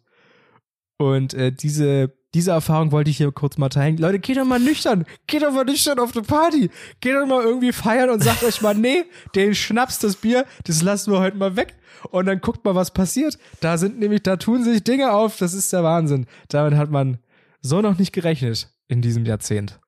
Und 0.97 1.33
äh, 1.33 1.51
diese, 1.51 2.13
diese 2.35 2.51
Erfahrung 2.51 2.91
wollte 2.91 3.09
ich 3.09 3.17
hier 3.17 3.31
kurz 3.31 3.57
mal 3.57 3.69
teilen. 3.69 3.97
Leute, 3.97 4.19
geht 4.19 4.37
doch 4.37 4.45
mal 4.45 4.59
nüchtern. 4.59 5.05
Geht 5.27 5.41
doch 5.43 5.51
mal 5.51 5.65
nüchtern 5.65 5.97
auf 5.99 6.15
eine 6.15 6.23
Party. 6.25 6.69
Geht 7.01 7.15
doch 7.15 7.25
mal 7.25 7.43
irgendwie 7.43 7.71
feiern 7.71 8.09
und 8.11 8.23
sagt 8.23 8.43
euch 8.43 8.61
mal, 8.61 8.75
nee, 8.75 9.05
den 9.35 9.55
Schnaps, 9.55 9.97
das 9.99 10.15
Bier, 10.15 10.45
das 10.65 10.81
lassen 10.83 11.11
wir 11.11 11.19
heute 11.19 11.37
mal 11.37 11.55
weg. 11.55 11.75
Und 12.11 12.27
dann 12.27 12.39
guckt 12.39 12.63
mal, 12.65 12.75
was 12.75 12.91
passiert. 12.91 13.37
Da 13.61 13.77
sind 13.77 13.99
nämlich, 13.99 14.23
da 14.23 14.35
tun 14.37 14.63
sich 14.63 14.83
Dinge 14.83 15.11
auf. 15.11 15.37
Das 15.37 15.53
ist 15.53 15.73
der 15.73 15.83
Wahnsinn. 15.83 16.27
Damit 16.49 16.75
hat 16.75 16.91
man 16.91 17.17
so 17.61 17.81
noch 17.81 17.97
nicht 17.97 18.13
gerechnet 18.13 18.69
in 18.87 19.01
diesem 19.01 19.25
Jahrzehnt. 19.25 19.79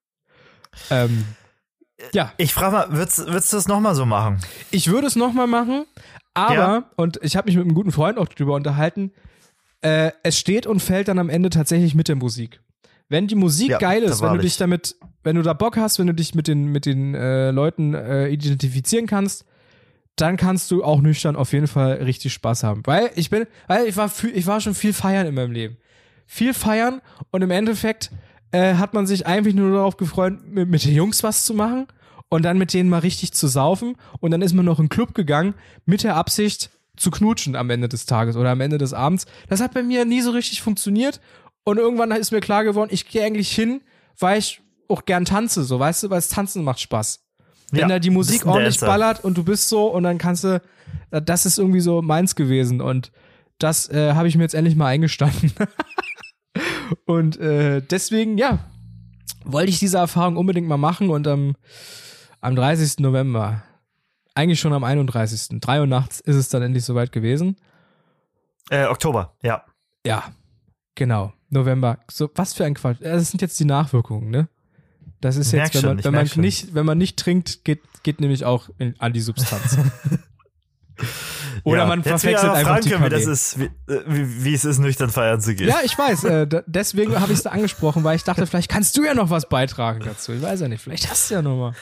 Ähm, 0.90 1.26
ja, 2.14 2.34
Ich 2.38 2.54
frage 2.54 2.72
mal, 2.72 2.92
würdest, 2.92 3.20
würdest 3.28 3.54
du 3.54 3.58
das 3.58 3.68
nochmal 3.68 3.94
so 3.96 4.06
machen? 4.06 4.40
ich 4.72 4.90
würde 4.90 5.06
es 5.08 5.16
nochmal 5.16 5.48
machen, 5.48 5.86
aber, 6.34 6.54
Ja. 6.56 6.90
und 6.96 7.20
ich 7.22 7.36
habe 7.36 7.46
mich 7.48 7.56
mit 7.56 7.66
einem 7.66 7.76
guten 7.76 7.92
Freund 7.92 8.18
auch 8.18 8.28
drüber 8.28 8.56
unterhalten, 8.56 9.12
äh, 9.82 10.12
es 10.24 10.38
steht 10.38 10.66
und 10.68 10.80
fällt 10.80 11.08
dann 11.08 11.20
am 11.20 11.30
Ende 11.30 11.50
tatsächlich 11.50 11.96
mit 11.96 12.08
der 12.08 12.16
Musik. 12.16 12.62
Wenn 13.10 13.28
die 13.28 13.36
Musik 13.36 13.70
Ja, 13.70 13.78
geil 13.78 14.04
ist, 14.04 14.22
wenn 14.22 14.30
du 14.30 14.36
ich. 14.38 14.44
dich 14.44 14.58
damit, 14.58 14.96
wenn 15.24 15.36
du 15.36 15.42
da 15.42 15.54
Bock 15.54 15.76
hast, 15.78 16.00
wenn 16.00 16.08
du 16.08 16.14
dich 16.14 16.34
mit 16.34 16.48
den, 16.48 16.66
mit 16.68 16.86
den 16.86 17.14
äh, 17.14 17.52
Leuten 17.52 17.94
äh, 17.94 18.30
identifizieren 18.30 19.06
kannst, 19.06 19.46
dann 20.16 20.38
kannst 20.38 20.72
du 20.72 20.84
auch 20.84 21.02
nüchtern 21.02 21.36
auf 21.36 21.52
jeden 21.52 21.68
Fall 21.68 21.94
richtig 22.04 22.32
Spaß 22.34 22.64
haben. 22.64 22.84
Weil 22.86 23.10
ich 23.16 23.30
bin, 23.30 23.48
weil 23.68 23.86
ich 23.88 23.98
war, 23.98 24.08
viel, 24.08 24.36
ich 24.36 24.48
war 24.48 24.62
schon 24.62 24.76
viel 24.76 24.94
feiern 24.94 25.28
in 25.28 25.36
meinem 25.36 25.52
Leben. 25.52 25.78
Viel 26.26 26.54
feiern 26.54 27.02
und 27.32 27.42
im 27.42 27.52
Endeffekt 27.52 28.12
äh, 28.52 28.76
hat 28.76 28.94
man 28.94 29.08
sich 29.08 29.26
eigentlich 29.28 29.56
nur 29.56 29.72
darauf 29.72 29.98
gefreut, 29.98 30.36
mit, 30.46 30.70
mit 30.70 30.86
den 30.86 30.94
Jungs 30.94 31.24
was 31.24 31.44
zu 31.44 31.54
machen 31.54 31.88
und 32.30 32.44
dann 32.44 32.58
mit 32.58 32.74
denen 32.74 32.90
mal 32.90 33.00
richtig 33.00 33.34
zu 33.34 33.48
saufen 33.48 33.96
und 34.20 34.32
dann 34.32 34.42
ist 34.42 34.54
man 34.54 34.64
noch 34.66 34.80
in 34.80 34.86
den 34.86 34.90
Club 34.90 35.14
gegangen 35.14 35.54
mit 35.86 36.04
der 36.04 36.16
Absicht 36.16 36.70
zu 37.02 37.10
knutschen 37.12 37.56
am 37.56 37.70
Ende 37.70 37.90
des 37.90 38.06
Tages 38.06 38.36
oder 38.36 38.52
am 38.52 38.62
Ende 38.62 38.78
des 38.78 38.94
Abends. 38.94 39.26
Das 39.50 39.60
hat 39.60 39.74
bei 39.74 39.82
mir 39.84 40.06
nie 40.06 40.22
so 40.22 40.32
richtig 40.32 40.62
funktioniert 40.62 41.20
und 41.64 41.78
irgendwann 41.78 42.12
ist 42.12 42.32
mir 42.32 42.42
klar 42.42 42.64
geworden, 42.64 42.90
ich 42.94 43.08
gehe 43.08 43.24
eigentlich 43.26 43.52
hin, 43.52 43.82
weil 44.20 44.38
ich 44.40 44.62
auch 44.88 45.06
gern 45.06 45.26
tanze, 45.26 45.64
so 45.64 45.80
weißt 45.80 46.04
du, 46.04 46.10
weil 46.10 46.18
das 46.18 46.30
Tanzen 46.30 46.64
macht 46.64 46.80
Spaß. 46.80 47.24
Wenn 47.72 47.82
Ja, 47.82 47.88
da 47.88 48.00
die 48.00 48.10
Musik 48.10 48.46
ordentlich 48.46 48.76
Dancer. 48.76 48.86
ballert 48.86 49.24
und 49.24 49.38
du 49.38 49.44
bist 49.44 49.68
so 49.70 49.88
und 49.88 50.04
dann 50.04 50.18
kannst 50.18 50.44
du, 50.44 50.62
äh, 51.12 51.22
das 51.22 51.46
ist 51.46 51.58
irgendwie 51.58 51.80
so 51.80 52.02
meins 52.02 52.36
gewesen 52.36 52.82
und 52.82 53.12
das 53.58 53.90
äh, 53.90 54.14
habe 54.14 54.28
ich 54.28 54.36
mir 54.38 54.44
jetzt 54.44 54.56
endlich 54.56 54.76
mal 54.76 54.88
eingestanden. 54.88 55.54
und 57.06 57.40
äh, 57.40 57.82
deswegen, 57.82 58.38
ja, 58.38 58.60
wollte 59.44 59.70
ich 59.70 59.80
diese 59.80 59.98
Erfahrung 59.98 60.38
unbedingt 60.38 60.68
mal 60.68 60.78
machen 60.78 61.10
und 61.10 61.28
am, 61.28 61.56
am 62.42 62.56
30. 62.56 63.00
November, 63.00 63.64
eigentlich 64.42 64.60
schon 64.60 64.74
am 64.74 64.84
31. 64.84 65.60
3 65.60 65.82
Uhr 65.82 65.88
nachts 65.88 66.20
ist 66.20 66.36
es 66.36 66.50
dann 66.50 66.62
endlich 66.62 66.84
soweit 66.84 67.12
gewesen. 67.12 67.58
Äh, 68.70 68.86
Oktober, 68.86 69.36
ja. 69.44 69.64
Ja, 70.06 70.24
genau. 70.96 71.34
November. 71.50 72.00
So, 72.10 72.30
was 72.36 72.54
für 72.54 72.66
ein 72.66 72.74
Quatsch. 72.74 72.98
Das 73.02 73.30
sind 73.30 73.42
jetzt 73.42 73.60
die 73.60 73.66
Nachwirkungen, 73.66 74.30
ne? 74.30 74.48
Das 75.20 75.36
ist 75.36 75.52
jetzt, 75.52 75.76
wenn 75.76 75.86
man, 75.86 76.04
wenn 76.04 76.14
man 76.14 76.30
nicht, 76.38 76.74
wenn 76.74 76.86
man 76.86 76.98
nicht 76.98 77.20
trinkt, 77.20 77.64
geht, 77.64 77.82
geht 78.02 78.22
nämlich 78.22 78.44
auch 78.44 78.70
in, 78.80 78.96
an 79.00 79.14
die 79.14 79.22
Substanz. 79.22 79.78
Oder 81.64 81.80
ja. 81.80 81.86
man 81.86 82.04
verwechselt 82.04 82.52
einfach 82.52 82.78
fragen 82.78 82.90
können, 82.90 83.06
wie 83.06 83.10
das 83.10 83.28
ist, 83.28 83.60
wie, 83.60 83.66
äh, 83.66 84.02
wie, 84.08 84.46
wie 84.46 84.54
es 84.54 84.66
ist, 84.66 84.80
nüchtern 84.80 85.12
feiern 85.12 85.40
zu 85.40 85.54
gehen. 85.54 85.68
Ja, 85.68 85.80
ich 85.84 85.96
weiß. 85.96 86.24
Äh, 86.24 86.48
deswegen 86.66 87.20
habe 87.20 87.34
ich 87.34 87.40
es 87.40 87.46
angesprochen, 87.46 88.04
weil 88.04 88.16
ich 88.16 88.24
dachte, 88.24 88.48
vielleicht 88.48 88.70
kannst 88.70 88.98
du 88.98 89.04
ja 89.04 89.14
noch 89.14 89.30
was 89.30 89.48
beitragen 89.48 90.02
dazu. 90.04 90.32
Ich 90.32 90.42
weiß 90.42 90.62
ja 90.62 90.68
nicht. 90.68 90.82
Vielleicht 90.82 91.10
hast 91.10 91.30
du 91.30 91.36
ja 91.36 91.42
noch 91.44 91.56
mal. 91.56 91.74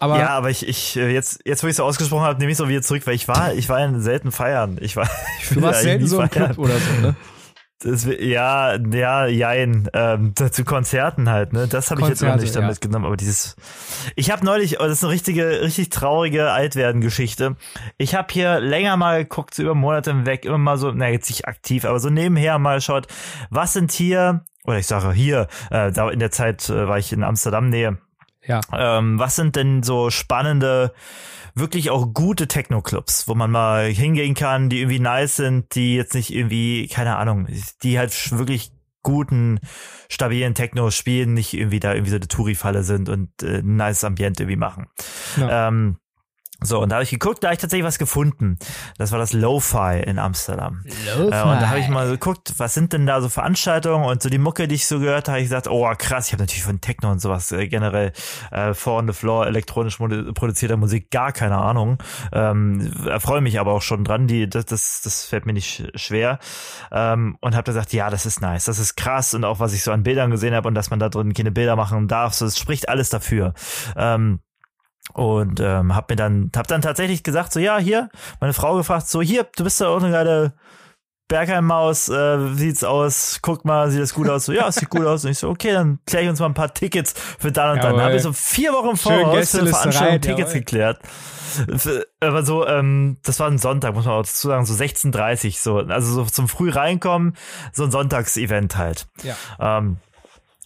Aber 0.00 0.18
Ja, 0.18 0.30
aber 0.30 0.48
ich, 0.48 0.66
ich 0.66 0.96
äh, 0.96 1.12
jetzt, 1.12 1.40
jetzt 1.44 1.62
wo 1.62 1.66
ich 1.66 1.72
es 1.72 1.76
so 1.76 1.84
ausgesprochen 1.84 2.24
habe, 2.24 2.38
nehme 2.38 2.50
ich 2.50 2.56
es 2.56 2.60
auch 2.62 2.68
wieder 2.68 2.80
zurück, 2.80 3.06
weil 3.06 3.14
ich 3.14 3.28
war, 3.28 3.52
ich 3.52 3.68
war 3.68 3.84
in 3.84 4.00
selten 4.00 4.32
feiern. 4.32 4.78
Ich 4.80 4.96
war, 4.96 5.08
ich 5.40 5.50
du 5.50 5.62
warst 5.62 5.82
selten 5.82 6.06
so 6.06 6.20
im. 6.22 6.30
Club 6.30 6.58
oder 6.58 6.78
so, 6.78 7.00
ne? 7.02 7.16
Das, 7.82 8.04
ja, 8.04 8.76
ja, 8.76 9.26
jein. 9.26 9.88
Ähm, 9.94 10.34
zu 10.36 10.64
Konzerten 10.64 11.30
halt, 11.30 11.52
ne? 11.52 11.66
Das 11.66 11.90
habe 11.90 12.00
ich 12.00 12.08
jetzt 12.08 12.20
Konzerte, 12.20 12.42
nicht 12.42 12.54
ja. 12.54 12.60
damit 12.60 12.76
mitgenommen, 12.76 13.06
aber 13.06 13.16
dieses. 13.16 13.56
Ich 14.16 14.30
habe 14.30 14.44
neulich, 14.44 14.80
oh, 14.80 14.84
das 14.84 14.98
ist 14.98 15.04
eine 15.04 15.12
richtige, 15.12 15.62
richtig 15.62 15.90
traurige 15.90 16.50
Altwerden-Geschichte. 16.50 17.56
Ich 17.98 18.14
habe 18.14 18.28
hier 18.32 18.58
länger 18.60 18.96
mal 18.96 19.22
geguckt, 19.22 19.54
so 19.54 19.62
über 19.62 19.74
Monate 19.74 20.12
hinweg, 20.12 20.44
immer 20.46 20.58
mal 20.58 20.76
so, 20.78 20.92
na 20.92 21.08
jetzt 21.08 21.28
nicht 21.30 21.46
aktiv, 21.46 21.84
aber 21.84 22.00
so 22.00 22.10
nebenher 22.10 22.58
mal 22.58 22.76
geschaut, 22.76 23.06
was 23.50 23.74
sind 23.74 23.92
hier, 23.92 24.44
oder 24.64 24.78
ich 24.78 24.86
sage 24.86 25.12
hier, 25.12 25.48
äh, 25.70 25.90
da 25.90 26.10
in 26.10 26.20
der 26.20 26.30
Zeit 26.30 26.68
äh, 26.68 26.86
war 26.86 26.98
ich 26.98 27.12
in 27.12 27.22
Amsterdam 27.22 27.70
Nähe, 27.70 27.98
Ja. 28.46 28.60
ähm, 28.72 29.18
was 29.18 29.36
sind 29.36 29.56
denn 29.56 29.82
so 29.82 30.10
spannende, 30.10 30.92
wirklich 31.54 31.90
auch 31.90 32.12
gute 32.12 32.48
Techno-Clubs, 32.48 33.28
wo 33.28 33.34
man 33.34 33.50
mal 33.50 33.86
hingehen 33.86 34.34
kann, 34.34 34.68
die 34.68 34.80
irgendwie 34.80 35.00
nice 35.00 35.36
sind, 35.36 35.74
die 35.74 35.96
jetzt 35.96 36.14
nicht 36.14 36.32
irgendwie, 36.32 36.88
keine 36.88 37.16
Ahnung, 37.16 37.48
die 37.82 37.98
halt 37.98 38.38
wirklich 38.38 38.72
guten, 39.02 39.60
stabilen 40.08 40.54
Techno 40.54 40.90
spielen, 40.90 41.34
nicht 41.34 41.54
irgendwie 41.54 41.80
da 41.80 41.94
irgendwie 41.94 42.10
so 42.10 42.16
eine 42.16 42.28
Touri-Falle 42.28 42.82
sind 42.82 43.08
und 43.08 43.30
äh, 43.42 43.58
ein 43.58 43.76
nice 43.76 44.04
Ambiente 44.04 44.42
irgendwie 44.42 44.56
machen. 44.56 44.86
Ja. 45.36 45.68
Ähm, 45.68 45.96
so, 46.62 46.80
und 46.80 46.90
da 46.90 46.96
habe 46.96 47.04
ich 47.04 47.10
geguckt, 47.10 47.42
da 47.42 47.48
habe 47.48 47.54
ich 47.54 47.60
tatsächlich 47.60 47.86
was 47.86 47.98
gefunden. 47.98 48.58
Das 48.98 49.12
war 49.12 49.18
das 49.18 49.32
Lo-Fi 49.32 50.02
in 50.04 50.18
Amsterdam. 50.18 50.84
Äh, 51.24 51.42
und 51.52 51.60
da 51.62 51.68
habe 51.68 51.78
ich 51.80 51.88
mal 51.88 52.08
geguckt, 52.08 52.54
was 52.58 52.74
sind 52.74 52.92
denn 52.92 53.06
da 53.06 53.20
so 53.20 53.28
Veranstaltungen 53.28 54.04
und 54.04 54.22
so 54.22 54.28
die 54.28 54.38
Mucke, 54.38 54.68
die 54.68 54.74
ich 54.74 54.86
so 54.86 55.00
gehört 55.00 55.28
habe, 55.28 55.38
ich 55.38 55.44
gesagt, 55.44 55.68
oh 55.68 55.90
krass, 55.96 56.26
ich 56.26 56.32
habe 56.32 56.42
natürlich 56.42 56.62
von 56.64 56.80
Techno 56.80 57.10
und 57.10 57.20
sowas 57.20 57.50
äh, 57.52 57.66
generell 57.68 58.12
äh, 58.50 58.74
vor 58.74 58.98
on 58.98 59.06
the 59.06 59.12
floor 59.12 59.46
elektronisch 59.46 59.96
produzierter 59.96 60.76
Musik 60.76 61.10
gar 61.10 61.32
keine 61.32 61.56
Ahnung. 61.56 61.98
Ähm, 62.32 62.92
erfreue 63.06 63.40
mich 63.40 63.58
aber 63.60 63.72
auch 63.72 63.82
schon 63.82 64.04
dran, 64.04 64.26
die 64.26 64.48
das 64.48 64.66
das, 64.66 65.00
das 65.02 65.24
fällt 65.24 65.46
mir 65.46 65.52
nicht 65.52 65.80
sch- 65.80 65.98
schwer 65.98 66.38
ähm, 66.92 67.36
und 67.40 67.54
habe 67.54 67.64
gesagt, 67.64 67.92
ja, 67.92 68.10
das 68.10 68.26
ist 68.26 68.40
nice, 68.40 68.64
das 68.66 68.78
ist 68.78 68.96
krass 68.96 69.34
und 69.34 69.44
auch 69.44 69.60
was 69.60 69.72
ich 69.72 69.82
so 69.82 69.92
an 69.92 70.02
Bildern 70.02 70.30
gesehen 70.30 70.54
habe 70.54 70.68
und 70.68 70.74
dass 70.74 70.90
man 70.90 70.98
da 70.98 71.08
drin 71.08 71.32
keine 71.32 71.50
Bilder 71.50 71.76
machen 71.76 72.08
darf, 72.08 72.34
so 72.34 72.44
das 72.44 72.58
spricht 72.58 72.88
alles 72.88 73.08
dafür. 73.10 73.54
Ähm, 73.96 74.40
und 75.14 75.60
ähm, 75.60 75.94
hab 75.94 76.10
mir 76.10 76.16
dann 76.16 76.50
hab 76.56 76.66
dann 76.66 76.82
tatsächlich 76.82 77.22
gesagt 77.22 77.52
so 77.52 77.60
ja 77.60 77.78
hier 77.78 78.08
meine 78.40 78.52
Frau 78.52 78.76
gefragt 78.76 79.08
so 79.08 79.20
hier 79.22 79.46
du 79.56 79.64
bist 79.64 79.80
ja 79.80 79.88
auch 79.88 80.02
eine 80.02 80.10
geile 80.12 80.54
Bergheim-Maus, 81.30 82.08
äh, 82.08 82.54
sieht's 82.54 82.82
aus? 82.82 83.38
Guck 83.40 83.64
mal, 83.64 83.88
sieht 83.90 84.02
das 84.02 84.12
gut 84.14 84.28
aus? 84.28 84.46
So, 84.46 84.52
ja, 84.52 84.66
es 84.66 84.74
sieht 84.74 84.90
gut 84.90 85.06
aus. 85.06 85.24
Und 85.24 85.30
ich 85.30 85.38
so, 85.38 85.48
okay, 85.48 85.72
dann 85.72 86.00
kläre 86.04 86.24
ich 86.24 86.28
uns 86.28 86.40
mal 86.40 86.46
ein 86.46 86.54
paar 86.54 86.74
Tickets 86.74 87.14
für 87.38 87.52
dann 87.52 87.70
und 87.70 87.76
dann. 87.76 87.84
Jawohl. 87.84 87.96
Dann 87.98 88.04
habe 88.06 88.16
ich 88.16 88.22
so 88.22 88.32
vier 88.32 88.72
Wochen 88.72 88.96
Voraus 88.96 89.52
für 89.52 89.60
eine 89.60 89.70
Veranstaltung 89.70 90.12
rein, 90.14 90.20
Tickets 90.20 90.50
jawohl. 90.50 90.58
geklärt. 90.60 91.00
Für- 91.76 92.06
Aber 92.18 92.42
so, 92.42 92.66
ähm, 92.66 93.18
das 93.22 93.38
war 93.38 93.48
ein 93.48 93.58
Sonntag, 93.58 93.94
muss 93.94 94.06
man 94.06 94.14
auch 94.14 94.22
dazu 94.22 94.48
sagen, 94.48 94.66
so 94.66 94.74
16.30 94.74 95.62
so, 95.62 95.78
also 95.78 96.12
so 96.12 96.24
zum 96.24 96.48
früh 96.48 96.70
reinkommen, 96.70 97.36
so 97.72 97.84
ein 97.84 97.92
Sonntagsevent 97.92 98.76
halt. 98.76 99.06
Ja. 99.22 99.36
Ähm, 99.60 99.98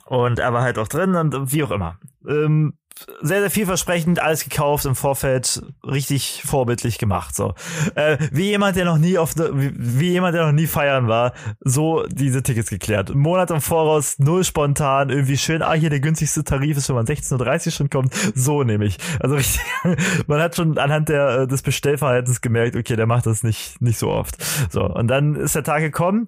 und 0.07 0.41
aber 0.41 0.63
halt 0.63 0.79
auch 0.79 0.89
drin 0.89 1.15
und 1.15 1.53
wie 1.53 1.63
auch 1.63 1.71
immer. 1.73 1.99
Ähm, 2.27 2.79
sehr, 3.23 3.41
sehr 3.41 3.51
vielversprechend, 3.51 4.21
alles 4.21 4.45
gekauft 4.45 4.85
im 4.85 4.95
Vorfeld, 4.95 5.63
richtig 5.85 6.43
vorbildlich 6.45 6.99
gemacht. 6.99 7.35
So, 7.35 7.55
äh, 7.97 8.19
wie 8.31 8.51
jemand, 8.51 8.77
der 8.77 8.85
noch 8.85 8.99
nie 8.99 9.19
auf, 9.19 9.35
ne, 9.37 9.51
wie, 9.53 9.73
wie 9.75 10.11
jemand, 10.11 10.35
der 10.35 10.47
noch 10.47 10.53
nie 10.53 10.67
feiern 10.67 11.09
war, 11.09 11.33
so 11.61 12.05
diese 12.07 12.43
Tickets 12.43 12.71
geklärt. 12.71 13.15
Monat 13.15 13.51
im 13.51 13.61
Voraus, 13.61 14.19
null 14.19 14.45
spontan, 14.45 15.11
irgendwie 15.11 15.37
schön. 15.37 15.63
Ah, 15.63 15.75
hier 15.75 15.91
der 15.91 16.01
günstigste 16.01 16.45
Tarif 16.45 16.77
ist, 16.77 16.89
wenn 16.89 16.97
man 16.97 17.07
16:30 17.07 17.67
Uhr 17.67 17.73
schon 17.73 17.91
kommt. 17.91 18.15
So 18.35 18.63
nämlich. 18.63 18.99
Also 19.21 19.35
richtig, 19.35 19.61
man 20.27 20.41
hat 20.41 20.55
schon 20.55 20.79
anhand 20.79 21.09
der 21.09 21.41
äh, 21.41 21.47
des 21.47 21.63
Bestellverhaltens 21.63 22.41
gemerkt, 22.41 22.77
okay, 22.77 22.97
der 22.97 23.07
macht 23.07 23.27
das 23.27 23.43
nicht 23.43 23.81
nicht 23.83 23.99
so 23.99 24.11
oft. 24.11 24.37
So 24.71 24.85
und 24.85 25.09
dann 25.09 25.35
ist 25.35 25.55
der 25.57 25.65
Tag 25.65 25.81
gekommen 25.81 26.27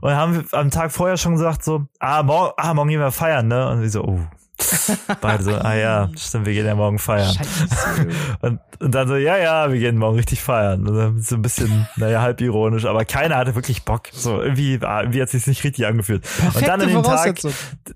und 0.00 0.12
haben 0.12 0.46
am 0.52 0.70
Tag 0.70 0.92
vorher 0.92 1.16
schon 1.16 1.32
gesagt 1.32 1.62
so, 1.62 1.86
ah 1.98 2.22
morgen, 2.22 2.52
ah 2.56 2.74
morgen 2.74 2.88
gehen 2.88 3.00
wir 3.00 3.12
feiern, 3.12 3.48
ne? 3.48 3.68
Und 3.68 3.82
wir 3.82 3.90
so, 3.90 4.02
oh. 4.04 4.20
Beide 5.20 5.42
so, 5.42 5.54
ah 5.54 5.74
ja, 5.74 6.08
stimmt, 6.16 6.46
wir 6.46 6.54
gehen 6.54 6.66
ja 6.66 6.74
morgen 6.74 6.98
feiern. 6.98 7.34
Scheiße. 7.34 8.08
Und, 8.40 8.60
und 8.80 8.94
dann 8.94 9.08
so, 9.08 9.16
ja, 9.16 9.36
ja, 9.36 9.70
wir 9.70 9.78
gehen 9.78 9.98
morgen 9.98 10.16
richtig 10.16 10.40
feiern. 10.42 10.86
Und 10.86 10.96
dann 10.96 11.20
so 11.20 11.36
ein 11.36 11.42
bisschen, 11.42 11.86
naja, 11.96 12.22
halb 12.22 12.40
ironisch, 12.40 12.86
aber 12.86 13.04
keiner 13.04 13.36
hatte 13.36 13.54
wirklich 13.54 13.84
Bock. 13.84 14.08
So, 14.12 14.40
irgendwie, 14.40 14.78
ah, 14.82 15.02
irgendwie 15.02 15.22
hat 15.22 15.28
sich's 15.28 15.46
nicht 15.46 15.62
richtig 15.64 15.86
angeführt. 15.86 16.24
und 16.54 16.66
dann 16.66 16.80
an 16.80 17.02
Perfekte 17.02 17.48
dem 17.48 17.52
Tag, 17.52 17.94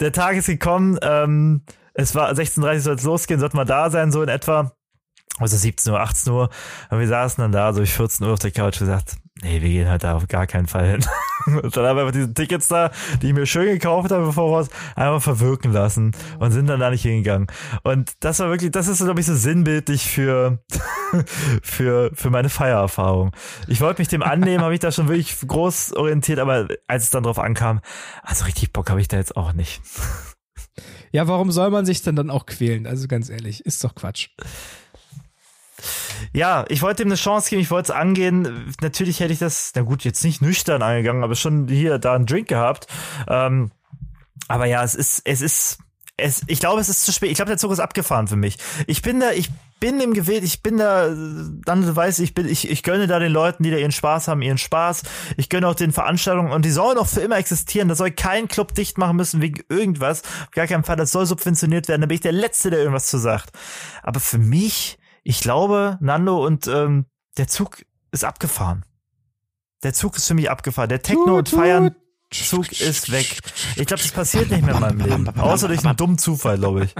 der 0.00 0.12
Tag 0.12 0.36
ist 0.36 0.46
gekommen, 0.46 0.98
ähm, 1.02 1.62
es 1.94 2.14
war 2.14 2.32
16.30 2.32 2.80
soll 2.80 2.94
es 2.94 3.04
losgehen, 3.04 3.40
sollten 3.40 3.56
wir 3.56 3.64
da 3.64 3.90
sein, 3.90 4.10
so 4.12 4.22
in 4.22 4.28
etwa. 4.28 4.72
Also 5.38 5.56
17 5.56 5.92
Uhr, 5.92 6.00
18 6.00 6.32
Uhr. 6.32 6.50
Und 6.90 6.98
wir 6.98 7.08
saßen 7.08 7.40
dann 7.40 7.52
da, 7.52 7.72
so 7.72 7.82
ich 7.82 7.92
14 7.92 8.26
Uhr 8.26 8.32
auf 8.32 8.38
der 8.40 8.50
Couch 8.50 8.78
gesagt, 8.78 9.16
nee, 9.42 9.62
wir 9.62 9.68
gehen 9.68 9.88
halt 9.88 10.04
da 10.04 10.14
auf 10.14 10.26
gar 10.26 10.46
keinen 10.46 10.66
Fall 10.66 10.86
hin. 10.86 11.06
dann 11.46 11.62
haben 11.62 11.96
wir 11.96 12.02
einfach 12.02 12.12
diese 12.12 12.32
Tickets 12.34 12.68
da, 12.68 12.90
die 13.22 13.28
ich 13.28 13.34
mir 13.34 13.46
schön 13.46 13.66
gekauft 13.66 14.10
habe 14.10 14.24
im 14.24 14.32
voraus, 14.32 14.68
einmal 14.96 15.20
verwirken 15.20 15.72
lassen 15.72 16.12
und 16.38 16.50
sind 16.52 16.66
dann 16.66 16.80
da 16.80 16.90
nicht 16.90 17.02
hingegangen. 17.02 17.46
Und 17.82 18.12
das 18.20 18.38
war 18.40 18.50
wirklich, 18.50 18.70
das 18.70 18.88
ist, 18.88 19.02
glaube 19.02 19.20
ich, 19.20 19.26
so 19.26 19.34
sinnbildlich 19.34 20.10
für, 20.10 20.58
für, 21.62 22.10
für 22.14 22.30
meine 22.30 22.48
Feiererfahrung. 22.48 23.32
Ich 23.66 23.80
wollte 23.80 24.00
mich 24.00 24.08
dem 24.08 24.22
annehmen, 24.22 24.62
habe 24.62 24.74
ich 24.74 24.80
da 24.80 24.92
schon 24.92 25.08
wirklich 25.08 25.36
groß 25.46 25.94
orientiert, 25.94 26.38
aber 26.38 26.68
als 26.86 27.04
es 27.04 27.10
dann 27.10 27.22
drauf 27.22 27.38
ankam, 27.38 27.80
also 28.22 28.44
richtig 28.44 28.72
Bock 28.72 28.90
habe 28.90 29.00
ich 29.00 29.08
da 29.08 29.16
jetzt 29.16 29.36
auch 29.36 29.52
nicht. 29.52 29.80
Ja, 31.12 31.26
warum 31.26 31.50
soll 31.50 31.70
man 31.70 31.84
sich 31.86 32.02
denn 32.02 32.14
dann 32.14 32.30
auch 32.30 32.46
quälen? 32.46 32.86
Also 32.86 33.08
ganz 33.08 33.30
ehrlich, 33.30 33.66
ist 33.66 33.82
doch 33.82 33.96
Quatsch. 33.96 34.28
Ja, 36.32 36.64
ich 36.68 36.82
wollte 36.82 37.02
ihm 37.02 37.08
eine 37.08 37.16
Chance 37.16 37.50
geben, 37.50 37.62
ich 37.62 37.70
wollte 37.70 37.92
es 37.92 37.98
angehen. 37.98 38.72
Natürlich 38.80 39.20
hätte 39.20 39.32
ich 39.32 39.40
das, 39.40 39.72
na 39.74 39.82
gut, 39.82 40.04
jetzt 40.04 40.22
nicht 40.22 40.40
nüchtern 40.42 40.82
angegangen, 40.82 41.24
aber 41.24 41.34
schon 41.34 41.66
hier 41.66 41.98
da 41.98 42.14
einen 42.14 42.26
Drink 42.26 42.48
gehabt. 42.48 42.86
Ähm, 43.28 43.72
aber 44.48 44.66
ja, 44.66 44.84
es 44.84 44.94
ist, 44.94 45.22
es 45.24 45.40
ist, 45.40 45.78
es, 46.16 46.42
ich 46.46 46.60
glaube, 46.60 46.80
es 46.80 46.88
ist 46.88 47.04
zu 47.04 47.12
spät. 47.12 47.30
Ich 47.30 47.36
glaube, 47.36 47.50
der 47.50 47.58
Zug 47.58 47.72
ist 47.72 47.80
abgefahren 47.80 48.28
für 48.28 48.36
mich. 48.36 48.58
Ich 48.86 49.02
bin 49.02 49.20
da, 49.20 49.32
ich 49.32 49.50
bin 49.80 49.98
im 49.98 50.12
Gewählt, 50.12 50.44
ich 50.44 50.62
bin 50.62 50.76
da, 50.76 51.08
dann 51.08 51.82
du 51.82 51.96
weißt, 51.96 52.20
ich 52.20 52.34
bin, 52.34 52.46
ich, 52.46 52.70
ich 52.70 52.82
gönne 52.82 53.06
da 53.06 53.18
den 53.18 53.32
Leuten, 53.32 53.62
die 53.62 53.70
da 53.70 53.78
ihren 53.78 53.92
Spaß 53.92 54.28
haben, 54.28 54.42
ihren 54.42 54.58
Spaß. 54.58 55.02
Ich 55.36 55.48
gönne 55.48 55.66
auch 55.66 55.74
den 55.74 55.90
Veranstaltungen 55.90 56.52
und 56.52 56.64
die 56.64 56.70
sollen 56.70 56.98
auch 56.98 57.06
für 57.06 57.20
immer 57.20 57.38
existieren. 57.38 57.88
Da 57.88 57.94
soll 57.94 58.10
kein 58.10 58.46
Club 58.46 58.74
dicht 58.74 58.98
machen 58.98 59.16
müssen 59.16 59.40
wegen 59.40 59.62
irgendwas. 59.68 60.22
Auf 60.22 60.50
gar 60.52 60.66
keinen 60.66 60.84
Fall. 60.84 60.96
Das 60.96 61.10
soll 61.10 61.26
subventioniert 61.26 61.88
werden. 61.88 62.02
Da 62.02 62.06
bin 62.06 62.16
ich 62.16 62.20
der 62.20 62.32
Letzte, 62.32 62.70
der 62.70 62.80
irgendwas 62.80 63.06
zu 63.06 63.18
sagt. 63.18 63.50
Aber 64.02 64.20
für 64.20 64.38
mich, 64.38 64.98
ich 65.22 65.40
glaube, 65.40 65.98
Nando 66.00 66.44
und 66.44 66.66
ähm, 66.66 67.06
der 67.36 67.48
Zug 67.48 67.84
ist 68.12 68.24
abgefahren. 68.24 68.84
Der 69.82 69.94
Zug 69.94 70.16
ist 70.16 70.26
für 70.26 70.34
mich 70.34 70.50
abgefahren. 70.50 70.88
Der 70.88 71.02
Techno 71.02 71.38
und 71.38 71.48
Feiern. 71.48 71.94
Zug 72.32 72.70
ist 72.80 73.10
weg. 73.10 73.40
Ich 73.76 73.86
glaube, 73.86 74.02
das 74.02 74.12
passiert 74.12 74.50
nicht 74.50 74.64
mehr 74.64 74.74
in 74.74 74.80
meinem 74.80 75.00
Leben. 75.00 75.28
Außer 75.40 75.66
durch 75.66 75.84
einen 75.84 75.96
dummen 75.96 76.16
Zufall, 76.18 76.58
glaube 76.58 76.84
ich. 76.84 76.94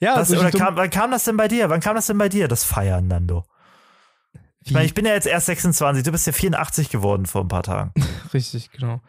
Ja, 0.00 0.16
Das, 0.16 0.30
oder 0.30 0.50
kam, 0.52 0.76
wann 0.76 0.90
kam 0.90 1.10
das 1.10 1.24
denn 1.24 1.36
bei 1.36 1.48
dir? 1.48 1.70
Wann 1.70 1.80
kam 1.80 1.96
das 1.96 2.06
denn 2.06 2.18
bei 2.18 2.28
dir, 2.28 2.46
das 2.46 2.62
Feiern, 2.62 3.08
Nando? 3.08 3.44
Ich 4.60 4.72
meine, 4.72 4.86
ich 4.86 4.94
bin 4.94 5.04
ja 5.04 5.12
jetzt 5.12 5.26
erst 5.26 5.46
26, 5.46 6.04
du 6.04 6.12
bist 6.12 6.26
ja 6.26 6.32
84 6.32 6.88
geworden 6.88 7.26
vor 7.26 7.42
ein 7.42 7.48
paar 7.48 7.62
Tagen. 7.62 7.92
Richtig, 8.34 8.70
genau. 8.70 9.00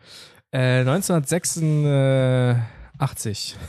Äh, 1.85 2.55
1986. 2.99 3.55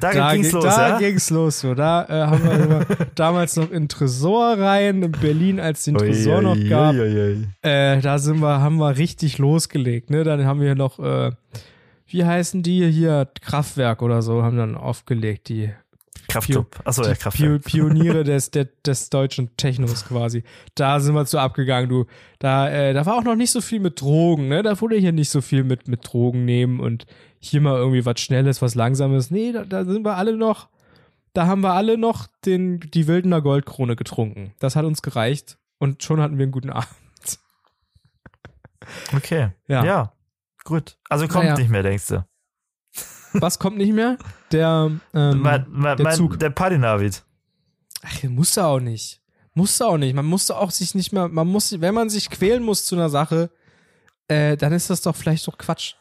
Da, 0.00 0.12
Da, 0.12 0.32
ging's 0.32 0.50
ging- 0.52 0.54
los, 0.62 0.64
da 0.64 0.88
ja? 0.90 0.98
ging's 0.98 1.30
los. 1.30 1.58
So. 1.60 1.74
Da 1.74 2.04
äh, 2.04 2.26
haben 2.28 2.44
wir 2.44 2.86
damals 3.16 3.56
noch 3.56 3.72
in 3.72 3.88
Tresor 3.88 4.56
rein, 4.56 5.02
in 5.02 5.10
Berlin, 5.10 5.58
als 5.58 5.80
es 5.80 5.84
den 5.86 5.96
Tresor 5.96 6.40
noch 6.40 6.56
gab. 6.68 6.94
Äh, 6.94 8.00
da 8.00 8.18
sind 8.20 8.38
wir, 8.40 8.60
haben 8.60 8.76
wir 8.76 8.96
richtig 8.96 9.38
losgelegt. 9.38 10.10
Ne? 10.10 10.22
Dann 10.22 10.44
haben 10.44 10.60
wir 10.60 10.76
noch, 10.76 11.00
äh, 11.00 11.32
wie 12.06 12.24
heißen 12.24 12.62
die 12.62 12.88
hier, 12.92 13.26
Kraftwerk 13.40 14.00
oder 14.00 14.22
so, 14.22 14.44
haben 14.44 14.56
dann 14.56 14.76
aufgelegt, 14.76 15.48
die 15.48 15.70
Kraftclub. 16.28 16.78
Achso, 16.84 17.02
ja, 17.02 17.14
Kraftclub. 17.14 17.64
Pio 17.64 17.88
Pioniere 17.88 18.22
des, 18.22 18.52
des, 18.52 18.68
des 18.86 19.10
deutschen 19.10 19.56
Technos 19.56 20.04
quasi. 20.06 20.44
Da 20.76 21.00
sind 21.00 21.14
wir 21.16 21.26
zu 21.26 21.38
abgegangen, 21.38 21.88
du. 21.88 22.04
Da, 22.38 22.70
äh, 22.70 22.92
da 22.94 23.04
war 23.04 23.16
auch 23.16 23.24
noch 23.24 23.34
nicht 23.34 23.50
so 23.50 23.60
viel 23.60 23.80
mit 23.80 24.00
Drogen, 24.00 24.46
ne? 24.46 24.62
Da 24.62 24.80
wurde 24.80 24.94
hier 24.96 25.10
nicht 25.12 25.30
so 25.30 25.40
viel 25.40 25.64
mit, 25.64 25.88
mit 25.88 26.06
Drogen 26.06 26.44
nehmen 26.44 26.78
und 26.78 27.06
hier 27.40 27.60
mal 27.60 27.76
irgendwie 27.76 28.04
was 28.04 28.20
Schnelles, 28.20 28.62
was 28.62 28.74
Langsames. 28.74 29.30
Nee, 29.30 29.52
da, 29.52 29.64
da 29.64 29.84
sind 29.84 30.04
wir 30.04 30.16
alle 30.16 30.36
noch, 30.36 30.68
da 31.34 31.46
haben 31.46 31.60
wir 31.62 31.72
alle 31.74 31.98
noch 31.98 32.26
den, 32.44 32.80
die 32.80 33.06
Wildener 33.06 33.40
Goldkrone 33.42 33.96
getrunken. 33.96 34.54
Das 34.58 34.76
hat 34.76 34.84
uns 34.84 35.02
gereicht 35.02 35.58
und 35.78 36.02
schon 36.02 36.20
hatten 36.20 36.38
wir 36.38 36.44
einen 36.44 36.52
guten 36.52 36.70
Abend. 36.70 36.88
Okay. 39.14 39.50
Ja. 39.66 39.84
Ja. 39.84 40.12
Gut. 40.64 40.96
Also 41.08 41.26
kommt 41.28 41.44
Naja. 41.44 41.56
nicht 41.56 41.70
mehr, 41.70 41.82
denkst 41.82 42.08
du? 42.08 42.26
Was 43.34 43.58
kommt 43.58 43.76
nicht 43.76 43.92
mehr? 43.92 44.16
Der, 44.52 44.90
ähm, 45.14 45.40
mein, 45.40 45.66
mein, 45.68 45.96
der 45.96 46.10
Zug. 46.10 46.38
Der 46.38 46.50
Party-Navid. 46.50 47.24
Ach, 48.02 48.22
musste 48.24 48.64
auch 48.64 48.80
nicht. 48.80 49.20
Musste 49.54 49.86
auch 49.86 49.98
nicht. 49.98 50.14
Man 50.14 50.24
musste 50.24 50.56
auch 50.56 50.70
sich 50.70 50.94
nicht 50.94 51.12
mehr, 51.12 51.28
man 51.28 51.46
muss, 51.46 51.80
wenn 51.80 51.94
man 51.94 52.08
sich 52.10 52.30
quälen 52.30 52.62
muss 52.62 52.86
zu 52.86 52.94
einer 52.94 53.10
Sache, 53.10 53.50
äh, 54.28 54.56
dann 54.56 54.72
ist 54.72 54.88
das 54.88 55.02
doch 55.02 55.16
vielleicht 55.16 55.46
doch 55.46 55.58
Quatsch. 55.58 55.94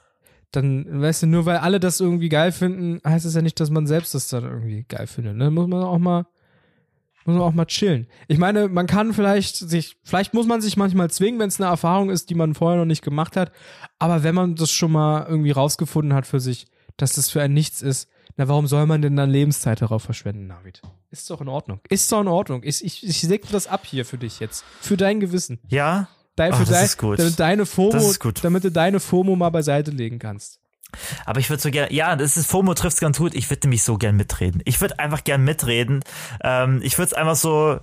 Dann, 0.52 1.02
weißt 1.02 1.24
du, 1.24 1.28
nur 1.28 1.46
weil 1.46 1.58
alle 1.58 1.80
das 1.80 2.00
irgendwie 2.00 2.30
geil 2.30 2.52
finden, 2.52 3.02
heißt 3.08 3.26
es 3.26 3.36
ja 3.36 3.42
nicht, 3.42 3.60
dass 3.60 3.70
man 3.70 3.86
selbst 3.86 4.16
das 4.16 4.30
dann 4.30 4.44
irgendwie 4.44 4.86
geil 4.88 5.08
findet. 5.08 5.36
Ne? 5.36 5.52
Muss 5.52 5.68
man 5.68 5.84
auch 5.84 5.98
mal, 5.98 6.26
muss 7.26 7.36
man 7.36 7.44
auch 7.44 7.54
mal 7.54 7.66
chillen. 7.66 8.08
Ich 8.28 8.38
meine, 8.38 8.70
man 8.70 8.88
kann 8.88 9.14
vielleicht 9.14 9.58
sich, 9.58 9.98
vielleicht 10.04 10.34
muss 10.34 10.48
man 10.48 10.62
sich 10.62 10.78
manchmal 10.78 11.10
zwingen, 11.10 11.40
wenn 11.40 11.50
es 11.50 11.60
eine 11.60 11.70
Erfahrung 11.70 12.10
ist, 12.10 12.30
die 12.30 12.36
man 12.36 12.54
vorher 12.54 12.80
noch 12.80 12.86
nicht 12.86 13.04
gemacht 13.04 13.36
hat. 13.36 13.52
Aber 14.00 14.24
wenn 14.24 14.36
man 14.36 14.56
das 14.56 14.72
schon 14.72 14.94
mal 14.94 15.26
irgendwie 15.28 15.52
rausgefunden 15.52 16.14
hat 16.14 16.26
für 16.26 16.40
sich, 16.40 16.68
dass 16.96 17.14
das 17.14 17.30
für 17.30 17.42
ein 17.42 17.54
Nichts 17.54 17.82
ist, 17.82 18.10
na, 18.38 18.48
warum 18.48 18.68
soll 18.68 18.86
man 18.86 19.02
denn 19.02 19.16
dann 19.16 19.32
Lebenszeit 19.32 19.82
darauf 19.82 20.04
verschwenden, 20.04 20.46
Navid? 20.46 20.82
Ist 21.10 21.30
doch 21.30 21.42
in 21.42 21.48
Ordnung. 21.48 21.80
Ist 21.90 22.12
doch 22.12 22.22
in 22.22 22.28
Ordnung. 22.28 22.62
Ich, 22.64 22.86
ich, 22.86 23.04
ich 23.06 23.22
segne 23.22 23.50
das 23.52 23.66
ab 23.66 23.86
hier 23.86 24.06
für 24.06 24.20
dich 24.20 24.40
jetzt. 24.40 24.64
Für 24.80 24.96
dein 24.96 25.20
Gewissen. 25.20 25.60
Ja? 25.68 26.08
Dein, 26.38 26.54
für 26.54 26.64
das 26.66 26.84
ist 26.84 26.98
gut. 26.98 27.20
Damit 27.20 27.40
deine 27.40 27.66
FOMO, 27.66 27.92
Das 27.92 28.08
ist 28.10 28.20
gut. 28.22 28.44
damit 28.46 28.64
du 28.64 28.72
deine 28.72 29.00
FOMO 29.02 29.36
mal 29.36 29.50
beiseite 29.50 29.92
legen 29.92 30.20
kannst. 30.20 30.60
Aber 31.26 31.40
ich 31.42 31.50
würde 31.50 31.62
so 31.62 31.70
gerne, 31.70 31.92
ja, 31.92 32.16
das 32.16 32.38
ist 32.38 32.50
FOMO 32.50 32.74
trifft's 32.74 33.02
ganz 33.02 33.18
gut. 33.18 33.36
Ich 33.36 33.50
würde 33.50 33.68
nämlich 33.68 33.84
so 33.84 33.98
gern 33.98 34.16
mitreden. 34.16 34.62
Ich 34.64 34.80
würde 34.80 35.00
einfach 35.00 35.24
gern 35.26 35.44
mitreden. 35.44 36.00
Ähm, 36.42 36.80
ich 36.82 36.98
würde 36.98 37.08
es 37.08 37.14
einfach 37.14 37.36
so, 37.36 37.80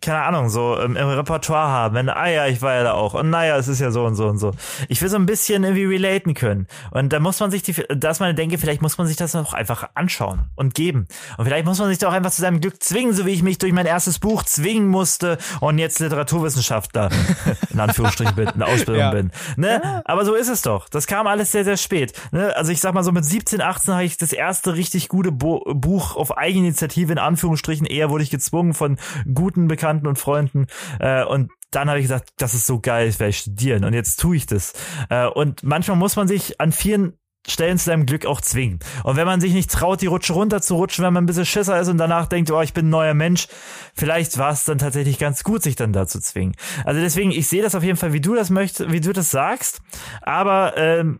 keine 0.00 0.22
Ahnung, 0.22 0.48
so 0.48 0.78
ähm, 0.80 0.96
im 0.96 1.08
Repertoire 1.08 1.68
haben. 1.68 1.94
Wenn, 1.94 2.08
ah 2.08 2.26
ja, 2.28 2.46
ich 2.46 2.62
war 2.62 2.74
ja 2.74 2.82
da 2.82 2.92
auch. 2.94 3.14
Und 3.14 3.30
naja, 3.30 3.56
es 3.58 3.68
ist 3.68 3.78
ja 3.80 3.90
so 3.90 4.04
und 4.04 4.14
so 4.14 4.26
und 4.26 4.38
so. 4.38 4.52
Ich 4.88 5.02
will 5.02 5.08
so 5.08 5.16
ein 5.16 5.26
bisschen 5.26 5.64
irgendwie 5.64 5.84
relaten 5.84 6.34
können. 6.34 6.66
Und 6.90 7.12
da 7.12 7.20
muss 7.20 7.38
man 7.40 7.50
sich 7.50 7.62
die, 7.62 7.74
dass 7.94 8.18
man 8.18 8.34
denke, 8.34 8.56
vielleicht 8.58 8.80
muss 8.80 8.96
man 8.96 9.06
sich 9.06 9.16
das 9.16 9.36
auch 9.36 9.52
einfach 9.52 9.90
anschauen 9.94 10.44
und 10.56 10.74
geben. 10.74 11.06
Und 11.36 11.44
vielleicht 11.44 11.66
muss 11.66 11.78
man 11.78 11.88
sich 11.88 11.98
da 11.98 12.08
auch 12.08 12.12
einfach 12.12 12.30
zu 12.30 12.40
seinem 12.40 12.60
Glück 12.60 12.82
zwingen, 12.82 13.12
so 13.12 13.26
wie 13.26 13.30
ich 13.32 13.42
mich 13.42 13.58
durch 13.58 13.72
mein 13.72 13.84
erstes 13.86 14.18
Buch 14.18 14.42
zwingen 14.44 14.88
musste 14.88 15.36
und 15.60 15.78
jetzt 15.78 16.00
Literaturwissenschaftler 16.00 17.10
in 17.70 17.78
Anführungsstrichen 17.78 18.34
bin, 18.34 18.48
in 18.48 18.62
Ausbildung 18.62 18.96
Ja. 19.02 19.10
bin. 19.10 19.30
Ne? 19.56 20.02
Aber 20.06 20.24
so 20.24 20.34
ist 20.34 20.48
es 20.48 20.62
doch. 20.62 20.88
Das 20.88 21.06
kam 21.06 21.26
alles 21.26 21.52
sehr, 21.52 21.64
sehr 21.64 21.76
spät. 21.76 22.12
Ne? 22.32 22.56
Also 22.56 22.72
ich 22.72 22.80
sag 22.80 22.94
mal 22.94 23.04
so 23.04 23.12
mit 23.12 23.24
17, 23.24 23.60
18 23.60 23.94
habe 23.94 24.04
ich 24.04 24.16
das 24.16 24.32
erste 24.32 24.74
richtig 24.74 25.08
gute 25.08 25.32
Bo 25.32 25.62
Buch 25.74 26.16
auf 26.16 26.36
Eigeninitiative 26.36 27.12
in 27.12 27.18
Anführungsstrichen. 27.18 27.86
Eher 27.86 28.08
wurde 28.10 28.24
ich 28.24 28.30
gezwungen 28.30 28.72
von 28.72 28.96
guten 29.32 29.68
Bekannten 29.68 29.81
und 29.84 30.18
Freunden. 30.18 30.66
Äh, 30.98 31.24
und 31.24 31.50
dann 31.70 31.88
habe 31.88 31.98
ich 31.98 32.04
gesagt, 32.04 32.30
das 32.36 32.54
ist 32.54 32.66
so 32.66 32.80
geil, 32.80 33.08
ich 33.08 33.18
werde 33.18 33.32
studieren. 33.32 33.84
Und 33.84 33.94
jetzt 33.94 34.20
tue 34.20 34.36
ich 34.36 34.46
das. 34.46 34.74
Äh, 35.08 35.26
und 35.26 35.62
manchmal 35.62 35.96
muss 35.96 36.16
man 36.16 36.28
sich 36.28 36.60
an 36.60 36.72
vielen 36.72 37.14
Stellen 37.48 37.76
zu 37.76 37.86
seinem 37.86 38.06
Glück 38.06 38.24
auch 38.24 38.40
zwingen. 38.40 38.78
Und 39.02 39.16
wenn 39.16 39.26
man 39.26 39.40
sich 39.40 39.52
nicht 39.52 39.70
traut, 39.70 40.00
die 40.00 40.06
Rutsche 40.06 40.32
runter 40.32 40.62
zu 40.62 40.76
rutschen, 40.76 41.04
wenn 41.04 41.12
man 41.12 41.24
ein 41.24 41.26
bisschen 41.26 41.46
Schisser 41.46 41.80
ist 41.80 41.88
und 41.88 41.98
danach 41.98 42.26
denkt, 42.26 42.50
oh, 42.52 42.60
ich 42.60 42.72
bin 42.72 42.86
ein 42.86 42.90
neuer 42.90 43.14
Mensch, 43.14 43.48
vielleicht 43.94 44.38
war 44.38 44.52
es 44.52 44.64
dann 44.64 44.78
tatsächlich 44.78 45.18
ganz 45.18 45.42
gut, 45.42 45.62
sich 45.62 45.74
dann 45.74 45.92
dazu 45.92 46.20
zwingen. 46.20 46.54
Also 46.84 47.00
deswegen, 47.00 47.32
ich 47.32 47.48
sehe 47.48 47.62
das 47.62 47.74
auf 47.74 47.82
jeden 47.82 47.96
Fall, 47.96 48.12
wie 48.12 48.20
du 48.20 48.34
das 48.34 48.50
möchtest, 48.50 48.92
wie 48.92 49.00
du 49.00 49.12
das 49.12 49.30
sagst, 49.30 49.82
aber 50.20 50.76
ähm, 50.76 51.18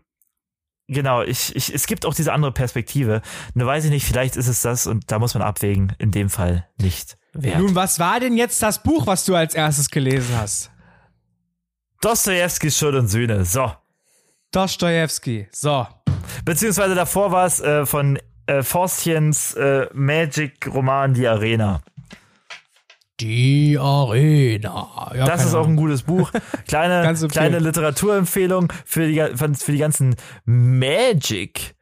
genau, 0.87 1.23
ich, 1.23 1.53
ich, 1.57 1.73
es 1.73 1.87
gibt 1.87 2.05
auch 2.05 2.13
diese 2.13 2.31
andere 2.31 2.53
Perspektive. 2.53 3.21
Nur 3.53 3.67
weiß 3.67 3.83
ich 3.83 3.91
nicht, 3.91 4.05
vielleicht 4.05 4.37
ist 4.37 4.47
es 4.47 4.61
das 4.61 4.87
und 4.87 5.11
da 5.11 5.19
muss 5.19 5.33
man 5.33 5.43
abwägen, 5.43 5.93
in 5.99 6.11
dem 6.11 6.29
Fall 6.29 6.69
nicht 6.79 7.17
wert. 7.33 7.59
Nun, 7.59 7.75
was 7.75 7.99
war 7.99 8.19
denn 8.19 8.37
jetzt 8.37 8.61
das 8.61 8.81
Buch, 8.81 9.07
was 9.07 9.25
du 9.25 9.35
als 9.35 9.55
erstes 9.55 9.89
gelesen 9.89 10.35
hast? 10.37 10.71
Dostojewskis 12.01 12.77
Schuld 12.77 12.95
und 12.95 13.07
Sühne, 13.07 13.45
so. 13.45 13.71
Dostoevsky. 14.51 15.47
So. 15.51 15.87
Beziehungsweise 16.45 16.95
davor 16.95 17.31
war 17.31 17.45
es 17.45 17.59
äh, 17.59 17.85
von 17.85 18.19
äh, 18.45 18.61
Forstchens 18.61 19.53
äh, 19.55 19.87
Magic-Roman 19.93 21.13
Die 21.13 21.27
Arena. 21.27 21.81
Die 23.19 23.77
Arena. 23.79 25.11
Ja, 25.15 25.25
Das 25.25 25.45
ist 25.45 25.53
auch 25.53 25.67
ein 25.67 25.75
gutes 25.75 26.03
Buch. 26.03 26.31
Kleine, 26.67 27.13
kleine 27.29 27.59
Literaturempfehlung 27.59 28.71
für 28.85 29.07
die, 29.07 29.23
für 29.35 29.71
die 29.71 29.77
ganzen 29.77 30.15
Magic. 30.45 31.75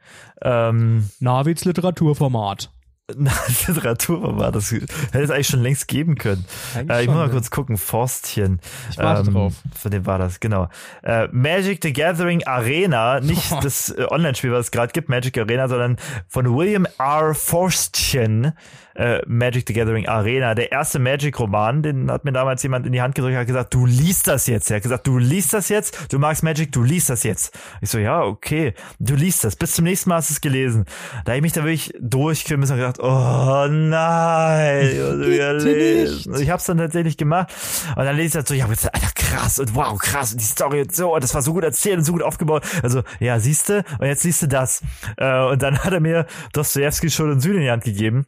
Ähm, 0.43 1.09
Navids 1.19 1.65
Literaturformat. 1.65 2.71
Literatur 3.67 4.37
war 4.37 4.51
das. 4.51 4.71
Hätte 4.71 4.85
es 5.13 5.31
eigentlich 5.31 5.47
schon 5.47 5.61
längst 5.61 5.87
geben 5.87 6.15
können. 6.15 6.45
Äh, 6.75 7.01
ich 7.01 7.07
muss 7.07 7.17
mal 7.17 7.27
ja. 7.27 7.31
kurz 7.31 7.49
gucken. 7.49 7.77
Forstchen. 7.77 8.59
Ich 8.89 8.97
warte 8.97 9.31
drauf. 9.31 9.55
Von 9.77 9.91
dem 9.91 10.05
war 10.05 10.17
das, 10.17 10.39
genau. 10.39 10.69
Äh, 11.03 11.27
Magic 11.31 11.79
the 11.83 11.93
Gathering 11.93 12.45
Arena, 12.45 13.19
nicht 13.19 13.51
das 13.63 13.89
äh, 13.89 14.05
Online-Spiel, 14.09 14.51
was 14.51 14.67
es 14.67 14.71
gerade 14.71 14.93
gibt, 14.93 15.09
Magic 15.09 15.37
Arena, 15.37 15.67
sondern 15.67 15.97
von 16.27 16.55
William 16.55 16.87
R. 16.97 17.33
Forstchen. 17.33 18.53
Äh, 19.01 19.23
Magic 19.25 19.65
the 19.67 19.73
Gathering 19.73 20.07
Arena, 20.07 20.53
der 20.53 20.71
erste 20.71 20.99
Magic-Roman, 20.99 21.81
den 21.81 22.11
hat 22.11 22.23
mir 22.23 22.31
damals 22.31 22.61
jemand 22.61 22.85
in 22.85 22.91
die 22.91 23.01
Hand 23.01 23.15
gedrückt, 23.15 23.35
hat 23.35 23.47
gesagt, 23.47 23.73
du 23.73 23.87
liest 23.87 24.27
das 24.27 24.45
jetzt. 24.45 24.69
Er 24.69 24.75
hat 24.75 24.83
gesagt, 24.83 25.07
du 25.07 25.17
liest 25.17 25.55
das 25.55 25.69
jetzt, 25.69 26.13
du 26.13 26.19
magst 26.19 26.43
Magic, 26.43 26.71
du 26.71 26.83
liest 26.83 27.09
das 27.09 27.23
jetzt. 27.23 27.57
Ich 27.81 27.89
so, 27.89 27.97
ja, 27.97 28.21
okay, 28.21 28.75
du 28.99 29.15
liest 29.15 29.43
das. 29.43 29.55
Bis 29.55 29.71
zum 29.71 29.85
nächsten 29.85 30.09
Mal 30.09 30.17
hast 30.17 30.29
du 30.29 30.33
es 30.35 30.41
gelesen. 30.41 30.85
Da 31.25 31.31
habe 31.31 31.37
ich 31.37 31.41
mich 31.41 31.53
da 31.53 31.63
wirklich 31.63 31.95
durchquälen 31.99 32.59
müssen 32.59 32.73
und 32.73 32.77
gedacht, 32.77 32.99
oh 32.99 33.67
nein, 33.67 34.85
ich. 35.65 36.27
Ich 36.27 36.49
hab's 36.51 36.65
dann 36.65 36.77
tatsächlich 36.77 37.17
gemacht. 37.17 37.51
Und 37.95 38.05
dann 38.05 38.15
lese 38.15 38.27
ich 38.27 38.33
das 38.33 38.49
so, 38.49 38.53
ja, 38.53 38.67
bitte, 38.67 38.93
Alter, 38.93 39.09
krass 39.15 39.57
und 39.57 39.73
wow, 39.73 39.97
krass 39.97 40.33
und 40.33 40.41
die 40.41 40.45
Story 40.45 40.81
und 40.81 40.95
so, 40.95 41.15
und 41.15 41.23
das 41.23 41.33
war 41.33 41.41
so 41.41 41.53
gut 41.53 41.63
erzählt 41.63 41.97
und 41.97 42.03
so 42.03 42.11
gut 42.11 42.21
aufgebaut. 42.21 42.63
Also, 42.83 43.01
ja, 43.19 43.39
siehste, 43.39 43.83
und 43.97 44.05
jetzt 44.05 44.21
siehst 44.21 44.43
du 44.43 44.47
das. 44.47 44.83
Äh, 45.17 45.45
und 45.45 45.63
dann 45.63 45.79
hat 45.79 45.91
er 45.91 46.01
mir 46.01 46.27
Dostoevsky 46.53 47.09
Schuld 47.09 47.31
und 47.31 47.39
Sühne 47.39 47.55
in 47.55 47.61
die 47.63 47.71
Hand 47.71 47.83
gegeben. 47.83 48.27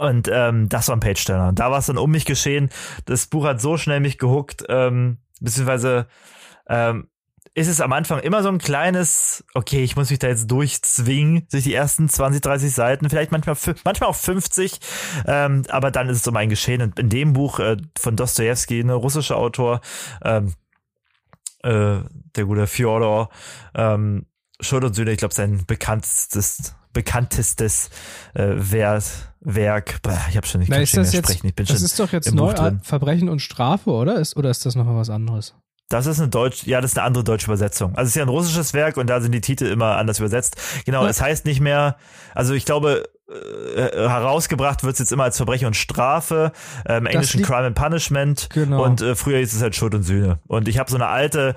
Und 0.00 0.30
ähm, 0.32 0.70
das 0.70 0.88
war 0.88 0.96
ein 0.96 1.00
Page-Turner. 1.00 1.52
Da 1.52 1.70
war 1.70 1.78
es 1.78 1.86
dann 1.86 1.98
um 1.98 2.10
mich 2.10 2.24
geschehen. 2.24 2.70
Das 3.04 3.26
Buch 3.26 3.44
hat 3.44 3.60
so 3.60 3.76
schnell 3.76 4.00
mich 4.00 4.16
gehuckt, 4.16 4.64
ähm, 4.70 5.18
beziehungsweise 5.42 6.06
ähm, 6.70 7.08
ist 7.52 7.68
es 7.68 7.82
am 7.82 7.92
Anfang 7.92 8.20
immer 8.20 8.42
so 8.42 8.48
ein 8.48 8.56
kleines, 8.56 9.44
okay, 9.52 9.84
ich 9.84 9.96
muss 9.96 10.08
mich 10.08 10.18
da 10.18 10.28
jetzt 10.28 10.50
durchzwingen, 10.50 11.46
durch 11.50 11.64
die 11.64 11.74
ersten 11.74 12.08
20, 12.08 12.40
30 12.40 12.72
Seiten, 12.72 13.10
vielleicht 13.10 13.30
manchmal, 13.30 13.56
manchmal 13.84 14.08
auch 14.08 14.14
50, 14.14 14.80
ähm, 15.26 15.64
aber 15.68 15.90
dann 15.90 16.08
ist 16.08 16.20
es 16.20 16.26
um 16.26 16.36
ein 16.36 16.48
Geschehen. 16.48 16.80
Und 16.80 16.98
in 16.98 17.10
dem 17.10 17.34
Buch 17.34 17.58
äh, 17.58 17.76
von 17.98 18.16
Dostoevsky, 18.16 18.80
ein 18.80 18.88
russischer 18.88 19.36
Autor, 19.36 19.82
ähm, 20.24 20.54
äh, 21.62 21.98
der 22.36 22.44
gute 22.46 22.66
Fjodor, 22.66 23.28
ähm, 23.74 24.24
Schuld 24.60 24.84
und 24.84 24.94
Sühne, 24.94 25.12
ich 25.12 25.18
glaube, 25.18 25.34
sein 25.34 25.64
bekanntestes, 25.66 26.74
bekanntestes 26.92 27.90
äh, 28.34 28.48
Werk, 28.56 29.04
Werk, 29.40 30.02
Bah, 30.02 30.18
ich 30.30 30.36
habe 30.36 30.46
schon, 30.46 30.64
Na, 30.68 30.76
ist 30.78 30.96
das 30.96 31.06
nicht 31.06 31.12
mehr 31.12 31.20
jetzt, 31.20 31.26
sprechen, 31.28 31.46
ich 31.48 31.54
bin 31.54 31.66
das 31.66 31.76
schon 31.76 31.84
ist 31.86 31.98
doch 32.00 32.12
jetzt 32.12 32.28
im 32.28 32.34
neu. 32.34 32.54
Verbrechen 32.82 33.28
und 33.28 33.40
Strafe, 33.40 33.90
oder? 33.90 34.16
Ist, 34.18 34.36
oder 34.36 34.50
ist 34.50 34.66
das 34.66 34.74
noch 34.74 34.84
mal 34.84 34.96
was 34.96 35.10
anderes? 35.10 35.54
Das 35.88 36.06
ist 36.06 36.20
eine 36.20 36.28
deutsche, 36.28 36.70
ja, 36.70 36.80
das 36.80 36.92
ist 36.92 36.98
eine 36.98 37.06
andere 37.06 37.24
deutsche 37.24 37.46
Übersetzung. 37.46 37.90
Also 37.96 38.02
es 38.02 38.08
ist 38.10 38.14
ja 38.16 38.22
ein 38.22 38.28
russisches 38.28 38.74
Werk 38.74 38.96
und 38.96 39.08
da 39.08 39.20
sind 39.20 39.32
die 39.32 39.40
Titel 39.40 39.64
immer 39.66 39.96
anders 39.96 40.20
übersetzt. 40.20 40.56
Genau, 40.84 41.02
Ja. 41.02 41.08
es 41.10 41.20
heißt 41.20 41.46
nicht 41.46 41.60
mehr, 41.60 41.96
also 42.34 42.54
ich 42.54 42.64
glaube, 42.64 43.08
äh, 43.30 44.08
herausgebracht 44.08 44.82
wird 44.82 44.94
es 44.94 44.98
jetzt 44.98 45.12
immer 45.12 45.24
als 45.24 45.36
Verbrechen 45.36 45.66
und 45.66 45.74
Strafe, 45.74 46.52
äh, 46.84 46.98
im 46.98 47.06
Englischen 47.06 47.42
Crime 47.42 47.66
and 47.66 47.76
Punishment 47.76 48.48
Genau. 48.52 48.84
und 48.84 49.00
äh, 49.00 49.14
früher 49.14 49.38
hieß 49.38 49.54
es 49.54 49.62
halt 49.62 49.76
Schuld 49.76 49.94
und 49.94 50.02
Sühne. 50.02 50.38
Und 50.46 50.66
ich 50.68 50.78
habe 50.78 50.90
so 50.90 50.96
eine 50.96 51.06
alte 51.06 51.54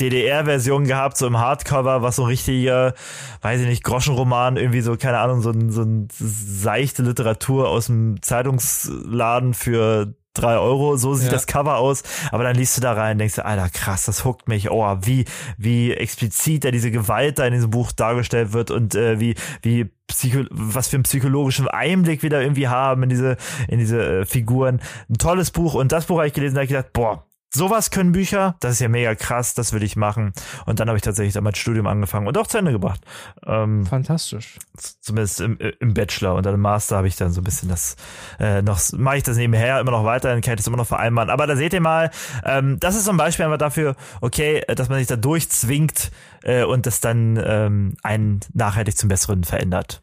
DDR-Version 0.00 0.84
gehabt, 0.84 1.16
so 1.16 1.26
im 1.26 1.38
Hardcover, 1.38 2.02
was 2.02 2.16
so 2.16 2.22
ein 2.22 2.28
richtiger, 2.28 2.94
weiß 3.42 3.60
ich 3.60 3.66
nicht, 3.66 3.84
Groschenroman, 3.84 4.56
irgendwie 4.56 4.80
so, 4.80 4.96
keine 4.96 5.18
Ahnung, 5.18 5.42
so 5.42 5.50
ein, 5.50 5.70
so 5.70 5.82
ein 5.82 6.08
seichte 6.10 7.02
Literatur 7.02 7.68
aus 7.68 7.86
dem 7.86 8.22
Zeitungsladen 8.22 9.54
für 9.54 10.14
drei 10.34 10.56
Euro, 10.56 10.96
so 10.96 11.14
sieht 11.14 11.26
Ja. 11.26 11.32
das 11.32 11.46
Cover 11.46 11.76
aus, 11.78 12.02
aber 12.30 12.44
dann 12.44 12.56
liest 12.56 12.76
du 12.76 12.80
da 12.80 12.92
rein, 12.92 13.18
denkst 13.18 13.36
du, 13.36 13.44
Alter, 13.44 13.68
krass, 13.68 14.06
das 14.06 14.24
huckt 14.24 14.48
mich, 14.48 14.70
oh, 14.70 14.96
wie, 15.02 15.24
wie 15.58 15.92
explizit 15.92 16.64
da 16.64 16.70
diese 16.70 16.90
Gewalt 16.90 17.38
da 17.38 17.46
in 17.46 17.52
diesem 17.52 17.70
Buch 17.70 17.92
dargestellt 17.92 18.52
wird 18.52 18.70
und 18.70 18.94
äh, 18.94 19.20
wie, 19.20 19.34
wie 19.62 19.90
Psycho 20.08 20.44
was 20.50 20.88
für 20.88 20.96
einen 20.96 21.04
psychologischen 21.04 21.68
Einblick 21.68 22.22
wir 22.22 22.30
da 22.30 22.40
irgendwie 22.40 22.68
haben 22.68 23.02
in 23.04 23.08
diese, 23.08 23.36
in 23.68 23.78
diese 23.78 24.20
äh, 24.20 24.24
Figuren. 24.26 24.80
Ein 25.08 25.18
tolles 25.18 25.50
Buch 25.50 25.74
und 25.74 25.92
das 25.92 26.06
Buch 26.06 26.18
habe 26.18 26.26
ich 26.26 26.34
gelesen, 26.34 26.54
da 26.54 26.60
habe 26.60 26.64
ich 26.64 26.70
gedacht, 26.70 26.92
boah, 26.92 27.26
sowas 27.54 27.90
können 27.90 28.12
Bücher, 28.12 28.56
das 28.60 28.72
ist 28.72 28.80
ja 28.80 28.88
mega 28.88 29.14
krass, 29.14 29.54
das 29.54 29.72
will 29.72 29.82
ich 29.82 29.96
machen. 29.96 30.32
Und 30.66 30.80
dann 30.80 30.88
habe 30.88 30.96
ich 30.96 31.02
tatsächlich 31.02 31.34
dann 31.34 31.44
mein 31.44 31.54
Studium 31.54 31.86
angefangen 31.86 32.26
und 32.26 32.36
auch 32.38 32.46
zu 32.46 32.58
Ende 32.58 32.72
gebracht. 32.72 33.00
Ähm, 33.46 33.86
Fantastisch. 33.86 34.58
zumindest 35.00 35.40
im, 35.40 35.58
im 35.58 35.94
Bachelor 35.94 36.34
und 36.34 36.46
dann 36.46 36.54
im 36.54 36.60
Master 36.60 36.96
habe 36.96 37.08
ich 37.08 37.16
dann 37.16 37.32
so 37.32 37.40
ein 37.40 37.44
bisschen 37.44 37.68
das 37.68 37.96
äh, 38.38 38.62
noch 38.62 38.80
mache 38.92 39.18
ich 39.18 39.22
das 39.22 39.36
nebenher 39.36 39.80
immer 39.80 39.92
noch 39.92 40.04
weiter, 40.04 40.30
dann 40.30 40.40
kann 40.40 40.54
ich 40.54 40.58
das 40.58 40.66
immer 40.66 40.76
noch 40.76 40.86
vereinbaren. 40.86 41.30
Aber 41.30 41.46
da 41.46 41.56
seht 41.56 41.72
ihr 41.72 41.80
mal, 41.80 42.10
ähm, 42.44 42.78
das 42.80 42.94
ist 42.94 43.04
zum 43.04 43.16
Beispiel 43.16 43.44
einfach 43.44 43.58
dafür, 43.58 43.96
okay, 44.20 44.62
äh, 44.66 44.74
dass 44.74 44.88
man 44.88 44.98
sich 44.98 45.08
da 45.08 45.16
durchzwingt 45.16 46.10
äh, 46.42 46.64
und 46.64 46.86
das 46.86 47.00
dann 47.00 47.40
ähm, 47.44 47.94
einen 48.02 48.40
nachhaltig 48.54 48.96
zum 48.96 49.08
Besseren 49.08 49.44
verändert 49.44 50.02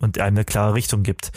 und 0.00 0.18
einem 0.18 0.36
eine 0.36 0.44
klare 0.44 0.74
Richtung 0.74 1.02
gibt. 1.02 1.30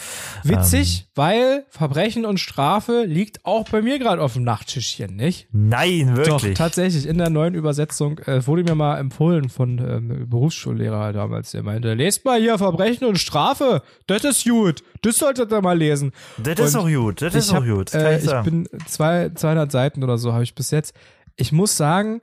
Witzig, 0.44 1.08
weil 1.16 1.66
Verbrechen 1.70 2.26
und 2.26 2.40
Strafe 2.40 3.04
liegt 3.06 3.46
auch 3.46 3.68
bei 3.70 3.82
mir 3.82 4.00
gerade 4.00 4.22
auf 4.22 4.34
dem 4.34 4.44
Nachttischchen, 4.44 5.16
nicht? 5.16 5.48
Nein, 5.52 6.16
wirklich. 6.16 6.54
Doch, 6.54 6.64
tatsächlich. 6.66 7.06
In 7.06 7.18
der 7.18 7.30
neuen 7.30 7.54
Übersetzung 7.54 8.20
äh, 8.20 8.46
wurde 8.48 8.64
mir 8.64 8.76
mal 8.76 8.98
empfohlen 8.98 9.50
von 9.50 9.78
ähm, 9.80 10.30
Berufsschullehrer 10.30 11.14
damals, 11.14 11.52
der 11.52 11.64
meinte, 11.64 11.94
lest 11.94 12.26
mal 12.26 12.40
hier 12.40 12.58
Verbrechen 12.58 13.06
und 13.08 13.18
Strafe. 13.20 13.82
Das 14.08 14.24
ist 14.24 14.46
gut. 14.46 14.84
Das 15.02 15.18
solltet 15.18 15.52
ihr 15.52 15.62
mal 15.62 15.78
lesen. 15.78 16.12
das 16.38 16.60
ist 16.60 16.76
auch 16.76 16.88
gut, 16.88 17.22
das 17.22 17.36
ist 17.36 17.52
auch 17.52 17.66
gut. 17.66 17.94
Äh, 17.94 18.20
ich 18.20 18.32
bin 18.44 18.68
zwei, 18.88 19.30
200 19.30 19.72
Seiten 19.72 20.04
oder 20.04 20.18
so 20.18 20.34
habe 20.34 20.44
ich 20.44 20.56
bis 20.56 20.72
jetzt. 20.72 20.94
Ich 21.36 21.52
muss 21.52 21.76
sagen, 21.76 22.22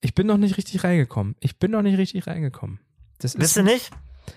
ich 0.00 0.14
bin 0.14 0.26
noch 0.26 0.36
nicht 0.36 0.56
richtig 0.56 0.84
reingekommen. 0.84 1.34
Ich 1.40 1.58
bin 1.58 1.72
noch 1.72 1.82
nicht 1.82 1.98
richtig 1.98 2.26
reingekommen. 2.26 2.80
Das 3.18 3.34
ist, 3.34 3.40
Wisst 3.40 3.56
ihr 3.56 3.62
nicht? 3.62 3.90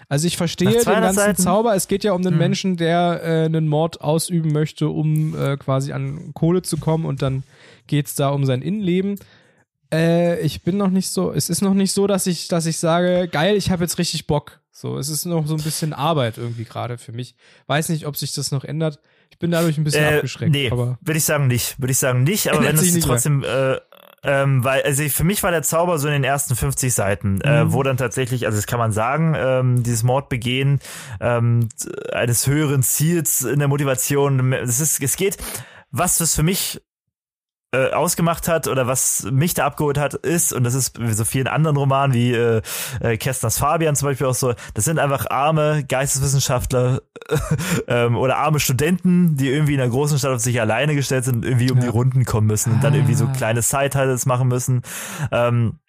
Also 0.07 0.27
ich 0.27 0.37
verstehe 0.37 0.69
den 0.71 0.81
200 0.81 1.03
ganzen 1.03 1.15
Seiten? 1.19 1.41
Zauber. 1.41 1.75
Es 1.75 1.87
geht 1.87 2.03
ja 2.03 2.13
um 2.13 2.21
einen 2.21 2.31
Hm. 2.33 2.37
Menschen, 2.37 2.77
der 2.77 3.21
äh, 3.23 3.45
einen 3.45 3.67
Mord 3.67 4.01
ausüben 4.01 4.51
möchte, 4.51 4.89
um 4.89 5.35
äh, 5.37 5.57
quasi 5.57 5.91
an 5.93 6.31
Kohle 6.33 6.61
zu 6.61 6.77
kommen 6.77 7.05
und 7.05 7.21
dann 7.21 7.43
geht's 7.87 8.15
da 8.15 8.29
um 8.29 8.45
sein 8.45 8.61
Innenleben. 8.61 9.19
Äh, 9.93 10.39
ich 10.41 10.61
bin 10.63 10.77
noch 10.77 10.89
nicht 10.91 11.09
so, 11.09 11.31
es 11.31 11.49
ist 11.49 11.61
noch 11.61 11.73
nicht 11.73 11.91
so, 11.93 12.05
dass 12.07 12.27
ich, 12.27 12.47
dass 12.47 12.65
ich 12.67 12.77
sage, 12.77 13.27
geil, 13.27 13.55
ich 13.55 13.71
habe 13.71 13.83
jetzt 13.83 13.97
richtig 13.97 14.27
Bock. 14.27 14.59
So, 14.71 14.97
es 14.97 15.09
ist 15.09 15.25
noch 15.25 15.45
so 15.47 15.55
ein 15.55 15.63
bisschen 15.63 15.93
Arbeit 15.93 16.37
irgendwie 16.37 16.63
gerade 16.63 16.97
für 16.97 17.11
mich. 17.11 17.35
Weiß 17.67 17.89
nicht, 17.89 18.05
ob 18.05 18.15
sich 18.15 18.31
das 18.33 18.51
noch 18.51 18.63
ändert. 18.63 18.99
Ich 19.31 19.37
bin 19.39 19.51
dadurch 19.51 19.77
ein 19.77 19.83
bisschen 19.83 20.03
Äh, 20.05 20.15
abgeschreckt. 20.17 20.51
nee, 20.51 20.69
aber 20.71 20.97
würde 21.01 21.17
ich 21.17 21.23
sagen 21.25 21.47
nicht. 21.47 21.79
Würde 21.79 21.91
ich 21.91 21.97
sagen 21.97 22.23
nicht, 22.23 22.47
aber 22.49 22.63
wenn 22.63 22.75
es 22.75 22.99
trotzdem, 22.99 23.43
äh, 23.43 23.77
ähm, 24.23 24.63
weil, 24.63 24.81
also 24.83 25.03
für 25.09 25.23
mich 25.23 25.43
war 25.43 25.51
der 25.51 25.63
Zauber 25.63 25.97
so 25.99 26.07
in 26.07 26.13
den 26.13 26.23
ersten 26.23 26.55
50 26.55 26.93
Seiten, 26.93 27.41
äh, 27.41 27.63
Mhm. 27.65 27.73
wo 27.73 27.83
dann 27.83 27.97
tatsächlich, 27.97 28.45
also 28.45 28.57
das 28.57 28.67
kann 28.67 28.79
man 28.79 28.91
sagen, 28.91 29.33
ähm, 29.37 29.83
dieses 29.83 30.03
Mordbegehen 30.03 30.79
ähm, 31.21 31.69
eines 32.11 32.47
höheren 32.47 32.83
Ziels 32.83 33.41
in 33.43 33.59
der 33.59 33.67
Motivation, 33.67 34.53
es 34.53 34.79
ist, 34.79 35.01
es 35.01 35.15
geht, 35.15 35.37
was 35.91 36.17
das 36.17 36.35
für 36.35 36.43
mich 36.43 36.81
äh, 37.71 37.91
ausgemacht 37.91 38.47
hat 38.47 38.67
oder 38.67 38.87
was 38.87 39.27
mich 39.31 39.53
da 39.53 39.65
abgeholt 39.67 39.97
hat, 39.99 40.15
ist, 40.15 40.53
und 40.53 40.63
das 40.63 40.73
ist 40.73 40.99
wie 40.99 41.13
so 41.13 41.23
vielen 41.23 41.45
anderen 41.47 41.77
Romanen 41.77 42.13
wie 42.15 42.33
äh, 42.33 42.61
äh, 42.99 43.17
Kästners 43.17 43.59
Fabian 43.59 43.95
zum 43.95 44.07
Beispiel 44.07 44.25
auch 44.27 44.33
so, 44.33 44.53
das 44.73 44.85
sind 44.85 44.97
einfach 44.97 45.29
arme 45.29 45.83
Geisteswissenschaftler 45.87 47.01
ähm, 47.87 48.15
oder 48.17 48.37
arme 48.37 48.59
Studenten, 48.59 49.37
die 49.37 49.49
irgendwie 49.49 49.75
in 49.75 49.81
einer 49.81 49.89
großen 49.91 50.17
Stadt 50.17 50.31
auf 50.33 50.41
sich 50.41 50.59
alleine 50.59 50.95
gestellt 50.95 51.25
sind 51.25 51.37
und 51.37 51.45
irgendwie 51.45 51.69
um 51.71 51.77
Ja. 51.77 51.83
die 51.83 51.89
Runden 51.89 52.25
kommen 52.25 52.47
müssen 52.47 52.73
und 52.73 52.83
dann 52.83 52.93
irgendwie 52.95 53.13
so 53.15 53.25
Ah. 53.25 53.33
kleine 53.37 53.61
Side-Titles 53.61 54.25
machen 54.25 54.47
müssen. 54.47 54.81
Ähm, 55.31 55.79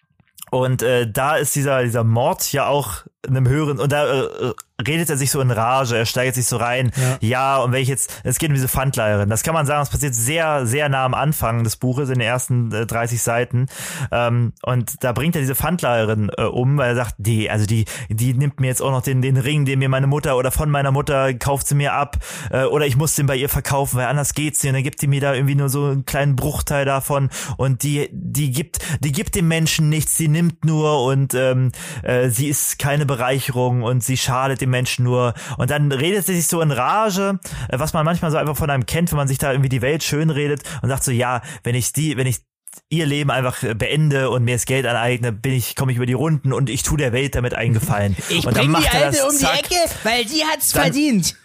und 0.51 0.83
äh, 0.83 1.09
da 1.09 1.37
ist 1.37 1.55
dieser, 1.55 1.81
dieser 1.83 2.03
Mord 2.03 2.51
ja 2.51 2.67
auch 2.67 3.05
in 3.25 3.37
einem 3.37 3.47
höheren, 3.47 3.79
und 3.79 3.91
da 3.91 4.23
äh, 4.25 4.53
redet 4.87 5.09
er 5.09 5.17
sich 5.17 5.31
so 5.31 5.41
in 5.41 5.51
Rage, 5.51 5.97
er 5.97 6.05
steigert 6.05 6.35
sich 6.35 6.45
so 6.45 6.57
rein. 6.57 6.91
Ja, 7.19 7.57
und 7.57 7.71
wenn 7.71 7.81
ich 7.81 7.87
jetzt, 7.87 8.21
es 8.23 8.37
geht 8.39 8.49
um 8.49 8.55
diese 8.55 8.67
Pfandleiherin. 8.67 9.29
Das 9.29 9.43
kann 9.43 9.53
man 9.53 9.65
sagen, 9.65 9.83
es 9.83 9.89
passiert 9.89 10.15
sehr, 10.15 10.65
sehr 10.65 10.89
nah 10.89 11.05
am 11.05 11.13
Anfang 11.13 11.63
des 11.63 11.75
Buches, 11.75 12.09
in 12.09 12.15
den 12.19 12.27
ersten 12.27 12.71
äh, 12.71 12.85
30 12.85 13.21
Seiten. 13.21 13.67
Ähm, 14.11 14.53
und 14.63 15.03
da 15.03 15.11
bringt 15.11 15.35
er 15.35 15.41
diese 15.41 15.55
Pfandleiherin 15.55 16.31
äh, 16.37 16.43
um, 16.43 16.77
weil 16.77 16.89
er 16.89 16.95
sagt, 16.95 17.15
die, 17.17 17.49
also 17.49 17.65
die, 17.65 17.85
die 18.09 18.33
nimmt 18.33 18.59
mir 18.59 18.67
jetzt 18.67 18.81
auch 18.81 18.91
noch 18.91 19.01
den, 19.01 19.21
den 19.21 19.37
Ring, 19.37 19.65
den 19.65 19.79
mir 19.79 19.89
meine 19.89 20.07
Mutter 20.07 20.37
oder 20.37 20.51
von 20.51 20.69
meiner 20.69 20.91
Mutter 20.91 21.33
kauft 21.33 21.67
sie 21.67 21.75
mir 21.75 21.93
ab. 21.93 22.17
Äh, 22.49 22.63
oder 22.63 22.85
ich 22.85 22.97
muss 22.97 23.15
den 23.15 23.25
bei 23.25 23.35
ihr 23.35 23.49
verkaufen, 23.49 23.97
weil 23.97 24.07
anders 24.07 24.33
geht's 24.33 24.63
nicht. 24.63 24.71
Und 24.71 24.75
dann 24.75 24.83
gibt 24.83 25.01
die 25.01 25.07
mir 25.07 25.21
da 25.21 25.33
irgendwie 25.33 25.55
nur 25.55 25.69
so 25.69 25.85
einen 25.85 26.05
kleinen 26.05 26.35
Bruchteil 26.35 26.85
davon. 26.85 27.29
Und 27.57 27.83
die, 27.83 28.09
die 28.11 28.51
gibt, 28.51 28.79
die 28.99 29.11
gibt 29.11 29.35
dem 29.35 29.47
Menschen 29.47 29.89
nichts, 29.89 30.17
sie 30.17 30.27
nimmt 30.27 30.65
nur 30.65 31.03
und 31.05 31.33
ähm, 31.33 31.71
äh, 32.03 32.29
sie 32.29 32.47
ist 32.47 32.79
keine 32.79 33.05
Bereicherung 33.05 33.83
und 33.83 34.03
sie 34.03 34.17
schadet 34.17 34.61
dem 34.61 34.70
Menschen 34.71 35.05
nur. 35.05 35.33
Und 35.57 35.69
dann 35.69 35.91
redet 35.91 36.25
sie 36.25 36.35
sich 36.35 36.47
so 36.47 36.61
in 36.61 36.71
Rage, 36.71 37.39
äh, 37.69 37.77
was 37.79 37.93
man 37.93 38.03
manchmal 38.05 38.31
so 38.31 38.37
einfach 38.37 38.57
von 38.57 38.69
einem 38.69 38.85
kennt, 38.85 39.11
wenn 39.11 39.17
man 39.17 39.27
sich 39.27 39.37
da 39.37 39.51
irgendwie 39.51 39.69
die 39.69 39.81
Welt 39.81 40.03
schön 40.03 40.29
redet 40.31 40.63
und 40.81 40.89
sagt 40.89 41.03
so, 41.03 41.11
ja, 41.11 41.41
wenn 41.63 41.75
ich 41.75 41.93
die, 41.93 42.17
wenn 42.17 42.27
ich 42.27 42.39
ihr 42.89 43.05
Leben 43.05 43.31
einfach 43.31 43.63
äh, 43.63 43.73
beende 43.73 44.29
und 44.29 44.43
mir 44.43 44.55
das 44.55 44.65
Geld 44.65 44.85
aneigne, 44.85 45.31
bin 45.31 45.53
ich, 45.53 45.75
komme 45.75 45.91
ich 45.91 45.97
über 45.97 46.05
die 46.05 46.13
Runden 46.13 46.53
und 46.53 46.69
ich 46.69 46.83
tu 46.83 46.97
der 46.97 47.13
Welt 47.13 47.35
damit 47.35 47.53
einen 47.53 47.73
Gefallen. 47.73 48.15
Ich 48.29 48.47
und 48.47 48.53
bring 48.53 48.69
die 48.69 48.87
Alte 48.87 49.17
das, 49.17 49.21
um 49.23 49.31
die 49.31 49.37
zack, 49.37 49.59
Ecke, 49.59 49.75
weil 50.03 50.25
die 50.25 50.43
hat's 50.45 50.71
Dann- 50.71 50.83
verdient. 50.83 51.35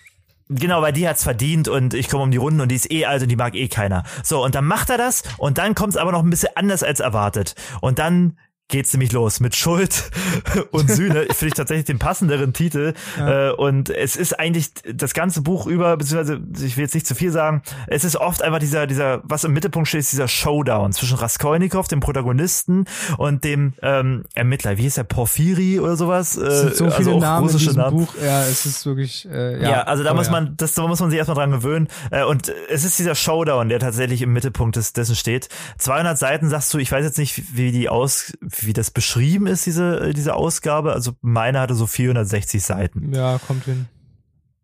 Genau, 0.48 0.80
weil 0.80 0.92
die 0.92 1.08
hat's 1.08 1.24
verdient 1.24 1.66
und 1.66 1.92
ich 1.92 2.08
komme 2.08 2.22
um 2.22 2.30
die 2.30 2.36
Runden 2.36 2.60
und 2.60 2.68
die 2.68 2.76
ist 2.76 2.88
eh 2.92 3.04
alt 3.06 3.20
und 3.20 3.28
die 3.28 3.34
mag 3.36 3.56
eh 3.56 3.66
keiner. 3.66 4.04
So, 4.22 4.44
und 4.44 4.54
dann 4.54 4.64
macht 4.64 4.90
er 4.90 4.96
das 4.96 5.24
und 5.38 5.58
dann 5.58 5.74
kommt's 5.74 5.96
aber 5.96 6.12
noch 6.12 6.22
ein 6.22 6.30
bisschen 6.30 6.50
anders 6.54 6.84
als 6.84 7.00
erwartet. 7.00 7.56
Und 7.80 7.98
dann 7.98 8.38
geht's 8.68 8.92
nämlich 8.92 9.12
los 9.12 9.40
mit 9.40 9.54
Schuld 9.54 10.10
und 10.72 10.90
Sühne. 10.90 11.26
Finde 11.30 11.46
ich 11.46 11.54
tatsächlich 11.54 11.84
den 11.86 11.98
passenderen 11.98 12.52
Titel. 12.52 12.94
Äh, 13.18 13.50
und 13.50 13.90
es 13.90 14.16
ist 14.16 14.38
eigentlich 14.38 14.70
das 14.92 15.14
ganze 15.14 15.42
Buch 15.42 15.66
über, 15.66 15.96
beziehungsweise 15.96 16.40
ich 16.64 16.76
will 16.76 16.84
jetzt 16.84 16.94
nicht 16.94 17.06
zu 17.06 17.14
viel 17.14 17.30
sagen, 17.30 17.62
es 17.86 18.04
ist 18.04 18.16
oft 18.16 18.42
einfach 18.42 18.58
dieser, 18.58 18.86
dieser, 18.86 19.20
was 19.24 19.44
im 19.44 19.52
Mittelpunkt 19.52 19.88
steht, 19.88 20.00
ist 20.00 20.12
dieser 20.12 20.28
Showdown 20.28 20.92
zwischen 20.92 21.16
Raskolnikow, 21.16 21.86
dem 21.88 22.00
Protagonisten, 22.00 22.84
und 23.18 23.44
dem 23.44 23.74
ähm, 23.82 24.24
Ermittler. 24.34 24.78
Wie 24.78 24.82
hieß 24.82 24.94
der? 24.96 25.04
Porphyri 25.04 25.78
oder 25.80 25.96
sowas? 25.96 26.36
es 26.36 26.60
sind 26.60 26.76
so 26.76 26.86
Äh, 26.86 26.90
viele 26.90 27.10
also 27.12 27.20
Namen 27.20 27.38
in 27.38 27.52
russische 27.52 27.66
diesem 27.68 27.82
Namen. 27.82 27.96
Buch. 27.98 28.14
Ja, 28.22 28.42
es 28.42 28.66
ist 28.66 28.84
wirklich, 28.86 29.28
äh, 29.30 29.62
ja. 29.62 29.70
Ja, 29.70 29.82
also 29.82 30.02
da 30.02 30.10
aber 30.10 30.18
muss 30.18 30.26
ja. 30.26 30.32
man, 30.32 30.56
das 30.56 30.74
da 30.74 30.86
muss 30.86 31.00
man 31.00 31.10
sich 31.10 31.18
erstmal 31.18 31.36
dran 31.36 31.52
gewöhnen. 31.52 31.88
Äh, 32.10 32.24
Und 32.24 32.52
es 32.68 32.84
ist 32.84 32.98
dieser 32.98 33.14
Showdown, 33.14 33.68
der 33.68 33.78
tatsächlich 33.78 34.22
im 34.22 34.32
Mittelpunkt 34.32 34.76
des, 34.76 34.92
dessen 34.92 35.14
steht. 35.14 35.48
200 35.78 36.18
Seiten 36.18 36.48
sagst 36.50 36.74
du, 36.74 36.78
ich 36.78 36.90
weiß 36.90 37.04
jetzt 37.04 37.18
nicht, 37.18 37.56
wie 37.56 37.70
die 37.72 37.88
aus, 37.88 38.32
wie 38.60 38.72
das 38.72 38.90
beschrieben 38.90 39.46
ist, 39.46 39.66
diese, 39.66 40.00
äh, 40.00 40.12
diese 40.12 40.34
Ausgabe. 40.34 40.92
Also 40.92 41.12
meine 41.20 41.60
hatte 41.60 41.74
so 41.74 41.86
460 41.86 42.62
Seiten. 42.62 43.12
Ja, 43.12 43.38
kommt 43.38 43.64
hin. 43.64 43.86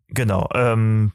Genau. 0.07 0.49
Ähm, 0.53 1.13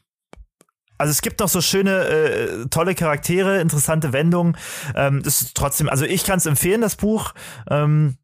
also 0.97 1.11
es 1.11 1.21
gibt 1.21 1.39
noch 1.39 1.47
so 1.47 1.61
schöne, 1.61 2.05
äh, 2.05 2.65
tolle 2.69 2.93
Charaktere, 2.93 3.61
interessante 3.61 4.11
Wendungen. 4.11 4.57
Ähm, 4.95 5.23
das 5.23 5.41
ist 5.41 5.55
trotzdem, 5.55 5.87
also 5.87 6.05
ich 6.05 6.25
kann 6.25 6.39
es 6.39 6.45
empfehlen, 6.45 6.81
das 6.81 6.97
Buch. 6.97 7.33
Ähm, 7.69 8.17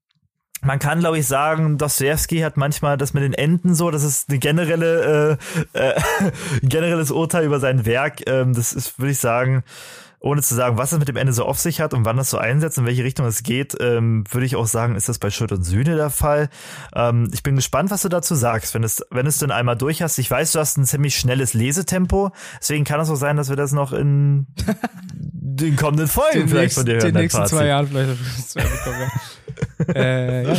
man 0.62 0.80
kann, 0.80 1.00
glaube 1.00 1.18
ich, 1.20 1.28
sagen, 1.28 1.78
Dostoevsky 1.78 2.40
hat 2.40 2.58
manchmal 2.58 2.98
das 2.98 3.14
mit 3.14 3.24
den 3.24 3.34
Enden 3.34 3.76
so, 3.76 3.92
das 3.92 4.04
ist 4.04 4.30
eine 4.30 4.40
generelle, 4.40 5.38
äh, 5.74 5.80
äh, 5.80 6.02
ein 6.22 6.32
generelles 6.70 7.12
Urteil 7.12 7.46
über 7.46 7.60
sein 7.60 7.86
Werk. 7.86 8.28
Ähm, 8.28 8.54
das 8.54 8.74
ist, 8.74 9.00
würde 9.00 9.12
ich 9.12 9.20
sagen, 9.20 9.64
ohne 10.26 10.42
zu 10.42 10.56
sagen, 10.56 10.76
was 10.76 10.92
es 10.92 10.98
mit 10.98 11.08
dem 11.08 11.18
Ende 11.18 11.34
so 11.34 11.46
auf 11.46 11.60
sich 11.60 11.80
hat 11.80 11.94
und 11.94 12.04
wann 12.04 12.18
das 12.18 12.32
so 12.32 12.40
einsetzt, 12.40 12.80
in 12.80 12.86
welche 12.86 13.04
Richtung 13.04 13.28
es 13.28 13.44
geht, 13.44 13.78
ähm, 13.80 14.24
würde 14.32 14.48
ich 14.48 14.56
auch 14.56 14.66
sagen, 14.66 14.96
ist 14.96 15.08
das 15.08 15.20
bei 15.20 15.30
Schuld 15.30 15.52
und 15.52 15.62
Sühne 15.62 15.96
der 15.96 16.10
Fall. 16.10 16.50
Ähm, 16.96 17.30
ich 17.32 17.44
bin 17.44 17.56
gespannt, 17.56 17.92
was 17.92 18.02
du 18.02 18.10
dazu 18.10 18.34
sagst, 18.34 18.74
wenn 18.74 18.84
es, 18.84 19.06
wenn 19.12 19.28
es 19.28 19.38
denn 19.38 19.52
einmal 19.52 19.76
durch 19.78 20.02
hast. 20.02 20.18
Ich 20.18 20.32
weiß, 20.32 20.54
du 20.54 20.60
hast 20.60 20.80
ein 20.80 20.86
ziemlich 20.86 21.16
schnelles 21.16 21.54
Lesetempo, 21.54 22.32
deswegen 22.60 22.86
kann 22.86 23.00
es 23.00 23.12
auch 23.12 23.16
sein, 23.16 23.38
dass 23.38 23.50
wir 23.50 23.56
das 23.56 23.72
noch 23.72 23.94
in 23.94 24.48
den 25.14 25.76
kommenden 25.76 26.08
Folgen 26.08 26.40
Den 26.40 26.50
vielleicht 26.50 26.74
von 26.74 26.88
dir 26.88 26.94
hören. 26.94 27.14
den 27.14 27.22
nächsten 27.22 27.42
Fazit. 27.42 27.60
zwei 27.60 27.68
Jahren 27.68 27.88
vielleicht 27.88 28.50
zwei 28.50 28.64
bekommen, 28.64 29.12
ja. 29.88 29.94
äh, 29.94 30.44
ja. 30.48 30.58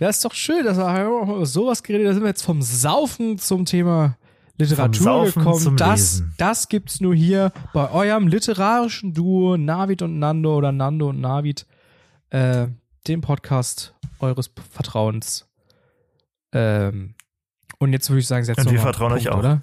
ja, 0.00 0.08
ist 0.08 0.24
doch 0.24 0.32
schön, 0.32 0.64
dass 0.64 0.78
wir 0.78 1.04
über 1.04 1.44
sowas 1.44 1.82
geredet 1.82 2.06
Da 2.06 2.14
sind 2.14 2.22
wir 2.22 2.28
jetzt 2.28 2.42
vom 2.42 2.62
Saufen 2.62 3.36
zum 3.36 3.66
Thema 3.66 4.16
Literatur 4.58 5.26
gekommen. 5.26 5.76
das, 5.76 5.90
Lesen. 6.00 6.34
das 6.38 6.68
gibt's 6.68 7.00
nur 7.00 7.14
hier 7.14 7.52
bei 7.74 7.90
eurem 7.90 8.28
literarischen 8.28 9.12
Duo 9.14 9.56
Navid 9.56 10.02
und 10.02 10.18
Nando 10.18 10.56
oder 10.56 10.72
Nando 10.72 11.08
und 11.10 11.20
Navid. 11.20 11.66
äh, 12.30 12.66
dem 13.06 13.20
Podcast 13.20 13.94
eures 14.18 14.50
Vertrauens. 14.72 15.46
Ähm, 16.52 17.14
und 17.78 17.92
jetzt 17.92 18.08
würde 18.10 18.20
ich 18.20 18.26
sagen, 18.26 18.44
setzen 18.44 18.64
wir 18.64 18.72
wir 18.72 18.80
vertrauen 18.80 19.12
euch 19.12 19.24
Punkt, 19.26 19.34
auch. 19.36 19.38
oder? 19.38 19.62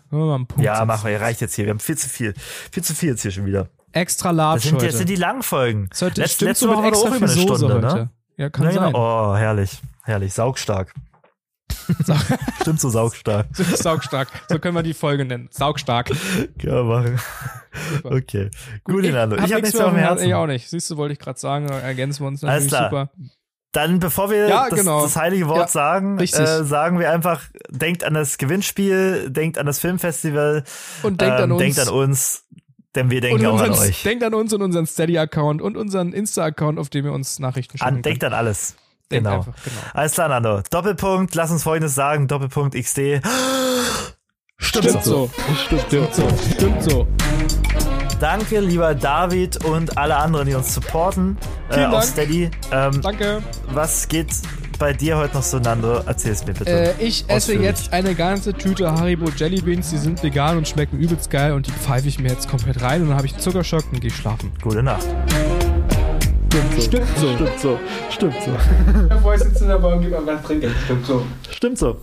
Ja, 0.64 0.76
setzen? 0.76 0.88
machen 0.88 1.10
wir. 1.10 1.20
Reicht 1.20 1.42
jetzt 1.42 1.56
hier. 1.56 1.66
Wir 1.66 1.72
haben 1.72 1.80
viel 1.80 1.98
zu 1.98 2.08
viel. 2.08 2.34
Viel 2.72 2.84
zu 2.84 2.94
viel 2.94 3.10
jetzt 3.10 3.22
hier 3.24 3.32
schon 3.32 3.46
wieder. 3.46 3.70
Extra 3.92 4.32
large 4.32 4.58
Das 4.58 4.64
sind, 4.64 4.76
heute. 4.76 4.86
das 4.88 4.98
sind 4.98 5.10
die 5.10 5.16
Langfolgen. 5.16 5.88
Das 5.90 6.02
heute 6.04 6.22
Letz- 6.22 6.44
letzte 6.44 6.70
Woche 6.70 6.78
war 6.84 6.86
extra 6.86 7.10
auch 7.10 7.16
über 7.16 7.26
eine 7.26 7.36
Stunde, 7.36 7.74
heute. 7.74 7.82
ne? 7.96 8.10
Ja, 8.38 8.50
kann 8.50 8.66
Ja, 8.66 8.72
sein. 8.74 8.86
genau. 8.94 9.32
Oh, 9.32 9.36
herrlich. 9.36 9.80
Herrlich. 10.04 10.34
Saugstark. 10.34 10.94
Stimmt 12.62 12.80
so 12.82 12.90
saugstark. 12.90 13.48
Saugstark. 13.56 14.28
So 14.50 14.60
können 14.60 14.76
wir 14.76 14.84
die 14.84 14.94
Folge 14.94 15.26
nennen. 15.26 15.50
Saugstark. 15.52 16.08
Können 16.08 16.54
wir 16.62 16.84
machen. 16.84 17.20
Okay. 18.04 18.50
Gut, 18.84 19.04
Inando. 19.06 19.36
Ich 19.38 19.52
habe 19.52 19.62
nichts 19.62 19.74
mehr 19.74 19.86
auf 19.88 19.94
dem 19.94 20.00
Herzen. 20.00 20.28
Ich 20.28 20.34
auch 20.34 20.48
nicht. 20.48 20.70
Siehst 20.70 20.90
du, 20.92 20.98
wollte 20.98 21.14
ich 21.14 21.20
gerade 21.20 21.40
sagen, 21.40 21.68
ergänzen 21.70 22.22
wir 22.24 22.28
uns 22.28 22.44
Alles 22.44 22.72
natürlich 22.72 22.90
klar. 22.90 23.10
super. 23.16 23.28
Dann, 23.72 24.00
bevor 24.00 24.30
wir 24.30 24.48
Ja, 24.48 24.70
das, 24.70 24.78
genau. 24.80 25.02
das 25.02 25.16
heilige 25.16 25.48
Wort 25.48 25.58
Ja, 25.62 25.68
sagen, 25.68 26.20
äh, 26.20 26.28
sagen 26.28 27.00
wir 27.00 27.12
einfach, 27.12 27.42
denkt 27.70 28.04
an 28.04 28.14
das 28.14 28.38
Gewinnspiel, 28.38 29.32
denkt 29.32 29.58
an 29.58 29.66
das 29.66 29.80
Filmfestival, 29.80 30.64
Und 31.02 31.20
denkt 31.20 31.38
ähm, 31.40 31.44
an 31.46 31.52
uns. 31.54 31.60
denkt 31.62 31.80
an 31.80 31.90
uns, 31.90 32.46
denn 32.94 33.10
wir 33.10 33.20
denken 33.20 33.44
auch 33.48 33.60
an 33.60 33.72
unseren, 33.72 33.88
euch. 33.90 34.04
denkt 34.04 34.24
an 34.24 34.36
uns 34.36 34.54
und 34.54 34.62
unseren 34.62 34.86
Steady-Account 34.86 35.60
und 35.60 35.76
unseren 35.76 36.14
Insta-Account, 36.14 36.78
auf 36.78 36.90
dem 36.90 37.06
ihr 37.06 37.14
uns 37.14 37.40
Nachrichten 37.40 37.82
An, 37.82 37.96
könnt. 37.96 38.06
denkt 38.06 38.24
an 38.24 38.34
alles. 38.34 38.76
Denkt 39.14 39.28
genau. 39.28 39.38
einfach, 39.40 39.64
genau. 39.64 39.82
Alles 39.94 40.12
klar, 40.14 40.30
Nando. 40.30 40.62
Doppelpunkt, 40.70 41.36
lass 41.36 41.52
uns 41.52 41.64
folgendes 41.64 41.96
sagen, 41.96 42.28
Doppelpunkt 42.28 42.76
XD. 42.76 43.22
Stimmt, 44.58 44.86
Stimmt 44.86 45.04
so. 45.04 45.30
Stimmt 45.66 46.16
so. 46.16 46.28
Stimmt 46.56 46.84
so. 46.84 47.08
Danke, 48.20 48.62
lieber 48.62 48.96
David 48.96 49.66
und 49.66 49.98
alle 49.98 50.16
anderen, 50.16 50.48
die 50.48 50.56
uns 50.56 50.74
supporten 50.74 51.38
äh, 51.70 51.74
Vielen 51.74 51.86
auf 51.88 51.92
Dank. 51.92 52.06
Steady. 52.06 52.52
Ähm, 52.72 53.02
Danke. 53.02 53.44
was 53.72 54.08
geht 54.08 54.30
bei 54.80 54.94
dir 54.94 55.18
heute 55.18 55.36
noch 55.36 55.44
so, 55.44 55.60
Nando? 55.60 55.96
Erzähl's 56.06 56.46
mir 56.46 56.54
bitte. 56.54 56.72
Äh, 56.72 56.94
ich 57.00 57.26
esse 57.28 57.54
jetzt 57.56 57.92
eine 57.92 58.16
ganze 58.16 58.54
Tüte 58.54 58.90
Haribo 58.92 59.30
Jellybeans. 59.30 59.90
Die 59.90 59.98
sind 59.98 60.24
vegan 60.24 60.58
und 60.58 60.68
schmecken 60.68 61.00
übelst 61.00 61.30
geil. 61.30 61.52
Und 61.52 61.68
die 61.68 61.72
pfeife 61.72 62.08
ich 62.08 62.18
mir 62.18 62.30
jetzt 62.30 62.48
komplett 62.50 62.82
rein. 62.82 63.02
Und 63.02 63.10
dann 63.10 63.18
habe 63.18 63.28
ich 63.28 63.34
einen 63.34 63.42
Zuckerschock 63.42 63.84
und 63.92 64.00
gehe 64.00 64.12
schlafen. 64.12 64.54
Gute 64.62 64.84
Nacht. 64.84 65.06
Stimmt 66.54 67.08
so. 67.18 67.34
Stimmt 67.34 67.60
so. 67.60 67.80
Stimmt 68.12 68.36
so. 68.46 68.52
Bevor 69.10 69.34
ich 69.34 69.42
sitze 69.42 69.64
in 69.64 69.70
der 69.70 69.80
Bar 69.80 69.96
und 69.96 70.04
gebe 70.04 70.18
einfach 70.20 70.44
trinken. 70.44 70.72
Stimmt 70.86 71.06
so. 71.08 71.26
Stimmt 71.50 71.78
so. 71.80 71.98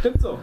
Stimmt 0.00 0.20
so. 0.20 0.38